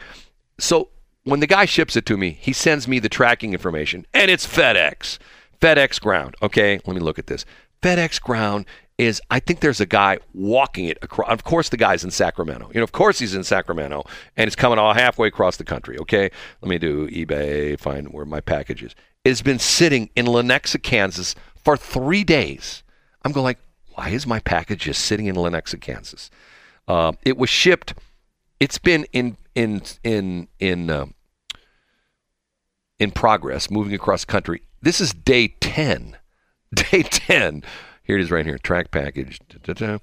So 0.59 0.89
when 1.23 1.39
the 1.39 1.47
guy 1.47 1.65
ships 1.65 1.95
it 1.95 2.05
to 2.07 2.17
me, 2.17 2.37
he 2.41 2.53
sends 2.53 2.87
me 2.87 2.99
the 2.99 3.09
tracking 3.09 3.53
information, 3.53 4.05
and 4.13 4.29
it's 4.31 4.45
FedEx, 4.45 5.17
FedEx 5.61 6.01
Ground. 6.01 6.35
Okay, 6.41 6.79
let 6.85 6.93
me 6.93 6.99
look 7.01 7.19
at 7.19 7.27
this. 7.27 7.45
FedEx 7.81 8.21
Ground 8.21 8.65
is, 8.97 9.21
I 9.29 9.39
think 9.39 9.59
there's 9.59 9.79
a 9.79 9.85
guy 9.85 10.17
walking 10.33 10.85
it 10.85 10.97
across. 11.01 11.29
Of 11.29 11.43
course, 11.43 11.69
the 11.69 11.77
guy's 11.77 12.03
in 12.03 12.11
Sacramento. 12.11 12.69
You 12.73 12.79
know, 12.79 12.83
of 12.83 12.91
course 12.91 13.19
he's 13.19 13.35
in 13.35 13.43
Sacramento, 13.43 14.05
and 14.35 14.47
it's 14.47 14.55
coming 14.55 14.79
all 14.79 14.93
halfway 14.93 15.27
across 15.27 15.57
the 15.57 15.63
country. 15.63 15.97
Okay, 15.99 16.31
let 16.61 16.69
me 16.69 16.77
do 16.79 17.07
eBay, 17.09 17.79
find 17.79 18.11
where 18.11 18.25
my 18.25 18.41
package 18.41 18.83
is. 18.83 18.95
It's 19.23 19.41
been 19.41 19.59
sitting 19.59 20.09
in 20.15 20.25
Lenexa, 20.25 20.81
Kansas, 20.81 21.35
for 21.55 21.77
three 21.77 22.23
days. 22.23 22.83
I'm 23.23 23.31
going 23.31 23.43
like, 23.43 23.59
why 23.93 24.09
is 24.09 24.25
my 24.25 24.39
package 24.39 24.81
just 24.81 25.03
sitting 25.03 25.27
in 25.27 25.35
Lenexa, 25.35 25.79
Kansas? 25.79 26.29
Uh, 26.87 27.11
it 27.23 27.37
was 27.37 27.49
shipped. 27.49 27.93
It's 28.59 28.77
been 28.77 29.05
in 29.13 29.37
in 29.53 29.81
in 30.03 30.47
in 30.59 30.89
uh, 30.89 31.05
in 32.99 33.11
progress, 33.11 33.69
moving 33.69 33.93
across 33.93 34.25
country. 34.25 34.61
This 34.81 35.01
is 35.01 35.13
day 35.13 35.49
ten. 35.59 36.17
Day 36.91 37.03
ten. 37.03 37.63
Here 38.07 38.17
it 38.17 38.21
is, 38.21 38.31
right 38.31 38.45
here. 38.45 38.57
Track 38.57 38.89
package. 38.89 39.39
Da-da-da. 39.49 39.97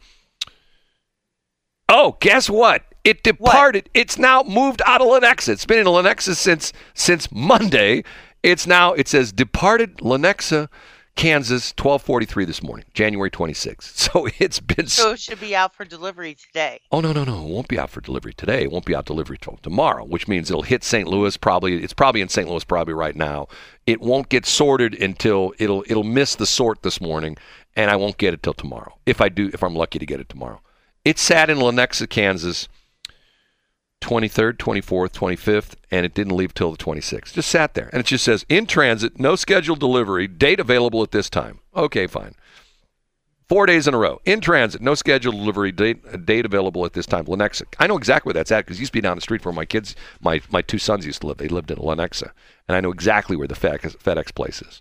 Oh, 1.89 2.17
guess 2.21 2.51
what? 2.51 2.83
It 3.03 3.23
departed. 3.23 3.89
It's 3.95 4.19
now 4.19 4.43
moved 4.43 4.83
out 4.87 5.01
of 5.01 5.09
Lenexa. 5.09 5.49
It's 5.49 5.67
been 5.67 5.79
in 5.79 5.87
Lenexa 5.87 6.35
since 6.35 6.73
since 6.95 7.33
Monday. 7.33 8.05
It's 8.43 8.67
now. 8.67 8.93
It 8.93 9.09
says 9.09 9.33
departed 9.33 9.99
Lenexa, 9.99 10.69
Kansas, 11.17 11.73
12:43 11.75 12.47
this 12.47 12.63
morning, 12.63 12.87
January 12.95 13.31
26th. 13.31 14.09
So 14.15 14.29
it's 14.39 14.61
been. 14.61 14.87
So 14.87 15.13
it 15.13 15.21
should 15.21 15.41
be 15.41 15.57
out 15.57 15.75
for 15.75 15.85
delivery 15.85 16.35
today. 16.35 16.81
Oh 16.93 17.01
no 17.01 17.13
no 17.13 17.25
no! 17.25 17.45
It 17.45 17.51
won't 17.51 17.69
be 17.69 17.79
out 17.79 17.91
for 17.91 18.01
delivery 18.01 18.33
today. 18.33 18.63
It 18.63 18.71
won't 18.71 18.85
be 18.85 18.95
out 18.95 19.07
delivery 19.07 19.39
till 19.39 19.59
tomorrow, 19.63 20.05
which 20.05 20.29
means 20.29 20.51
it'll 20.51 20.63
hit 20.63 20.85
St. 20.85 21.09
Louis 21.09 21.37
probably. 21.37 21.83
It's 21.83 21.93
probably 21.93 22.21
in 22.21 22.29
St. 22.29 22.49
Louis 22.49 22.65
probably 22.65 22.95
right 22.95 23.17
now. 23.17 23.49
It 23.87 24.01
won't 24.01 24.29
get 24.29 24.47
sorted 24.47 24.95
until 25.03 25.53
it'll 25.59 25.85
it'll 25.89 26.05
miss 26.05 26.37
the 26.37 26.47
sort 26.47 26.83
this 26.83 27.01
morning, 27.01 27.37
and 27.77 27.91
I 27.91 27.97
won't 27.97 28.19
get 28.19 28.35
it 28.35 28.43
till 28.43 28.55
tomorrow. 28.55 28.99
If 29.07 29.21
I 29.21 29.29
do, 29.29 29.51
if 29.53 29.63
I'm 29.63 29.75
lucky 29.75 29.99
to 29.99 30.07
get 30.07 30.21
it 30.21 30.29
tomorrow. 30.29 30.61
It 31.05 31.19
sat 31.19 31.51
in 31.51 31.59
Lenexa, 31.59 32.09
Kansas, 32.09 32.69
23rd, 34.01 34.59
24th, 34.59 35.13
25th, 35.13 35.75
and 35.91 36.05
it 36.05 36.15
didn't 36.15 36.37
leave 36.37 36.55
till 36.55 36.71
the 36.71 36.79
26th. 36.79 37.33
Just 37.33 37.51
sat 37.51 37.75
there, 37.75 37.89
and 37.93 38.01
it 38.01 38.07
just 38.07 38.25
says 38.25 38.45
in 38.49 38.67
transit, 38.67 39.19
no 39.19 39.37
scheduled 39.37 39.81
delivery, 39.81 40.27
date 40.27 40.61
available 40.61 41.03
at 41.03 41.11
this 41.11 41.31
time. 41.31 41.61
Okay, 41.75 42.07
fine. 42.07 42.35
Four 43.49 43.67
days 43.67 43.87
in 43.87 43.95
a 43.95 43.99
row. 43.99 44.21
In 44.25 44.41
transit, 44.41 44.81
no 44.81 44.95
scheduled 44.95 45.35
delivery, 45.35 45.71
date, 45.71 46.03
uh, 46.11 46.17
date 46.17 46.47
available 46.47 46.85
at 46.87 46.95
this 46.95 47.07
time. 47.07 47.27
Lenexa. 47.27 47.65
I 47.79 47.87
know 47.87 47.99
exactly 47.99 48.31
where 48.31 48.35
that's 48.35 48.53
at 48.53 48.65
because 48.65 48.81
used 48.81 48.93
to 48.93 48.97
be 48.97 49.03
down 49.03 49.17
the 49.17 49.21
street 49.21 49.43
from 49.43 49.55
where 49.55 49.63
my 49.63 49.67
kids, 49.67 49.95
my, 50.21 50.41
my 50.51 50.63
two 50.63 50.79
sons 50.79 51.05
used 51.05 51.21
to 51.21 51.27
live. 51.27 51.37
They 51.37 51.49
lived 51.49 51.71
in 51.71 51.77
Lenexa. 51.77 52.31
And 52.67 52.77
I 52.77 52.81
know 52.81 52.91
exactly 52.91 53.37
where 53.37 53.49
the 53.49 53.55
FedEx 53.55 54.35
place 54.35 54.63
is. 54.63 54.81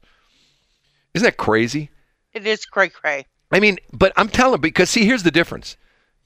Isn't 1.14 1.26
that 1.26 1.38
crazy? 1.38 1.90
It 2.34 2.46
is 2.48 2.66
cray 2.66 2.90
cray. 2.90 3.26
I 3.52 3.60
mean, 3.60 3.78
but 3.92 4.14
I'm 4.18 4.30
telling 4.30 4.62
because 4.62 4.90
see, 4.90 5.06
here's 5.06 5.24
the 5.24 5.32
difference. 5.32 5.78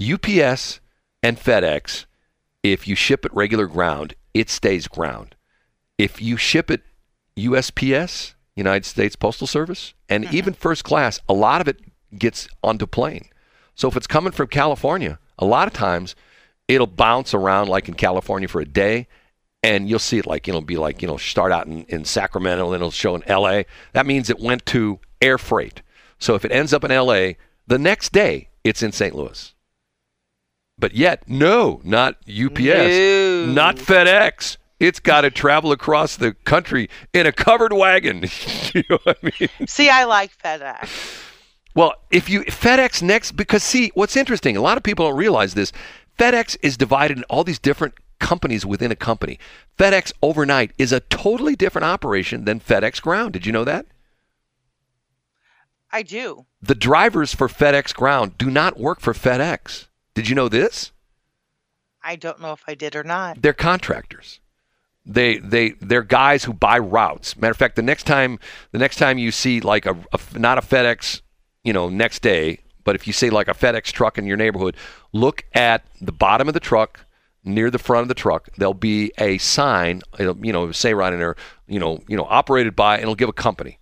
UPS 0.02 0.80
and 1.24 1.38
FedEx, 1.38 2.06
if 2.64 2.88
you 2.88 2.96
ship 2.96 3.26
it 3.26 3.34
regular 3.34 3.68
ground, 3.68 4.14
it 4.34 4.50
stays 4.50 4.88
ground. 4.88 5.36
If 5.98 6.22
you 6.22 6.38
ship 6.38 6.70
it 6.72 6.84
USPS, 7.36 8.34
United 8.56 8.86
States 8.86 9.16
Postal 9.16 9.48
Service, 9.48 9.94
and 10.10 10.24
Mm-hmm. 10.26 10.36
even 10.36 10.54
first 10.54 10.84
class, 10.84 11.20
a 11.28 11.34
lot 11.34 11.62
of 11.62 11.68
it 11.68 11.80
gets 12.18 12.48
onto 12.64 12.88
plane. 12.88 13.26
So 13.76 13.88
if 13.88 13.96
it's 13.98 14.08
coming 14.08 14.32
from 14.32 14.48
California, 14.48 15.20
a 15.38 15.46
lot 15.46 15.68
of 15.68 15.74
times 15.74 16.16
it'll 16.68 16.88
bounce 16.88 17.34
around 17.34 17.68
like 17.68 17.88
in 17.88 17.94
California 17.96 18.48
for 18.48 18.62
a 18.62 18.66
day, 18.66 19.08
and 19.64 19.90
you'll 19.90 20.00
see 20.00 20.18
it 20.18 20.26
like 20.26 20.48
it'll 20.48 20.62
be 20.62 20.78
like 20.78 21.02
you 21.02 21.08
know 21.08 21.18
start 21.18 21.52
out 21.52 21.68
in, 21.68 21.84
in 21.86 22.06
Sacramento 22.06 22.66
and 22.66 22.74
then 22.74 22.80
it'll 22.82 22.92
show 22.92 23.16
in 23.16 23.24
L.A. 23.28 23.66
That 23.94 24.06
means 24.06 24.30
it 24.30 24.40
went 24.40 24.66
to 24.68 25.00
air 25.22 25.38
freight. 25.38 25.82
So 26.20 26.36
if 26.36 26.44
it 26.46 26.52
ends 26.52 26.74
up 26.74 26.84
in 26.84 26.92
L.A. 26.92 27.38
the 27.68 27.78
next 27.80 28.12
day, 28.12 28.50
it's 28.64 28.82
in 28.84 28.92
St. 28.92 29.16
Louis. 29.16 29.54
But 30.80 30.94
yet, 30.94 31.28
no, 31.28 31.82
not 31.84 32.16
UPS, 32.30 32.60
No. 32.60 33.46
not 33.48 33.78
FedEx. 33.78 34.58
It's 34.80 35.00
got 35.00 35.22
to 35.22 35.32
travel 35.32 35.72
across 35.72 36.16
the 36.18 36.34
country 36.34 36.88
in 37.14 37.26
a 37.26 37.32
covered 37.32 37.74
wagon. 37.74 38.24
you 38.76 38.84
know 38.90 39.00
what 39.04 39.18
I 39.24 39.32
mean? 39.40 39.68
See, 39.68 39.90
I 39.90 40.04
like 40.04 40.38
FedEx. 40.38 41.24
Well, 41.74 41.96
if 42.12 42.30
you 42.30 42.42
FedEx 42.42 43.02
next, 43.02 43.32
because 43.36 43.64
see, 43.64 43.92
what's 43.96 44.16
interesting, 44.16 44.56
a 44.56 44.62
lot 44.62 44.78
of 44.78 44.84
people 44.84 45.08
don't 45.08 45.18
realize 45.18 45.56
this. 45.56 45.72
FedEx 46.20 46.58
is 46.62 46.78
divided 46.78 47.18
in 47.18 47.24
all 47.26 47.44
these 47.44 47.60
different 47.60 47.96
companies 48.20 48.66
within 48.66 48.92
a 48.92 48.96
company. 48.96 49.40
FedEx 49.80 50.12
overnight 50.22 50.72
is 50.78 50.92
a 50.92 51.00
totally 51.02 51.56
different 51.56 51.86
operation 51.86 52.46
than 52.46 52.60
FedEx 52.60 53.02
ground. 53.02 53.34
Did 53.34 53.46
you 53.48 53.52
know 53.52 53.64
that? 53.64 53.86
I 55.92 56.04
do. 56.04 56.46
The 56.62 56.76
drivers 56.76 57.34
for 57.34 57.48
FedEx 57.48 57.94
ground 57.94 58.38
do 58.38 58.50
not 58.50 58.78
work 58.80 59.00
for 59.00 59.14
FedEx. 59.14 59.88
Did 60.14 60.30
you 60.30 60.36
know 60.36 60.50
this? 60.50 60.92
I 62.04 62.16
don't 62.16 62.42
know 62.42 62.54
if 62.54 62.64
I 62.68 62.76
did 62.76 62.96
or 62.96 63.04
not. 63.04 63.42
They're 63.42 63.54
contractors. 63.54 64.40
They 65.06 65.38
they 65.38 65.72
they're 65.80 66.04
guys 66.04 66.44
who 66.44 66.54
buy 66.54 66.80
routes. 66.80 67.38
Matter 67.38 67.52
of 67.52 67.58
fact, 67.58 67.76
the 67.78 67.82
next 67.82 68.04
time 68.04 68.40
the 68.72 68.78
next 68.78 68.98
time 68.98 69.18
you 69.18 69.32
see 69.32 69.62
like 69.62 69.86
a, 69.86 69.96
a 70.12 70.20
not 70.38 70.58
a 70.58 70.62
FedEx, 70.62 71.22
you 71.64 71.72
know, 71.72 71.90
next 71.90 72.22
day, 72.22 72.60
but 72.84 72.96
if 72.96 73.08
you 73.08 73.14
see 73.14 73.30
like 73.30 73.48
a 73.48 73.54
FedEx 73.54 73.86
truck 73.92 74.18
in 74.18 74.26
your 74.26 74.38
neighborhood, 74.38 74.76
look 75.14 75.44
at 75.54 75.84
the 76.02 76.12
bottom 76.12 76.48
of 76.48 76.54
the 76.54 76.60
truck 76.60 77.06
near 77.44 77.72
the 77.72 77.80
front 77.80 78.04
of 78.04 78.08
the 78.08 78.14
truck. 78.14 78.50
There'll 78.58 78.74
be 78.74 79.12
a 79.18 79.38
sign, 79.38 80.02
it'll, 80.20 80.38
you 80.46 80.52
know, 80.54 80.72
say 80.72 80.94
right 80.94 81.14
in 81.14 81.20
there, 81.20 81.36
you 81.68 81.80
know, 81.80 82.00
you 82.08 82.18
know, 82.18 82.26
operated 82.30 82.76
by, 82.76 82.96
and 82.96 83.04
it'll 83.04 83.16
give 83.16 83.30
a 83.30 83.34
company. 83.34 83.80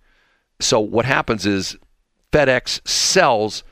So 0.60 0.80
what 0.80 1.04
happens 1.04 1.44
is 1.44 1.76
FedEx 2.32 2.86
sells 2.86 3.62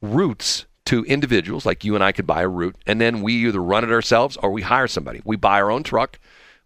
routes 0.00 0.66
to 0.86 1.04
individuals 1.04 1.64
like 1.64 1.84
you 1.84 1.94
and 1.94 2.04
I 2.04 2.12
could 2.12 2.26
buy 2.26 2.42
a 2.42 2.48
route, 2.48 2.76
and 2.86 3.00
then 3.00 3.22
we 3.22 3.46
either 3.46 3.62
run 3.62 3.84
it 3.84 3.90
ourselves 3.90 4.36
or 4.36 4.50
we 4.50 4.62
hire 4.62 4.88
somebody. 4.88 5.22
We 5.24 5.36
buy 5.36 5.60
our 5.60 5.70
own 5.70 5.82
truck, 5.82 6.18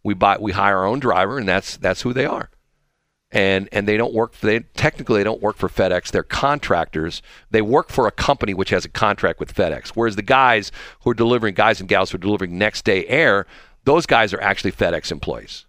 we 0.02 0.14
buy 0.14 0.38
we 0.38 0.52
hire 0.52 0.78
our 0.78 0.86
own 0.86 0.98
driver, 0.98 1.38
and 1.38 1.48
that's 1.48 1.76
that's 1.76 2.02
who 2.02 2.12
they 2.12 2.26
are. 2.26 2.50
And 3.30 3.68
and 3.72 3.86
they 3.86 3.96
don't 3.96 4.14
work. 4.14 4.38
They 4.40 4.60
technically 4.60 5.18
they 5.20 5.24
don't 5.24 5.42
work 5.42 5.56
for 5.56 5.68
FedEx. 5.68 6.10
They're 6.10 6.22
contractors. 6.22 7.20
They 7.50 7.60
work 7.60 7.90
for 7.90 8.06
a 8.06 8.10
company 8.10 8.54
which 8.54 8.70
has 8.70 8.84
a 8.84 8.88
contract 8.88 9.38
with 9.38 9.54
FedEx. 9.54 9.88
Whereas 9.88 10.16
the 10.16 10.22
guys 10.22 10.72
who 11.00 11.10
are 11.10 11.14
delivering, 11.14 11.54
guys 11.54 11.78
and 11.78 11.88
gals 11.88 12.10
who 12.10 12.16
are 12.16 12.20
delivering 12.20 12.56
next 12.56 12.84
day 12.84 13.06
air, 13.06 13.46
those 13.84 14.06
guys 14.06 14.32
are 14.32 14.40
actually 14.40 14.72
FedEx 14.72 15.12
employees, 15.12 15.66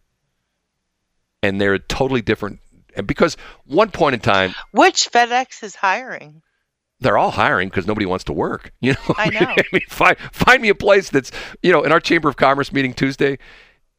and 1.44 1.60
they're 1.60 1.78
totally 1.78 2.22
different. 2.22 2.60
And 2.96 3.06
because 3.08 3.38
one 3.66 3.92
point 3.92 4.14
in 4.16 4.20
time, 4.20 4.54
Which 4.72 5.10
FedEx 5.12 5.64
is 5.64 5.76
hiring? 5.76 6.42
they're 7.02 7.18
all 7.18 7.32
hiring 7.32 7.70
because 7.70 7.88
nobody 7.88 8.06
wants 8.06 8.26
to 8.26 8.34
work. 8.34 8.72
You 8.82 8.94
know, 8.94 9.16
I 9.18 9.30
know. 9.40 9.40
I 9.42 9.64
mean, 9.72 9.82
find 9.88 10.18
find 10.32 10.62
me 10.62 10.70
a 10.70 10.76
place 10.76 11.10
that's 11.10 11.32
you 11.64 11.72
know 11.72 11.84
in 11.84 11.92
our 11.92 12.00
Chamber 12.00 12.28
of 12.30 12.36
Commerce 12.38 12.72
meeting 12.74 12.94
Tuesday. 12.94 13.38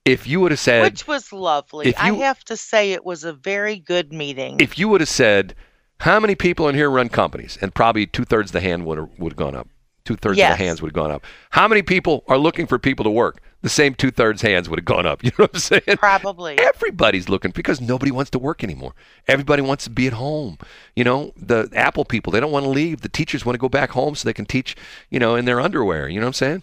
If 0.06 0.26
you 0.26 0.40
would 0.40 0.50
have 0.50 0.58
said, 0.60 0.82
Which 0.82 1.06
was 1.06 1.30
lovely. 1.32 1.88
if 1.88 1.98
I 1.98 2.12
have 2.12 2.42
to 2.44 2.56
say 2.56 2.92
it 2.92 3.04
was 3.04 3.22
a 3.24 3.34
very 3.34 3.78
good 3.78 4.12
meeting. 4.14 4.56
if 4.58 4.78
you 4.78 4.88
would 4.88 5.02
have 5.02 5.10
said, 5.10 5.54
how 5.98 6.18
many 6.18 6.34
people 6.34 6.68
in 6.70 6.74
here 6.74 6.90
run 6.90 7.10
companies, 7.10 7.58
and 7.60 7.74
probably 7.74 8.06
two 8.06 8.24
thirds 8.24 8.48
of 8.48 8.52
the 8.54 8.60
hand 8.62 8.86
would 8.86 8.96
have, 8.96 9.10
would 9.18 9.32
have 9.32 9.36
gone 9.36 9.54
up. 9.54 9.68
Two 10.06 10.16
thirds 10.16 10.38
of 10.38 10.48
the 10.48 10.56
hands 10.56 10.80
would 10.80 10.88
have 10.88 10.94
gone 10.94 11.10
up. 11.10 11.24
How 11.50 11.68
many 11.68 11.82
people 11.82 12.24
are 12.28 12.38
looking 12.38 12.66
for 12.66 12.78
people 12.78 13.04
to 13.04 13.10
work? 13.10 13.42
The 13.62 13.68
same 13.68 13.94
two 13.94 14.10
thirds 14.10 14.42
hands 14.42 14.68
would 14.68 14.78
have 14.78 14.84
gone 14.84 15.06
up. 15.06 15.22
You 15.30 15.30
know 15.38 15.44
what 15.44 15.54
I'm 15.54 15.60
saying? 15.60 15.96
Probably. 15.98 16.58
Everybody's 16.58 17.28
looking 17.28 17.50
because 17.50 17.80
nobody 17.80 18.10
wants 18.10 18.30
to 18.32 18.38
work 18.38 18.64
anymore. 18.64 18.94
Everybody 19.28 19.62
wants 19.62 19.84
to 19.84 19.90
be 19.90 20.06
at 20.06 20.14
home. 20.14 20.58
You 20.96 21.04
know, 21.04 21.32
the 21.36 21.68
Apple 21.74 22.04
people, 22.04 22.32
they 22.32 22.40
don't 22.40 22.52
want 22.52 22.64
to 22.64 22.70
leave. 22.70 23.02
The 23.02 23.08
teachers 23.08 23.44
want 23.44 23.54
to 23.54 23.60
go 23.60 23.68
back 23.68 23.90
home 23.90 24.14
so 24.14 24.26
they 24.26 24.32
can 24.32 24.46
teach, 24.46 24.76
you 25.10 25.18
know, 25.18 25.36
in 25.36 25.44
their 25.44 25.60
underwear. 25.60 26.08
You 26.08 26.20
know 26.20 26.26
what 26.26 26.30
I'm 26.30 26.34
saying? 26.34 26.62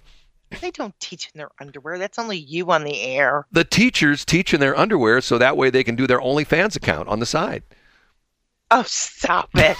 They 0.61 0.71
don't 0.71 0.97
teach 0.99 1.29
in 1.33 1.37
their 1.37 1.49
underwear. 1.59 1.97
That's 1.97 2.17
only 2.17 2.37
you 2.37 2.71
on 2.71 2.83
the 2.83 3.01
air. 3.01 3.45
The 3.51 3.63
teachers 3.63 4.23
teach 4.25 4.53
in 4.53 4.59
their 4.59 4.77
underwear 4.77 5.21
so 5.21 5.37
that 5.37 5.57
way 5.57 5.69
they 5.69 5.83
can 5.83 5.95
do 5.95 6.07
their 6.07 6.19
OnlyFans 6.19 6.75
account 6.75 7.09
on 7.09 7.19
the 7.19 7.25
side. 7.25 7.63
Oh, 8.71 8.83
stop 8.85 9.49
it. 9.55 9.77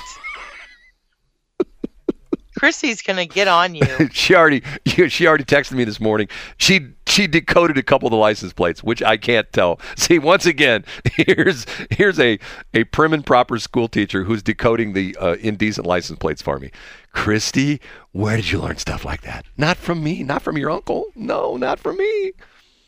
Chrissy's 2.58 3.04
going 3.04 3.18
to 3.18 3.32
get 3.32 3.48
on 3.48 3.76
you. 3.76 3.86
she 4.12 4.34
already 4.34 4.64
she 5.10 5.28
already 5.28 5.44
texted 5.44 5.74
me 5.74 5.84
this 5.84 6.00
morning. 6.00 6.28
She 6.58 6.88
she 7.06 7.28
decoded 7.28 7.78
a 7.78 7.84
couple 7.84 8.08
of 8.08 8.12
the 8.12 8.18
license 8.18 8.52
plates, 8.52 8.84
which 8.84 9.04
I 9.04 9.16
can't 9.16 9.52
tell. 9.54 9.80
See, 9.96 10.18
once 10.18 10.46
again, 10.48 10.84
here's 11.14 11.68
here's 11.92 12.20
a 12.20 12.40
a 12.74 12.86
prim 12.86 13.14
and 13.14 13.24
proper 13.24 13.60
school 13.60 13.88
teacher 13.88 14.24
who's 14.24 14.42
decoding 14.42 14.94
the 14.94 15.16
uh, 15.20 15.36
indecent 15.36 15.86
license 15.86 16.18
plates 16.18 16.42
for 16.42 16.58
me. 16.58 16.72
Christy, 17.12 17.80
where 18.12 18.38
did 18.38 18.52
you 18.52 18.60
learn 18.60 18.78
stuff 18.78 19.06
like 19.06 19.22
that? 19.22 19.46
Not 19.58 19.78
from 19.78 20.04
me, 20.04 20.24
not 20.24 20.42
from 20.42 20.58
your 20.58 20.72
uncle. 20.72 21.06
No, 21.16 21.58
not 21.58 21.80
from 21.80 21.98
me. 21.98 22.34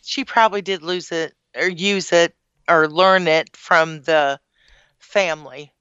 She 0.04 0.26
probably 0.26 0.64
did 0.64 0.82
lose 0.82 1.12
it 1.12 1.36
or 1.56 1.68
use 1.68 2.12
it 2.12 2.34
or 2.68 2.88
learn 2.88 3.28
it 3.28 3.56
from 3.56 4.02
the 4.02 4.40
family. 4.98 5.74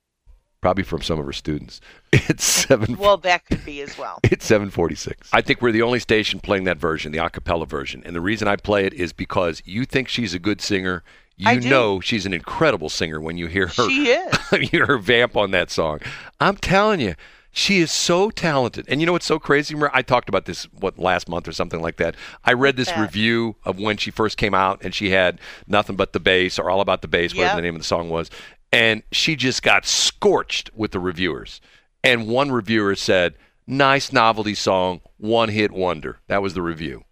Probably 0.61 0.83
from 0.85 1.03
some 1.03 1.19
of 1.21 1.27
her 1.27 1.33
students. 1.33 1.81
It's 2.13 2.45
seven. 2.45 2.97
Well, 2.97 3.19
that 3.19 3.45
could 3.45 3.65
be 3.67 3.83
as 3.83 3.97
well. 3.99 4.19
It's 4.25 4.47
746. 4.47 5.29
I 5.33 5.41
think 5.43 5.61
we're 5.61 5.73
the 5.73 5.83
only 5.83 5.99
station 6.01 6.41
playing 6.41 6.65
that 6.65 6.79
version, 6.79 7.13
the 7.13 7.19
a 7.25 7.29
cappella 7.31 7.67
version. 7.67 8.03
And 8.07 8.17
the 8.17 8.21
reason 8.21 8.49
I 8.49 8.57
play 8.57 8.87
it 8.87 8.95
is 8.95 9.13
because 9.13 9.63
you 9.67 9.85
think 9.85 10.09
she's 10.09 10.33
a 10.35 10.39
good 10.39 10.61
singer. 10.63 11.05
You 11.37 11.49
I 11.49 11.59
do. 11.59 11.69
know 11.69 12.01
she's 12.01 12.25
an 12.27 12.33
incredible 12.33 12.89
singer 12.89 13.21
when 13.21 13.37
you 13.37 13.47
hear 13.47 13.67
her 13.69 13.89
She 13.91 14.09
is. 14.11 14.39
you 14.53 14.59
hear 14.69 14.87
her 14.87 14.99
vamp 14.99 15.37
on 15.37 15.51
that 15.53 15.71
song. 15.71 16.01
I'm 16.41 16.57
telling 16.57 17.01
you, 17.01 17.15
she 17.53 17.79
is 17.79 17.91
so 17.93 18.31
talented. 18.31 18.87
And 18.89 19.01
you 19.01 19.07
know 19.07 19.13
what's 19.13 19.27
so 19.27 19.39
crazy? 19.39 19.75
Mar- 19.75 19.91
I 19.93 20.03
talked 20.03 20.29
about 20.31 20.47
this 20.47 20.65
what 20.73 20.99
last 20.99 21.29
month 21.29 21.47
or 21.47 21.53
something 21.53 21.81
like 21.83 21.97
that. 21.97 22.15
I 22.45 22.55
read 22.55 22.77
this 22.77 22.89
that? 22.89 23.01
review 23.01 23.57
of 23.65 23.79
when 23.79 23.97
she 23.99 24.11
first 24.11 24.37
came 24.39 24.55
out 24.55 24.83
and 24.83 24.95
she 24.95 25.11
had 25.11 25.41
nothing 25.67 25.95
but 25.97 26.13
the 26.15 26.21
bass 26.21 26.59
or 26.59 26.71
all 26.71 26.81
about 26.81 27.03
the 27.03 27.09
bass, 27.09 27.35
whatever 27.35 27.57
the 27.57 27.63
name 27.63 27.75
of 27.77 27.81
the 27.83 27.87
song 27.87 28.09
was. 28.11 28.31
And 28.73 29.03
she 29.13 29.37
just 29.37 29.63
got 29.63 29.87
scorched 29.87 30.71
with 30.75 30.93
the 30.93 31.01
reviewers. 31.01 31.61
And 32.05 32.29
one 32.29 32.51
reviewer 32.53 32.95
said, 32.95 33.35
"Nice 33.67 34.13
novelty 34.13 34.55
song, 34.55 35.01
one 35.17 35.49
hit 35.49 35.73
wonder." 35.73 36.21
That 36.29 36.43
was 36.43 36.55
the 36.55 36.63
review. 36.63 37.05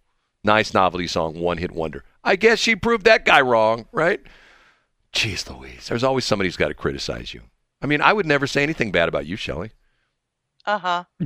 Nice 0.43 0.73
novelty 0.73 1.07
song, 1.07 1.39
one 1.39 1.57
hit 1.57 1.71
wonder. 1.71 2.03
I 2.23 2.35
guess 2.35 2.59
she 2.59 2.75
proved 2.75 3.05
that 3.05 3.25
guy 3.25 3.41
wrong, 3.41 3.87
right? 3.91 4.21
Jeez 5.13 5.49
Louise, 5.49 5.87
there's 5.87 6.03
always 6.03 6.25
somebody 6.25 6.47
who's 6.47 6.57
got 6.57 6.67
to 6.67 6.73
criticize 6.73 7.33
you. 7.33 7.41
I 7.81 7.87
mean, 7.87 8.01
I 8.01 8.13
would 8.13 8.25
never 8.25 8.47
say 8.47 8.63
anything 8.63 8.91
bad 8.91 9.09
about 9.09 9.25
you, 9.25 9.35
Shelley. 9.35 9.71
Uh 10.65 10.77
huh. 10.79 11.03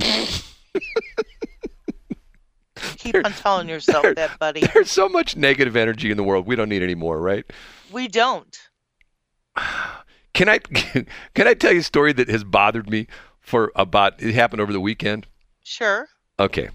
Keep 2.98 3.16
on 3.24 3.32
telling 3.32 3.68
yourself 3.68 4.06
that, 4.14 4.38
buddy. 4.38 4.60
There's 4.74 4.90
so 4.90 5.08
much 5.08 5.36
negative 5.36 5.76
energy 5.76 6.10
in 6.10 6.16
the 6.16 6.22
world. 6.22 6.46
We 6.46 6.56
don't 6.56 6.68
need 6.68 6.82
any 6.82 6.94
more, 6.94 7.20
right? 7.20 7.44
We 7.92 8.08
don't. 8.08 8.58
Can 10.34 10.48
I 10.48 10.58
can 11.34 11.46
I 11.46 11.54
tell 11.54 11.72
you 11.72 11.80
a 11.80 11.84
story 11.84 12.12
that 12.14 12.28
has 12.28 12.44
bothered 12.44 12.88
me 12.88 13.06
for 13.40 13.72
about 13.74 14.22
it 14.22 14.34
happened 14.34 14.60
over 14.60 14.72
the 14.72 14.80
weekend? 14.80 15.26
Sure. 15.62 16.08
Okay. 16.38 16.70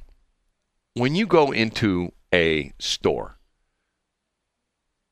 When 0.93 1.15
you 1.15 1.27
go 1.27 1.51
into 1.51 2.11
a 2.33 2.73
store 2.79 3.37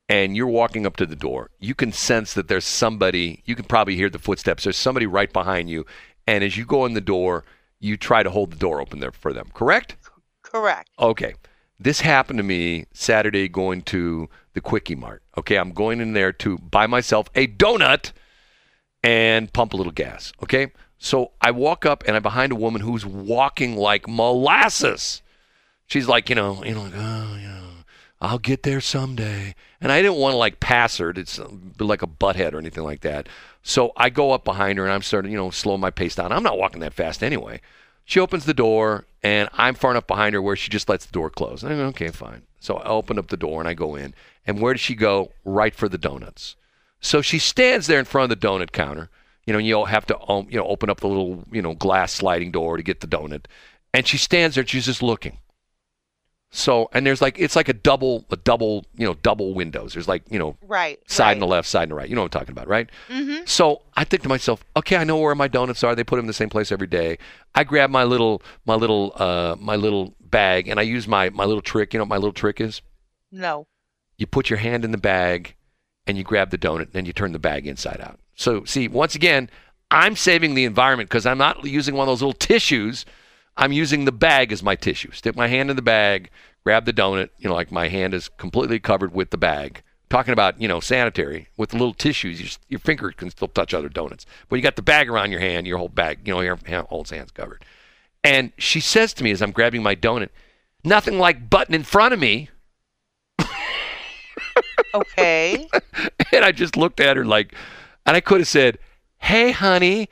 and 0.08 0.36
you're 0.36 0.46
walking 0.46 0.86
up 0.86 0.96
to 0.96 1.06
the 1.06 1.16
door, 1.16 1.50
you 1.58 1.74
can 1.74 1.92
sense 1.92 2.34
that 2.34 2.48
there's 2.48 2.64
somebody, 2.64 3.42
you 3.44 3.54
can 3.54 3.64
probably 3.64 3.96
hear 3.96 4.10
the 4.10 4.18
footsteps. 4.18 4.64
There's 4.64 4.76
somebody 4.76 5.06
right 5.06 5.32
behind 5.32 5.70
you. 5.70 5.84
And 6.26 6.42
as 6.42 6.56
you 6.56 6.64
go 6.64 6.86
in 6.86 6.94
the 6.94 7.00
door, 7.00 7.44
you 7.78 7.96
try 7.96 8.22
to 8.22 8.30
hold 8.30 8.52
the 8.52 8.56
door 8.56 8.80
open 8.80 9.00
there 9.00 9.12
for 9.12 9.32
them, 9.32 9.50
correct? 9.54 9.96
Correct. 10.42 10.90
Okay. 10.98 11.34
This 11.78 12.00
happened 12.00 12.38
to 12.38 12.42
me 12.42 12.86
Saturday 12.92 13.48
going 13.48 13.82
to 13.82 14.28
the 14.54 14.60
Quickie 14.60 14.94
Mart. 14.94 15.22
Okay, 15.36 15.56
I'm 15.56 15.72
going 15.72 16.00
in 16.00 16.14
there 16.14 16.32
to 16.32 16.58
buy 16.58 16.86
myself 16.86 17.28
a 17.34 17.46
donut 17.46 18.12
and 19.06 19.52
pump 19.52 19.72
a 19.72 19.76
little 19.76 19.92
gas. 19.92 20.32
Okay, 20.42 20.72
so 20.98 21.30
I 21.40 21.52
walk 21.52 21.86
up 21.86 22.02
and 22.06 22.16
I'm 22.16 22.22
behind 22.22 22.50
a 22.50 22.56
woman 22.56 22.80
who's 22.80 23.06
walking 23.06 23.76
like 23.76 24.08
molasses. 24.08 25.22
She's 25.86 26.08
like, 26.08 26.28
you 26.28 26.34
know, 26.34 26.64
you 26.64 26.74
know, 26.74 26.82
like, 26.82 26.92
oh, 26.96 27.36
you 27.40 27.46
know, 27.46 27.68
I'll 28.20 28.40
get 28.40 28.64
there 28.64 28.80
someday. 28.80 29.54
And 29.80 29.92
I 29.92 30.02
didn't 30.02 30.16
want 30.16 30.32
to 30.32 30.38
like 30.38 30.58
pass 30.58 30.96
her. 30.96 31.10
It's 31.10 31.38
uh, 31.38 31.48
like 31.78 32.02
a 32.02 32.08
butthead 32.08 32.52
or 32.52 32.58
anything 32.58 32.82
like 32.82 33.02
that. 33.02 33.28
So 33.62 33.92
I 33.96 34.10
go 34.10 34.32
up 34.32 34.44
behind 34.44 34.78
her 34.78 34.84
and 34.84 34.92
I'm 34.92 35.02
starting, 35.02 35.30
you 35.30 35.38
know, 35.38 35.50
slowing 35.50 35.80
my 35.80 35.90
pace 35.90 36.16
down. 36.16 36.32
I'm 36.32 36.42
not 36.42 36.58
walking 36.58 36.80
that 36.80 36.94
fast 36.94 37.22
anyway. 37.22 37.60
She 38.04 38.18
opens 38.18 38.44
the 38.44 38.54
door 38.54 39.04
and 39.22 39.48
I'm 39.52 39.76
far 39.76 39.92
enough 39.92 40.08
behind 40.08 40.34
her 40.34 40.42
where 40.42 40.56
she 40.56 40.68
just 40.68 40.88
lets 40.88 41.06
the 41.06 41.12
door 41.12 41.30
close. 41.30 41.62
And 41.62 41.72
I 41.72 41.76
go, 41.76 41.84
okay, 41.86 42.08
fine. 42.08 42.42
So 42.58 42.78
I 42.78 42.88
open 42.88 43.20
up 43.20 43.28
the 43.28 43.36
door 43.36 43.60
and 43.60 43.68
I 43.68 43.74
go 43.74 43.94
in. 43.94 44.14
And 44.44 44.60
where 44.60 44.74
does 44.74 44.80
she 44.80 44.96
go? 44.96 45.30
Right 45.44 45.76
for 45.76 45.88
the 45.88 45.98
donuts. 45.98 46.56
So 47.06 47.22
she 47.22 47.38
stands 47.38 47.86
there 47.86 48.00
in 48.00 48.04
front 48.04 48.30
of 48.32 48.40
the 48.40 48.46
donut 48.46 48.72
counter. 48.72 49.08
You 49.46 49.52
know, 49.52 49.60
you 49.60 49.84
have 49.84 50.06
to, 50.06 50.18
um, 50.28 50.48
you 50.50 50.58
know, 50.58 50.66
open 50.66 50.90
up 50.90 51.00
the 51.00 51.06
little, 51.06 51.44
you 51.52 51.62
know, 51.62 51.74
glass 51.74 52.12
sliding 52.12 52.50
door 52.50 52.76
to 52.76 52.82
get 52.82 53.00
the 53.00 53.06
donut. 53.06 53.46
And 53.94 54.06
she 54.08 54.18
stands 54.18 54.56
there. 54.56 54.62
And 54.62 54.68
she's 54.68 54.86
just 54.86 55.02
looking. 55.04 55.38
So, 56.50 56.88
and 56.92 57.06
there's 57.06 57.22
like, 57.22 57.38
it's 57.38 57.54
like 57.54 57.68
a 57.68 57.72
double, 57.72 58.24
a 58.30 58.36
double, 58.36 58.84
you 58.96 59.06
know, 59.06 59.14
double 59.22 59.54
windows. 59.54 59.92
There's 59.92 60.08
like, 60.08 60.22
you 60.30 60.38
know, 60.38 60.56
Right. 60.62 60.98
side 61.08 61.24
right. 61.26 61.32
and 61.32 61.42
the 61.42 61.46
left, 61.46 61.68
side 61.68 61.84
and 61.84 61.92
the 61.92 61.94
right. 61.96 62.08
You 62.08 62.16
know 62.16 62.22
what 62.22 62.34
I'm 62.34 62.40
talking 62.40 62.52
about, 62.52 62.66
right? 62.66 62.88
Mm-hmm. 63.08 63.44
So 63.44 63.82
I 63.94 64.02
think 64.04 64.24
to 64.24 64.28
myself, 64.28 64.64
okay, 64.76 64.96
I 64.96 65.04
know 65.04 65.16
where 65.18 65.34
my 65.36 65.48
donuts 65.48 65.84
are. 65.84 65.94
They 65.94 66.02
put 66.04 66.16
them 66.16 66.24
in 66.24 66.28
the 66.28 66.32
same 66.32 66.48
place 66.48 66.72
every 66.72 66.86
day. 66.88 67.18
I 67.54 67.62
grab 67.64 67.90
my 67.90 68.04
little, 68.04 68.42
my 68.64 68.74
little, 68.74 69.12
uh, 69.16 69.54
my 69.60 69.76
little 69.76 70.14
bag, 70.20 70.66
and 70.66 70.80
I 70.80 70.82
use 70.82 71.06
my 71.06 71.30
my 71.30 71.44
little 71.44 71.62
trick. 71.62 71.92
You 71.92 71.98
know 71.98 72.04
what 72.04 72.08
my 72.08 72.16
little 72.16 72.32
trick 72.32 72.60
is? 72.60 72.82
No. 73.30 73.66
You 74.18 74.26
put 74.26 74.50
your 74.50 74.58
hand 74.58 74.84
in 74.84 74.90
the 74.92 74.98
bag, 74.98 75.54
and 76.06 76.16
you 76.16 76.24
grab 76.24 76.50
the 76.50 76.58
donut, 76.58 76.82
and 76.82 76.92
then 76.92 77.06
you 77.06 77.12
turn 77.12 77.32
the 77.32 77.38
bag 77.38 77.66
inside 77.66 78.00
out. 78.00 78.18
So 78.34 78.64
see, 78.64 78.88
once 78.88 79.14
again, 79.14 79.50
I'm 79.90 80.16
saving 80.16 80.54
the 80.54 80.64
environment 80.64 81.08
because 81.08 81.26
I'm 81.26 81.38
not 81.38 81.64
using 81.64 81.94
one 81.94 82.08
of 82.08 82.12
those 82.12 82.22
little 82.22 82.32
tissues. 82.32 83.04
I'm 83.56 83.72
using 83.72 84.04
the 84.04 84.12
bag 84.12 84.52
as 84.52 84.62
my 84.62 84.76
tissue. 84.76 85.12
Stick 85.12 85.36
my 85.36 85.48
hand 85.48 85.70
in 85.70 85.76
the 85.76 85.82
bag, 85.82 86.30
grab 86.64 86.84
the 86.84 86.92
donut. 86.92 87.30
You 87.38 87.48
know, 87.48 87.54
like 87.54 87.72
my 87.72 87.88
hand 87.88 88.14
is 88.14 88.28
completely 88.28 88.78
covered 88.78 89.14
with 89.14 89.30
the 89.30 89.38
bag. 89.38 89.82
Talking 90.08 90.32
about 90.32 90.60
you 90.60 90.68
know 90.68 90.78
sanitary 90.78 91.48
with 91.56 91.72
little 91.72 91.94
tissues, 91.94 92.38
you 92.38 92.46
just, 92.46 92.60
your 92.68 92.80
finger 92.80 93.10
can 93.10 93.30
still 93.30 93.48
touch 93.48 93.74
other 93.74 93.88
donuts, 93.88 94.24
but 94.48 94.56
you 94.56 94.62
got 94.62 94.76
the 94.76 94.82
bag 94.82 95.08
around 95.08 95.32
your 95.32 95.40
hand, 95.40 95.66
your 95.66 95.78
whole 95.78 95.88
bag, 95.88 96.20
you 96.24 96.32
know, 96.32 96.40
your 96.40 96.58
hand, 96.64 96.86
whole 96.88 97.04
hand's 97.04 97.32
covered. 97.32 97.64
And 98.22 98.52
she 98.56 98.78
says 98.78 99.12
to 99.14 99.24
me 99.24 99.32
as 99.32 99.42
I'm 99.42 99.50
grabbing 99.50 99.82
my 99.82 99.96
donut, 99.96 100.28
"Nothing 100.84 101.18
like 101.18 101.50
button 101.50 101.74
in 101.74 101.82
front 101.82 102.14
of 102.14 102.20
me." 102.20 102.50
Okay. 104.94 105.68
And 106.32 106.44
I 106.44 106.52
just 106.52 106.76
looked 106.76 107.00
at 107.00 107.16
her 107.16 107.24
like, 107.24 107.54
and 108.04 108.16
I 108.16 108.20
could 108.20 108.40
have 108.40 108.48
said, 108.48 108.78
Hey, 109.18 109.52
honey, 109.52 110.08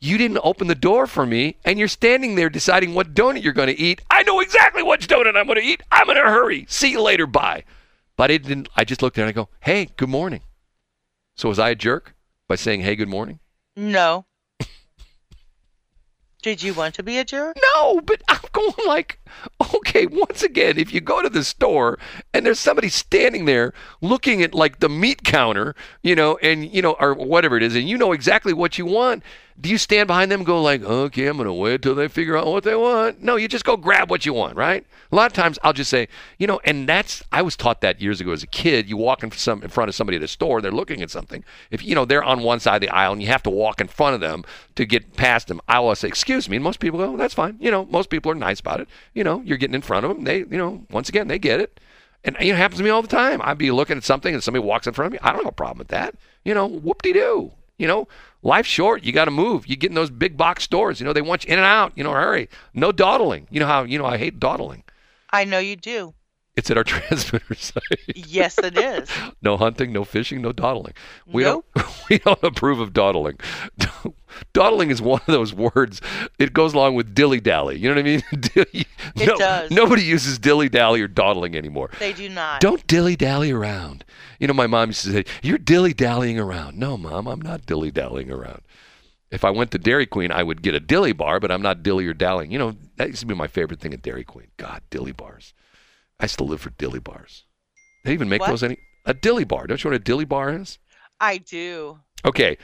you 0.00 0.18
didn't 0.18 0.40
open 0.42 0.66
the 0.66 0.74
door 0.74 1.06
for 1.06 1.24
me, 1.24 1.56
and 1.64 1.78
you're 1.78 1.88
standing 1.88 2.34
there 2.34 2.50
deciding 2.50 2.92
what 2.94 3.14
donut 3.14 3.42
you're 3.42 3.52
going 3.52 3.74
to 3.74 3.78
eat. 3.80 4.02
I 4.10 4.22
know 4.24 4.40
exactly 4.40 4.82
which 4.82 5.06
donut 5.08 5.36
I'm 5.36 5.46
going 5.46 5.58
to 5.60 5.64
eat. 5.64 5.82
I'm 5.90 6.10
in 6.10 6.16
a 6.16 6.20
hurry. 6.20 6.66
See 6.68 6.90
you 6.90 7.00
later. 7.00 7.26
Bye. 7.26 7.64
But 8.16 8.30
I 8.30 8.36
didn't. 8.38 8.68
I 8.76 8.84
just 8.84 9.00
looked 9.02 9.16
at 9.16 9.22
her 9.22 9.28
and 9.28 9.34
I 9.34 9.40
go, 9.40 9.48
Hey, 9.60 9.88
good 9.96 10.08
morning. 10.08 10.40
So 11.36 11.48
was 11.48 11.58
I 11.58 11.70
a 11.70 11.74
jerk 11.74 12.14
by 12.48 12.56
saying, 12.56 12.80
Hey, 12.82 12.96
good 12.96 13.08
morning? 13.08 13.38
no. 13.76 14.26
Did 16.42 16.62
you 16.62 16.74
want 16.74 16.94
to 16.96 17.02
be 17.02 17.16
a 17.18 17.24
jerk? 17.24 17.56
No, 17.74 18.00
but 18.02 18.22
I'm 18.28 18.40
going 18.52 18.72
like, 18.86 19.18
okay, 19.86 20.06
once 20.06 20.42
again, 20.42 20.78
if 20.78 20.92
you 20.92 21.00
go 21.00 21.20
to 21.20 21.28
the 21.28 21.44
store 21.44 21.98
and 22.32 22.46
there's 22.46 22.58
somebody 22.58 22.88
standing 22.88 23.44
there 23.44 23.74
looking 24.00 24.42
at 24.42 24.54
like 24.54 24.80
the 24.80 24.88
meat 24.88 25.24
counter, 25.24 25.74
you 26.02 26.16
know, 26.16 26.38
and, 26.42 26.72
you 26.72 26.80
know, 26.80 26.96
or 26.98 27.14
whatever 27.14 27.56
it 27.56 27.62
is, 27.62 27.76
and 27.76 27.88
you 27.88 27.98
know 27.98 28.12
exactly 28.12 28.52
what 28.52 28.78
you 28.78 28.86
want, 28.86 29.22
do 29.60 29.68
you 29.68 29.78
stand 29.78 30.08
behind 30.08 30.32
them 30.32 30.40
and 30.40 30.46
go 30.46 30.60
like, 30.60 30.82
okay, 30.82 31.26
I'm 31.26 31.36
going 31.36 31.46
to 31.46 31.52
wait 31.52 31.82
till 31.82 31.94
they 31.94 32.08
figure 32.08 32.36
out 32.36 32.46
what 32.46 32.64
they 32.64 32.74
want? 32.74 33.22
No, 33.22 33.36
you 33.36 33.46
just 33.46 33.64
go 33.64 33.76
grab 33.76 34.10
what 34.10 34.26
you 34.26 34.32
want, 34.32 34.56
right? 34.56 34.84
A 35.12 35.14
lot 35.14 35.26
of 35.26 35.32
times 35.32 35.60
I'll 35.62 35.72
just 35.72 35.90
say, 35.90 36.08
you 36.38 36.48
know, 36.48 36.60
and 36.64 36.88
that's, 36.88 37.22
I 37.30 37.42
was 37.42 37.56
taught 37.56 37.80
that 37.82 38.00
years 38.00 38.20
ago 38.20 38.32
as 38.32 38.42
a 38.42 38.48
kid. 38.48 38.88
You 38.88 38.96
walk 38.96 39.22
in, 39.22 39.30
some, 39.30 39.62
in 39.62 39.68
front 39.68 39.88
of 39.88 39.94
somebody 39.94 40.16
at 40.16 40.24
a 40.24 40.28
store, 40.28 40.60
they're 40.60 40.72
looking 40.72 41.02
at 41.02 41.10
something. 41.10 41.44
If, 41.70 41.84
you 41.84 41.94
know, 41.94 42.04
they're 42.04 42.24
on 42.24 42.42
one 42.42 42.58
side 42.58 42.76
of 42.76 42.80
the 42.80 42.94
aisle 42.94 43.12
and 43.12 43.22
you 43.22 43.28
have 43.28 43.44
to 43.44 43.50
walk 43.50 43.80
in 43.80 43.86
front 43.86 44.14
of 44.14 44.20
them 44.20 44.44
to 44.74 44.84
get 44.84 45.14
past 45.14 45.46
them, 45.46 45.60
I 45.68 45.78
will 45.78 45.94
say, 45.94 46.08
excuse 46.08 46.48
me. 46.48 46.56
And 46.56 46.64
most 46.64 46.80
people 46.80 46.98
go, 46.98 47.14
oh, 47.14 47.16
that's 47.16 47.34
fine. 47.34 47.56
You 47.60 47.70
know, 47.70 47.86
most 47.86 48.10
people 48.10 48.32
are 48.32 48.36
nice 48.36 48.58
about 48.58 48.80
it. 48.80 48.88
You 49.12 49.22
know, 49.22 49.40
you're 49.44 49.58
getting 49.58 49.76
in 49.76 49.82
front 49.82 50.04
of 50.04 50.16
them. 50.16 50.24
They, 50.24 50.38
you 50.38 50.58
know, 50.58 50.84
once 50.90 51.08
again, 51.08 51.28
they 51.28 51.38
get 51.38 51.60
it. 51.60 51.78
And 52.24 52.36
it 52.40 52.56
happens 52.56 52.78
to 52.78 52.84
me 52.84 52.90
all 52.90 53.02
the 53.02 53.08
time. 53.08 53.40
I'd 53.44 53.58
be 53.58 53.70
looking 53.70 53.98
at 53.98 54.04
something 54.04 54.34
and 54.34 54.42
somebody 54.42 54.64
walks 54.64 54.88
in 54.88 54.94
front 54.94 55.06
of 55.06 55.12
me. 55.12 55.18
I 55.22 55.28
don't 55.30 55.44
have 55.44 55.52
a 55.52 55.52
problem 55.52 55.78
with 55.78 55.88
that. 55.88 56.16
You 56.44 56.54
know, 56.54 56.66
whoop 56.66 57.02
de 57.02 57.12
doo. 57.12 57.52
You 57.78 57.86
know, 57.88 58.08
life's 58.42 58.68
short. 58.68 59.02
You 59.04 59.12
got 59.12 59.24
to 59.26 59.30
move. 59.30 59.66
You 59.66 59.76
get 59.76 59.90
in 59.90 59.94
those 59.94 60.10
big 60.10 60.36
box 60.36 60.62
stores. 60.64 61.00
You 61.00 61.06
know, 61.06 61.12
they 61.12 61.22
want 61.22 61.44
you 61.44 61.52
in 61.52 61.58
and 61.58 61.66
out. 61.66 61.92
You 61.96 62.04
know, 62.04 62.12
hurry. 62.12 62.48
No 62.72 62.92
dawdling. 62.92 63.48
You 63.50 63.60
know 63.60 63.66
how, 63.66 63.82
you 63.82 63.98
know, 63.98 64.06
I 64.06 64.16
hate 64.16 64.38
dawdling. 64.38 64.84
I 65.32 65.44
know 65.44 65.58
you 65.58 65.74
do. 65.76 66.14
It's 66.56 66.70
at 66.70 66.76
our 66.78 66.84
transmitter 66.94 67.54
site. 67.56 67.82
Yes, 68.14 68.58
it 68.58 68.78
is. 68.78 69.08
no 69.42 69.56
hunting, 69.56 69.92
no 69.92 70.04
fishing, 70.04 70.40
no 70.40 70.52
dawdling. 70.52 70.94
We 71.26 71.42
Nope. 71.42 71.66
don't 71.74 71.86
we 72.10 72.18
don't 72.18 72.42
approve 72.44 72.78
of 72.78 72.92
dawdling. 72.92 73.38
Dawdling 74.52 74.90
is 74.90 75.00
one 75.02 75.20
of 75.20 75.26
those 75.32 75.52
words. 75.74 76.00
It 76.38 76.52
goes 76.52 76.74
along 76.74 76.94
with 76.94 77.14
dilly 77.14 77.40
dally. 77.40 77.78
You 77.78 77.88
know 77.88 77.94
what 77.94 78.00
I 78.00 78.02
mean? 78.02 78.22
It 79.16 79.28
no, 79.28 79.36
does. 79.36 79.70
Nobody 79.70 80.02
uses 80.02 80.38
dilly 80.38 80.68
dally 80.68 81.00
or 81.00 81.06
dawdling 81.06 81.56
anymore. 81.56 81.90
They 82.00 82.12
do 82.12 82.28
not. 82.28 82.60
Don't 82.60 82.84
dilly 82.86 83.14
dally 83.16 83.52
around. 83.52 84.04
You 84.40 84.48
know, 84.48 84.54
my 84.54 84.66
mom 84.66 84.88
used 84.88 85.04
to 85.04 85.12
say, 85.12 85.24
"You're 85.42 85.58
dilly 85.58 85.92
dallying 85.92 86.38
around." 86.38 86.76
No, 86.78 86.96
mom, 86.96 87.28
I'm 87.28 87.40
not 87.40 87.64
dilly 87.66 87.90
dallying 87.92 88.30
around. 88.30 88.62
If 89.30 89.44
I 89.44 89.50
went 89.50 89.70
to 89.72 89.78
Dairy 89.78 90.06
Queen, 90.06 90.32
I 90.32 90.42
would 90.42 90.62
get 90.62 90.74
a 90.74 90.80
dilly 90.80 91.12
bar, 91.12 91.38
but 91.38 91.50
I'm 91.52 91.62
not 91.62 91.82
dilly 91.82 92.06
or 92.06 92.14
dallying. 92.14 92.50
You 92.50 92.58
know, 92.58 92.76
that 92.96 93.08
used 93.08 93.20
to 93.20 93.26
be 93.26 93.34
my 93.34 93.46
favorite 93.46 93.80
thing 93.80 93.92
at 93.94 94.02
Dairy 94.02 94.24
Queen. 94.24 94.48
God, 94.56 94.82
dilly 94.90 95.12
bars. 95.12 95.54
I 96.18 96.26
still 96.26 96.46
live 96.46 96.60
for 96.60 96.70
dilly 96.70 97.00
bars. 97.00 97.44
They 98.04 98.12
even 98.12 98.28
make 98.28 98.40
What? 98.40 98.50
those 98.50 98.62
any 98.62 98.78
a 99.06 99.14
dilly 99.14 99.44
bar. 99.44 99.66
Don't 99.66 99.82
you 99.82 99.90
know 99.90 99.94
what 99.94 100.00
a 100.00 100.04
dilly 100.04 100.24
bar 100.24 100.50
is? 100.56 100.78
I 101.20 101.38
do. 101.38 101.98
Okay. 102.24 102.56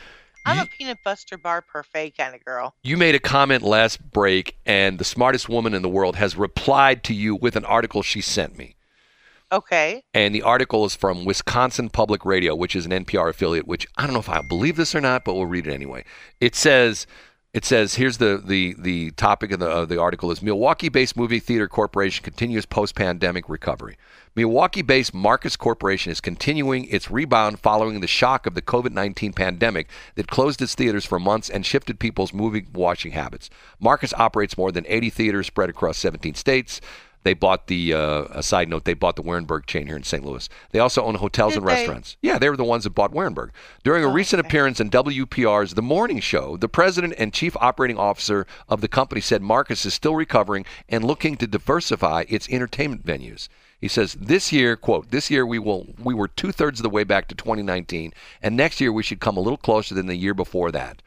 I'm 0.46 0.56
You- 0.56 0.62
a 0.62 0.66
peanut 0.66 0.98
buster 1.04 1.36
bar 1.36 1.62
parfait 1.62 2.16
kind 2.16 2.34
of 2.34 2.44
girl. 2.44 2.74
You 2.82 2.96
made 2.96 3.14
a 3.14 3.20
comment 3.20 3.62
last 3.62 4.10
break, 4.10 4.56
and 4.64 4.98
the 4.98 5.04
smartest 5.04 5.48
woman 5.48 5.74
in 5.74 5.82
the 5.82 5.88
world 5.88 6.16
has 6.16 6.36
replied 6.36 7.04
to 7.04 7.14
you 7.14 7.34
with 7.36 7.56
an 7.56 7.64
article 7.64 8.02
she 8.02 8.20
sent 8.20 8.56
me. 8.56 8.74
Okay. 9.52 10.04
And 10.14 10.34
the 10.34 10.42
article 10.42 10.84
is 10.84 10.94
from 10.94 11.24
Wisconsin 11.24 11.90
Public 11.90 12.24
Radio, 12.24 12.54
which 12.54 12.76
is 12.76 12.86
an 12.86 12.92
NPR 12.92 13.28
affiliate, 13.30 13.66
which 13.66 13.86
I 13.96 14.04
don't 14.04 14.12
know 14.14 14.20
if 14.20 14.28
I 14.28 14.42
believe 14.42 14.76
this 14.76 14.94
or 14.94 15.00
not, 15.00 15.24
but 15.24 15.34
we'll 15.34 15.46
read 15.46 15.66
it 15.66 15.72
anyway. 15.74 16.04
It 16.40 16.54
says, 16.54 17.06
it 17.52 17.64
says, 17.64 17.96
here's 17.96 18.18
the, 18.18 18.40
the, 18.44 18.76
the 18.78 19.10
topic 19.12 19.50
of 19.50 19.58
the, 19.58 19.66
of 19.68 19.88
the 19.88 20.00
article 20.00 20.30
is 20.30 20.40
Milwaukee-based 20.40 21.16
movie 21.16 21.40
theater 21.40 21.66
corporation 21.66 22.22
continues 22.22 22.64
post-pandemic 22.64 23.48
recovery. 23.48 23.96
Milwaukee-based 24.36 25.12
Marcus 25.12 25.56
Corporation 25.56 26.12
is 26.12 26.20
continuing 26.20 26.84
its 26.84 27.10
rebound 27.10 27.58
following 27.58 28.00
the 28.00 28.06
shock 28.06 28.46
of 28.46 28.54
the 28.54 28.62
COVID-19 28.62 29.34
pandemic 29.34 29.88
that 30.14 30.28
closed 30.28 30.62
its 30.62 30.76
theaters 30.76 31.04
for 31.04 31.18
months 31.18 31.50
and 31.50 31.66
shifted 31.66 31.98
people's 31.98 32.32
movie 32.32 32.64
watching 32.72 33.10
habits. 33.12 33.50
Marcus 33.80 34.14
operates 34.14 34.56
more 34.56 34.70
than 34.70 34.86
80 34.86 35.10
theaters 35.10 35.46
spread 35.48 35.68
across 35.68 35.98
17 35.98 36.36
states. 36.36 36.80
They 37.22 37.34
bought 37.34 37.66
the, 37.66 37.92
uh, 37.92 38.24
a 38.30 38.42
side 38.42 38.68
note, 38.70 38.84
they 38.84 38.94
bought 38.94 39.16
the 39.16 39.22
Wehrenberg 39.22 39.66
chain 39.66 39.86
here 39.88 39.96
in 39.96 40.04
St. 40.04 40.24
Louis. 40.24 40.48
They 40.70 40.78
also 40.78 41.02
own 41.04 41.16
hotels 41.16 41.52
Did 41.52 41.58
and 41.58 41.68
they? 41.68 41.74
restaurants. 41.74 42.16
Yeah, 42.22 42.38
they 42.38 42.48
were 42.48 42.56
the 42.56 42.64
ones 42.64 42.84
that 42.84 42.90
bought 42.90 43.12
Wehrenberg. 43.12 43.50
During 43.84 44.04
a 44.04 44.08
Oh, 44.08 44.12
recent 44.12 44.40
okay. 44.40 44.48
appearance 44.48 44.80
in 44.80 44.88
WPR's 44.90 45.74
The 45.74 45.82
Morning 45.82 46.20
Show, 46.20 46.56
the 46.56 46.68
president 46.68 47.14
and 47.18 47.34
chief 47.34 47.56
operating 47.60 47.98
officer 47.98 48.46
of 48.68 48.80
the 48.80 48.88
company 48.88 49.20
said 49.20 49.42
Marcus 49.42 49.84
is 49.84 49.92
still 49.92 50.14
recovering 50.14 50.64
and 50.88 51.04
looking 51.04 51.36
to 51.38 51.46
diversify 51.48 52.24
its 52.28 52.48
entertainment 52.48 53.04
venues. 53.04 53.48
He 53.80 53.88
says 53.88 54.14
this 54.20 54.52
year, 54.52 54.76
quote, 54.76 55.10
this 55.10 55.30
year 55.30 55.46
we 55.46 55.58
will 55.58 55.86
we 55.98 56.12
were 56.12 56.28
two 56.28 56.52
thirds 56.52 56.80
of 56.80 56.82
the 56.82 56.90
way 56.90 57.02
back 57.02 57.28
to 57.28 57.34
2019, 57.34 58.12
and 58.42 58.56
next 58.56 58.80
year 58.80 58.92
we 58.92 59.02
should 59.02 59.20
come 59.20 59.38
a 59.38 59.40
little 59.40 59.56
closer 59.56 59.94
than 59.94 60.06
the 60.06 60.16
year 60.16 60.34
before 60.34 60.70
that. 60.72 61.00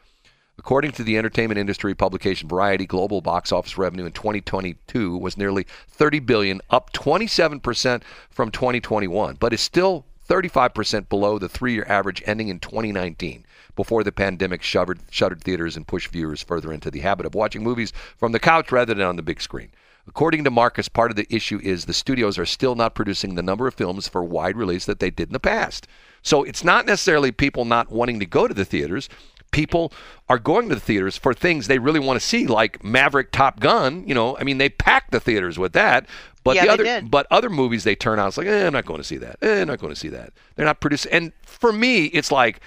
According 0.58 0.92
to 0.94 1.04
the 1.04 1.18
entertainment 1.18 1.60
industry 1.60 1.94
publication 1.94 2.48
Variety, 2.48 2.86
global 2.86 3.22
box 3.22 3.52
office 3.52 3.78
revenue 3.78 4.06
in 4.06 4.12
2022 4.12 5.18
was 5.18 5.38
nearly 5.38 5.66
30 5.90 6.20
billion, 6.20 6.62
up 6.70 6.94
27% 6.94 8.04
from 8.30 8.52
2021, 8.52 9.38
but 9.40 9.54
is 9.54 9.62
still 9.62 10.06
35% 10.28 11.10
below 11.10 11.38
the 11.38 11.50
three-year 11.50 11.86
average 11.88 12.24
ending 12.26 12.50
in 12.50 12.60
2019. 12.60 13.46
before 13.76 14.04
the 14.04 14.12
pandemic 14.12 14.62
shuttered, 14.62 15.00
shuttered 15.10 15.42
theaters 15.42 15.76
and 15.76 15.88
pushed 15.88 16.12
viewers 16.12 16.44
further 16.44 16.72
into 16.72 16.92
the 16.92 17.00
habit 17.00 17.26
of 17.26 17.34
watching 17.34 17.64
movies 17.64 17.92
from 18.18 18.32
the 18.32 18.40
couch 18.40 18.72
rather 18.72 18.94
than 18.94 19.06
on 19.06 19.16
the 19.16 19.24
big 19.24 19.42
screen. 19.42 19.72
According 20.08 20.44
to 20.44 20.52
Marcus, 20.52 20.90
part 20.90 21.12
of 21.12 21.16
the 21.18 21.34
issue 21.34 21.60
is 21.64 21.86
the 21.86 21.94
studios 21.94 22.38
are 22.38 22.46
still 22.46 22.76
not 22.76 22.94
producing 22.94 23.36
the 23.36 23.42
number 23.42 23.68
of 23.68 23.74
films 23.74 24.08
for 24.08 24.24
wide 24.24 24.58
release 24.58 24.86
that 24.86 25.00
they 25.00 25.10
did 25.10 25.30
in 25.30 25.34
the 25.34 25.40
past. 25.40 25.88
So 26.22 26.44
it's 26.44 26.64
not 26.64 26.86
necessarily 26.86 27.32
people 27.32 27.66
not 27.66 27.92
wanting 27.92 28.20
to 28.20 28.26
go 28.26 28.48
to 28.48 28.54
the 28.54 28.66
theaters. 28.66 29.08
People 29.52 29.94
are 30.28 30.40
going 30.40 30.68
to 30.70 30.76
the 30.76 30.82
theaters 30.82 31.16
for 31.16 31.34
things 31.34 31.68
they 31.68 31.80
really 31.80 32.00
want 32.00 32.20
to 32.20 32.26
see, 32.26 32.48
like 32.48 32.84
Maverick, 32.84 33.32
Top 33.32 33.60
Gun. 33.60 34.06
You 34.08 34.14
know, 34.14 34.38
I 34.38 34.44
mean, 34.44 34.58
they 34.58 34.70
packed 34.70 35.12
the 35.12 35.20
theaters 35.20 35.58
with 35.58 35.74
that. 35.74 36.06
But 36.44 36.56
Yeah, 36.58 36.64
the 36.66 36.72
other, 36.72 36.84
but 37.10 37.28
other 37.32 37.50
movies 37.50 37.86
they 37.86 37.96
turn 37.96 38.20
out, 38.20 38.30
it's 38.30 38.38
like, 38.38 38.48
eh, 38.48 38.68
I'm 38.68 38.74
not 38.74 38.86
going 38.86 39.00
to 39.00 39.04
see 39.04 39.18
that. 39.18 39.38
Eh, 39.42 39.62
I'm 39.62 39.68
not 39.68 39.80
going 39.80 39.94
to 39.94 40.00
see 40.00 40.10
that. 40.10 40.34
They're 40.56 40.66
not 40.66 40.82
producing. 40.82 41.12
And 41.14 41.32
for 41.44 41.72
me, 41.72 42.06
it's 42.06 42.32
like, 42.32 42.60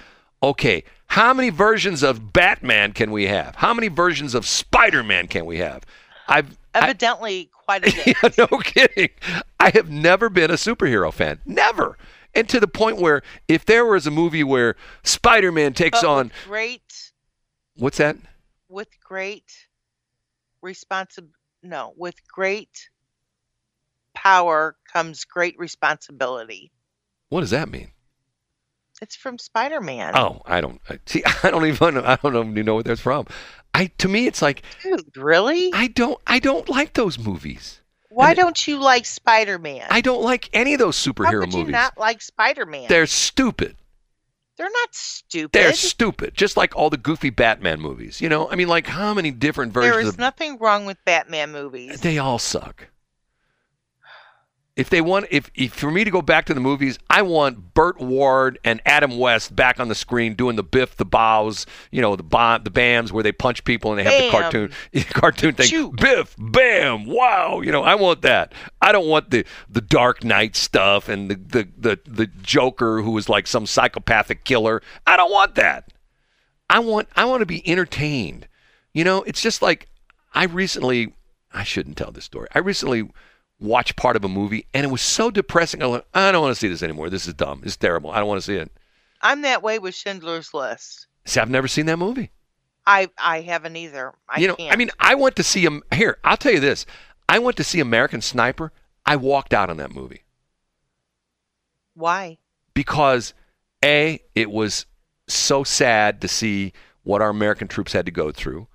okay, 0.42 0.84
how 1.08 1.34
many 1.34 1.50
versions 1.50 2.02
of 2.02 2.32
Batman 2.32 2.92
can 2.92 3.10
we 3.10 3.26
have? 3.26 3.56
How 3.56 3.74
many 3.74 3.88
versions 3.88 4.34
of 4.34 4.46
Spider-Man 4.46 5.28
can 5.28 5.44
we 5.44 5.58
have? 5.58 5.82
I've 6.28 6.57
I- 6.74 6.81
Evidently, 6.85 7.51
quite 7.53 7.86
a 7.86 7.90
bit. 8.05 8.16
yeah, 8.23 8.47
no 8.51 8.59
kidding. 8.59 9.09
I 9.59 9.70
have 9.70 9.89
never 9.90 10.28
been 10.28 10.51
a 10.51 10.55
superhero 10.55 11.12
fan. 11.12 11.40
Never. 11.47 11.97
And 12.35 12.47
to 12.51 12.61
the 12.61 12.69
point 12.69 12.98
where 12.98 13.23
if 13.48 13.65
there 13.65 13.86
was 13.86 14.07
a 14.07 14.11
movie 14.11 14.44
where 14.44 14.77
Spider-Man 15.05 15.73
takes 15.73 16.03
But 16.03 16.09
on 16.09 16.32
great, 16.47 17.12
what's 17.77 17.97
that? 17.98 18.16
with 18.69 18.89
great 19.03 19.51
responsibility. 20.61 21.32
No, 21.62 21.94
with 21.97 22.16
great 22.28 22.90
power 24.15 24.77
comes 24.93 25.24
great 25.24 25.59
responsibility. 25.59 26.70
What 27.28 27.40
does 27.40 27.51
that 27.51 27.69
mean? 27.70 27.90
It's 29.03 29.16
from 29.16 29.39
Spider-Man. 29.39 30.16
Oh, 30.16 30.43
I 30.47 30.61
don't 30.61 30.81
I- 30.89 30.98
see. 31.07 31.23
I 31.43 31.51
don't 31.51 31.66
even. 31.66 31.98
I 31.98 32.16
don't 32.16 32.51
even 32.51 32.65
know 32.66 32.74
what 32.77 32.85
that's 32.86 33.01
from. 33.01 33.27
I 33.77 33.86
to 33.98 34.09
me, 34.09 34.27
it's 34.27 34.40
like 34.43 34.62
Dude, 34.82 35.16
really? 35.16 35.70
I 35.73 35.89
don't. 35.89 36.19
I 36.27 36.39
don't 36.39 36.69
like 36.69 36.94
those 36.94 37.19
movies. 37.19 37.81
Why 38.11 38.31
and- 38.31 38.36
don't 38.39 38.66
you 38.66 38.78
like 38.78 39.05
Spider-Man? 39.05 39.86
I 39.90 40.01
don't 40.01 40.23
like 40.23 40.48
any 40.55 40.73
of 40.73 40.78
those 40.78 40.97
superhero 40.97 41.24
How 41.24 41.40
could 41.40 41.53
you 41.53 41.59
movies. 41.61 41.73
not 41.73 41.98
like 41.98 42.23
Spider-Man? 42.23 42.86
They're 42.89 43.07
stupid. 43.07 43.77
They're 44.57 44.70
not 44.70 44.94
stupid. 44.94 45.53
They're 45.53 45.74
stupid. 45.74 46.32
Just 46.35 46.57
like 46.57 46.74
all 46.74 46.89
the 46.89 46.97
goofy 46.97 47.28
Batman 47.28 47.78
movies. 47.78 48.23
You 48.23 48.31
know, 48.31 48.51
I 48.51 48.55
mean, 48.55 48.69
like 48.69 48.86
how 48.86 49.12
many 49.12 49.31
different 49.31 49.74
versions 49.74 49.93
there 49.93 50.01
is 50.01 50.09
of 50.09 50.19
nothing 50.19 50.57
wrong 50.59 50.86
with 50.86 50.97
Batman 51.05 51.53
movies. 51.53 52.01
They 52.01 52.16
all 52.16 52.39
suck. 52.39 52.89
If 54.77 54.90
they 54.90 55.01
want, 55.01 55.27
if, 55.31 55.51
if 55.55 55.73
for 55.73 55.90
me 55.90 56.05
to 56.05 56.11
go 56.11 56.20
back 56.20 56.44
to 56.47 56.55
the 56.55 56.61
movies, 56.61 56.98
I 57.09 57.23
want 57.23 57.73
Burt 57.73 57.98
Ward 57.98 58.59
and 58.62 58.82
Adam 58.85 59.16
West 59.19 59.57
back 59.57 59.81
on 59.81 59.89
the 59.89 59.94
screen 59.94 60.35
doing 60.35 60.57
the 60.57 60.62
Biff, 60.62 60.97
the 60.97 61.07
Bows, 61.07 61.65
you 61.90 62.03
know, 62.03 62.15
the 62.15 62.23
bomb, 62.23 62.62
the 62.62 62.70
Bams 62.70 63.11
where 63.11 63.23
they 63.23 63.32
punch 63.32 63.65
people 63.65 63.93
and 63.93 63.98
they 63.98 64.05
have 64.05 64.24
the 64.24 64.31
cartoon 64.31 64.73
cartoon 65.15 65.55
thing. 65.55 65.66
Shoot. 65.66 65.97
Biff, 65.97 66.36
Bam, 66.39 67.07
wow, 67.07 67.62
you 67.62 67.73
know, 67.73 67.85
I 67.85 67.94
want 67.94 68.20
that. 68.23 68.53
I 68.82 68.93
don't 68.93 69.07
want 69.07 69.31
the 69.31 69.47
the 69.70 69.81
Dark 69.81 70.23
Knight 70.23 70.55
stuff 70.55 71.09
and 71.09 71.31
the 71.31 71.36
the 71.36 71.69
the, 71.78 72.01
the 72.05 72.27
Joker 72.43 73.01
who 73.01 73.12
was 73.12 73.31
like 73.31 73.47
some 73.47 73.65
psychopathic 73.65 74.44
killer. 74.44 74.82
I 75.07 75.16
don't 75.16 75.32
want 75.32 75.55
that. 75.55 75.90
I 76.69 76.81
want 76.81 77.09
I 77.16 77.24
want 77.24 77.40
to 77.40 77.47
be 77.47 77.66
entertained. 77.66 78.47
You 78.93 79.05
know, 79.05 79.23
it's 79.23 79.40
just 79.40 79.62
like 79.62 79.89
I 80.35 80.44
recently 80.44 81.15
I 81.51 81.65
shouldn't 81.65 81.97
tell 81.97 82.11
this 82.11 82.24
story. 82.24 82.48
I 82.55 82.59
recently 82.59 83.09
watched 83.59 83.97
part 83.97 84.16
of 84.16 84.24
a 84.24 84.28
movie 84.28 84.66
and 84.74 84.85
it 84.85 84.91
was 84.91 85.03
so 85.03 85.31
depressing. 85.31 85.83
I, 85.83 85.87
like, 85.87 86.07
I 86.15 86.33
don't 86.33 86.43
want 86.43 86.55
to 86.55 86.61
see 86.61 86.69
this 86.69 86.83
anymore. 86.83 87.11
This 87.11 87.27
is 87.27 87.35
dumb. 87.35 87.62
It's 87.65 87.77
terrible. 87.77 88.11
I 88.11 88.19
don't 88.19 88.28
want 88.28 88.41
to 88.41 88.47
see 88.47 88.57
it. 88.57 88.70
I'm 89.23 89.43
that 89.43 89.62
way 89.62 89.78
with 89.78 89.95
Schindler's 89.95 90.53
List. 90.53 91.07
See, 91.24 91.41
I've 91.41 91.51
never 91.51 91.69
seen 91.69 91.87
that 91.87 91.99
movie. 91.99 92.31
I 92.87 93.09
I 93.19 93.41
haven't 93.41 93.77
either. 93.77 94.12
I 94.28 94.41
you 94.41 94.49
know, 94.49 94.55
can't. 94.55 94.73
I 94.73 94.77
mean, 94.77 94.91
I 95.01 95.16
went 95.16 95.37
to 95.37 95.43
see 95.43 95.65
him 95.65 95.83
here. 95.93 96.19
I'll 96.23 96.37
tell 96.37 96.53
you 96.53 96.61
this. 96.61 96.87
I 97.28 97.41
went 97.41 97.57
to 97.57 97.65
see 97.65 97.81
American 97.81 98.20
Sniper. 98.20 98.73
I 99.05 99.16
walked 99.16 99.53
out 99.53 99.70
on 99.70 99.78
that 99.78 99.93
movie 99.93 100.23
why? 101.97 102.39
because 102.74 103.35
a 103.85 104.20
it 104.35 104.51
was 104.51 104.87
so 105.27 105.65
sad 105.65 106.20
to 106.20 106.28
see 106.28 106.73
what 107.03 107.23
our 107.23 107.31
American 107.31 107.66
troops 107.66 107.93
had 107.93 108.07
to 108.07 108.12
go 108.12 108.31
through. 108.31 108.69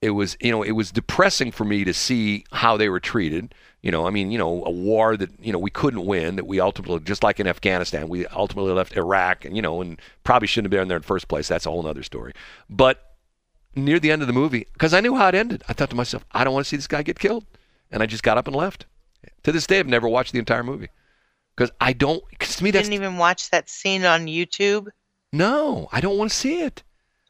It 0.00 0.10
was, 0.10 0.36
you 0.40 0.50
know, 0.50 0.62
it 0.62 0.72
was 0.72 0.90
depressing 0.90 1.52
for 1.52 1.64
me 1.64 1.84
to 1.84 1.92
see 1.92 2.44
how 2.52 2.76
they 2.76 2.88
were 2.88 3.00
treated. 3.00 3.54
You 3.82 3.90
know, 3.90 4.06
I 4.06 4.10
mean, 4.10 4.30
you 4.30 4.38
know, 4.38 4.64
a 4.64 4.70
war 4.70 5.16
that 5.16 5.30
you 5.40 5.52
know 5.52 5.58
we 5.58 5.70
couldn't 5.70 6.06
win, 6.06 6.36
that 6.36 6.46
we 6.46 6.60
ultimately, 6.60 7.00
just 7.00 7.24
like 7.24 7.40
in 7.40 7.48
Afghanistan, 7.48 8.08
we 8.08 8.26
ultimately 8.26 8.72
left 8.72 8.96
Iraq, 8.96 9.44
and 9.44 9.56
you 9.56 9.62
know, 9.62 9.80
and 9.80 10.00
probably 10.22 10.46
shouldn't 10.46 10.72
have 10.72 10.78
been 10.80 10.86
there 10.88 10.96
in 10.98 11.02
the 11.02 11.06
first 11.06 11.26
place. 11.28 11.48
That's 11.48 11.66
a 11.66 11.70
whole 11.70 11.84
other 11.86 12.04
story. 12.04 12.32
But 12.70 13.02
near 13.74 13.98
the 13.98 14.12
end 14.12 14.22
of 14.22 14.28
the 14.28 14.34
movie, 14.34 14.66
because 14.72 14.94
I 14.94 15.00
knew 15.00 15.16
how 15.16 15.28
it 15.28 15.34
ended, 15.34 15.64
I 15.68 15.72
thought 15.72 15.90
to 15.90 15.96
myself, 15.96 16.24
I 16.32 16.44
don't 16.44 16.54
want 16.54 16.64
to 16.66 16.68
see 16.68 16.76
this 16.76 16.86
guy 16.86 17.02
get 17.02 17.18
killed, 17.18 17.44
and 17.90 18.02
I 18.02 18.06
just 18.06 18.22
got 18.22 18.38
up 18.38 18.46
and 18.46 18.54
left. 18.54 18.86
To 19.44 19.50
this 19.52 19.66
day, 19.66 19.80
I've 19.80 19.88
never 19.88 20.08
watched 20.08 20.32
the 20.32 20.38
entire 20.38 20.62
movie 20.62 20.88
because 21.56 21.72
I 21.80 21.92
don't. 21.92 22.22
Because 22.30 22.54
to 22.56 22.64
me, 22.64 22.70
that's 22.70 22.88
Didn't 22.88 23.02
even 23.02 23.16
watch 23.18 23.50
that 23.50 23.68
scene 23.68 24.04
on 24.04 24.26
YouTube. 24.26 24.88
no, 25.32 25.88
I 25.90 26.00
don't 26.00 26.16
want 26.18 26.30
to 26.30 26.36
see 26.36 26.60
it 26.62 26.84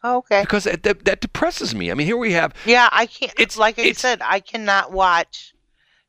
Oh, 0.04 0.18
okay. 0.18 0.42
because 0.42 0.64
that, 0.64 0.82
that, 0.82 1.04
that 1.06 1.20
depresses 1.22 1.74
me. 1.74 1.90
I 1.90 1.94
mean, 1.94 2.06
here 2.06 2.16
we 2.18 2.32
have 2.32 2.52
Yeah, 2.66 2.90
I 2.92 3.06
can't. 3.06 3.32
It's- 3.40 3.56
like 3.56 3.78
I 3.78 3.82
it's- 3.82 4.00
said, 4.00 4.20
I 4.22 4.40
cannot 4.40 4.92
watch 4.92 5.54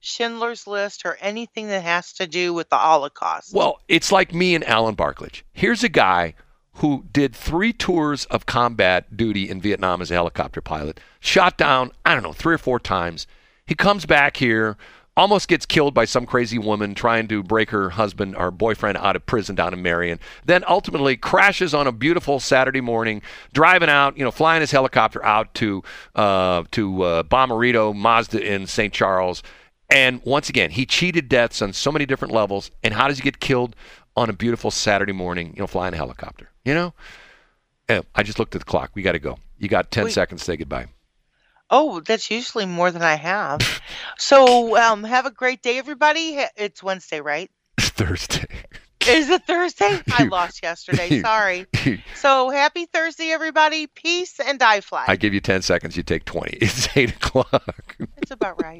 Schindler's 0.03 0.67
List 0.67 1.03
or 1.05 1.17
anything 1.21 1.67
that 1.67 1.81
has 1.83 2.13
to 2.13 2.27
do 2.27 2.53
with 2.53 2.69
the 2.69 2.77
Holocaust. 2.77 3.53
Well, 3.53 3.79
it's 3.87 4.11
like 4.11 4.33
me 4.33 4.53
and 4.53 4.63
Alan 4.65 4.95
Barklage. 4.95 5.41
Here's 5.53 5.83
a 5.83 5.89
guy 5.89 6.35
who 6.77 7.05
did 7.11 7.35
three 7.35 7.71
tours 7.71 8.25
of 8.25 8.45
combat 8.45 9.15
duty 9.15 9.49
in 9.49 9.61
Vietnam 9.61 10.01
as 10.01 10.11
a 10.11 10.15
helicopter 10.15 10.59
pilot, 10.59 10.99
shot 11.19 11.57
down, 11.57 11.91
I 12.05 12.13
don't 12.13 12.23
know, 12.23 12.33
three 12.33 12.55
or 12.55 12.59
four 12.59 12.79
times. 12.79 13.27
He 13.65 13.75
comes 13.75 14.05
back 14.05 14.37
here, 14.37 14.75
almost 15.15 15.47
gets 15.47 15.65
killed 15.65 15.93
by 15.93 16.05
some 16.05 16.25
crazy 16.25 16.57
woman 16.57 16.95
trying 16.95 17.27
to 17.27 17.43
break 17.43 17.69
her 17.69 17.91
husband 17.91 18.35
or 18.35 18.51
boyfriend 18.51 18.97
out 18.97 19.15
of 19.15 19.25
prison 19.25 19.55
down 19.55 19.73
in 19.73 19.81
Marion. 19.81 20.19
Then 20.45 20.63
ultimately 20.67 21.15
crashes 21.15 21.73
on 21.73 21.87
a 21.87 21.91
beautiful 21.91 22.39
Saturday 22.39 22.81
morning, 22.81 23.21
driving 23.53 23.89
out, 23.89 24.17
you 24.17 24.23
know, 24.23 24.31
flying 24.31 24.61
his 24.61 24.71
helicopter 24.71 25.23
out 25.23 25.53
to 25.55 25.83
uh, 26.15 26.63
to 26.71 27.03
uh, 27.03 27.23
Bommarito 27.23 27.95
Mazda 27.95 28.41
in 28.41 28.67
St. 28.67 28.91
Charles. 28.91 29.43
And 29.89 30.21
once 30.23 30.49
again, 30.49 30.71
he 30.71 30.85
cheated 30.85 31.29
deaths 31.29 31.61
on 31.61 31.73
so 31.73 31.91
many 31.91 32.05
different 32.05 32.33
levels. 32.33 32.71
And 32.83 32.93
how 32.93 33.07
does 33.07 33.17
he 33.17 33.23
get 33.23 33.39
killed 33.39 33.75
on 34.15 34.29
a 34.29 34.33
beautiful 34.33 34.71
Saturday 34.71 35.11
morning, 35.13 35.53
you 35.55 35.61
know, 35.61 35.67
flying 35.67 35.93
a 35.93 35.97
helicopter? 35.97 36.49
You 36.65 36.73
know? 36.73 36.93
Eh, 37.89 38.01
I 38.15 38.23
just 38.23 38.39
looked 38.39 38.55
at 38.55 38.61
the 38.61 38.65
clock. 38.65 38.91
We 38.95 39.01
got 39.01 39.11
to 39.11 39.19
go. 39.19 39.37
You 39.57 39.67
got 39.67 39.91
10 39.91 40.05
Wait. 40.05 40.13
seconds 40.13 40.41
to 40.41 40.45
say 40.45 40.57
goodbye. 40.57 40.87
oh, 41.69 41.99
that's 42.01 42.29
usually 42.29 42.65
more 42.65 42.91
than 42.91 43.01
I 43.01 43.15
have. 43.15 43.81
so, 44.17 44.77
um, 44.77 45.03
have 45.03 45.25
a 45.25 45.31
great 45.31 45.61
day, 45.61 45.77
everybody. 45.77 46.39
It's 46.55 46.81
Wednesday, 46.83 47.19
right? 47.19 47.49
Thursday. 47.79 48.45
Is 49.07 49.29
it 49.29 49.45
Thursday? 49.45 49.99
I 50.11 50.23
lost 50.23 50.61
yesterday. 50.63 51.21
Sorry. 51.21 51.65
So, 52.15 52.49
happy 52.49 52.85
Thursday, 52.85 53.31
everybody. 53.31 53.87
Peace 53.87 54.39
and 54.39 54.57
die 54.59 54.79
fly. 54.81 55.05
I 55.07 55.15
give 55.17 55.33
you 55.33 55.41
10 55.41 55.61
seconds. 55.61 55.97
You 55.97 56.03
take 56.03 56.23
20. 56.25 56.57
It's 56.61 56.95
8 56.95 57.09
o'clock. 57.09 57.97
It's 58.17 58.31
about 58.31 58.61
right. 58.63 58.79